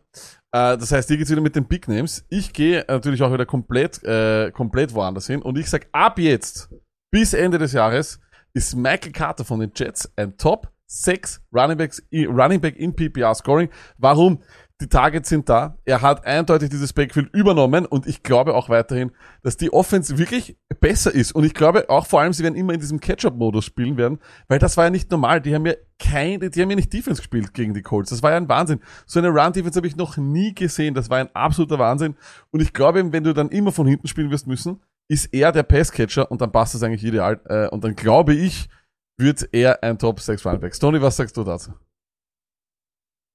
Äh, 0.52 0.78
das 0.78 0.92
heißt, 0.92 1.08
hier 1.08 1.18
geht's 1.18 1.32
wieder 1.32 1.42
mit 1.42 1.56
den 1.56 1.68
Big 1.68 1.88
Names. 1.88 2.24
Ich 2.30 2.54
gehe 2.54 2.86
natürlich 2.88 3.24
auch 3.24 3.34
wieder 3.34 3.48
komplett, 3.48 4.04
äh, 4.04 4.52
komplett 4.52 4.94
woanders 4.94 5.26
hin 5.26 5.42
und 5.42 5.58
ich 5.58 5.68
sag 5.68 5.88
ab 5.92 6.20
jetzt 6.20 6.70
bis 7.12 7.34
Ende 7.34 7.58
des 7.58 7.74
Jahres 7.74 8.20
ist 8.54 8.76
Michael 8.76 9.12
Carter 9.12 9.44
von 9.44 9.60
den 9.60 9.72
Jets 9.76 10.12
ein 10.16 10.38
Top 10.38 10.72
6 10.88 11.42
Running, 11.54 11.78
Backs, 11.78 12.04
Running 12.14 12.62
Back 12.62 12.78
in 12.78 12.96
PPR 12.96 13.34
Scoring. 13.36 13.70
Warum? 13.98 14.40
Die 14.82 14.90
Targets 14.90 15.30
sind 15.30 15.48
da. 15.48 15.78
Er 15.86 16.02
hat 16.02 16.26
eindeutig 16.26 16.70
dieses 16.70 16.92
Backfield 16.92 17.34
übernommen 17.34 17.86
und 17.86 18.08
ich 18.08 18.24
glaube 18.24 18.56
auch 18.56 18.68
weiterhin, 18.68 19.12
dass 19.42 19.56
die 19.56 19.72
Offense 19.72 20.18
wirklich 20.18 20.58
besser 20.82 21.14
ist. 21.16 21.32
Und 21.32 21.46
ich 21.46 21.54
glaube 21.54 21.90
auch 21.90 22.06
vor 22.06 22.20
allem, 22.20 22.34
sie 22.34 22.44
werden 22.44 22.56
immer 22.56 22.74
in 22.74 22.82
diesem 22.82 23.00
Catch-up-Modus 23.00 23.64
spielen 23.64 23.96
werden, 23.96 24.20
weil 24.50 24.60
das 24.60 24.76
war 24.76 24.84
ja 24.84 24.90
nicht 24.90 25.10
normal. 25.12 25.40
Die 25.40 25.56
haben 25.56 25.66
ja 25.66 25.76
keine, 25.98 26.50
die 26.50 26.62
haben 26.62 26.70
ja 26.70 26.76
nicht 26.76 26.92
Defense 26.92 27.22
gespielt 27.22 27.54
gegen 27.54 27.74
die 27.74 27.84
Colts. 27.84 28.10
Das 28.10 28.22
war 28.22 28.32
ja 28.32 28.38
ein 28.38 28.50
Wahnsinn. 28.50 28.82
So 29.06 29.20
eine 29.20 29.30
Run-Defense 29.30 29.78
habe 29.78 29.88
ich 29.88 29.96
noch 29.96 30.18
nie 30.18 30.54
gesehen. 30.54 30.94
Das 30.94 31.10
war 31.10 31.20
ein 31.20 31.34
absoluter 31.34 31.80
Wahnsinn. 31.80 32.18
Und 32.52 32.62
ich 32.62 32.74
glaube, 32.74 33.14
wenn 33.14 33.24
du 33.24 33.34
dann 33.34 33.50
immer 33.50 33.72
von 33.72 33.88
hinten 33.88 34.10
spielen 34.10 34.30
wirst 34.30 34.46
müssen, 34.46 34.82
ist 35.08 35.34
er 35.34 35.54
der 35.54 35.64
Passcatcher 35.64 36.30
und 36.30 36.42
dann 36.42 36.52
passt 36.52 36.76
das 36.76 36.84
eigentlich 36.84 37.06
ideal. 37.06 37.40
Äh, 37.46 37.70
Und 37.70 37.86
dann 37.86 37.96
glaube 37.96 38.34
ich, 38.34 38.68
wird 39.18 39.50
er 39.52 39.82
ein 39.84 39.98
Top 39.98 40.20
6 40.20 40.46
Running 40.46 40.62
Back. 40.62 40.80
Tony, 40.80 41.02
was 41.02 41.18
sagst 41.18 41.36
du 41.38 41.44
dazu? 41.44 41.74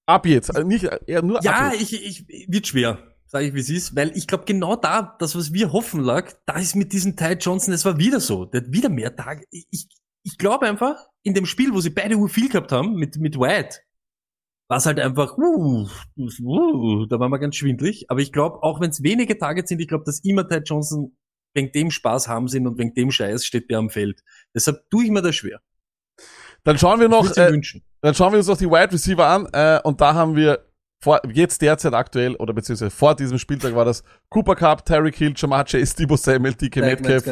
Ab 0.06 0.26
jetzt, 0.26 0.50
äh, 0.50 0.64
nicht, 0.64 0.84
eher 1.06 1.22
nur 1.22 1.40
Ja, 1.42 1.68
ab 1.68 1.72
jetzt. 1.72 1.92
ich, 1.92 2.26
ich, 2.28 2.48
wird 2.48 2.66
schwer, 2.66 2.98
sage 3.26 3.46
ich 3.46 3.54
wie 3.54 3.60
es 3.60 3.70
ist, 3.70 3.94
weil 3.94 4.16
ich 4.16 4.26
glaube 4.26 4.44
genau 4.44 4.74
da, 4.74 5.16
das 5.20 5.36
was 5.36 5.52
wir 5.52 5.72
hoffen 5.72 6.00
lag, 6.00 6.32
da 6.46 6.58
ist 6.58 6.74
mit 6.74 6.92
diesem 6.92 7.16
Ty 7.16 7.34
Johnson, 7.34 7.72
es 7.72 7.84
war 7.84 7.98
wieder 7.98 8.18
so, 8.18 8.44
der 8.44 8.62
hat 8.62 8.72
wieder 8.72 8.88
mehr 8.88 9.14
Tage. 9.14 9.44
Ich, 9.50 9.88
ich, 10.24 10.36
glaube 10.36 10.66
einfach, 10.66 10.96
in 11.22 11.34
dem 11.34 11.46
Spiel, 11.46 11.72
wo 11.72 11.80
sie 11.80 11.90
beide 11.90 12.16
Uhr 12.16 12.28
viel 12.28 12.48
gehabt 12.48 12.72
haben, 12.72 12.96
mit, 12.96 13.18
mit 13.18 13.38
White, 13.38 13.78
war 14.68 14.78
es 14.78 14.86
halt 14.86 14.98
einfach, 14.98 15.38
uh, 15.38 15.88
uh, 16.16 17.06
da 17.06 17.20
war 17.20 17.28
man 17.28 17.40
ganz 17.40 17.56
schwindlig. 17.56 18.10
Aber 18.10 18.20
ich 18.20 18.32
glaube, 18.32 18.62
auch 18.62 18.80
wenn 18.80 18.90
es 18.90 19.02
wenige 19.02 19.38
Tage 19.38 19.64
sind, 19.64 19.80
ich 19.80 19.88
glaube, 19.88 20.04
dass 20.04 20.24
immer 20.24 20.46
Ty 20.48 20.62
Johnson 20.64 21.16
wegen 21.54 21.72
dem 21.72 21.90
Spaß 21.90 22.28
haben 22.28 22.48
sind 22.48 22.66
und 22.66 22.78
wegen 22.78 22.94
dem 22.94 23.10
Scheiß 23.10 23.44
steht 23.44 23.70
der 23.70 23.78
am 23.78 23.90
Feld. 23.90 24.22
Deshalb 24.54 24.88
tue 24.90 25.04
ich 25.04 25.10
mir 25.10 25.22
das 25.22 25.34
schwer. 25.34 25.60
Dann 26.64 26.78
schauen 26.78 27.00
wir 27.00 27.08
noch, 27.08 27.36
äh, 27.36 27.52
wünschen. 27.52 27.82
Dann 28.00 28.14
schauen 28.14 28.32
wir 28.32 28.38
uns 28.38 28.48
noch 28.48 28.56
die 28.56 28.68
Wide 28.68 28.92
Receiver 28.92 29.26
an 29.26 29.48
äh, 29.52 29.80
und 29.82 30.00
da 30.00 30.14
haben 30.14 30.36
wir 30.36 30.60
vor, 31.02 31.20
jetzt 31.32 31.62
derzeit 31.62 31.94
aktuell 31.94 32.36
oder 32.36 32.52
beziehungsweise 32.52 32.90
vor 32.90 33.14
diesem 33.14 33.38
Spieltag 33.38 33.74
war 33.74 33.84
das 33.84 34.04
Cooper 34.28 34.54
Cup, 34.54 34.84
Terry 34.84 35.12
Hill, 35.12 35.32
Jamar 35.34 35.64
Chase, 35.64 35.96
Debo 35.96 36.16
Samuel, 36.16 36.54
DK 36.54 36.76
Metcalf. 36.76 37.24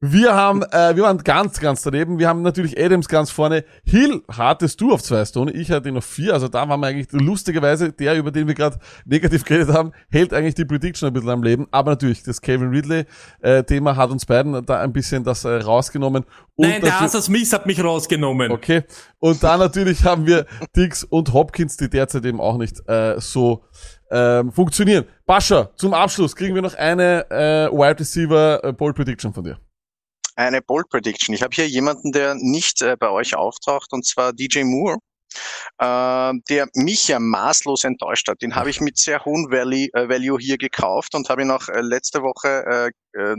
Wir 0.00 0.34
haben, 0.34 0.62
äh, 0.62 0.94
wir 0.94 1.04
waren 1.04 1.16
ganz, 1.24 1.58
ganz 1.58 1.80
daneben. 1.80 2.18
Wir 2.18 2.28
haben 2.28 2.42
natürlich 2.42 2.78
Adams 2.78 3.08
ganz 3.08 3.30
vorne. 3.30 3.64
Hill 3.82 4.22
hattest 4.30 4.82
du 4.82 4.92
auf 4.92 5.02
zwei 5.02 5.24
Stone, 5.24 5.50
ich 5.52 5.70
hatte 5.70 5.88
ihn 5.88 5.96
auf 5.96 6.04
vier. 6.04 6.34
Also 6.34 6.48
da 6.48 6.68
waren 6.68 6.80
wir 6.80 6.88
eigentlich 6.88 7.08
lustigerweise 7.12 7.94
der, 7.94 8.14
über 8.16 8.30
den 8.30 8.46
wir 8.46 8.54
gerade 8.54 8.78
negativ 9.06 9.44
geredet 9.44 9.74
haben, 9.74 9.92
hält 10.10 10.34
eigentlich 10.34 10.54
die 10.54 10.66
Prediction 10.66 11.06
ein 11.06 11.14
bisschen 11.14 11.30
am 11.30 11.42
Leben. 11.42 11.66
Aber 11.70 11.92
natürlich, 11.92 12.22
das 12.22 12.42
Kevin 12.42 12.68
Ridley-Thema 12.68 13.96
hat 13.96 14.10
uns 14.10 14.26
beiden 14.26 14.66
da 14.66 14.80
ein 14.82 14.92
bisschen 14.92 15.24
das 15.24 15.44
äh, 15.44 15.62
rausgenommen. 15.62 16.24
Und 16.56 16.68
Nein, 16.68 16.82
der 16.82 17.00
Arthur 17.00 17.22
Smith 17.22 17.50
hat 17.54 17.64
mich 17.64 17.82
rausgenommen. 17.82 18.52
Okay. 18.52 18.82
Und 19.18 19.42
dann 19.42 19.60
natürlich 19.60 20.04
haben 20.04 20.26
wir 20.26 20.44
Dix 20.76 21.04
und 21.04 21.32
Hopkins, 21.32 21.78
die 21.78 21.88
derzeit 21.88 22.26
eben 22.26 22.40
auch 22.40 22.58
nicht 22.58 22.86
äh, 22.86 23.18
so 23.18 23.64
ähm, 24.10 24.52
funktionieren. 24.52 25.06
Bascha, 25.24 25.70
zum 25.76 25.94
Abschluss 25.94 26.36
kriegen 26.36 26.54
wir 26.54 26.60
noch 26.60 26.74
eine 26.74 27.30
äh, 27.30 27.72
Wide 27.72 28.00
Receiver 28.00 28.62
äh, 28.62 28.72
Bold 28.74 28.94
Prediction 28.94 29.32
von 29.32 29.42
dir. 29.42 29.58
Eine 30.36 30.62
Bold 30.62 30.88
Prediction. 30.90 31.34
Ich 31.34 31.42
habe 31.42 31.54
hier 31.54 31.68
jemanden, 31.68 32.12
der 32.12 32.34
nicht 32.36 32.82
äh, 32.82 32.96
bei 32.98 33.10
euch 33.10 33.36
auftaucht, 33.36 33.92
und 33.92 34.06
zwar 34.06 34.32
DJ 34.32 34.64
Moore. 34.64 34.98
äh, 35.78 36.32
der 36.48 36.68
mich 36.74 37.08
ja 37.08 37.18
maßlos 37.20 37.84
enttäuscht 37.84 38.28
hat. 38.28 38.42
Den 38.42 38.54
habe 38.56 38.70
ich 38.70 38.80
mit 38.80 38.98
sehr 38.98 39.24
hohem 39.24 39.50
Value, 39.50 39.88
äh, 39.94 40.08
Value 40.08 40.38
hier 40.40 40.58
gekauft 40.58 41.14
und 41.14 41.28
habe 41.28 41.42
ihn 41.42 41.50
auch 41.50 41.68
äh, 41.68 41.80
letzte 41.80 42.22
Woche 42.22 42.92
äh, 43.16 43.20
äh, 43.20 43.34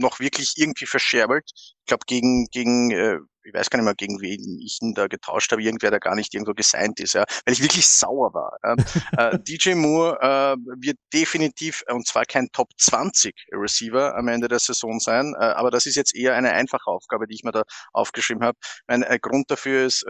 noch 0.00 0.20
wirklich 0.20 0.54
irgendwie 0.56 0.86
verscherbelt. 0.86 1.44
Ich 1.54 1.86
glaube 1.86 2.04
gegen 2.06 2.46
gegen 2.50 2.90
äh, 2.92 3.18
ich 3.46 3.54
weiß 3.54 3.70
gar 3.70 3.78
nicht 3.78 3.84
mehr, 3.84 3.94
gegen 3.94 4.20
wen 4.20 4.60
ich 4.60 4.78
ihn 4.82 4.94
da 4.94 5.06
getauscht 5.06 5.52
habe, 5.52 5.62
irgendwer, 5.62 5.90
der 5.90 6.00
gar 6.00 6.14
nicht 6.14 6.34
irgendwo 6.34 6.52
gesigned 6.52 7.00
ist, 7.00 7.14
ja, 7.14 7.24
weil 7.44 7.54
ich 7.54 7.62
wirklich 7.62 7.86
sauer 7.86 8.34
war. 8.34 8.58
Äh, 9.16 9.38
DJ 9.38 9.74
Moore 9.74 10.18
äh, 10.20 10.56
wird 10.80 10.98
definitiv, 11.12 11.82
äh, 11.86 11.92
und 11.92 12.06
zwar 12.06 12.24
kein 12.24 12.48
Top 12.52 12.68
20 12.76 13.46
Receiver 13.52 14.16
am 14.16 14.28
Ende 14.28 14.48
der 14.48 14.58
Saison 14.58 15.00
sein, 15.00 15.34
äh, 15.38 15.44
aber 15.44 15.70
das 15.70 15.86
ist 15.86 15.94
jetzt 15.96 16.14
eher 16.14 16.34
eine 16.34 16.52
einfache 16.52 16.90
Aufgabe, 16.90 17.26
die 17.26 17.34
ich 17.34 17.44
mir 17.44 17.52
da 17.52 17.62
aufgeschrieben 17.92 18.44
habe. 18.44 18.58
Mein 18.86 19.02
äh, 19.02 19.18
Grund 19.20 19.50
dafür 19.50 19.86
ist, 19.86 20.04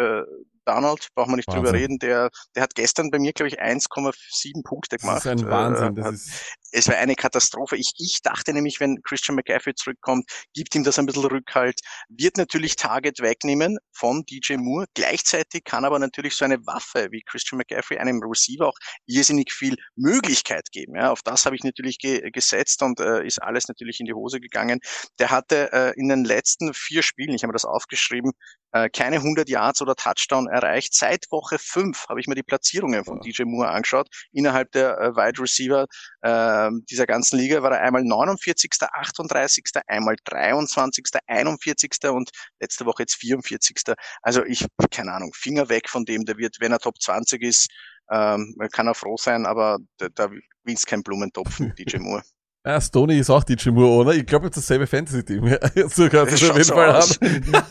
äh, 0.67 0.73
Donald, 0.73 1.09
brauchen 1.15 1.33
wir 1.33 1.37
nicht 1.37 1.49
Wahnsinn. 1.49 1.65
drüber 1.65 1.79
reden, 1.79 1.99
der, 1.99 2.31
der 2.55 2.63
hat 2.65 2.75
gestern 2.75 3.11
bei 3.11 3.19
mir, 3.19 3.33
glaube 3.33 3.49
ich, 3.49 3.61
1,7 3.61 4.63
Punkte 4.65 4.97
Das 4.97 5.03
gemacht. 5.03 5.19
ist 5.19 5.27
ein 5.27 5.49
Wahnsinn. 5.51 5.97
Äh, 5.97 6.01
Das 6.03 6.07
hat- 6.07 6.57
es 6.73 6.89
war 6.89 6.97
eine 6.97 7.15
Katastrophe. 7.15 7.77
Ich, 7.77 7.93
ich 7.97 8.21
dachte 8.23 8.53
nämlich, 8.53 8.81
wenn 8.81 9.01
Christian 9.03 9.37
McCaffrey 9.37 9.75
zurückkommt, 9.75 10.29
gibt 10.53 10.75
ihm 10.75 10.85
das 10.85 10.99
ein 10.99 11.07
bisschen 11.07 11.25
Rückhalt, 11.25 11.81
wird 12.09 12.37
natürlich 12.37 12.77
Target 12.77 13.21
wegnehmen 13.21 13.79
von 13.93 14.25
DJ 14.27 14.57
Moore. 14.57 14.87
Gleichzeitig 14.95 15.65
kann 15.65 15.85
aber 15.87 15.99
natürlich 15.99 16.35
so 16.35 16.45
eine 16.45 16.59
Waffe 16.67 17.09
wie 17.13 17.23
Christian 17.23 17.59
McCaffrey 17.59 17.97
einem 17.99 18.21
Receiver 18.23 18.67
auch 18.69 18.77
irrsinnig 19.07 19.53
viel 19.53 19.77
Möglichkeit 19.95 20.71
geben. 20.73 20.97
Ja, 20.97 21.13
auf 21.13 21.23
das 21.23 21.47
habe 21.47 21.57
ich 21.57 21.65
natürlich 21.65 21.99
ge 21.99 22.31
gesetzt 22.31 22.83
und 22.83 23.01
äh, 23.01 23.25
ist 23.25 23.41
alles 23.43 23.69
natürlich 23.69 24.01
in 24.01 24.07
die 24.07 24.13
Hose 24.15 24.41
gegangen. 24.41 24.81
Der 25.19 25.31
hatte 25.31 25.73
äh, 25.73 25.93
in 25.99 26.09
den 26.09 26.25
letzten 26.25 26.75
vier 26.75 27.03
Spielen, 27.03 27.35
ich 27.35 27.43
habe 27.43 27.49
mir 27.49 27.55
das 27.55 27.65
aufgeschrieben, 27.65 28.33
äh, 28.77 28.91
keine 28.91 29.17
100 29.17 29.49
Yards 29.49 29.81
oder 29.81 29.95
Touchdown 29.95 30.49
erreicht. 30.49 30.95
Seit 30.95 31.27
Woche 31.31 31.59
5 31.59 32.09
habe 32.09 32.21
ich 32.21 32.27
mir 32.27 32.35
die 32.35 32.43
Platzierungen 32.43 33.05
von 33.05 33.21
DJ 33.21 33.45
Moore 33.45 33.69
angeschaut. 33.69 34.09
Innerhalb 34.33 34.73
der 34.73 34.99
äh, 34.99 35.17
Wide 35.17 35.41
Receiver 35.41 35.87
äh, 36.23 36.71
dieser 36.91 37.07
ganzen 37.07 37.39
Liga 37.39 37.63
war 37.63 37.73
er 37.73 37.81
einmal 37.81 38.05
49., 38.05 38.73
38., 38.81 39.65
einmal 39.87 40.17
23., 40.25 41.07
41. 41.27 41.91
und 42.11 42.31
letzte 42.61 42.87
Woche 42.87 43.03
jetzt 43.03 43.15
44. 43.17 43.95
Also 44.23 44.45
ich, 44.45 44.67
keine 44.91 45.13
Ahnung, 45.13 45.33
Finger 45.35 45.69
weg 45.69 45.89
von 45.89 46.05
dem, 46.05 46.25
der 46.25 46.37
wird, 46.37 46.57
wenn 46.61 46.73
er 46.73 46.79
Top 46.79 47.01
20 47.01 47.43
ist, 47.43 47.69
ähm, 48.11 48.55
kann 48.73 48.87
er 48.87 48.95
froh 48.95 49.17
sein, 49.17 49.47
aber 49.47 49.79
da, 49.97 50.09
da 50.15 50.31
willst 50.65 50.87
kein 50.87 51.03
Blumentopf, 51.03 51.59
DJ 51.79 51.99
Moore. 51.99 52.23
Ja, 52.67 52.81
Stoney 52.81 53.19
ist 53.19 53.31
auch 53.31 53.45
DJ 53.45 53.71
Moore, 53.71 53.93
oder? 53.93 54.15
Ich 54.15 54.27
glaube, 54.27 54.47
jetzt 54.47 54.57
dasselbe 54.57 54.89
Fantasy-Team. 54.89 55.57
so 55.89 56.09
kannst 56.09 56.35
es 56.35 56.51
auf 56.51 56.57
jeden 56.57 56.69
Fall 56.69 56.95
haben. 56.95 57.65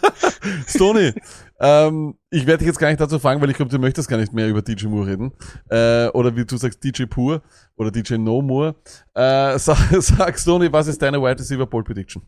Stoney, 0.68 1.14
ähm, 1.60 2.16
ich 2.30 2.46
werde 2.46 2.60
dich 2.60 2.68
jetzt 2.68 2.80
gar 2.80 2.88
nicht 2.88 3.02
dazu 3.02 3.20
fragen, 3.20 3.42
weil 3.42 3.50
ich 3.50 3.58
glaube, 3.58 3.72
du 3.72 3.78
möchtest 3.78 4.08
gar 4.08 4.18
nicht 4.18 4.32
mehr 4.32 4.48
über 4.48 4.62
DJ 4.62 4.88
Moore 4.88 5.08
reden. 5.08 5.34
Äh, 5.70 6.08
oder 6.10 6.34
wie 6.38 6.46
du 6.46 6.56
sagst, 6.56 6.82
DJ 6.82 7.04
Pur 7.08 7.44
oder 7.76 7.92
DJ 7.92 8.16
No 8.16 8.42
Moore. 8.42 8.76
Äh, 9.14 9.60
sag, 9.60 9.78
sag 10.02 10.40
Stoney, 10.40 10.72
was 10.72 10.88
ist 10.88 11.02
deine 11.02 11.22
Wide 11.22 11.40
Receiver 11.40 11.66
Ball 11.66 11.84
Prediction? 11.84 12.24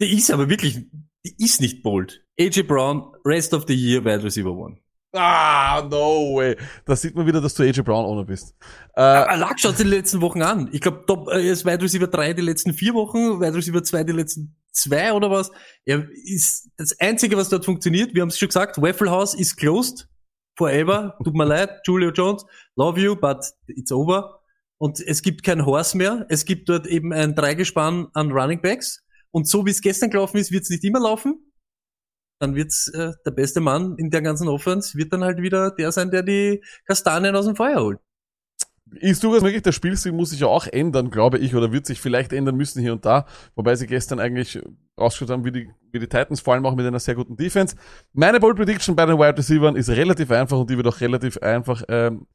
Die 0.00 0.16
ist 0.16 0.30
aber 0.30 0.48
wirklich, 0.48 0.86
die 1.26 1.44
ist 1.44 1.60
nicht 1.60 1.82
bold. 1.82 2.24
AJ 2.40 2.62
Brown, 2.62 3.12
Rest 3.22 3.52
of 3.52 3.64
the 3.68 3.74
Year, 3.74 4.02
Wide 4.02 4.22
Receiver 4.22 4.52
One. 4.52 4.78
Ah, 5.12 5.86
no 5.90 6.36
way. 6.36 6.56
Da 6.84 6.94
sieht 6.94 7.14
man 7.14 7.26
wieder, 7.26 7.40
dass 7.40 7.54
du 7.54 7.62
AJ 7.62 7.80
Brown 7.82 8.04
Owner 8.04 8.24
bist. 8.24 8.54
Äh, 8.94 9.00
Ah, 9.00 9.34
Lack 9.36 9.58
schaut 9.58 9.78
die 9.78 9.84
letzten 9.84 10.20
Wochen 10.20 10.42
an. 10.42 10.68
Ich 10.72 10.82
glaube, 10.82 11.04
Top, 11.06 11.28
äh, 11.32 11.50
ist 11.50 11.64
Wide 11.64 11.82
Receiver 11.82 12.06
3 12.06 12.34
die 12.34 12.42
letzten 12.42 12.74
vier 12.74 12.92
Wochen, 12.92 13.40
Wide 13.40 13.54
Receiver 13.54 13.82
2 13.82 14.04
die 14.04 14.12
letzten 14.12 14.54
zwei 14.72 15.12
oder 15.14 15.30
was. 15.30 15.50
Er 15.86 16.06
ist 16.24 16.68
das 16.76 16.98
Einzige, 17.00 17.36
was 17.38 17.48
dort 17.48 17.64
funktioniert. 17.64 18.14
Wir 18.14 18.20
haben 18.22 18.28
es 18.28 18.38
schon 18.38 18.48
gesagt, 18.48 18.80
Waffle 18.82 19.10
House 19.10 19.34
is 19.34 19.56
closed 19.56 20.08
forever. 20.58 21.16
Tut 21.24 21.34
mir 21.34 21.46
leid, 21.46 21.70
Julio 21.86 22.10
Jones, 22.10 22.44
love 22.76 23.00
you, 23.00 23.16
but 23.16 23.44
it's 23.66 23.90
over. 23.90 24.40
Und 24.76 25.00
es 25.00 25.22
gibt 25.22 25.42
kein 25.42 25.64
Horse 25.64 25.96
mehr. 25.96 26.26
Es 26.28 26.44
gibt 26.44 26.68
dort 26.68 26.86
eben 26.86 27.12
ein 27.14 27.34
Dreigespann 27.34 28.08
an 28.12 28.30
Running 28.30 28.60
Backs. 28.60 29.02
Und 29.30 29.48
so 29.48 29.64
wie 29.66 29.70
es 29.70 29.80
gestern 29.80 30.10
gelaufen 30.10 30.36
ist, 30.36 30.52
wird 30.52 30.64
es 30.64 30.70
nicht 30.70 30.84
immer 30.84 31.00
laufen. 31.00 31.47
Dann 32.40 32.54
wird's 32.54 32.88
äh, 32.94 33.12
der 33.26 33.30
beste 33.32 33.60
Mann 33.60 33.96
in 33.98 34.10
der 34.10 34.22
ganzen 34.22 34.48
Offense 34.48 34.96
wird 34.96 35.12
dann 35.12 35.24
halt 35.24 35.42
wieder 35.42 35.70
der 35.72 35.92
sein, 35.92 36.10
der 36.10 36.22
die 36.22 36.62
Kastanien 36.86 37.34
aus 37.34 37.46
dem 37.46 37.56
Feuer 37.56 37.80
holt. 37.80 37.98
Ist 38.92 39.22
durchaus 39.22 39.42
möglich, 39.42 39.62
der 39.62 39.72
Spielstil 39.72 40.12
muss 40.12 40.30
sich 40.30 40.40
ja 40.40 40.46
auch 40.46 40.66
ändern, 40.66 41.10
glaube 41.10 41.38
ich, 41.38 41.54
oder 41.54 41.72
wird 41.72 41.84
sich 41.84 42.00
vielleicht 42.00 42.32
ändern 42.32 42.56
müssen 42.56 42.80
hier 42.80 42.92
und 42.92 43.04
da, 43.04 43.26
wobei 43.54 43.74
sie 43.74 43.86
gestern 43.86 44.18
eigentlich 44.18 44.60
rausgeschaut 44.98 45.30
haben 45.30 45.44
wie 45.44 45.52
die, 45.52 45.70
wie 45.92 45.98
die 45.98 46.08
Titans, 46.08 46.40
vor 46.40 46.54
allem 46.54 46.64
auch 46.64 46.74
mit 46.74 46.86
einer 46.86 46.98
sehr 46.98 47.14
guten 47.14 47.36
Defense. 47.36 47.76
Meine 48.12 48.40
Bold 48.40 48.56
Prediction 48.56 48.96
bei 48.96 49.04
den 49.04 49.18
Wide 49.18 49.36
Receivers 49.36 49.76
ist 49.76 49.90
relativ 49.90 50.30
einfach 50.30 50.58
und 50.58 50.70
die 50.70 50.76
wird 50.76 50.86
auch 50.86 51.00
relativ 51.00 51.38
einfach 51.38 51.82
ähm, 51.88 52.26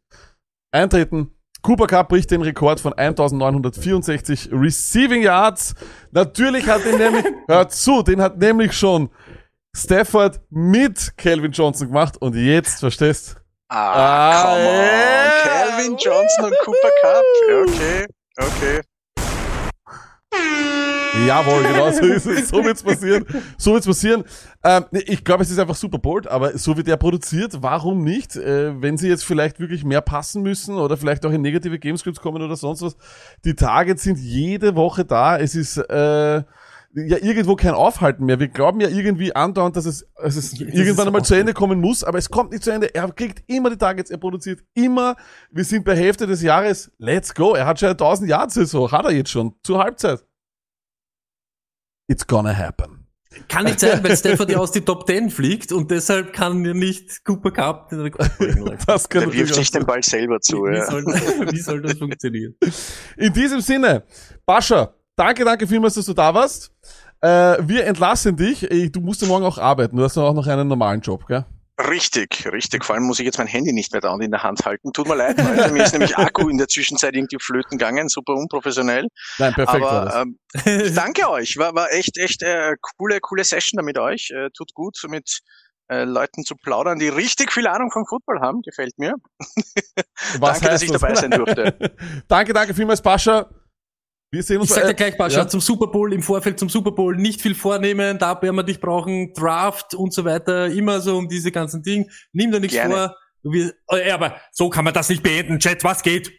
eintreten. 0.71 1.31
Cooper 1.63 1.87
Cup 1.87 2.09
bricht 2.09 2.29
den 2.29 2.41
Rekord 2.41 2.81
von 2.81 2.93
1964 2.93 4.49
Receiving 4.51 5.23
Yards. 5.23 5.75
Natürlich 6.11 6.67
hat 6.67 6.83
den 6.83 6.97
nämlich, 6.97 7.25
hört 7.47 7.71
zu, 7.71 8.03
den 8.03 8.21
hat 8.21 8.37
nämlich 8.37 8.73
schon 8.73 9.09
Stafford 9.75 10.39
mit 10.49 11.13
Calvin 11.17 11.51
Johnson 11.51 11.87
gemacht 11.87 12.17
und 12.21 12.35
jetzt, 12.35 12.79
verstehst 12.79 13.37
Ah, 13.69 14.33
Ah, 14.35 14.43
come 14.43 14.69
on. 14.69 15.43
Calvin 15.43 15.97
Johnson 15.97 16.45
und 16.45 16.53
Cooper 16.63 16.91
Cup. 17.01 17.23
Okay, 17.67 18.05
okay. 18.37 18.81
Jawohl, 21.27 21.63
genau 21.63 21.91
so 21.91 22.01
ist 22.05 22.25
es. 22.25 22.49
So 22.49 22.63
wird's 22.63 22.83
passieren. 22.83 23.25
So 23.57 23.73
wird's 23.73 23.85
passieren. 23.85 24.23
Ähm, 24.63 24.85
ich 24.91 25.23
glaube, 25.23 25.43
es 25.43 25.49
ist 25.51 25.59
einfach 25.59 25.75
super 25.75 25.99
bold, 25.99 26.27
aber 26.27 26.57
so 26.57 26.75
wird 26.75 26.87
er 26.87 26.97
produziert, 26.97 27.61
warum 27.61 28.03
nicht? 28.03 28.35
Äh, 28.35 28.79
wenn 28.81 28.97
sie 28.97 29.09
jetzt 29.09 29.23
vielleicht 29.23 29.59
wirklich 29.59 29.83
mehr 29.83 30.01
passen 30.01 30.41
müssen 30.41 30.75
oder 30.75 30.97
vielleicht 30.97 31.25
auch 31.25 31.31
in 31.31 31.41
negative 31.41 31.77
Gamescripts 31.79 32.19
kommen 32.19 32.41
oder 32.41 32.55
sonst 32.55 32.81
was. 32.81 32.95
Die 33.45 33.55
Targets 33.55 34.03
sind 34.03 34.17
jede 34.19 34.75
Woche 34.75 35.05
da. 35.05 35.37
Es 35.37 35.53
ist 35.55 35.77
äh, 35.77 36.43
ja 36.95 37.17
irgendwo 37.17 37.55
kein 37.55 37.73
Aufhalten 37.73 38.25
mehr. 38.25 38.39
Wir 38.39 38.47
glauben 38.47 38.79
ja 38.79 38.87
irgendwie 38.89 39.35
andauernd, 39.35 39.75
dass 39.75 39.85
es, 39.85 40.05
dass 40.15 40.35
es 40.35 40.51
Das 40.51 40.59
irgendwann 40.59 41.07
einmal 41.07 41.23
zu 41.25 41.35
Ende 41.35 41.53
kommen 41.53 41.79
muss, 41.81 42.03
aber 42.03 42.17
es 42.17 42.29
kommt 42.29 42.51
nicht 42.51 42.63
zu 42.63 42.71
Ende. 42.71 42.93
Er 42.93 43.11
kriegt 43.11 43.43
immer 43.47 43.69
die 43.69 43.77
Targets, 43.77 44.11
er 44.11 44.17
produziert 44.17 44.61
immer. 44.73 45.15
Wir 45.51 45.63
sind 45.63 45.85
bei 45.85 45.95
Hälfte 45.95 46.27
des 46.27 46.41
Jahres. 46.41 46.91
Let's 46.97 47.33
go. 47.33 47.53
Er 47.55 47.65
hat 47.65 47.79
schon 47.79 47.87
eine 47.87 47.93
1000 47.93 48.29
Yard 48.29 48.51
Saison. 48.51 48.91
Hat 48.91 49.05
er 49.05 49.11
jetzt 49.11 49.31
schon. 49.31 49.55
Zur 49.63 49.79
Halbzeit. 49.79 50.23
It's 52.07 52.25
gonna 52.27 52.55
happen. 52.55 52.99
Kann 53.47 53.63
nicht 53.65 53.79
sein, 53.79 54.03
weil 54.03 54.15
Stafford 54.15 54.51
ja 54.51 54.59
aus 54.59 54.71
die 54.71 54.81
Top 54.81 55.07
10 55.07 55.31
fliegt 55.31 55.71
und 55.71 55.89
deshalb 55.89 56.33
kann 56.33 56.63
ja 56.63 56.73
nicht 56.75 57.25
Cooper 57.25 57.49
Cup 57.49 57.89
den 57.89 58.01
Rekord. 58.01 58.29
Leute. 58.39 58.77
Das 58.85 59.09
kann 59.09 59.21
Der 59.21 59.33
wirft 59.33 59.55
sich 59.55 59.71
den 59.71 59.85
Ball 59.87 60.03
selber 60.03 60.39
zu. 60.39 60.63
Wie, 60.65 60.75
Ja. 60.75 60.85
soll, 60.85 61.03
wie 61.05 61.59
soll 61.59 61.81
das 61.81 61.97
funktionieren? 61.97 62.55
In 63.17 63.33
diesem 63.33 63.61
Sinne, 63.61 64.03
Bascha, 64.45 64.93
danke, 65.15 65.45
danke 65.45 65.67
vielmals, 65.67 65.95
dass 65.95 66.05
du 66.05 66.13
da 66.13 66.33
warst. 66.33 66.71
Äh, 67.21 67.57
wir 67.61 67.85
entlassen 67.85 68.35
dich. 68.35 68.67
Du 68.91 68.99
musst 68.99 69.21
ja 69.21 69.27
morgen 69.27 69.45
auch 69.45 69.57
arbeiten. 69.57 69.95
Du 69.95 70.03
hast 70.03 70.17
ja 70.17 70.23
auch 70.23 70.33
noch 70.33 70.45
einen 70.47 70.67
normalen 70.67 71.01
Job, 71.01 71.25
gell? 71.27 71.45
Richtig, 71.79 72.47
richtig. 72.51 72.85
Vor 72.85 72.95
allem 72.95 73.05
muss 73.05 73.19
ich 73.19 73.25
jetzt 73.25 73.39
mein 73.39 73.47
Handy 73.47 73.73
nicht 73.73 73.91
mehr 73.91 74.01
da 74.01 74.11
und 74.11 74.21
in 74.21 74.29
der 74.29 74.43
Hand 74.43 74.63
halten. 74.63 74.93
Tut 74.93 75.07
mir 75.07 75.15
leid, 75.15 75.37
Leute. 75.39 75.71
Mir 75.71 75.83
ist 75.83 75.91
nämlich 75.93 76.15
Akku 76.17 76.47
in 76.47 76.57
der 76.57 76.67
Zwischenzeit 76.67 77.15
irgendwie 77.15 77.37
flöten 77.39 77.77
gegangen. 77.77 78.09
Super 78.09 78.33
unprofessionell. 78.33 79.07
Nein, 79.39 79.53
perfekt. 79.53 79.83
Aber 79.83 80.21
ähm, 80.21 80.37
ich 80.65 80.93
danke 80.93 81.27
euch. 81.29 81.57
War, 81.57 81.73
war 81.73 81.91
echt, 81.91 82.17
echt 82.17 82.43
äh, 82.43 82.75
coole, 82.97 83.19
coole 83.21 83.43
Session 83.43 83.77
da 83.77 83.83
mit 83.83 83.97
euch. 83.97 84.29
Äh, 84.29 84.49
tut 84.55 84.73
gut, 84.75 84.97
mit 85.07 85.39
äh, 85.87 86.03
Leuten 86.03 86.43
zu 86.43 86.55
plaudern, 86.55 86.99
die 86.99 87.09
richtig 87.09 87.51
viel 87.51 87.65
Ahnung 87.65 87.89
vom 87.91 88.05
Football 88.05 88.41
haben. 88.41 88.61
Gefällt 88.61 88.97
mir. 88.99 89.15
Was 90.39 90.59
danke, 90.59 90.65
dass 90.73 90.81
ich 90.83 90.91
dabei 90.91 91.15
sein 91.15 91.31
durfte. 91.31 91.95
danke, 92.27 92.53
danke 92.53 92.73
vielmals, 92.75 93.01
Bascha. 93.01 93.49
Wir 94.33 94.41
sehen 94.41 94.59
uns 94.61 94.71
Ich 94.71 94.75
sag 94.75 94.85
dir 94.85 94.89
äh, 94.89 94.93
gleich, 94.95 95.15
Bascha, 95.15 95.41
ja. 95.41 95.47
zum 95.47 95.61
Super 95.61 95.85
Bowl, 95.85 96.11
im 96.11 96.23
Vorfeld 96.23 96.57
zum 96.57 96.67
Super 96.67 96.91
Bowl 96.91 97.15
nicht 97.15 97.39
viel 97.39 97.53
vornehmen, 97.53 98.17
da 98.17 98.41
werden 98.41 98.55
wir 98.55 98.63
dich 98.63 98.81
brauchen, 98.81 99.31
Draft 99.35 99.93
und 99.93 100.11
so 100.11 100.25
weiter, 100.25 100.71
immer 100.71 101.01
so 101.01 101.17
um 101.17 101.29
diese 101.29 101.51
ganzen 101.51 101.83
Dinge. 101.83 102.07
Nimm 102.31 102.51
dir 102.51 102.59
nichts 102.59 102.73
Gerne. 102.75 103.13
vor. 103.43 103.51
Wir, 103.51 103.75
ja, 104.07 104.15
aber 104.15 104.37
so 104.51 104.71
kann 104.71 104.85
man 104.85 104.93
das 104.95 105.09
nicht 105.09 105.21
beenden, 105.21 105.59
Chat, 105.59 105.83
was 105.83 106.01
geht? 106.01 106.31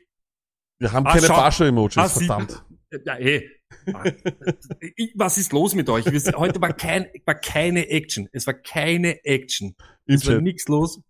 Wir 0.80 0.90
haben 0.90 1.06
Ah, 1.06 1.12
keine 1.12 1.26
schau. 1.28 1.36
Bascha-Emojis, 1.36 1.96
Ah, 1.98 2.08
verdammt. 2.08 2.64
Ja, 3.04 3.16
eh. 3.16 3.48
Was 5.14 5.38
ist 5.38 5.52
los 5.52 5.76
mit 5.76 5.88
euch? 5.88 6.04
Heute 6.36 6.60
war, 6.60 6.72
kein, 6.72 7.06
war 7.26 7.36
keine 7.36 7.88
Action. 7.90 8.28
Es 8.32 8.44
war 8.48 8.54
keine 8.54 9.24
Action. 9.24 9.76
Im 10.06 10.16
Es 10.16 10.26
war 10.26 10.40
nichts 10.40 10.66
los. 10.66 11.00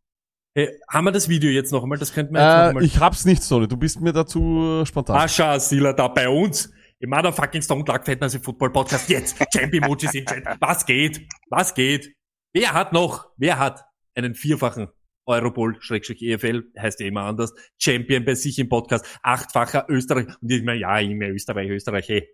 Hey, 0.56 0.78
haben 0.88 1.04
wir 1.04 1.10
das 1.12 1.28
Video 1.28 1.50
jetzt 1.50 1.72
noch 1.72 1.82
einmal? 1.82 1.98
Das 1.98 2.12
könnten 2.12 2.32
wir 2.34 2.40
jetzt 2.40 2.48
noch 2.48 2.64
Äh, 2.64 2.68
einmal. 2.68 2.84
ich 2.84 2.98
hab's 3.00 3.24
nicht, 3.24 3.42
Sony. 3.42 3.66
Du 3.66 3.76
bist 3.76 4.00
mir 4.00 4.12
dazu 4.12 4.82
äh, 4.82 4.86
spontan. 4.86 5.16
Ascha 5.16 5.58
Sila 5.58 5.92
da 5.92 6.06
bei 6.08 6.28
uns. 6.28 6.72
Im 7.00 7.10
Motherfucking 7.10 7.60
Stone 7.60 7.84
Luck 7.86 8.06
Fantasy 8.06 8.38
Football 8.38 8.70
Podcast. 8.70 9.08
Jetzt. 9.08 9.36
Champ 9.52 9.74
Emojis 9.74 10.14
im 10.14 10.24
Chat. 10.24 10.44
Was 10.60 10.86
geht? 10.86 11.26
Was 11.50 11.74
geht? 11.74 12.14
Wer 12.52 12.72
hat 12.72 12.92
noch? 12.92 13.30
Wer 13.36 13.58
hat 13.58 13.84
einen 14.14 14.36
vierfachen 14.36 14.88
Europol, 15.26 15.76
Schrägstrich 15.80 16.22
EFL, 16.22 16.70
heißt 16.78 17.00
ja 17.00 17.06
immer 17.06 17.22
anders, 17.22 17.52
Champion 17.78 18.24
bei 18.24 18.34
sich 18.34 18.58
im 18.58 18.68
Podcast, 18.68 19.06
achtfacher 19.22 19.86
Österreich, 19.88 20.26
und 20.40 20.52
ich 20.52 20.62
meine, 20.62 20.78
ja, 20.80 20.98
immer 21.00 21.28
Österreich, 21.28 21.68
Österreich, 21.70 22.08
hey. 22.08 22.28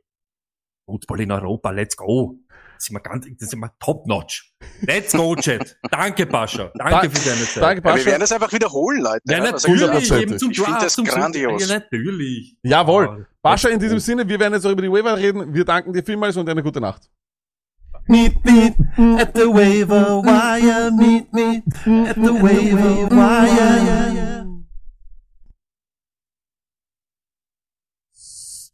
Football 0.86 1.20
in 1.20 1.30
Europa, 1.30 1.70
let's 1.70 1.97
go. 1.97 2.36
Das 2.81 2.86
sind 2.86 2.97
wir 2.97 3.01
ganz, 3.01 3.27
das 3.39 3.51
sind 3.51 3.59
wir 3.61 3.70
top 3.78 4.07
notch. 4.07 4.55
Let's 4.81 5.12
go, 5.12 5.36
Chat. 5.36 5.77
Danke, 5.90 6.24
Pascha. 6.24 6.70
Danke 6.74 7.09
Dank- 7.09 7.19
für 7.19 7.28
deine 7.28 7.43
Zeit. 7.44 7.62
Danke, 7.62 7.81
Ja, 7.81 7.85
wir 7.85 7.93
Pascha. 7.93 8.07
werden 8.07 8.20
das 8.20 8.32
einfach 8.32 8.52
wiederholen, 8.55 9.02
Leute. 9.02 9.20
Ja, 9.27 9.36
Ja, 9.36 9.44
ich 9.44 9.52
natürlich, 9.52 10.11
eben 10.12 10.39
zum 10.39 10.51
Ich 10.51 10.57
finde 10.57 10.70
Draft, 10.73 10.86
das 10.86 10.94
zum 10.94 11.05
grandios. 11.05 11.69
Ja, 11.69 11.74
natürlich. 11.78 12.57
Jawohl. 12.62 13.27
Pascha, 13.43 13.69
in 13.69 13.78
diesem 13.78 13.98
Sinne, 13.98 14.27
wir 14.27 14.40
werden 14.40 14.55
jetzt 14.55 14.65
auch 14.65 14.70
über 14.70 14.81
die 14.81 14.90
Waiver 14.90 15.15
reden. 15.19 15.52
Wir 15.52 15.65
danken 15.66 15.93
dir 15.93 16.02
vielmals 16.02 16.39
und 16.39 16.48
eine 16.48 16.62
gute 16.62 16.81
Nacht. 16.81 17.02
Meet 18.07 18.43
me 18.47 18.74
at 19.20 19.32
the 19.36 19.43
waiver 19.43 20.23
wire. 20.24 20.90
Meet 20.90 21.32
me 21.35 21.62
at 22.09 22.16
the 22.16 22.43
waiver 22.43 23.11
wire. 23.11 24.47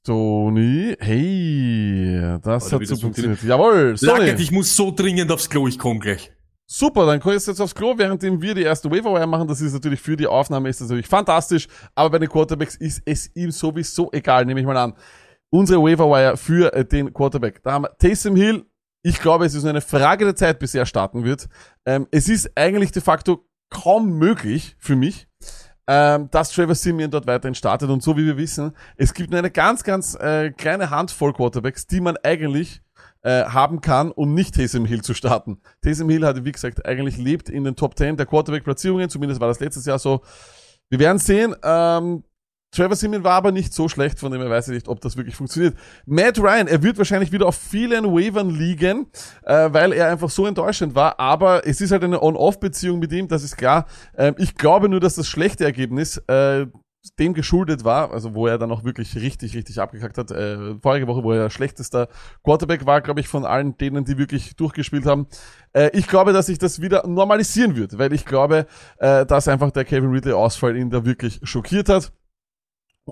Tony, 0.04 0.94
hey, 1.00 2.34
das 2.46 2.72
Oder 2.72 2.80
hat 2.80 2.86
so 2.88 2.96
funktioniert. 2.96 3.42
Jawohl, 3.42 3.94
Lackert, 4.00 4.28
Tony. 4.28 4.42
ich 4.42 4.50
muss 4.50 4.74
so 4.74 4.90
dringend 4.90 5.30
aufs 5.30 5.48
Klo, 5.50 5.68
ich 5.68 5.78
komm 5.78 6.00
gleich. 6.00 6.32
Super, 6.68 7.06
dann 7.06 7.20
kommst 7.20 7.46
du 7.46 7.52
jetzt 7.52 7.60
aufs 7.60 7.74
Klo, 7.74 7.96
währenddem 7.96 8.42
wir 8.42 8.54
die 8.54 8.62
erste 8.62 8.90
Waiver 8.90 9.24
machen. 9.26 9.46
Das 9.46 9.60
ist 9.60 9.72
natürlich 9.72 10.00
für 10.00 10.16
die 10.16 10.26
Aufnahme 10.26 10.68
ist 10.68 10.80
das 10.80 10.88
natürlich 10.88 11.06
fantastisch, 11.06 11.68
aber 11.94 12.10
bei 12.10 12.18
den 12.18 12.28
Quarterbacks 12.28 12.74
ist 12.74 13.02
es 13.04 13.30
ihm 13.36 13.52
sowieso 13.52 14.10
egal, 14.12 14.44
nehme 14.44 14.60
ich 14.60 14.66
mal 14.66 14.76
an. 14.76 14.94
Unsere 15.50 15.80
Waiver 15.80 16.10
Wire 16.10 16.36
für 16.36 16.72
äh, 16.74 16.84
den 16.84 17.12
Quarterback. 17.12 17.62
Da 17.62 17.72
haben 17.72 17.84
wir 17.84 17.96
Taysom 17.98 18.34
Hill. 18.34 18.64
Ich 19.04 19.20
glaube, 19.20 19.46
es 19.46 19.54
ist 19.54 19.62
nur 19.62 19.70
eine 19.70 19.80
Frage 19.80 20.24
der 20.24 20.34
Zeit, 20.34 20.58
bis 20.58 20.74
er 20.74 20.86
starten 20.86 21.22
wird. 21.22 21.46
Ähm, 21.86 22.08
es 22.10 22.28
ist 22.28 22.50
eigentlich 22.56 22.90
de 22.90 23.00
facto 23.00 23.46
kaum 23.70 24.18
möglich 24.18 24.74
für 24.80 24.96
mich, 24.96 25.28
ähm, 25.86 26.28
dass 26.30 26.52
Trevor 26.52 26.74
Simeon 26.74 27.10
dort 27.10 27.26
weiterhin 27.26 27.54
startet. 27.54 27.90
Und 27.90 28.02
so 28.02 28.16
wie 28.16 28.26
wir 28.26 28.36
wissen, 28.36 28.72
es 28.96 29.14
gibt 29.14 29.30
nur 29.30 29.38
eine 29.38 29.50
ganz, 29.50 29.84
ganz 29.84 30.14
äh, 30.14 30.50
kleine 30.50 30.90
Handvoll 30.90 31.32
Quarterbacks, 31.32 31.86
die 31.86 32.00
man 32.00 32.16
eigentlich 32.22 32.82
äh, 33.22 33.44
haben 33.44 33.80
kann, 33.80 34.10
um 34.10 34.34
nicht 34.34 34.54
Taysom 34.54 34.84
Hill 34.84 35.02
zu 35.02 35.14
starten. 35.14 35.60
Taysom 35.82 36.08
Hill 36.08 36.24
hat, 36.24 36.44
wie 36.44 36.52
gesagt, 36.52 36.86
eigentlich 36.86 37.16
lebt 37.16 37.48
in 37.48 37.64
den 37.64 37.76
Top 37.76 37.96
10 37.96 38.16
der 38.16 38.26
Quarterback-Platzierungen, 38.26 39.08
zumindest 39.10 39.40
war 39.40 39.48
das 39.48 39.60
letztes 39.60 39.86
Jahr 39.86 39.98
so. 39.98 40.22
Wir 40.88 41.00
werden 41.00 41.18
sehen. 41.18 41.54
Ähm, 41.64 42.22
Trevor 42.76 42.94
Simeon 42.94 43.24
war 43.24 43.32
aber 43.32 43.52
nicht 43.52 43.72
so 43.72 43.88
schlecht, 43.88 44.18
von 44.18 44.30
dem 44.30 44.40
her 44.40 44.50
weiß 44.50 44.68
ich 44.68 44.74
nicht, 44.74 44.88
ob 44.88 45.00
das 45.00 45.16
wirklich 45.16 45.34
funktioniert. 45.34 45.74
Matt 46.04 46.38
Ryan, 46.38 46.66
er 46.66 46.82
wird 46.82 46.98
wahrscheinlich 46.98 47.32
wieder 47.32 47.46
auf 47.46 47.56
vielen 47.56 48.04
Wavern 48.04 48.50
liegen, 48.50 49.06
äh, 49.44 49.72
weil 49.72 49.92
er 49.92 50.10
einfach 50.10 50.28
so 50.28 50.46
enttäuschend 50.46 50.94
war, 50.94 51.18
aber 51.18 51.66
es 51.66 51.80
ist 51.80 51.90
halt 51.90 52.04
eine 52.04 52.22
On-Off-Beziehung 52.22 52.98
mit 52.98 53.12
ihm, 53.12 53.28
das 53.28 53.42
ist 53.42 53.56
klar. 53.56 53.86
Ähm, 54.16 54.34
ich 54.36 54.54
glaube 54.54 54.90
nur, 54.90 55.00
dass 55.00 55.14
das 55.14 55.26
schlechte 55.26 55.64
Ergebnis 55.64 56.18
äh, 56.28 56.66
dem 57.18 57.34
geschuldet 57.34 57.84
war, 57.84 58.12
also 58.12 58.34
wo 58.34 58.46
er 58.46 58.58
dann 58.58 58.70
auch 58.70 58.84
wirklich 58.84 59.16
richtig, 59.16 59.56
richtig 59.56 59.80
abgekackt 59.80 60.18
hat. 60.18 60.30
Äh, 60.30 60.74
vorige 60.80 61.06
Woche, 61.06 61.22
wo 61.22 61.32
er 61.32 61.48
schlechtester 61.50 62.08
Quarterback 62.42 62.84
war, 62.84 63.00
glaube 63.00 63.20
ich, 63.20 63.28
von 63.28 63.44
allen 63.44 63.78
denen, 63.78 64.04
die 64.04 64.18
wirklich 64.18 64.56
durchgespielt 64.56 65.06
haben. 65.06 65.26
Äh, 65.72 65.90
ich 65.92 66.08
glaube, 66.08 66.32
dass 66.32 66.46
sich 66.46 66.58
das 66.58 66.80
wieder 66.80 67.06
normalisieren 67.06 67.76
wird, 67.76 67.98
weil 67.98 68.12
ich 68.12 68.24
glaube, 68.24 68.66
äh, 68.98 69.24
dass 69.24 69.48
einfach 69.48 69.70
der 69.70 69.84
Kevin 69.84 70.10
Ridley-Ausfall 70.10 70.76
ihn 70.76 70.90
da 70.90 71.04
wirklich 71.04 71.40
schockiert 71.42 71.88
hat. 71.88 72.12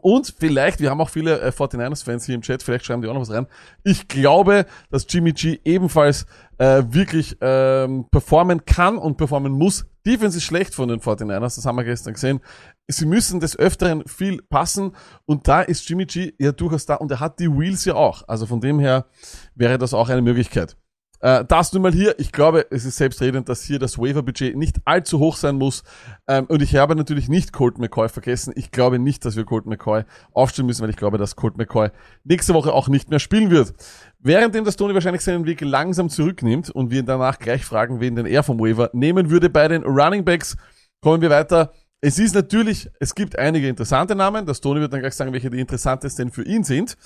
Und 0.00 0.34
vielleicht, 0.36 0.80
wir 0.80 0.90
haben 0.90 1.00
auch 1.00 1.08
viele 1.08 1.40
äh, 1.40 1.50
49ers-Fans 1.50 2.26
hier 2.26 2.34
im 2.34 2.42
Chat, 2.42 2.62
vielleicht 2.62 2.84
schreiben 2.84 3.00
die 3.00 3.08
auch 3.08 3.14
noch 3.14 3.20
was 3.20 3.30
rein. 3.30 3.46
Ich 3.84 4.08
glaube, 4.08 4.66
dass 4.90 5.06
Jimmy 5.08 5.32
G 5.32 5.60
ebenfalls 5.64 6.26
äh, 6.58 6.82
wirklich 6.88 7.36
ähm, 7.40 8.06
performen 8.10 8.64
kann 8.64 8.98
und 8.98 9.16
performen 9.16 9.52
muss. 9.52 9.86
Defense 10.04 10.38
ist 10.38 10.44
schlecht 10.44 10.74
von 10.74 10.88
den 10.88 11.00
49ers, 11.00 11.56
das 11.56 11.64
haben 11.64 11.76
wir 11.76 11.84
gestern 11.84 12.14
gesehen. 12.14 12.40
Sie 12.88 13.06
müssen 13.06 13.38
des 13.40 13.56
Öfteren 13.56 14.06
viel 14.06 14.42
passen 14.42 14.92
und 15.26 15.46
da 15.46 15.62
ist 15.62 15.88
Jimmy 15.88 16.06
G 16.06 16.34
ja 16.38 16.50
durchaus 16.50 16.86
da 16.86 16.96
und 16.96 17.10
er 17.12 17.20
hat 17.20 17.38
die 17.38 17.48
Wheels 17.48 17.84
ja 17.84 17.94
auch. 17.94 18.24
Also 18.26 18.46
von 18.46 18.60
dem 18.60 18.80
her 18.80 19.06
wäre 19.54 19.78
das 19.78 19.94
auch 19.94 20.08
eine 20.08 20.22
Möglichkeit. 20.22 20.76
Äh, 21.24 21.42
das 21.46 21.72
nun 21.72 21.82
mal 21.82 21.92
hier. 21.92 22.14
Ich 22.18 22.32
glaube, 22.32 22.66
es 22.70 22.84
ist 22.84 22.98
selbstredend, 22.98 23.48
dass 23.48 23.62
hier 23.62 23.78
das 23.78 23.98
Waiver-Budget 23.98 24.54
nicht 24.56 24.76
allzu 24.84 25.20
hoch 25.20 25.38
sein 25.38 25.56
muss. 25.56 25.82
Ähm, 26.28 26.44
und 26.48 26.60
ich 26.60 26.76
habe 26.76 26.94
natürlich 26.94 27.30
nicht 27.30 27.54
Colt 27.54 27.78
McCoy 27.78 28.10
vergessen. 28.10 28.52
Ich 28.56 28.70
glaube 28.70 28.98
nicht, 28.98 29.24
dass 29.24 29.34
wir 29.34 29.46
Colt 29.46 29.64
McCoy 29.64 30.02
aufstellen 30.34 30.66
müssen, 30.66 30.82
weil 30.82 30.90
ich 30.90 30.98
glaube, 30.98 31.16
dass 31.16 31.34
Colt 31.34 31.56
McCoy 31.56 31.88
nächste 32.24 32.52
Woche 32.52 32.74
auch 32.74 32.88
nicht 32.88 33.08
mehr 33.08 33.20
spielen 33.20 33.50
wird. 33.50 33.72
Währenddem 34.18 34.66
das 34.66 34.76
Tony 34.76 34.92
wahrscheinlich 34.92 35.22
seinen 35.22 35.46
Weg 35.46 35.62
langsam 35.62 36.10
zurücknimmt 36.10 36.68
und 36.68 36.90
wir 36.90 36.98
ihn 36.98 37.06
danach 37.06 37.38
gleich 37.38 37.64
fragen, 37.64 38.00
wen 38.00 38.16
denn 38.16 38.26
er 38.26 38.42
vom 38.42 38.60
Waiver 38.60 38.90
nehmen 38.92 39.30
würde 39.30 39.48
bei 39.48 39.66
den 39.66 39.82
Running 39.82 40.26
Backs, 40.26 40.58
kommen 41.00 41.22
wir 41.22 41.30
weiter. 41.30 41.72
Es 42.02 42.18
ist 42.18 42.34
natürlich, 42.34 42.90
es 43.00 43.14
gibt 43.14 43.38
einige 43.38 43.66
interessante 43.66 44.14
Namen. 44.14 44.44
Das 44.44 44.60
Tony 44.60 44.78
wird 44.78 44.92
dann 44.92 45.00
gleich 45.00 45.14
sagen, 45.14 45.32
welche 45.32 45.48
die 45.48 45.60
interessantesten 45.60 46.30
für 46.30 46.44
ihn 46.44 46.64
sind. 46.64 46.98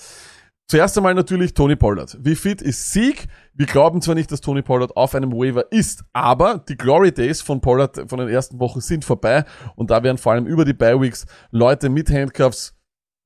Zuerst 0.69 0.95
einmal 0.97 1.15
natürlich 1.15 1.55
Tony 1.55 1.75
Pollard. 1.75 2.15
Wie 2.21 2.35
fit 2.35 2.61
ist 2.61 2.91
Sieg? 2.91 3.25
Wir 3.55 3.65
glauben 3.65 4.03
zwar 4.03 4.13
nicht, 4.13 4.31
dass 4.31 4.39
Tony 4.39 4.61
Pollard 4.61 4.95
auf 4.95 5.15
einem 5.15 5.31
Waiver 5.31 5.71
ist, 5.71 6.03
aber 6.13 6.59
die 6.59 6.77
Glory 6.77 7.11
Days 7.11 7.41
von 7.41 7.59
Pollard 7.59 8.07
von 8.07 8.19
den 8.19 8.29
ersten 8.29 8.59
Wochen 8.59 8.79
sind 8.79 9.03
vorbei 9.03 9.45
und 9.75 9.89
da 9.89 10.03
werden 10.03 10.19
vor 10.19 10.33
allem 10.33 10.45
über 10.45 10.65
die 10.65 10.73
Bye 10.73 11.01
Weeks 11.01 11.25
Leute 11.49 11.89
mit 11.89 12.11
Handcuffs 12.11 12.75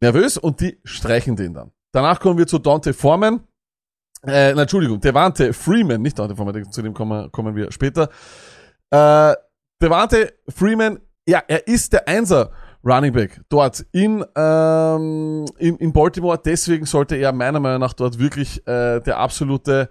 nervös 0.02 0.38
und 0.38 0.62
die 0.62 0.80
streichen 0.86 1.36
den 1.36 1.54
dann. 1.54 1.72
Danach 1.92 2.22
kommen 2.22 2.38
wir 2.38 2.48
zu 2.48 2.60
Dante 2.60 2.94
Foreman. 2.94 3.42
Äh, 4.26 4.58
Entschuldigung, 4.58 5.02
Devante 5.02 5.52
Freeman, 5.52 6.02
nicht 6.02 6.18
Dante 6.18 6.38
Foreman, 6.38 6.72
zu 6.72 6.82
dem 6.82 6.94
kommen, 6.94 7.30
kommen 7.34 7.58
wir 7.58 7.74
später. 7.74 8.08
Äh, 8.90 9.34
Devante 9.82 10.32
Freeman, 10.48 11.02
ja, 11.28 11.44
er 11.46 11.68
ist 11.68 11.92
der 11.92 12.08
Einser 12.08 12.52
Running 12.84 13.14
Back 13.14 13.42
dort 13.50 13.86
in, 13.92 14.24
ähm, 14.36 15.46
in, 15.58 15.78
in 15.78 15.94
Baltimore. 15.94 16.40
Deswegen 16.44 16.86
sollte 16.86 17.16
er 17.16 17.32
meiner 17.32 17.60
Meinung 17.60 17.80
nach 17.80 17.94
dort 17.94 18.20
wirklich 18.20 18.66
äh, 18.68 19.00
der 19.00 19.18
absolute 19.18 19.90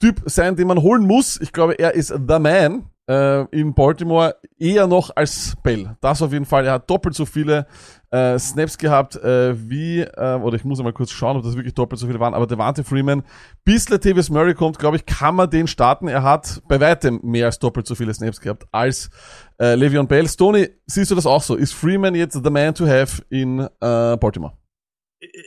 Typ 0.00 0.22
sein, 0.26 0.56
den 0.56 0.66
man 0.66 0.82
holen 0.82 1.06
muss. 1.06 1.40
Ich 1.40 1.52
glaube, 1.52 1.78
er 1.78 1.94
ist 1.94 2.08
the 2.08 2.38
man 2.38 2.84
äh, 3.08 3.44
in 3.50 3.74
Baltimore 3.74 4.36
eher 4.58 4.86
noch 4.86 5.14
als 5.14 5.54
Bell. 5.62 5.96
Das 6.00 6.22
auf 6.22 6.32
jeden 6.32 6.44
Fall. 6.44 6.66
Er 6.66 6.72
hat 6.74 6.88
doppelt 6.88 7.14
so 7.14 7.26
viele 7.26 7.66
äh, 8.10 8.38
Snaps 8.38 8.78
gehabt 8.78 9.16
äh, 9.16 9.54
wie, 9.68 10.00
äh, 10.00 10.34
oder 10.34 10.56
ich 10.56 10.64
muss 10.64 10.78
einmal 10.78 10.92
kurz 10.92 11.10
schauen, 11.10 11.36
ob 11.36 11.42
das 11.42 11.56
wirklich 11.56 11.74
doppelt 11.74 12.00
so 12.00 12.06
viele 12.06 12.20
waren, 12.20 12.34
aber 12.34 12.46
Devante 12.46 12.84
Freeman, 12.84 13.24
bis 13.64 13.88
Latavius 13.88 14.30
Murray 14.30 14.54
kommt, 14.54 14.78
glaube 14.78 14.96
ich, 14.96 15.06
kann 15.06 15.34
man 15.34 15.50
den 15.50 15.66
starten. 15.66 16.08
Er 16.08 16.22
hat 16.22 16.62
bei 16.68 16.80
weitem 16.80 17.20
mehr 17.22 17.46
als 17.46 17.58
doppelt 17.58 17.86
so 17.86 17.94
viele 17.94 18.14
Snaps 18.14 18.40
gehabt 18.40 18.66
als 18.72 19.10
äh, 19.58 19.74
Le'Veon 19.74 20.06
Bell. 20.06 20.28
Stoney, 20.28 20.70
siehst 20.86 21.10
du 21.10 21.14
das 21.14 21.26
auch 21.26 21.42
so? 21.42 21.56
Ist 21.56 21.74
Freeman 21.74 22.14
jetzt 22.14 22.40
the 22.42 22.50
man 22.50 22.74
to 22.74 22.86
have 22.86 23.22
in 23.30 23.60
äh, 23.60 23.68
Baltimore? 24.16 24.56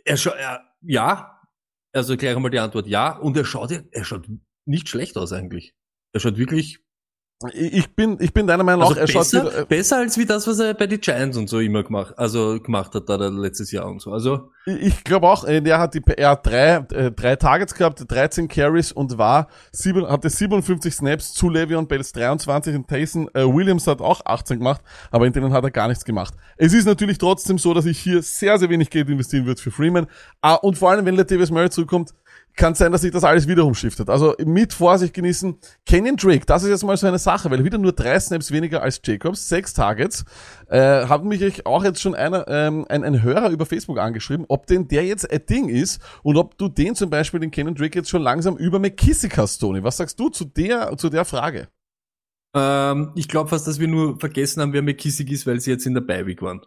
Er 0.05 0.17
er, 0.25 0.61
ja. 0.81 1.33
Also 1.93 2.17
gleich 2.17 2.35
einmal 2.35 2.51
die 2.51 2.59
Antwort 2.59 2.87
ja. 2.87 3.17
Und 3.17 3.37
er 3.37 3.45
schaut, 3.45 3.71
er 3.71 4.03
schaut 4.03 4.29
nicht 4.65 4.89
schlecht 4.89 5.17
aus 5.17 5.31
eigentlich. 5.31 5.73
Er 6.13 6.19
schaut 6.19 6.37
wirklich 6.37 6.79
Ich 7.53 7.93
bin, 7.93 8.17
ich 8.19 8.33
bin 8.33 8.47
deiner 8.47 8.63
Meinung 8.63 8.81
nach, 8.81 8.97
also 8.97 8.99
er 8.99 9.05
besser, 9.05 9.45
wieder, 9.45 9.59
äh, 9.59 9.65
besser 9.65 9.97
als 9.97 10.17
wie 10.17 10.25
das, 10.25 10.47
was 10.47 10.57
er 10.57 10.73
bei 10.73 10.87
den 10.87 10.99
Giants 10.99 11.37
und 11.37 11.47
so 11.47 11.59
immer 11.59 11.83
gemacht, 11.83 12.17
also 12.17 12.59
gemacht 12.59 12.95
hat 12.95 13.07
da 13.07 13.15
letztes 13.27 13.71
Jahr 13.71 13.85
und 13.85 14.01
so. 14.01 14.11
Also 14.11 14.49
Ich 14.65 15.03
glaube 15.03 15.27
auch, 15.27 15.43
äh, 15.43 15.61
der 15.61 15.77
hat, 15.77 15.93
die, 15.93 16.01
er 16.17 16.31
hat 16.31 16.47
drei, 16.47 16.77
äh, 16.91 17.11
drei 17.11 17.35
Targets 17.35 17.75
gehabt, 17.75 18.03
13 18.07 18.47
Carries 18.47 18.91
und 18.91 19.19
war 19.19 19.49
sieben, 19.71 20.07
hatte 20.09 20.31
57 20.31 20.91
Snaps 20.91 21.31
zu 21.33 21.49
Le'Veon 21.49 21.85
Bells 21.85 22.11
23 22.11 22.75
und 22.75 22.87
Taysom 22.87 23.29
äh, 23.35 23.43
Williams 23.43 23.85
hat 23.85 24.01
auch 24.01 24.25
18 24.25 24.57
gemacht, 24.57 24.81
aber 25.11 25.27
in 25.27 25.33
denen 25.33 25.53
hat 25.53 25.63
er 25.63 25.69
gar 25.69 25.89
nichts 25.89 26.05
gemacht. 26.05 26.33
Es 26.57 26.73
ist 26.73 26.85
natürlich 26.85 27.19
trotzdem 27.19 27.59
so, 27.59 27.71
dass 27.75 27.85
ich 27.85 27.99
hier 27.99 28.23
sehr, 28.23 28.57
sehr 28.57 28.71
wenig 28.71 28.89
Geld 28.89 29.09
investieren 29.09 29.45
würde 29.45 29.61
für 29.61 29.69
Freeman. 29.69 30.07
Ah, 30.41 30.55
und 30.55 30.75
vor 30.75 30.89
allem, 30.89 31.05
wenn 31.05 31.15
Latavius 31.15 31.51
Murray 31.51 31.69
zurückkommt, 31.69 32.15
kann 32.57 32.75
sein, 32.75 32.91
dass 32.91 33.01
sich 33.01 33.11
das 33.11 33.23
alles 33.23 33.47
wiederum 33.47 33.73
shiftet. 33.73 34.09
Also 34.09 34.35
mit 34.45 34.73
Vorsicht 34.73 35.13
genießen. 35.13 35.57
Kenyon 35.85 36.17
Drake, 36.17 36.45
das 36.45 36.63
ist 36.63 36.69
jetzt 36.69 36.83
mal 36.83 36.97
so 36.97 37.07
eine 37.07 37.19
Sache, 37.19 37.49
weil 37.49 37.63
wieder 37.63 37.77
nur 37.77 37.93
drei 37.93 38.19
Snaps 38.19 38.51
weniger 38.51 38.81
als 38.81 38.99
Jacobs, 39.05 39.47
sechs 39.47 39.73
Targets. 39.73 40.25
Äh, 40.67 41.05
hat 41.05 41.23
mich 41.23 41.65
auch 41.65 41.83
jetzt 41.83 42.01
schon 42.01 42.15
einer, 42.15 42.45
ähm, 42.49 42.85
ein, 42.89 43.03
ein 43.03 43.23
Hörer 43.23 43.51
über 43.51 43.65
Facebook 43.65 43.99
angeschrieben, 43.99 44.45
ob 44.49 44.67
denn 44.67 44.87
der 44.89 45.05
jetzt 45.05 45.31
ein 45.31 45.45
Ding 45.45 45.69
ist 45.69 46.01
und 46.23 46.35
ob 46.35 46.57
du 46.57 46.67
den 46.67 46.95
zum 46.95 47.09
Beispiel, 47.09 47.39
den 47.39 47.51
Kenyon 47.51 47.75
Drake 47.75 47.97
jetzt 47.97 48.09
schon 48.09 48.21
langsam 48.21 48.57
über 48.57 48.79
McKissick 48.79 49.37
hast, 49.37 49.59
Tony. 49.59 49.83
Was 49.83 49.97
sagst 49.97 50.19
du 50.19 50.29
zu 50.29 50.43
der, 50.43 50.97
zu 50.97 51.09
der 51.09 51.23
Frage? 51.23 51.69
ähm, 52.57 53.11
ich 53.15 53.27
glaube 53.27 53.49
fast, 53.49 53.67
dass 53.67 53.79
wir 53.79 53.87
nur 53.87 54.19
vergessen 54.19 54.61
haben, 54.61 54.73
wer 54.73 54.81
McKissick 54.81 55.31
ist, 55.31 55.45
weil 55.45 55.59
sie 55.59 55.71
jetzt 55.71 55.85
in 55.85 55.93
der 55.93 56.01
Beiweek 56.01 56.41
waren. 56.41 56.61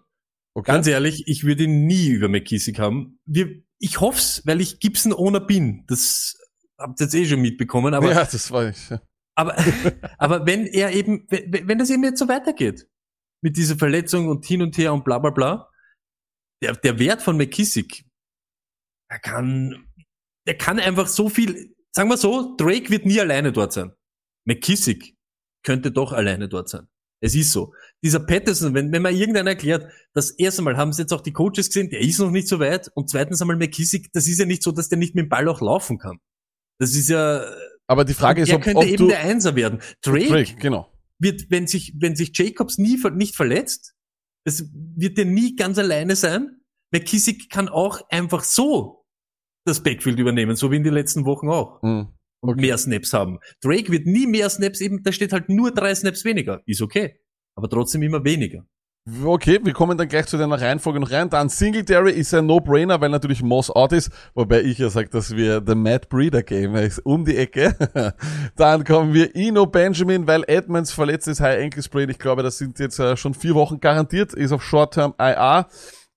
Okay. 0.61 0.73
Ganz 0.73 0.87
ehrlich, 0.87 1.27
ich 1.27 1.45
würde 1.45 1.65
ihn 1.65 1.87
nie 1.87 2.09
über 2.09 2.29
McKissick 2.29 2.79
haben. 2.79 3.19
Wir, 3.25 3.63
ich 3.79 3.99
hoff's, 4.01 4.43
weil 4.45 4.61
ich 4.61 4.79
Gibson 4.79 5.15
ohne 5.15 5.41
bin. 5.41 5.85
Das 5.87 6.37
habt 6.77 7.01
ihr 7.01 7.05
jetzt 7.05 7.15
eh 7.15 7.25
schon 7.25 7.41
mitbekommen, 7.41 7.95
aber 7.95 8.13
ja, 8.13 8.27
das 8.27 8.51
war 8.51 8.69
ich. 8.69 8.91
ja. 8.91 9.01
Aber, 9.35 9.57
aber 10.19 10.45
wenn 10.45 10.67
er 10.67 10.93
eben, 10.93 11.27
wenn, 11.31 11.67
wenn 11.67 11.79
das 11.79 11.89
eben 11.89 12.05
jetzt 12.05 12.19
so 12.19 12.29
weitergeht, 12.29 12.87
mit 13.41 13.57
dieser 13.57 13.77
Verletzung 13.77 14.29
und 14.29 14.45
hin 14.45 14.61
und 14.61 14.77
her 14.77 14.93
und 14.93 15.03
bla 15.03 15.19
bla 15.19 15.31
bla, 15.31 15.71
der, 16.63 16.75
der 16.75 16.99
Wert 16.99 17.23
von 17.23 17.39
McKissick, 17.39 18.05
er 19.09 19.19
kann, 19.19 19.89
der 20.47 20.59
kann 20.59 20.79
einfach 20.79 21.07
so 21.07 21.31
viel, 21.31 21.75
sagen 21.91 22.11
wir 22.11 22.19
so, 22.19 22.55
Drake 22.57 22.91
wird 22.91 23.07
nie 23.07 23.19
alleine 23.19 23.51
dort 23.51 23.73
sein. 23.73 23.93
McKissick 24.45 25.17
könnte 25.65 25.91
doch 25.91 26.13
alleine 26.13 26.51
dort 26.51 26.69
sein. 26.69 26.87
Es 27.21 27.35
ist 27.35 27.53
so. 27.53 27.75
Dieser 28.03 28.21
Patterson, 28.21 28.75
wenn, 28.75 28.93
wenn 28.93 29.03
man 29.03 29.15
irgendeiner 29.15 29.51
erklärt, 29.51 29.93
das 30.15 30.31
erste 30.31 30.63
Mal 30.63 30.77
haben 30.77 30.93
sie 30.93 31.03
jetzt 31.03 31.13
auch 31.13 31.21
die 31.21 31.33
Coaches 31.33 31.69
gesehen, 31.69 31.91
der 31.91 32.01
ist 32.01 32.19
noch 32.19 32.31
nicht 32.31 32.49
so 32.49 32.61
weit 32.61 32.91
und 32.95 33.11
zweitens 33.11 33.41
einmal 33.43 33.57
McKissick, 33.57 34.11
das 34.13 34.27
ist 34.27 34.39
ja 34.39 34.47
nicht 34.47 34.63
so, 34.63 34.73
dass 34.73 34.89
der 34.89 34.99
nicht 34.99 35.15
mit 35.15 35.27
dem 35.27 35.29
Ball 35.29 35.49
auch 35.49 35.61
laufen 35.61 35.99
kann. 35.99 36.19
Das 36.79 36.95
ist 36.95 37.09
ja, 37.11 37.45
Aber 37.87 38.05
die 38.05 38.15
Frage 38.15 38.43
ist, 38.43 38.53
ob, 38.53 38.63
könnte 38.63 38.79
ob 38.79 38.87
eben 38.87 39.09
der 39.09 39.21
Einser 39.21 39.55
werden. 39.55 39.81
Drake, 40.01 40.29
Drake, 40.29 40.55
genau. 40.57 40.91
wird, 41.19 41.51
wenn 41.51 41.67
sich, 41.67 41.95
wenn 41.99 42.17
sich 42.17 42.31
Jacobs 42.35 42.79
nie, 42.79 42.99
nicht 43.15 43.37
verletzt, 43.37 43.95
das 44.47 44.65
wird 44.73 45.19
er 45.19 45.27
nie 45.27 45.57
ganz 45.57 45.79
alleine 45.79 46.17
sein. 46.17 46.63
McKissick 46.93 47.51
kann 47.51 47.69
auch 47.69 48.01
einfach 48.09 48.45
so 48.45 49.05
das 49.67 49.83
Backfield 49.83 50.19
übernehmen, 50.19 50.57
so 50.57 50.71
wie 50.71 50.77
in 50.77 50.85
den 50.85 50.95
letzten 50.95 51.27
Wochen 51.27 51.51
auch. 51.51 51.83
Mhm. 51.83 52.09
Und 52.41 52.61
mehr 52.61 52.79
Snaps 52.79 53.13
haben. 53.13 53.39
Drake 53.61 53.93
wird 53.93 54.07
nie 54.07 54.27
mehr 54.27 54.49
Snaps 54.49 54.81
eben, 54.81 55.03
da 55.03 55.13
steht 55.13 55.33
halt 55.33 55.49
nur 55.49 55.73
drei 55.73 55.95
Snaps 55.95 56.25
weniger. 56.25 56.63
Ist 56.67 56.81
okay. 56.81 57.21
Aber 57.55 57.69
trotzdem 57.69 58.03
immer 58.03 58.25
weniger. 58.25 58.65
Okay, 59.25 59.59
wir 59.63 59.73
kommen 59.73 59.97
dann 59.97 60.09
gleich 60.09 60.27
zu 60.27 60.37
deiner 60.37 60.61
Reihenfolge 60.61 61.01
noch 61.01 61.11
rein. 61.11 61.31
Dann 61.31 61.49
Singletary 61.49 62.13
ist 62.13 62.35
ein 62.35 62.45
No-Brainer, 62.45 63.01
weil 63.01 63.09
natürlich 63.09 63.43
Moss 63.43 63.71
out 63.71 63.93
ist, 63.93 64.11
wobei 64.35 64.61
ich 64.61 64.79
ja 64.79 64.91
sage, 64.91 65.09
dass 65.09 65.35
wir 65.35 65.63
The 65.67 65.75
Mad 65.75 66.07
Breeder 66.11 66.43
Game 66.43 66.77
ist 66.77 66.99
um 67.01 67.25
die 67.25 67.37
Ecke. 67.37 67.75
dann 68.57 68.85
kommen 68.85 69.15
wir 69.15 69.35
Ino 69.35 69.65
Benjamin, 69.65 70.27
weil 70.27 70.45
Edmonds 70.47 70.93
verletzt 70.93 71.29
ist, 71.29 71.41
High 71.41 71.63
Ankle 71.63 71.83
Sprain. 71.83 72.11
Ich 72.11 72.19
glaube, 72.19 72.43
das 72.43 72.59
sind 72.59 72.79
jetzt 72.79 72.99
äh, 72.99 73.17
schon 73.17 73.33
vier 73.33 73.55
Wochen 73.55 73.81
garantiert, 73.81 74.35
ist 74.35 74.53
auf 74.53 74.63
Short-Term 74.63 75.15
IR. 75.19 75.67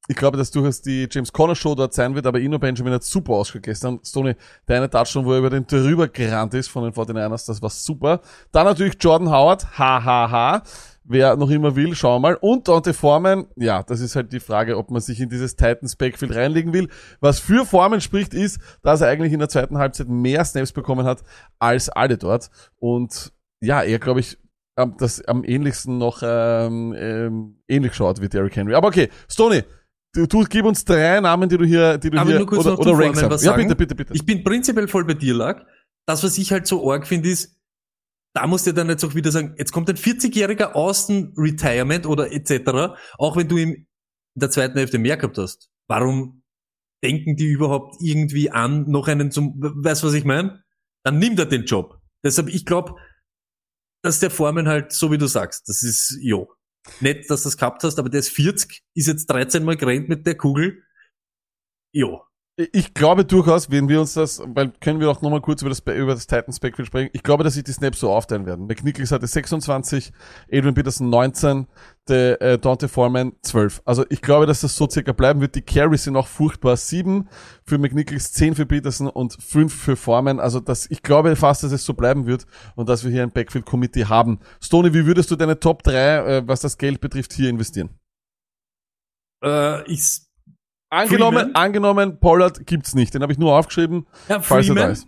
Ich 0.10 0.18
glaube, 0.18 0.38
dass 0.38 0.52
durchaus 0.52 0.82
die 0.82 1.08
James 1.10 1.32
Conner 1.32 1.56
Show 1.56 1.76
dort 1.76 1.94
sein 1.94 2.14
wird, 2.14 2.28
aber 2.28 2.40
Ino 2.40 2.60
Benjamin 2.60 2.94
hat 2.94 3.04
super 3.04 3.34
ausgeschaut 3.34 3.64
gestern. 3.64 4.00
Stoney, 4.04 4.36
deine 4.66 4.90
Touchdown, 4.90 5.24
wo 5.24 5.32
er 5.32 5.40
über 5.40 5.50
den 5.50 5.66
drüber 5.66 6.10
gerannt 6.10 6.54
ist 6.54 6.68
von 6.68 6.84
den 6.84 6.92
49ers, 6.92 7.48
das 7.48 7.62
war 7.62 7.70
super. 7.70 8.20
Dann 8.52 8.66
natürlich 8.66 8.98
Jordan 9.00 9.30
Howard, 9.30 9.78
hahaha. 9.78 10.64
Wer 11.06 11.38
noch 11.38 11.50
immer 11.50 11.76
will, 11.76 11.96
schau 11.96 12.20
mal. 12.20 12.36
Und 12.36 12.68
Dante 12.68 12.94
Foreman, 12.94 13.48
ja, 13.56 13.84
das 13.84 14.02
ist 14.02 14.16
halt 14.16 14.34
die 14.34 14.40
Frage, 14.42 14.78
ob 14.78 14.92
man 14.92 15.02
sich 15.02 15.20
in 15.22 15.30
dieses 15.30 15.56
Titans 15.56 15.96
Backfield 15.96 16.36
reinlegen 16.36 16.74
will. 16.74 16.90
Was 17.22 17.40
für 17.40 17.66
Foreman 17.66 18.02
spricht, 18.02 18.34
ist, 18.34 18.60
dass 18.82 19.02
er 19.02 19.08
eigentlich 19.08 19.32
in 19.32 19.40
der 19.40 19.50
zweiten 19.50 19.78
Halbzeit 19.78 20.10
mehr 20.10 20.44
Snaps 20.44 20.74
bekommen 20.74 21.06
hat 21.06 21.24
als 21.60 21.90
alle 21.90 22.18
dort. 22.18 22.50
Und 22.78 23.32
ja, 23.62 23.82
er, 23.84 24.00
glaube 24.00 24.20
ich, 24.20 24.38
das 24.98 25.24
am 25.26 25.44
ähnlichsten 25.44 25.98
noch 25.98 26.22
ähm, 26.24 26.94
ähm, 26.98 27.58
ähnlich 27.68 27.94
schaut 27.94 28.22
wie 28.22 28.30
Derrick 28.30 28.56
Henry. 28.56 28.74
Aber 28.74 28.88
okay, 28.88 29.10
Stoney, 29.30 29.64
du, 30.14 30.28
du 30.28 30.44
gib 30.46 30.66
uns 30.66 30.86
drei 30.86 31.20
Namen, 31.20 31.50
die 31.50 31.58
du 31.58 31.66
hier, 31.66 31.98
die 31.98 32.10
du 32.10 32.18
Aber 32.18 32.30
hier 32.30 32.40
nur 32.40 32.48
kurz 32.48 32.66
oder, 32.66 32.72
noch 32.72 32.80
oder 32.80 32.98
Ranks 32.98 33.22
haben. 33.22 33.38
Ja, 33.40 33.56
bitte, 33.56 33.76
bitte, 33.76 33.96
bitte. 33.96 34.14
Ich 34.14 34.26
bin 34.26 34.44
prinzipiell 34.44 34.88
voll 34.88 35.06
bei 35.06 35.14
dir, 35.14 35.34
Lag. 35.34 35.66
Das, 36.06 36.24
was 36.24 36.38
ich 36.38 36.52
halt 36.52 36.68
so 36.68 36.92
arg 36.92 37.08
finde, 37.08 37.30
ist, 37.30 37.58
da 38.36 38.48
musst 38.48 38.66
du 38.66 38.74
dann 38.74 38.90
jetzt 38.90 39.04
auch 39.04 39.16
wieder 39.16 39.32
sagen, 39.32 39.56
jetzt 39.58 39.72
kommt 39.72 39.90
ein 39.90 39.96
40-jähriger 39.96 40.74
Außen 40.74 41.34
Retirement 41.38 42.06
oder 42.06 42.32
etc., 42.32 42.96
auch 43.18 43.38
wenn 43.38 43.48
du 43.48 43.58
ihm 43.58 43.70
in 43.74 43.88
der 44.40 44.50
zweiten 44.50 44.78
Hälfte 44.78 44.98
mehr 44.98 45.18
gehabt 45.18 45.38
hast. 45.38 45.70
Warum 45.88 46.44
denken 47.04 47.36
die 47.36 47.48
überhaupt 47.48 47.98
irgendwie 48.02 48.50
an, 48.50 48.90
noch 48.90 49.08
einen 49.08 49.32
zum, 49.32 49.56
weißt 49.60 50.04
du, 50.04 50.08
was 50.08 50.14
ich 50.14 50.26
meine? 50.26 50.64
Dann 51.04 51.20
nimmt 51.20 51.38
er 51.38 51.46
den 51.46 51.66
Job. 51.66 52.00
Deshalb, 52.24 52.48
ich 52.48 52.66
glaube, 52.66 52.96
dass 54.04 54.20
der 54.20 54.32
Formen 54.32 54.68
halt, 54.68 54.94
so 54.94 55.12
wie 55.12 55.18
du 55.18 55.28
sagst, 55.28 55.68
das 55.68 55.84
ist, 55.84 56.18
jo. 56.22 56.52
Nett, 57.00 57.30
dass 57.30 57.44
du 57.44 57.48
das 57.48 57.58
gehabt 57.58 57.84
hast, 57.84 57.98
aber 58.00 58.10
der 58.10 58.20
ist 58.20 58.30
40, 58.30 58.82
ist 58.94 59.08
jetzt 59.08 59.26
13 59.28 59.64
Mal 59.64 59.78
gerannt 59.78 60.10
mit 60.10 60.26
der 60.28 60.36
Kugel. 60.36 60.84
Jo. 61.94 62.24
Ich 62.56 62.94
glaube 62.94 63.26
durchaus, 63.26 63.72
wenn 63.72 63.90
wir 63.90 64.00
uns 64.00 64.14
das, 64.14 64.40
weil 64.46 64.72
können 64.80 65.00
wir 65.00 65.10
auch 65.10 65.24
nochmal 65.24 65.42
kurz 65.42 65.64
über 65.64 65.70
das, 65.70 65.80
über 65.80 66.14
das 66.14 66.28
Titans 66.28 66.60
Backfield 66.60 66.86
sprechen. 66.86 67.10
Ich 67.12 67.24
glaube, 67.24 67.44
dass 67.44 67.56
sich 67.56 67.64
die 67.64 67.72
Snaps 67.72 68.00
so 68.00 68.12
aufteilen 68.12 68.46
werden. 68.46 68.68
McNichols 68.68 69.12
hatte 69.12 69.26
26, 69.26 70.14
Adrian 70.52 70.76
Peterson 70.76 71.10
19, 71.10 71.66
der 72.08 72.40
äh, 72.44 72.60
Dante 72.60 72.90
Foreman 72.90 73.34
12. 73.42 73.82
Also 73.86 74.06
ich 74.10 74.22
glaube, 74.22 74.46
dass 74.46 74.62
das 74.62 74.76
so 74.76 74.88
circa 74.88 75.14
bleiben 75.14 75.42
wird. 75.42 75.56
Die 75.56 75.64
Carries 75.64 76.04
sind 76.04 76.16
auch 76.16 76.28
furchtbar. 76.28 76.78
7 76.78 77.28
für 77.66 77.80
McNichols, 77.80 78.34
10 78.34 78.54
für 78.54 78.68
Peterson 78.68 79.08
und 79.08 79.34
5 79.34 79.74
für 79.74 79.96
Foreman. 79.96 80.40
Also 80.40 80.60
das, 80.60 80.86
ich 80.92 81.02
glaube 81.02 81.36
fast, 81.36 81.64
dass 81.64 81.72
es 81.72 81.84
so 81.84 81.96
bleiben 81.96 82.28
wird 82.28 82.46
und 82.76 82.88
dass 82.88 83.04
wir 83.04 83.10
hier 83.10 83.24
ein 83.24 83.32
Backfield 83.32 83.66
Committee 83.66 84.06
haben. 84.06 84.40
Stoney, 84.62 84.94
wie 84.94 85.08
würdest 85.08 85.32
du 85.32 85.36
deine 85.36 85.60
Top 85.60 85.82
3, 85.82 85.98
äh, 85.98 86.48
was 86.48 86.62
das 86.62 86.78
Geld 86.78 87.02
betrifft, 87.02 87.34
hier 87.34 87.50
investieren? 87.50 87.90
Äh, 89.44 89.92
ich, 89.92 90.22
Angenommen, 90.94 91.38
Freeman? 91.40 91.56
angenommen, 91.56 92.20
Pollard 92.20 92.68
gibt's 92.68 92.94
nicht. 92.94 93.14
Den 93.16 93.24
habe 93.24 93.34
ich 93.34 93.40
nur 93.40 93.58
aufgeschrieben, 93.58 94.06
ja, 94.30 94.40
falls 94.42 94.70
er 94.70 94.76
da 94.76 94.90
ist. 94.90 95.08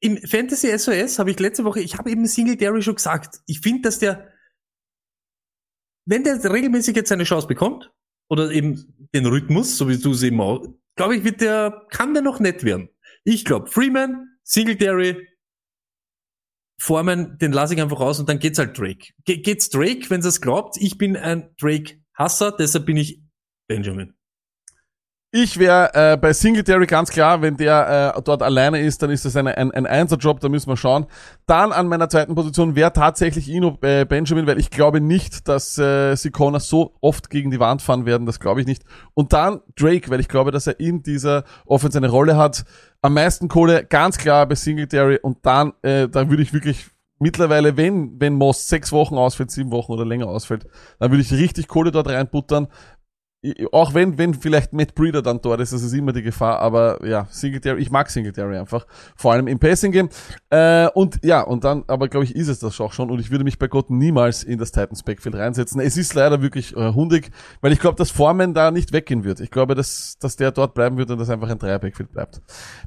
Im 0.00 0.16
Fantasy 0.16 0.76
SOS 0.78 1.18
habe 1.18 1.30
ich 1.30 1.38
letzte 1.38 1.64
Woche, 1.64 1.80
ich 1.80 1.98
habe 1.98 2.10
eben 2.10 2.26
Singletary 2.26 2.82
schon 2.82 2.94
gesagt, 2.94 3.40
ich 3.46 3.60
finde, 3.60 3.82
dass 3.82 3.98
der, 3.98 4.32
wenn 6.06 6.24
der 6.24 6.42
regelmäßig 6.42 6.96
jetzt 6.96 7.10
seine 7.10 7.24
Chance 7.24 7.46
bekommt, 7.46 7.90
oder 8.30 8.50
eben 8.50 9.08
den 9.14 9.26
Rhythmus, 9.26 9.76
so 9.76 9.88
wie 9.88 9.98
du 9.98 10.12
es 10.12 10.22
eben 10.22 10.40
auch, 10.40 10.66
glaube 10.96 11.16
ich, 11.16 11.24
wird 11.24 11.40
der, 11.40 11.86
kann 11.90 12.14
der 12.14 12.22
noch 12.22 12.40
nett 12.40 12.64
werden. 12.64 12.88
Ich 13.24 13.44
glaube, 13.44 13.70
Freeman, 13.70 14.38
Singletary, 14.42 15.28
Foreman, 16.80 17.38
den 17.38 17.52
lasse 17.52 17.74
ich 17.74 17.80
einfach 17.80 18.00
raus 18.00 18.18
und 18.20 18.28
dann 18.28 18.38
geht's 18.38 18.58
halt 18.58 18.78
Drake. 18.78 19.12
Ge 19.24 19.38
geht's 19.38 19.68
Drake, 19.68 20.08
wenn 20.10 20.20
es 20.20 20.40
glaubt. 20.40 20.76
Ich 20.78 20.98
bin 20.98 21.16
ein 21.16 21.54
Drake-Hasser, 21.60 22.52
deshalb 22.52 22.86
bin 22.86 22.96
ich 22.96 23.23
Benjamin. 23.66 24.14
Ich 25.36 25.58
wäre 25.58 25.90
äh, 25.94 26.16
bei 26.16 26.32
Singletary 26.32 26.86
ganz 26.86 27.10
klar, 27.10 27.42
wenn 27.42 27.56
der 27.56 28.14
äh, 28.16 28.22
dort 28.22 28.40
alleine 28.40 28.78
ist, 28.78 29.02
dann 29.02 29.10
ist 29.10 29.24
das 29.24 29.34
eine, 29.34 29.58
ein, 29.58 29.72
ein 29.72 29.84
Einser-Job, 29.84 30.38
da 30.38 30.48
müssen 30.48 30.70
wir 30.70 30.76
schauen. 30.76 31.06
Dann 31.46 31.72
an 31.72 31.88
meiner 31.88 32.08
zweiten 32.08 32.36
Position 32.36 32.76
wäre 32.76 32.92
tatsächlich 32.92 33.48
Ino 33.48 33.76
äh, 33.82 34.04
Benjamin, 34.04 34.46
weil 34.46 34.60
ich 34.60 34.70
glaube 34.70 35.00
nicht, 35.00 35.48
dass 35.48 35.76
äh, 35.76 36.14
Sikona 36.14 36.60
so 36.60 36.94
oft 37.00 37.30
gegen 37.30 37.50
die 37.50 37.58
Wand 37.58 37.82
fahren 37.82 38.06
werden, 38.06 38.26
das 38.26 38.38
glaube 38.38 38.60
ich 38.60 38.68
nicht. 38.68 38.84
Und 39.14 39.32
dann 39.32 39.60
Drake, 39.74 40.08
weil 40.08 40.20
ich 40.20 40.28
glaube, 40.28 40.52
dass 40.52 40.68
er 40.68 40.78
in 40.78 41.02
dieser 41.02 41.42
Offense 41.66 41.98
eine 41.98 42.10
Rolle 42.10 42.36
hat. 42.36 42.64
Am 43.02 43.14
meisten 43.14 43.48
Kohle 43.48 43.84
ganz 43.84 44.18
klar 44.18 44.46
bei 44.46 44.54
Singletary 44.54 45.18
und 45.20 45.38
dann, 45.44 45.72
äh, 45.82 46.08
da 46.08 46.30
würde 46.30 46.44
ich 46.44 46.52
wirklich 46.52 46.86
mittlerweile, 47.18 47.76
wenn, 47.76 48.20
wenn 48.20 48.34
Moss 48.34 48.68
sechs 48.68 48.92
Wochen 48.92 49.16
ausfällt, 49.16 49.50
sieben 49.50 49.72
Wochen 49.72 49.90
oder 49.90 50.04
länger 50.04 50.28
ausfällt, 50.28 50.66
dann 51.00 51.10
würde 51.10 51.22
ich 51.22 51.32
richtig 51.32 51.66
Kohle 51.66 51.90
dort 51.90 52.06
reinbuttern. 52.06 52.68
Auch 53.72 53.92
wenn, 53.94 54.16
wenn 54.16 54.34
vielleicht 54.34 54.72
Matt 54.72 54.94
Breeder 54.94 55.20
dann 55.20 55.40
dort 55.42 55.60
ist, 55.60 55.72
das 55.72 55.82
ist 55.82 55.92
immer 55.92 56.12
die 56.12 56.22
Gefahr, 56.22 56.60
aber 56.60 57.04
ja, 57.06 57.26
Singletary, 57.30 57.82
ich 57.82 57.90
mag 57.90 58.08
Singletary 58.08 58.56
einfach. 58.56 58.86
Vor 59.16 59.32
allem 59.32 59.46
im 59.46 59.58
Passing 59.58 59.92
Game. 59.92 60.08
Äh, 60.50 60.88
und 60.94 61.20
ja, 61.22 61.42
und 61.42 61.64
dann, 61.64 61.84
aber 61.86 62.08
glaube 62.08 62.24
ich, 62.24 62.34
ist 62.34 62.48
es 62.48 62.58
das 62.58 62.80
auch 62.80 62.92
schon 62.92 63.10
und 63.10 63.18
ich 63.18 63.30
würde 63.30 63.44
mich 63.44 63.58
bei 63.58 63.68
Gott 63.68 63.90
niemals 63.90 64.44
in 64.44 64.58
das 64.58 64.72
Titans 64.72 65.02
Backfield 65.02 65.34
reinsetzen. 65.34 65.80
Es 65.80 65.96
ist 65.96 66.14
leider 66.14 66.40
wirklich 66.42 66.74
äh, 66.76 66.92
hundig, 66.92 67.30
weil 67.60 67.72
ich 67.72 67.80
glaube, 67.80 67.96
dass 67.96 68.10
Foreman 68.10 68.54
da 68.54 68.70
nicht 68.70 68.92
weggehen 68.92 69.24
wird. 69.24 69.40
Ich 69.40 69.50
glaube, 69.50 69.74
dass, 69.74 70.16
dass 70.18 70.36
der 70.36 70.50
dort 70.50 70.74
bleiben 70.74 70.96
wird 70.96 71.10
und 71.10 71.18
dass 71.18 71.28
einfach 71.28 71.50
ein 71.50 71.58
Dreier 71.58 71.78
Backfield 71.78 72.12
bleibt. 72.12 72.40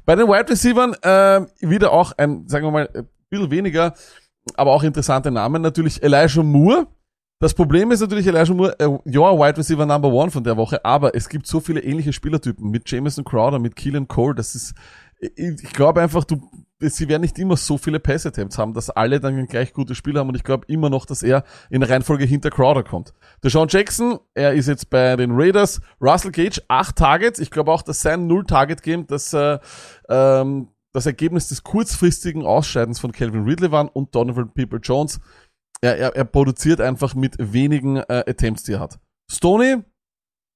Bei 0.04 0.16
den 0.16 0.26
Wide 0.26 0.50
Receivern, 0.50 0.94
äh, 1.02 1.46
wieder 1.60 1.92
auch 1.92 2.12
ein, 2.16 2.48
sagen 2.48 2.66
wir 2.66 2.70
mal, 2.72 2.88
ein 2.94 3.08
bisschen 3.30 3.50
weniger, 3.50 3.94
aber 4.54 4.72
auch 4.72 4.82
interessante 4.82 5.30
Namen. 5.30 5.62
Natürlich 5.62 6.02
Elijah 6.02 6.42
Moore. 6.42 6.86
Das 7.40 7.54
Problem 7.54 7.92
ist 7.92 8.00
natürlich 8.00 8.26
Elijah 8.26 8.52
Moore, 8.52 8.74
äh, 8.80 8.98
ja, 9.04 9.20
Wide 9.20 9.58
Receiver 9.58 9.86
Number 9.86 10.08
One 10.08 10.32
von 10.32 10.42
der 10.42 10.56
Woche, 10.56 10.84
aber 10.84 11.14
es 11.14 11.28
gibt 11.28 11.46
so 11.46 11.60
viele 11.60 11.80
ähnliche 11.80 12.12
Spielertypen 12.12 12.68
mit 12.68 12.90
Jameson 12.90 13.24
Crowder, 13.24 13.60
mit 13.60 13.76
Keelan 13.76 14.08
Cole, 14.08 14.34
das 14.34 14.56
ist, 14.56 14.74
ich, 15.20 15.62
ich 15.62 15.72
glaube 15.72 16.02
einfach, 16.02 16.24
du, 16.24 16.40
sie 16.80 17.08
werden 17.08 17.22
nicht 17.22 17.38
immer 17.38 17.56
so 17.56 17.78
viele 17.78 18.00
Pass-Attempts 18.00 18.58
haben, 18.58 18.74
dass 18.74 18.90
alle 18.90 19.20
dann 19.20 19.46
gleich 19.46 19.72
gute 19.72 19.94
Spieler 19.94 20.18
haben 20.20 20.30
und 20.30 20.34
ich 20.34 20.42
glaube 20.42 20.64
immer 20.66 20.90
noch, 20.90 21.06
dass 21.06 21.22
er 21.22 21.44
in 21.70 21.80
der 21.80 21.90
Reihenfolge 21.90 22.24
hinter 22.24 22.50
Crowder 22.50 22.82
kommt. 22.82 23.14
Deshaun 23.44 23.68
Jackson, 23.70 24.18
er 24.34 24.54
ist 24.54 24.66
jetzt 24.66 24.90
bei 24.90 25.14
den 25.14 25.30
Raiders, 25.32 25.80
Russell 26.00 26.32
Gage, 26.32 26.60
acht 26.66 26.96
Targets, 26.96 27.38
ich 27.38 27.52
glaube 27.52 27.70
auch, 27.70 27.82
dass 27.82 28.00
sein 28.00 28.26
Null-Target-Game, 28.26 29.06
das, 29.06 29.32
äh, 29.32 29.60
ähm, 30.08 30.70
das 30.92 31.06
Ergebnis 31.06 31.46
des 31.46 31.62
kurzfristigen 31.62 32.44
Ausscheidens 32.44 32.98
von 32.98 33.12
Calvin 33.12 33.44
Ridley 33.44 33.70
waren 33.70 33.88
und 33.88 34.14
Donovan 34.14 34.52
People 34.52 34.80
Jones. 34.82 35.20
Er, 35.82 35.96
er, 35.96 36.16
er 36.16 36.24
produziert 36.24 36.80
einfach 36.80 37.14
mit 37.14 37.36
wenigen 37.38 37.96
äh, 37.96 38.24
Attempts, 38.26 38.64
die 38.64 38.72
er 38.72 38.80
hat. 38.80 38.98
Stoney, 39.30 39.82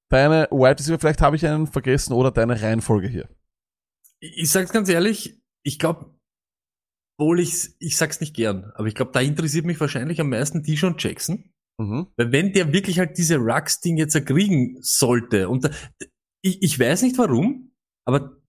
deine 0.09 0.47
Wide 0.51 0.79
Receiver, 0.79 0.99
vielleicht 0.99 1.21
habe 1.21 1.35
ich 1.35 1.45
einen 1.45 1.67
vergessen 1.67 2.13
oder 2.13 2.31
deine 2.31 2.61
Reihenfolge 2.61 3.07
hier. 3.07 3.29
Ich 4.19 4.51
sag's 4.51 4.71
ganz 4.71 4.89
ehrlich, 4.89 5.41
ich 5.65 5.79
glaube, 5.79 6.13
obwohl 7.17 7.39
ich 7.39 7.69
ich 7.79 7.97
sag's 7.97 8.19
nicht 8.19 8.35
gern, 8.35 8.71
aber 8.75 8.87
ich 8.87 8.95
glaube, 8.95 9.11
da 9.11 9.21
interessiert 9.21 9.65
mich 9.65 9.79
wahrscheinlich 9.79 10.19
am 10.19 10.29
meisten 10.29 10.63
Dijon 10.63 10.95
Jackson. 10.97 11.53
Mhm. 11.79 12.07
Weil 12.17 12.31
wenn 12.31 12.53
der 12.53 12.71
wirklich 12.73 12.99
halt 12.99 13.17
diese 13.17 13.37
Rux-Ding 13.37 13.97
jetzt 13.97 14.15
erkriegen 14.15 14.77
sollte, 14.81 15.49
und 15.49 15.65
da, 15.65 15.69
ich, 16.43 16.61
ich 16.61 16.79
weiß 16.79 17.01
nicht 17.03 17.17
warum, 17.17 17.71
aber 18.05 18.42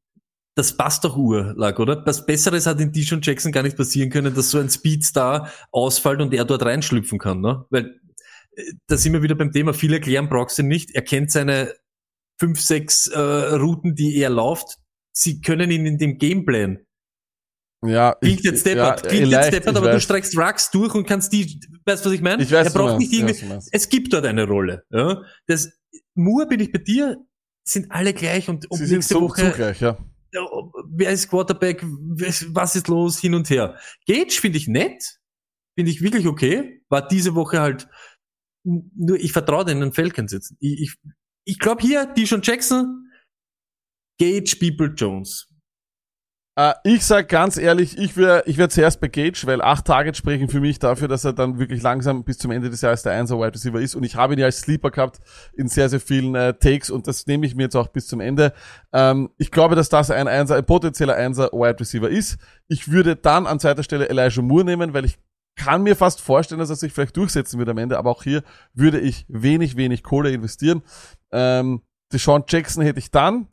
das 0.56 0.76
passt 0.76 1.04
doch 1.04 1.16
urlag, 1.16 1.78
oder? 1.80 2.02
Was 2.06 2.26
Besseres 2.26 2.66
hat 2.66 2.80
in 2.80 2.92
Dijon 2.92 3.20
Jackson 3.22 3.50
gar 3.52 3.62
nicht 3.62 3.76
passieren 3.76 4.10
können, 4.10 4.34
dass 4.34 4.50
so 4.50 4.58
ein 4.58 4.70
Speedstar 4.70 5.50
ausfällt 5.72 6.20
und 6.20 6.32
er 6.32 6.44
dort 6.44 6.64
reinschlüpfen 6.64 7.18
kann, 7.18 7.40
ne? 7.40 7.64
Weil 7.70 8.00
äh, 8.56 8.62
da 8.86 8.96
sind 8.96 9.12
wir 9.14 9.22
wieder 9.22 9.34
beim 9.34 9.50
Thema, 9.52 9.72
viel 9.74 9.92
erklären 9.92 10.28
du 10.58 10.62
nicht. 10.62 10.90
Er 10.94 11.02
kennt 11.02 11.30
seine 11.32 11.74
fünf, 12.38 12.60
sechs 12.60 13.06
äh, 13.08 13.18
Routen, 13.18 13.94
die 13.94 14.16
er 14.16 14.30
läuft. 14.30 14.78
Sie 15.12 15.40
können 15.40 15.70
ihn 15.70 15.86
in 15.86 15.98
dem 15.98 16.18
Gameplan 16.18 16.80
Ja, 17.84 18.14
Klingt 18.20 18.38
ich- 18.40 18.44
jetzt 18.44 18.60
steppert, 18.62 19.02
ja, 19.04 19.08
klingt 19.08 19.30
jetzt 19.30 19.46
steppert, 19.48 19.72
ich 19.72 19.76
aber 19.76 19.88
du 19.88 19.94
weiß. 19.96 20.02
streckst 20.02 20.36
Rux 20.38 20.70
durch 20.70 20.94
und 20.94 21.06
kannst 21.06 21.32
die, 21.32 21.60
weißt 21.84 22.04
du, 22.04 22.08
was 22.10 22.14
ich 22.16 22.22
meine? 22.22 22.42
Ich 22.42 22.50
weiß, 22.52 22.66
er 22.68 22.72
du 22.72 22.78
braucht 22.78 22.98
nicht 22.98 23.12
ich 23.12 23.18
irgendwie, 23.20 23.40
du 23.40 23.46
meinst. 23.46 23.68
es 23.72 23.88
gibt 23.88 24.12
dort 24.12 24.24
eine 24.26 24.46
Rolle, 24.46 24.84
ja. 24.90 25.22
Das, 25.46 25.70
Moore 26.14 26.46
bin 26.46 26.60
ich 26.60 26.72
bei 26.72 26.78
dir, 26.78 27.18
sind 27.64 27.90
alle 27.90 28.12
gleich 28.14 28.48
und, 28.48 28.68
und 28.70 28.78
Sie 28.78 28.86
sind 28.86 28.98
nächste 28.98 29.14
so 29.14 29.20
Woche, 29.22 29.50
zugleich, 29.50 29.80
ja. 29.80 29.98
Wer 30.88 31.10
ist 31.10 31.28
Quarterback, 31.28 31.82
was 31.84 32.76
ist 32.76 32.88
los, 32.88 33.18
hin 33.18 33.34
und 33.34 33.48
her. 33.50 33.78
Gage 34.06 34.32
finde 34.40 34.58
ich 34.58 34.68
nett, 34.68 35.18
finde 35.76 35.90
ich 35.90 36.02
wirklich 36.02 36.26
okay, 36.26 36.82
war 36.88 37.06
diese 37.06 37.34
Woche 37.34 37.60
halt, 37.60 37.88
nur 38.64 39.16
ich 39.18 39.32
vertraue 39.32 39.64
den 39.64 39.92
Falcons 39.92 40.32
jetzt. 40.32 40.54
Ich, 40.60 40.80
ich, 40.80 40.96
ich 41.44 41.58
glaube 41.58 41.82
hier, 41.82 42.06
die 42.06 42.26
schon 42.26 42.42
Jackson, 42.42 43.10
Gage, 44.18 44.56
People 44.58 44.94
Jones. 44.94 45.48
Äh, 46.56 46.74
ich 46.84 47.04
sag 47.04 47.28
ganz 47.28 47.56
ehrlich, 47.56 47.98
ich 47.98 48.16
wäre 48.16 48.44
ich 48.46 48.58
wär 48.58 48.68
zuerst 48.68 49.00
bei 49.00 49.08
Gage, 49.08 49.42
weil 49.46 49.60
acht 49.60 49.86
Targets 49.86 50.18
sprechen 50.18 50.48
für 50.48 50.60
mich 50.60 50.78
dafür, 50.78 51.08
dass 51.08 51.24
er 51.24 51.32
dann 51.32 51.58
wirklich 51.58 51.82
langsam 51.82 52.22
bis 52.22 52.38
zum 52.38 52.52
Ende 52.52 52.70
des 52.70 52.80
Jahres 52.80 53.02
der 53.02 53.12
1er 53.12 53.38
Wide 53.38 53.54
Receiver 53.54 53.80
ist. 53.80 53.96
Und 53.96 54.04
ich 54.04 54.14
habe 54.14 54.34
ihn 54.34 54.38
ja 54.38 54.46
als 54.46 54.60
Sleeper 54.60 54.90
gehabt 54.92 55.20
in 55.54 55.66
sehr, 55.66 55.88
sehr 55.88 56.00
vielen 56.00 56.34
äh, 56.36 56.54
Takes 56.54 56.90
und 56.90 57.08
das 57.08 57.26
nehme 57.26 57.44
ich 57.46 57.56
mir 57.56 57.64
jetzt 57.64 57.76
auch 57.76 57.88
bis 57.88 58.06
zum 58.06 58.20
Ende. 58.20 58.52
Ähm, 58.92 59.30
ich 59.36 59.50
glaube, 59.50 59.74
dass 59.74 59.88
das 59.88 60.10
ein, 60.12 60.28
Einser, 60.28 60.54
ein 60.54 60.64
potenzieller 60.64 61.18
1er 61.18 61.52
Wide 61.52 61.80
Receiver 61.80 62.08
ist. 62.08 62.38
Ich 62.68 62.90
würde 62.90 63.16
dann 63.16 63.46
an 63.46 63.58
zweiter 63.58 63.82
Stelle 63.82 64.08
Elijah 64.08 64.42
Moore 64.42 64.64
nehmen, 64.64 64.94
weil 64.94 65.04
ich 65.04 65.18
kann 65.56 65.82
mir 65.82 65.96
fast 65.96 66.20
vorstellen, 66.20 66.58
dass 66.60 66.70
er 66.70 66.76
sich 66.76 66.92
vielleicht 66.92 67.16
durchsetzen 67.16 67.58
wird 67.58 67.68
am 67.68 67.78
Ende, 67.78 67.98
aber 67.98 68.10
auch 68.10 68.22
hier 68.22 68.42
würde 68.74 69.00
ich 69.00 69.24
wenig, 69.28 69.76
wenig 69.76 70.02
Kohle 70.02 70.30
investieren. 70.32 70.82
Ähm, 71.32 71.82
Deshaun 72.12 72.44
Jackson 72.46 72.84
hätte 72.84 72.98
ich 72.98 73.10
dann, 73.10 73.48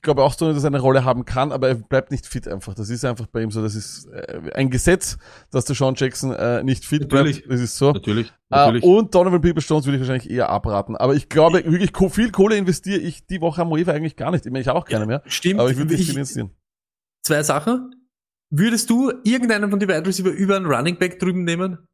ich 0.00 0.02
glaube 0.02 0.22
auch 0.22 0.32
so, 0.32 0.50
dass 0.50 0.64
er 0.64 0.68
eine 0.68 0.80
Rolle 0.80 1.04
haben 1.04 1.26
kann, 1.26 1.52
aber 1.52 1.68
er 1.68 1.74
bleibt 1.74 2.10
nicht 2.10 2.26
fit 2.26 2.48
einfach. 2.48 2.72
Das 2.72 2.88
ist 2.88 3.04
einfach 3.04 3.26
bei 3.26 3.42
ihm 3.42 3.50
so. 3.50 3.60
Das 3.60 3.74
ist 3.74 4.06
äh, 4.06 4.50
ein 4.54 4.70
Gesetz, 4.70 5.18
dass 5.50 5.66
der 5.66 5.76
Sean 5.76 5.94
Jackson 5.94 6.32
äh, 6.32 6.62
nicht 6.64 6.86
fit 6.86 7.02
natürlich. 7.02 7.42
bleibt. 7.42 7.52
Das 7.52 7.60
ist 7.60 7.76
so. 7.76 7.92
Natürlich. 7.92 8.32
Äh, 8.48 8.80
und 8.80 9.14
Donovan 9.14 9.42
People 9.42 9.60
Stones 9.60 9.84
würde 9.84 9.98
ich 9.98 10.00
wahrscheinlich 10.00 10.30
eher 10.30 10.48
abraten. 10.48 10.96
Aber 10.96 11.14
ich 11.14 11.28
glaube, 11.28 11.62
wirklich 11.70 11.92
viel 12.14 12.30
Kohle 12.30 12.56
investiere 12.56 12.98
ich 12.98 13.26
die 13.26 13.42
Woche 13.42 13.60
am 13.60 13.70
Waiver 13.70 13.92
eigentlich 13.92 14.16
gar 14.16 14.30
nicht. 14.30 14.46
Ich 14.46 14.50
meine, 14.50 14.62
ich 14.62 14.68
habe 14.68 14.78
auch 14.78 14.86
keine 14.86 15.04
mehr. 15.04 15.22
Stimmt. 15.26 15.60
Aber 15.60 15.70
ich 15.70 15.76
würde 15.76 15.90
nicht 15.92 16.00
Ich- 16.00 16.06
viel 16.06 16.16
investieren. 16.16 16.50
Zwei 17.22 17.42
Sachen. 17.42 17.94
Würdest 18.50 18.88
du 18.88 19.12
irgendeinen 19.22 19.68
von 19.68 19.78
den 19.80 19.88
Wide 19.90 20.06
Receiver 20.06 20.30
über 20.30 20.56
einen 20.56 20.64
Running 20.64 20.98
Back 20.98 21.18
drüben 21.18 21.44
nehmen? 21.44 21.86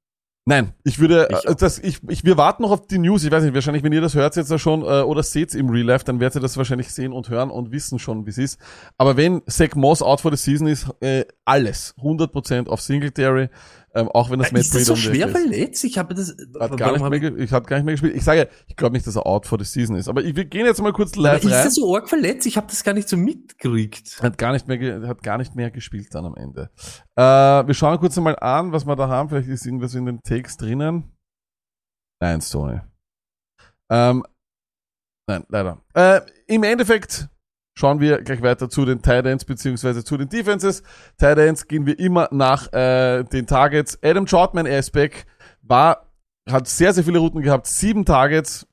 Nein, 0.49 0.75
ich 0.85 1.01
würde, 1.01 1.27
Ich 1.29 1.45
äh, 1.45 1.57
das, 1.57 1.81
ich, 1.81 1.99
ich, 2.09 2.25
wir 2.25 2.37
warten 2.37 2.63
noch 2.63 2.71
auf 2.71 2.87
die 2.87 2.99
News. 2.99 3.25
Ich 3.25 3.33
weiß 3.33 3.43
nicht, 3.43 3.53
wahrscheinlich, 3.53 3.83
wenn 3.83 3.93
ihr 3.93 4.01
das 4.01 4.15
hört 4.15 4.37
jetzt 4.37 4.49
ja 4.49 4.61
schon 4.61 4.83
äh, 4.83 5.03
oder 5.03 5.25
seht 5.25 5.53
im 5.57 5.69
Real 5.69 5.85
Life, 5.85 6.05
dann 6.05 6.21
werdet 6.21 6.37
ihr 6.37 6.41
das 6.41 6.57
wahrscheinlich 6.57 6.93
sehen 6.95 7.13
und 7.13 7.29
hören 7.29 7.51
und 7.51 7.73
wissen 7.73 7.99
schon, 7.99 8.27
wie 8.27 8.31
es 8.31 8.39
ist. 8.39 8.61
Aber 8.97 9.17
wenn 9.17 9.43
Zach 9.49 9.75
Moss 9.75 10.03
out 10.03 10.21
for 10.21 10.31
the 10.31 10.37
season 10.37 10.69
ist, 10.69 10.89
äh, 11.01 11.25
alles 11.45 11.97
100% 12.01 12.69
auf 12.69 12.81
Singletary, 12.81 13.49
ähm, 13.97 14.11
auch 14.11 14.29
wenn 14.29 14.39
das 14.39 14.53
ist 14.53 14.75
das 14.75 14.85
so 14.85 14.95
schwer 14.95 15.27
ist. 15.27 15.33
verletzt? 15.33 15.83
Ich 15.85 15.97
habe 15.97 16.15
das. 16.15 16.37
Hat 16.61 16.77
gar, 16.77 16.93
nicht 16.93 17.23
mehr, 17.23 17.39
ich 17.39 17.51
hat 17.51 17.67
gar 17.67 17.77
nicht 17.77 17.87
mehr 17.87 17.95
gespielt. 17.95 18.15
Ich 18.15 18.25
sage, 18.25 18.51
ich 18.67 18.77
glaube 18.77 18.93
nicht, 18.93 19.07
dass 19.07 19.17
er 19.17 19.27
out 19.27 19.47
for 19.47 19.59
the 19.59 19.65
season 19.65 19.97
ist. 19.97 20.07
Aber 20.09 20.23
ich, 20.23 20.37
wir 20.37 20.45
gehen 20.45 20.67
jetzt 20.67 20.83
mal 20.83 20.93
kurz 20.93 21.15
aber 21.15 21.23
live 21.23 21.45
ist 21.45 21.53
rein. 21.53 21.65
er 21.65 21.71
so 21.71 21.97
arg 21.97 22.07
verletzt? 22.07 22.47
Ich 22.47 22.59
habe 22.59 22.67
das 22.67 22.85
gar 22.85 22.93
nicht 22.93 23.09
so 23.09 23.17
mitgekriegt. 23.17 24.23
Hat 24.23 24.37
gar 24.37 24.53
nicht 24.53 24.69
mehr, 24.69 25.09
hat 25.09 25.23
gar 25.23 25.39
nicht 25.39 25.57
mehr 25.57 25.71
gespielt 25.71 26.15
dann 26.15 26.27
am 26.27 26.37
Ende. 26.37 26.71
Äh, 27.17 27.23
wir 27.23 27.73
schauen 27.73 27.99
kurz 27.99 28.19
einmal 28.19 28.39
an, 28.39 28.73
was 28.73 28.85
wir 28.85 28.97
da 28.97 29.09
haben. 29.09 29.31
Vielleicht 29.31 29.49
ist 29.49 29.65
irgendwas 29.65 29.95
in 29.95 30.05
den 30.05 30.23
Takes 30.23 30.59
drinnen. 30.59 31.17
Nein, 32.21 32.43
Sony. 32.43 32.81
Ähm, 33.91 34.25
nein, 35.27 35.45
leider. 35.49 35.81
Äh, 35.95 36.21
Im 36.49 36.65
Endeffekt 36.65 37.31
schauen 37.77 38.01
wir 38.01 38.23
gleich 38.23 38.43
weiter 38.43 38.69
zu 38.69 38.85
den 38.85 39.03
Tight 39.03 39.27
Ends 39.27 39.45
beziehungsweise 39.45 40.03
zu 40.03 40.17
den 40.17 40.29
Defenses. 40.29 40.83
Tight 41.19 41.39
Ends 41.39 41.69
gehen 41.69 41.87
wir 41.87 41.99
immer 41.99 42.29
nach 42.33 42.73
äh, 42.73 43.23
den 43.25 43.47
Targets. 43.47 43.99
Adam 44.03 44.27
Trotman, 44.27 44.67
er 44.67 44.81
ist 44.81 44.91
back, 44.91 45.27
war, 45.63 46.11
hat 46.49 46.67
sehr, 46.67 46.93
sehr 46.93 47.05
viele 47.05 47.19
Routen 47.19 47.43
gehabt. 47.43 47.67
Sieben 47.67 48.05
Targets, 48.05 48.67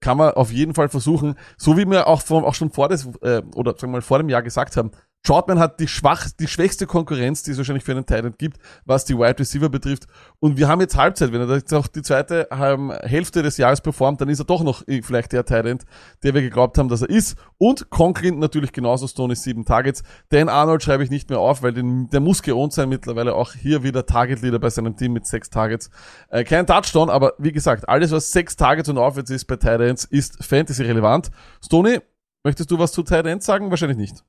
kann 0.00 0.18
man 0.18 0.34
auf 0.34 0.52
jeden 0.52 0.74
Fall 0.74 0.88
versuchen, 0.88 1.34
so 1.56 1.76
wie 1.76 1.86
wir 1.86 2.06
auch, 2.06 2.20
vom, 2.20 2.44
auch 2.44 2.54
schon 2.54 2.70
vor 2.70 2.88
des, 2.88 3.06
äh, 3.22 3.42
oder 3.54 3.72
sagen 3.72 3.92
wir 3.92 3.98
mal 3.98 4.02
vor 4.02 4.18
dem 4.18 4.28
Jahr 4.28 4.42
gesagt 4.42 4.76
haben, 4.76 4.90
Troutman 5.26 5.58
hat 5.58 5.80
die 5.80 5.88
schwach, 5.88 6.28
die 6.38 6.46
schwächste 6.46 6.86
Konkurrenz, 6.86 7.42
die 7.42 7.50
es 7.50 7.58
wahrscheinlich 7.58 7.82
für 7.82 7.90
einen 7.90 8.06
Titan 8.06 8.34
gibt, 8.38 8.58
was 8.84 9.04
die 9.04 9.18
Wide 9.18 9.40
Receiver 9.40 9.68
betrifft. 9.68 10.06
Und 10.38 10.56
wir 10.56 10.68
haben 10.68 10.80
jetzt 10.80 10.96
Halbzeit. 10.96 11.32
Wenn 11.32 11.40
er 11.40 11.52
jetzt 11.56 11.74
auch 11.74 11.88
die 11.88 12.02
zweite 12.02 12.46
ähm, 12.52 12.92
Hälfte 13.02 13.42
des 13.42 13.56
Jahres 13.56 13.80
performt, 13.80 14.20
dann 14.20 14.28
ist 14.28 14.38
er 14.38 14.44
doch 14.44 14.62
noch 14.62 14.86
äh, 14.86 15.02
vielleicht 15.02 15.32
der 15.32 15.44
Titan, 15.44 15.80
der 16.22 16.32
wir 16.32 16.42
geglaubt 16.42 16.78
haben, 16.78 16.88
dass 16.88 17.02
er 17.02 17.10
ist. 17.10 17.36
Und 17.58 17.90
Conklin 17.90 18.38
natürlich 18.38 18.70
genauso 18.70 19.08
Stone 19.08 19.32
ist 19.32 19.42
sieben 19.42 19.64
Targets. 19.64 20.04
Dan 20.28 20.48
Arnold 20.48 20.84
schreibe 20.84 21.02
ich 21.02 21.10
nicht 21.10 21.28
mehr 21.28 21.40
auf, 21.40 21.60
weil 21.64 21.72
den, 21.72 22.08
der 22.10 22.20
muss 22.20 22.42
geohnt 22.42 22.72
sein 22.72 22.88
mittlerweile 22.88 23.34
auch 23.34 23.52
hier 23.52 23.82
wieder 23.82 24.06
Target 24.06 24.42
Leader 24.42 24.60
bei 24.60 24.70
seinem 24.70 24.96
Team 24.96 25.12
mit 25.12 25.26
sechs 25.26 25.50
Targets. 25.50 25.90
Äh, 26.28 26.44
kein 26.44 26.68
Touchdown, 26.68 27.10
aber 27.10 27.32
wie 27.38 27.50
gesagt, 27.50 27.88
alles 27.88 28.12
was 28.12 28.30
sechs 28.30 28.54
Targets 28.54 28.88
und 28.88 28.96
aufwärts 28.96 29.30
ist 29.30 29.46
bei 29.46 29.56
Titans 29.56 30.04
ist 30.04 30.44
Fantasy 30.44 30.84
relevant. 30.84 31.32
Stoney, 31.64 31.98
möchtest 32.44 32.70
du 32.70 32.78
was 32.78 32.92
zu 32.92 33.02
Titans 33.02 33.44
sagen? 33.44 33.70
Wahrscheinlich 33.70 33.98
nicht. 33.98 34.22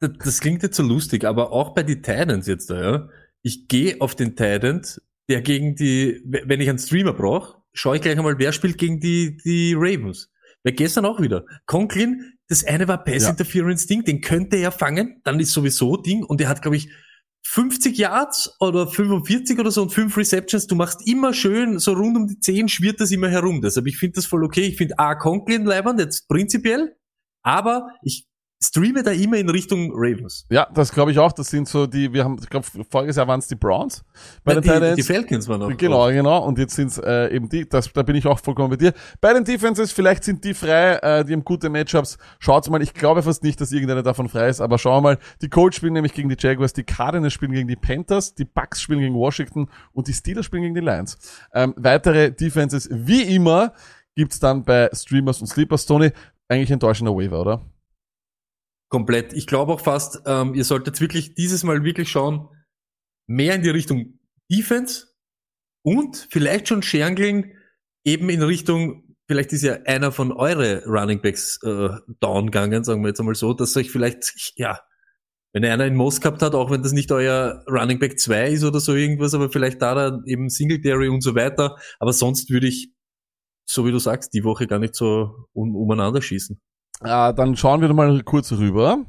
Das, 0.00 0.10
das 0.18 0.40
klingt 0.40 0.62
jetzt 0.62 0.76
so 0.76 0.82
lustig, 0.82 1.24
aber 1.24 1.52
auch 1.52 1.74
bei 1.74 1.82
den 1.82 2.02
Titans 2.02 2.46
jetzt 2.46 2.70
da, 2.70 2.82
ja. 2.82 3.08
Ich 3.42 3.68
gehe 3.68 4.00
auf 4.00 4.14
den 4.14 4.36
Titan, 4.36 4.82
der 5.28 5.40
gegen 5.40 5.74
die, 5.74 6.20
wenn 6.24 6.60
ich 6.60 6.68
einen 6.68 6.78
Streamer 6.78 7.14
brauche, 7.14 7.62
schaue 7.72 7.96
ich 7.96 8.02
gleich 8.02 8.18
einmal, 8.18 8.38
wer 8.38 8.52
spielt 8.52 8.76
gegen 8.76 9.00
die, 9.00 9.36
die 9.38 9.74
Ravens. 9.74 10.30
Weil 10.62 10.74
gestern 10.74 11.06
auch 11.06 11.20
wieder. 11.20 11.46
Conklin, 11.66 12.34
das 12.48 12.64
eine 12.64 12.86
war 12.88 13.02
Pass 13.02 13.22
Ja. 13.22 13.30
Interference 13.30 13.86
Ding, 13.86 14.04
den 14.04 14.20
könnte 14.20 14.56
er 14.56 14.72
fangen, 14.72 15.20
dann 15.24 15.40
ist 15.40 15.52
sowieso 15.52 15.96
Ding 15.96 16.24
und 16.24 16.40
er 16.40 16.48
hat, 16.48 16.60
glaube 16.60 16.76
ich, 16.76 16.90
50 17.42 17.96
Yards 17.96 18.54
oder 18.60 18.86
45 18.86 19.58
oder 19.58 19.70
so 19.70 19.82
und 19.82 19.90
5 19.90 20.14
Receptions. 20.16 20.66
Du 20.66 20.74
machst 20.74 21.06
immer 21.06 21.32
schön, 21.32 21.78
so 21.78 21.92
rund 21.92 22.16
um 22.16 22.26
die 22.26 22.38
10 22.38 22.68
schwirrt 22.68 23.00
das 23.00 23.10
immer 23.10 23.30
herum. 23.30 23.62
Deshalb, 23.62 23.86
ich 23.86 23.96
finde 23.96 24.16
das 24.16 24.26
voll 24.26 24.44
okay. 24.44 24.66
Ich 24.66 24.76
finde 24.76 24.98
A, 24.98 25.14
Conklin 25.14 25.64
leibend, 25.64 25.98
jetzt 26.00 26.28
prinzipiell, 26.28 26.96
aber 27.42 27.88
ich 28.02 28.26
streame 28.62 29.02
da 29.02 29.10
immer 29.10 29.38
in 29.38 29.48
Richtung 29.48 29.90
Ravens. 29.94 30.46
Ja, 30.50 30.68
das 30.74 30.92
glaube 30.92 31.12
ich 31.12 31.18
auch. 31.18 31.32
Das 31.32 31.48
sind 31.48 31.66
so 31.66 31.86
die, 31.86 32.12
wir 32.12 32.24
haben, 32.24 32.36
ich 32.40 32.48
glaube, 32.48 32.66
voriges 32.88 33.16
Jahr 33.16 33.26
waren 33.26 33.40
es 33.40 33.48
die 33.48 33.54
Browns 33.54 34.04
bei 34.44 34.54
den 34.54 34.62
die, 34.62 34.68
Titans. 34.68 34.96
die 34.96 35.02
Falcons 35.02 35.48
waren 35.48 35.62
auch. 35.62 35.76
Genau, 35.76 36.08
genau. 36.08 36.44
Und 36.44 36.58
jetzt 36.58 36.74
sind's 36.74 36.98
äh, 36.98 37.34
eben 37.34 37.48
die, 37.48 37.66
das, 37.66 37.90
da 37.92 38.02
bin 38.02 38.16
ich 38.16 38.26
auch 38.26 38.38
vollkommen 38.38 38.70
bei 38.70 38.76
dir. 38.76 38.92
Bei 39.20 39.32
den 39.32 39.44
Defenses, 39.44 39.92
vielleicht 39.92 40.24
sind 40.24 40.44
die 40.44 40.52
frei, 40.52 40.96
äh, 40.96 41.24
die 41.24 41.32
haben 41.32 41.44
gute 41.44 41.70
Matchups. 41.70 42.18
Schaut's 42.38 42.68
mal, 42.68 42.82
ich 42.82 42.92
glaube 42.92 43.22
fast 43.22 43.42
nicht, 43.42 43.58
dass 43.60 43.72
irgendeiner 43.72 44.02
davon 44.02 44.28
frei 44.28 44.48
ist, 44.48 44.60
aber 44.60 44.78
schauen 44.78 45.02
wir 45.02 45.14
mal. 45.14 45.18
Die 45.40 45.48
Colts 45.48 45.76
spielen 45.76 45.94
nämlich 45.94 46.12
gegen 46.12 46.28
die 46.28 46.36
Jaguars, 46.38 46.74
die 46.74 46.84
Cardinals 46.84 47.32
spielen 47.32 47.52
gegen 47.52 47.68
die 47.68 47.76
Panthers, 47.76 48.34
die 48.34 48.44
Bucks 48.44 48.82
spielen 48.82 49.00
gegen 49.00 49.14
Washington 49.14 49.68
und 49.92 50.06
die 50.06 50.12
Steelers 50.12 50.44
spielen 50.44 50.64
gegen 50.64 50.74
die 50.74 50.82
Lions. 50.82 51.18
Ähm, 51.54 51.72
weitere 51.78 52.30
Defenses, 52.30 52.90
wie 52.92 53.22
immer, 53.22 53.72
gibt's 54.14 54.38
dann 54.38 54.64
bei 54.64 54.90
Streamers 54.92 55.40
und 55.40 55.46
Sleepers. 55.46 55.86
Tony, 55.86 56.10
eigentlich 56.48 56.70
enttäuschender 56.70 57.16
Waiver, 57.16 57.40
oder? 57.40 57.62
Komplett. 58.90 59.32
Ich 59.32 59.46
glaube 59.46 59.72
auch 59.72 59.80
fast, 59.80 60.20
ähm, 60.26 60.54
ihr 60.54 60.64
solltet 60.64 61.00
wirklich 61.00 61.34
dieses 61.34 61.62
Mal 61.62 61.84
wirklich 61.84 62.10
schauen, 62.10 62.48
mehr 63.28 63.54
in 63.54 63.62
die 63.62 63.70
Richtung 63.70 64.18
Defense 64.50 65.06
und 65.82 66.26
vielleicht 66.30 66.68
schon 66.68 66.82
Scherngling 66.82 67.54
eben 68.04 68.28
in 68.28 68.42
Richtung, 68.42 69.14
vielleicht 69.28 69.52
ist 69.52 69.62
ja 69.62 69.78
einer 69.86 70.10
von 70.10 70.32
eure 70.32 70.84
Running 70.86 71.22
Backs 71.22 71.60
äh, 71.62 71.90
down 72.18 72.46
gegangen, 72.46 72.82
sagen 72.82 73.02
wir 73.02 73.08
jetzt 73.08 73.20
einmal 73.20 73.36
so, 73.36 73.54
dass 73.54 73.76
euch 73.76 73.92
vielleicht, 73.92 74.52
ja, 74.56 74.80
wenn 75.52 75.64
einer 75.64 75.84
einen 75.84 75.96
Moss 75.96 76.20
gehabt 76.20 76.42
hat, 76.42 76.54
auch 76.54 76.70
wenn 76.70 76.82
das 76.82 76.92
nicht 76.92 77.10
euer 77.12 77.64
Running 77.68 78.00
Back 78.00 78.18
2 78.18 78.50
ist 78.50 78.64
oder 78.64 78.80
so 78.80 78.94
irgendwas, 78.94 79.34
aber 79.34 79.50
vielleicht 79.50 79.82
da 79.82 79.94
dann 79.94 80.22
eben 80.26 80.48
Singletary 80.48 81.08
und 81.08 81.22
so 81.22 81.34
weiter. 81.34 81.76
Aber 81.98 82.12
sonst 82.12 82.50
würde 82.50 82.68
ich, 82.68 82.92
so 83.68 83.86
wie 83.86 83.92
du 83.92 83.98
sagst, 83.98 84.34
die 84.34 84.44
Woche 84.44 84.66
gar 84.66 84.78
nicht 84.80 84.94
so 84.94 85.48
um, 85.52 85.76
umeinander 85.76 86.22
schießen. 86.22 86.60
Äh, 87.02 87.34
dann 87.34 87.56
schauen 87.56 87.80
wir 87.80 87.92
mal 87.92 88.22
kurz 88.22 88.52
rüber. 88.52 89.04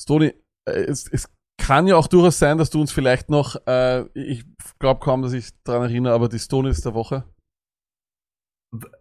Stony, 0.00 0.32
äh, 0.66 0.72
es, 0.72 1.06
es 1.08 1.28
kann 1.58 1.86
ja 1.86 1.96
auch 1.96 2.06
durchaus 2.08 2.38
sein, 2.38 2.58
dass 2.58 2.70
du 2.70 2.80
uns 2.80 2.90
vielleicht 2.92 3.28
noch, 3.30 3.56
äh, 3.66 4.04
ich 4.14 4.44
glaube 4.78 5.00
kaum, 5.00 5.22
dass 5.22 5.32
ich 5.32 5.50
daran 5.64 5.82
erinnere, 5.82 6.14
aber 6.14 6.28
die 6.28 6.38
Stonys 6.38 6.80
der 6.80 6.94
Woche. 6.94 7.24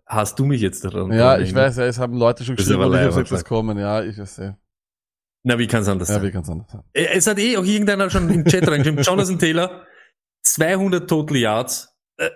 Hast 0.06 0.38
du 0.38 0.46
mich 0.46 0.62
jetzt 0.62 0.84
daran? 0.84 1.12
Ja, 1.14 1.40
ich 1.40 1.56
weiß, 1.56 1.78
ja, 1.78 1.86
es 1.86 1.98
haben 1.98 2.14
Leute 2.18 2.44
schon 2.44 2.58
geschrieben, 2.58 2.82
aber 2.82 2.88
und 2.88 2.94
ich 2.96 3.00
habe 3.00 3.10
gesagt, 3.10 3.32
das 3.32 3.46
kommen. 3.46 3.78
Ja, 3.78 4.04
ich 4.04 4.18
weiß 4.18 4.38
ja. 4.38 4.58
Na, 5.44 5.58
wie 5.58 5.66
kann 5.66 5.82
es 5.82 5.88
anders 5.88 6.10
Ja, 6.10 6.16
sein? 6.16 6.24
wie 6.24 6.32
kann's 6.32 6.50
anders 6.50 6.70
sein? 6.72 6.84
Äh, 6.94 7.06
Es 7.16 7.26
hat 7.26 7.40
eh 7.40 7.58
auch 7.58 7.64
irgendeiner 7.64 8.10
schon 8.10 8.30
im 8.30 8.44
Chat 8.46 8.68
reingeschrieben. 8.68 9.02
Jonathan 9.04 9.40
Taylor, 9.40 9.86
200 10.46 11.10
Total 11.10 11.38
Yards, 11.38 11.98
äh, 12.18 12.30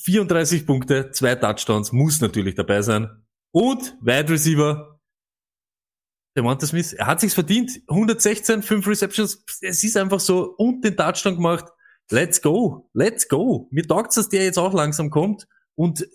34 0.00 0.66
Punkte, 0.66 1.10
zwei 1.10 1.34
Touchdowns, 1.34 1.92
muss 1.92 2.20
natürlich 2.22 2.54
dabei 2.54 2.80
sein. 2.82 3.22
Und 3.52 3.96
Wide 4.00 4.30
Receiver, 4.30 5.00
Devonta 6.36 6.66
Smith, 6.66 6.92
er 6.92 7.06
hat 7.06 7.20
sich's 7.20 7.34
verdient. 7.34 7.80
116, 7.88 8.62
5 8.62 8.86
Receptions, 8.86 9.44
es 9.60 9.82
ist 9.82 9.96
einfach 9.96 10.20
so, 10.20 10.54
und 10.56 10.84
den 10.84 10.96
Touchdown 10.96 11.36
gemacht. 11.36 11.66
Let's 12.10 12.40
go, 12.40 12.88
let's 12.94 13.28
go. 13.28 13.68
Mir 13.70 13.86
taugt's, 13.86 14.14
dass 14.14 14.28
der 14.28 14.44
jetzt 14.44 14.58
auch 14.58 14.72
langsam 14.72 15.10
kommt. 15.10 15.46
Und 15.74 16.02
äh, 16.02 16.06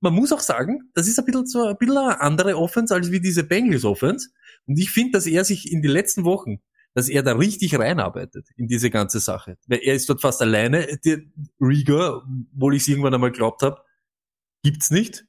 man 0.00 0.14
muss 0.14 0.32
auch 0.32 0.40
sagen, 0.40 0.90
das 0.94 1.08
ist 1.08 1.18
ein 1.18 1.24
bisschen 1.24 1.46
so 1.46 1.64
ein 1.64 1.76
bisschen 1.76 1.96
eine 1.96 2.20
andere 2.20 2.56
Offense 2.56 2.94
als 2.94 3.10
wie 3.10 3.20
diese 3.20 3.44
Bengals 3.44 3.84
Offense. 3.84 4.30
Und 4.66 4.78
ich 4.78 4.90
finde, 4.90 5.12
dass 5.12 5.26
er 5.26 5.44
sich 5.44 5.70
in 5.70 5.82
die 5.82 5.88
letzten 5.88 6.24
Wochen, 6.24 6.62
dass 6.94 7.08
er 7.08 7.22
da 7.22 7.32
richtig 7.32 7.78
reinarbeitet 7.78 8.48
in 8.56 8.68
diese 8.68 8.90
ganze 8.90 9.20
Sache. 9.20 9.56
Weil 9.66 9.80
er 9.82 9.94
ist 9.94 10.08
dort 10.08 10.20
fast 10.20 10.40
alleine. 10.42 10.98
Der 11.04 11.20
Rieger, 11.60 12.22
obwohl 12.54 12.76
ich 12.76 12.82
es 12.82 12.88
irgendwann 12.88 13.14
einmal 13.14 13.32
geglaubt 13.32 13.62
habe, 13.62 13.82
gibt's 14.62 14.90
nicht. 14.90 15.24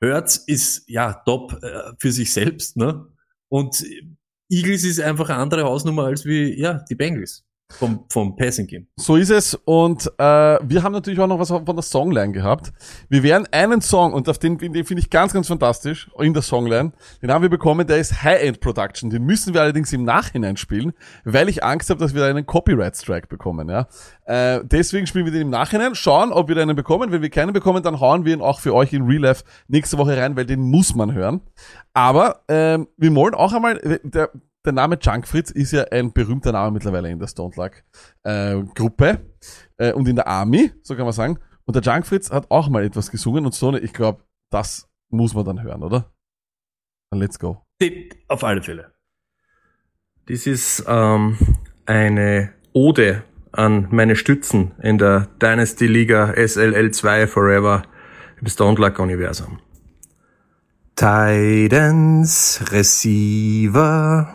Hertz 0.00 0.36
ist 0.36 0.88
ja 0.88 1.12
top 1.24 1.62
äh, 1.62 1.92
für 1.98 2.12
sich 2.12 2.32
selbst, 2.32 2.76
ne? 2.76 3.06
Und 3.48 3.84
Eagles 4.50 4.84
ist 4.84 5.00
einfach 5.00 5.28
eine 5.28 5.38
andere 5.38 5.64
Hausnummer 5.64 6.04
als 6.04 6.24
wie, 6.24 6.58
ja, 6.58 6.84
die 6.88 6.94
Bengals. 6.94 7.44
Vom, 7.70 8.06
vom 8.08 8.34
Passing 8.34 8.66
Game. 8.66 8.86
So 8.96 9.16
ist 9.16 9.30
es. 9.30 9.54
Und 9.54 10.06
äh, 10.16 10.22
wir 10.22 10.82
haben 10.82 10.92
natürlich 10.92 11.20
auch 11.20 11.26
noch 11.26 11.38
was 11.38 11.48
von 11.48 11.64
der 11.66 11.82
Songline 11.82 12.32
gehabt. 12.32 12.72
Wir 13.10 13.22
werden 13.22 13.46
einen 13.52 13.82
Song, 13.82 14.14
und 14.14 14.26
auf 14.28 14.38
den, 14.38 14.56
den 14.56 14.84
finde 14.84 15.02
ich 15.02 15.10
ganz, 15.10 15.34
ganz 15.34 15.48
fantastisch, 15.48 16.10
in 16.18 16.32
der 16.32 16.42
Songline, 16.42 16.92
den 17.20 17.30
haben 17.30 17.42
wir 17.42 17.50
bekommen, 17.50 17.86
der 17.86 17.98
ist 17.98 18.22
High-End 18.22 18.60
Production. 18.60 19.10
Den 19.10 19.24
müssen 19.24 19.52
wir 19.52 19.60
allerdings 19.60 19.92
im 19.92 20.04
Nachhinein 20.04 20.56
spielen, 20.56 20.94
weil 21.24 21.50
ich 21.50 21.62
Angst 21.62 21.90
habe, 21.90 22.00
dass 22.00 22.14
wir 22.14 22.22
da 22.22 22.28
einen 22.28 22.46
Copyright-Strike 22.46 23.26
bekommen. 23.26 23.68
Ja? 23.68 23.86
Äh, 24.24 24.60
deswegen 24.64 25.06
spielen 25.06 25.26
wir 25.26 25.32
den 25.32 25.42
im 25.42 25.50
Nachhinein, 25.50 25.94
schauen, 25.94 26.32
ob 26.32 26.48
wir 26.48 26.54
da 26.54 26.62
einen 26.62 26.74
bekommen. 26.74 27.12
Wenn 27.12 27.20
wir 27.20 27.30
keinen 27.30 27.52
bekommen, 27.52 27.82
dann 27.82 28.00
hauen 28.00 28.24
wir 28.24 28.32
ihn 28.32 28.40
auch 28.40 28.60
für 28.60 28.74
euch 28.74 28.94
in 28.94 29.02
Real 29.02 29.22
Life 29.22 29.44
nächste 29.68 29.98
Woche 29.98 30.16
rein, 30.16 30.36
weil 30.36 30.46
den 30.46 30.60
muss 30.60 30.94
man 30.94 31.12
hören. 31.12 31.42
Aber 31.92 32.40
ähm, 32.48 32.88
wir 32.96 33.14
wollen 33.14 33.34
auch 33.34 33.52
einmal, 33.52 34.00
der, 34.04 34.30
der 34.64 34.72
Name 34.72 34.98
Junk 35.00 35.26
Fritz 35.26 35.50
ist 35.50 35.72
ja 35.72 35.84
ein 35.84 36.12
berühmter 36.12 36.52
Name 36.52 36.72
mittlerweile 36.72 37.10
in 37.10 37.18
der 37.18 37.28
Stone 37.28 37.54
Luck 37.56 37.82
äh, 38.24 38.62
Gruppe 38.74 39.20
äh, 39.76 39.92
und 39.92 40.08
in 40.08 40.16
der 40.16 40.26
Army, 40.26 40.72
so 40.82 40.94
kann 40.96 41.04
man 41.04 41.12
sagen. 41.12 41.38
Und 41.64 41.74
der 41.74 41.82
Junk 41.82 42.06
Fritz 42.06 42.30
hat 42.30 42.50
auch 42.50 42.68
mal 42.68 42.84
etwas 42.84 43.10
gesungen 43.10 43.44
und 43.44 43.54
so, 43.54 43.74
ich 43.74 43.92
glaube, 43.92 44.24
das 44.50 44.88
muss 45.10 45.34
man 45.34 45.44
dann 45.44 45.62
hören, 45.62 45.82
oder? 45.82 46.12
Dann 47.10 47.20
let's 47.20 47.38
go. 47.38 47.64
Auf 48.28 48.44
alle 48.44 48.62
Fälle. 48.62 48.92
Das 50.26 50.46
ist 50.46 50.84
ähm, 50.86 51.38
eine 51.86 52.52
Ode 52.72 53.22
an 53.52 53.88
meine 53.90 54.16
Stützen 54.16 54.72
in 54.82 54.98
der 54.98 55.28
Dynasty 55.40 55.86
Liga 55.86 56.34
SLL 56.34 56.90
2 56.90 57.26
Forever 57.26 57.82
im 58.40 58.46
Stone 58.46 58.78
Luck 58.78 58.98
Universum. 58.98 59.60
Tidens 60.98 62.58
Receiver 62.72 64.34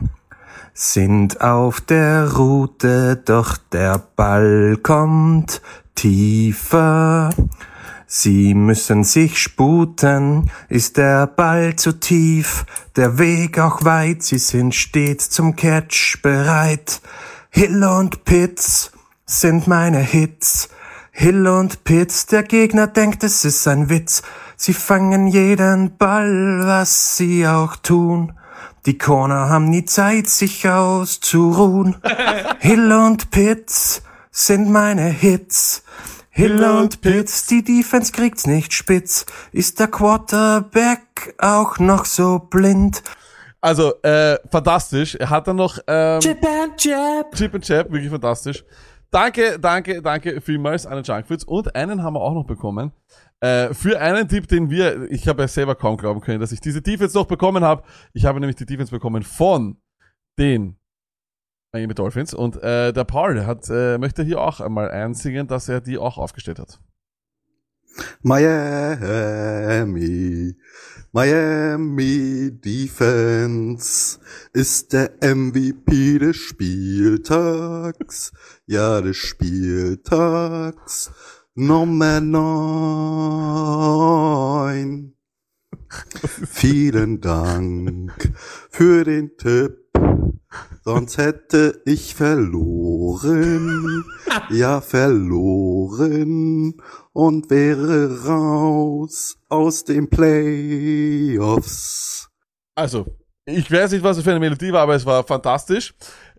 sind 0.74 1.42
auf 1.42 1.82
der 1.82 2.32
Route, 2.32 3.18
doch 3.18 3.58
der 3.58 4.02
Ball 4.16 4.78
kommt 4.82 5.62
tiefer. 5.94 7.32
Sie 8.08 8.54
müssen 8.54 9.04
sich 9.04 9.40
sputen, 9.40 10.50
ist 10.70 10.96
der 10.96 11.28
Ball 11.28 11.76
zu 11.76 12.00
tief, 12.00 12.66
der 12.96 13.18
Weg 13.20 13.60
auch 13.60 13.84
weit, 13.84 14.24
sie 14.24 14.38
sind 14.38 14.74
stets 14.74 15.30
zum 15.30 15.58
Catch 15.58 16.22
bereit. 16.22 17.02
Hill 17.50 17.84
und 17.84 18.24
Pitts 18.24 18.94
sind 19.26 19.68
meine 19.68 20.00
Hits, 20.00 20.70
Hill 21.12 21.46
und 21.46 21.84
Pitts, 21.84 22.26
der 22.28 22.44
Gegner 22.44 22.88
denkt, 22.88 23.26
es 23.26 23.44
ist 23.44 23.68
ein 23.68 23.90
Witz, 23.90 24.24
sie 24.64 24.74
fangen 24.74 25.28
jeden 25.28 25.98
Ball, 25.98 26.62
was 26.64 27.18
sie 27.18 27.46
auch 27.46 27.76
tun. 27.76 28.32
Die 28.86 28.98
Corner 28.98 29.50
haben 29.50 29.70
nie 29.70 29.84
Zeit, 29.84 30.28
sich 30.28 30.68
auszuruhen. 30.70 31.98
Hill 32.60 32.94
und 32.94 33.30
Pitts 33.30 34.04
sind 34.32 34.70
meine 34.70 35.04
Hits. 35.10 35.84
Hill 36.30 36.64
und 36.64 37.02
Pitts, 37.02 37.46
die 37.46 37.64
Defense 37.64 38.14
kriegt's 38.14 38.48
nicht 38.48 38.74
spitz. 38.74 39.26
Ist 39.52 39.82
der 39.82 39.88
Quarterback 39.90 41.36
auch 41.40 41.78
noch 41.80 42.06
so 42.06 42.40
blind? 42.40 43.04
Also, 43.60 44.02
äh, 44.02 44.38
fantastisch. 44.50 45.16
Er 45.16 45.30
hat 45.30 45.48
dann 45.48 45.58
noch 45.58 45.78
ähm, 45.88 46.22
Chip 46.22 46.44
and 46.46 46.84
Jab. 46.84 47.36
Chip 47.36 47.54
and 47.54 47.66
Chap, 47.66 47.92
wirklich 47.92 48.10
fantastisch. 48.10 48.64
Danke, 49.12 49.60
danke, 49.60 50.02
danke 50.02 50.42
vielmals 50.42 50.88
an 50.88 50.96
den 50.96 51.04
Junkfoods. 51.04 51.44
Und 51.44 51.76
einen 51.76 52.02
haben 52.02 52.16
wir 52.16 52.22
auch 52.22 52.34
noch 52.34 52.46
bekommen. 52.46 52.94
Äh, 53.44 53.74
für 53.74 54.00
einen 54.00 54.30
Tipp, 54.30 54.48
den 54.48 54.70
wir, 54.70 55.12
ich 55.12 55.28
habe 55.28 55.42
ja 55.42 55.50
selber 55.50 55.76
kaum 55.76 55.98
glauben 55.98 56.22
können, 56.22 56.40
dass 56.40 56.54
ich 56.54 56.62
diese 56.62 56.82
Defense 56.82 57.18
noch 57.18 57.26
bekommen 57.26 57.62
habe. 57.62 57.84
Ich 58.14 58.24
habe 58.24 58.40
nämlich 58.40 58.56
die 58.56 58.66
Defense 58.66 58.90
bekommen 58.90 59.22
von 59.22 59.82
den 60.40 60.78
Miami 61.74 61.94
Dolphins. 61.94 62.34
Und 62.34 62.56
äh, 62.64 62.94
der 62.94 63.04
Paul 63.04 63.46
hat, 63.46 63.70
äh, 63.70 63.98
möchte 63.98 64.24
hier 64.24 64.40
auch 64.40 64.62
einmal 64.62 64.90
einsingen, 64.92 65.46
dass 65.48 65.68
er 65.68 65.82
die 65.82 65.98
auch 65.98 66.18
aufgestellt 66.18 66.58
hat. 66.58 66.80
Miami, 68.22 68.56
Miami 71.12 72.50
Defense 72.64 74.20
ist 74.54 74.94
der 74.94 75.12
MVP 75.22 76.18
des 76.20 76.38
Spieltags. 76.38 78.32
Ja, 78.68 79.02
des 79.02 79.18
Spieltags. 79.18 81.12
Nummer 81.56 82.20
neun. 82.20 82.44
Vielen 86.50 87.22
Dank 87.22 88.34
für 88.72 89.04
den 89.04 89.38
Tipp. 89.38 89.78
Sonst 90.84 91.20
hätte 91.20 91.82
ich 91.86 92.16
verloren. 92.16 94.04
Ja, 94.50 94.82
verloren. 94.82 96.74
Und 97.12 97.52
wäre 97.52 98.26
raus 98.26 99.38
aus 99.48 99.84
den 99.84 100.10
Playoffs. 100.10 101.12
Also, 102.74 103.06
ich 103.46 103.72
weiß 103.72 103.92
nicht, 103.92 104.04
was 104.04 104.18
es 104.18 104.24
für 104.24 104.32
eine 104.32 104.40
Melodie 104.40 104.74
war, 104.74 104.82
aber 104.82 104.96
es 104.96 105.06
war 105.06 105.24
fantastisch. 105.24 105.94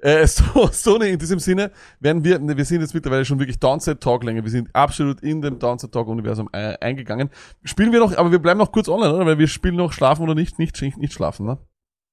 Äh, 0.04 0.26
so, 0.26 0.68
Sony, 0.70 1.10
in 1.10 1.18
diesem 1.18 1.38
Sinne 1.38 1.72
werden 1.98 2.22
wir, 2.24 2.38
wir 2.40 2.64
sind 2.64 2.82
jetzt 2.82 2.92
mittlerweile 2.94 3.24
schon 3.24 3.38
wirklich 3.38 3.58
Downset 3.58 4.00
Talk 4.00 4.22
länger. 4.22 4.44
Wir 4.44 4.50
sind 4.50 4.68
absolut 4.74 5.20
in 5.22 5.40
dem 5.40 5.58
Downset 5.58 5.92
Talk 5.92 6.08
Universum 6.08 6.48
äh, 6.52 6.76
eingegangen. 6.80 7.30
Spielen 7.64 7.90
wir 7.90 8.00
noch, 8.00 8.14
aber 8.16 8.30
wir 8.30 8.38
bleiben 8.38 8.58
noch 8.58 8.70
kurz 8.70 8.88
online, 8.88 9.14
oder? 9.14 9.24
Weil 9.24 9.38
wir 9.38 9.48
spielen 9.48 9.76
noch 9.76 9.92
schlafen 9.92 10.22
oder 10.22 10.34
nicht, 10.34 10.58
nicht, 10.58 10.80
nicht, 10.82 10.98
nicht 10.98 11.12
schlafen, 11.14 11.46
ne? 11.46 11.58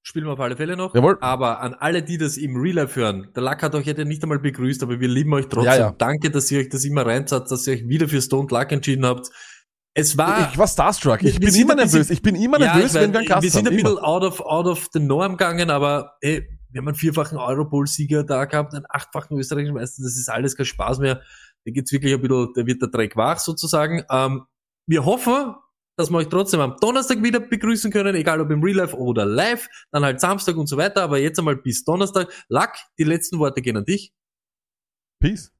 Spielen 0.03 0.26
wir 0.26 0.34
auf 0.34 0.39
alle 0.39 0.55
Fälle 0.55 0.76
noch. 0.77 0.95
Jawohl. 0.95 1.18
Aber 1.22 1.61
an 1.61 1.76
alle, 1.76 2.01
die 2.01 2.18
das 2.18 2.38
im 2.38 2.55
Real 2.55 2.77
Life 2.77 2.99
hören, 2.99 3.27
der 3.35 3.43
Luck 3.43 3.61
hat 3.61 3.76
euch 3.76 3.85
ja 3.85 3.93
nicht 4.03 4.23
einmal 4.23 4.39
begrüßt, 4.39 4.81
aber 4.81 4.99
wir 4.99 5.07
lieben 5.07 5.31
euch 5.34 5.47
trotzdem. 5.47 5.73
Ja, 5.73 5.77
ja. 5.77 5.95
Danke, 5.95 6.31
dass 6.31 6.49
ihr 6.49 6.59
euch 6.59 6.69
das 6.69 6.85
immer 6.85 7.05
reinzahlt, 7.05 7.51
dass 7.51 7.68
ihr 7.68 7.73
euch 7.73 7.88
wieder 7.88 8.07
für 8.07 8.19
Stone 8.22 8.47
Luck 8.49 8.72
entschieden 8.72 9.05
habt. 9.05 9.30
Es 9.93 10.18
war, 10.18 10.49
Ich 10.51 10.57
war 10.57 10.68
starstruck. 10.68 11.22
Ich 11.22 11.39
bin 11.39 11.53
immer 11.53 11.76
nervös. 11.76 12.09
Ich 12.09 12.22
bin 12.22 12.35
immer 12.35 12.59
Ja, 12.59 12.73
nervös, 12.73 12.95
ich 12.95 13.01
wenn 13.01 13.11
wir 13.11 13.19
einen 13.19 13.27
Gast 13.27 13.43
wir 13.43 13.51
sind 13.51 13.68
haben. 13.68 13.76
ein 13.77 13.84
bisschen 13.84 13.99
out 13.99 14.23
of, 14.23 14.41
out 14.41 14.65
of 14.65 14.88
the 14.93 14.99
norm 14.99 15.34
gegangen, 15.34 15.69
aber 15.69 16.13
ey, 16.22 16.47
wir 16.72 16.80
haben 16.80 16.88
einen 16.88 16.95
vierfachen 16.95 17.38
Eurobowl-Sieger 17.38 18.23
da 18.23 18.45
gehabt, 18.45 18.73
einen 18.73 18.85
achtfachen 18.89 19.38
österreichischen 19.38 19.76
Meister, 19.76 20.03
das 20.03 20.18
ist 20.18 20.30
alles 20.30 20.56
kein 20.56 20.65
Spaß 20.65 20.99
mehr. 20.99 21.22
Da 21.65 21.72
geht's 21.72 21.91
wirklich 21.91 22.14
ein 22.14 22.22
bisschen, 22.22 22.53
da 22.56 22.65
wird 22.65 22.81
der 22.81 22.89
Dreck 22.89 23.15
wach 23.15 23.39
sozusagen. 23.39 24.03
Ähm, 24.10 24.45
wir 24.88 25.06
hoffen, 25.06 25.56
dass 25.98 26.10
wir 26.10 26.18
euch 26.18 26.30
trotzdem 26.30 26.60
am 26.60 26.77
Donnerstag 26.80 27.22
wieder 27.22 27.39
begrüßen 27.39 27.91
können, 27.91 28.15
egal 28.15 28.41
ob 28.41 28.49
im 28.49 28.64
Real 28.64 28.77
Life 28.77 28.98
oder 28.98 29.26
live, 29.26 29.68
dann 29.91 30.03
halt 30.03 30.19
Samstag 30.19 30.56
und 30.57 30.68
so 30.68 30.77
weiter, 30.77 31.03
aber 31.03 31.19
jetzt 31.19 31.38
einmal 31.38 31.57
bis 31.57 31.84
Donnerstag. 31.84 32.31
Luck, 32.49 32.72
die 32.98 33.03
letzten 33.03 33.38
Worte 33.39 33.61
gehen 33.61 33.77
an 33.77 33.85
dich. 33.85 34.14
Peace. 35.19 35.52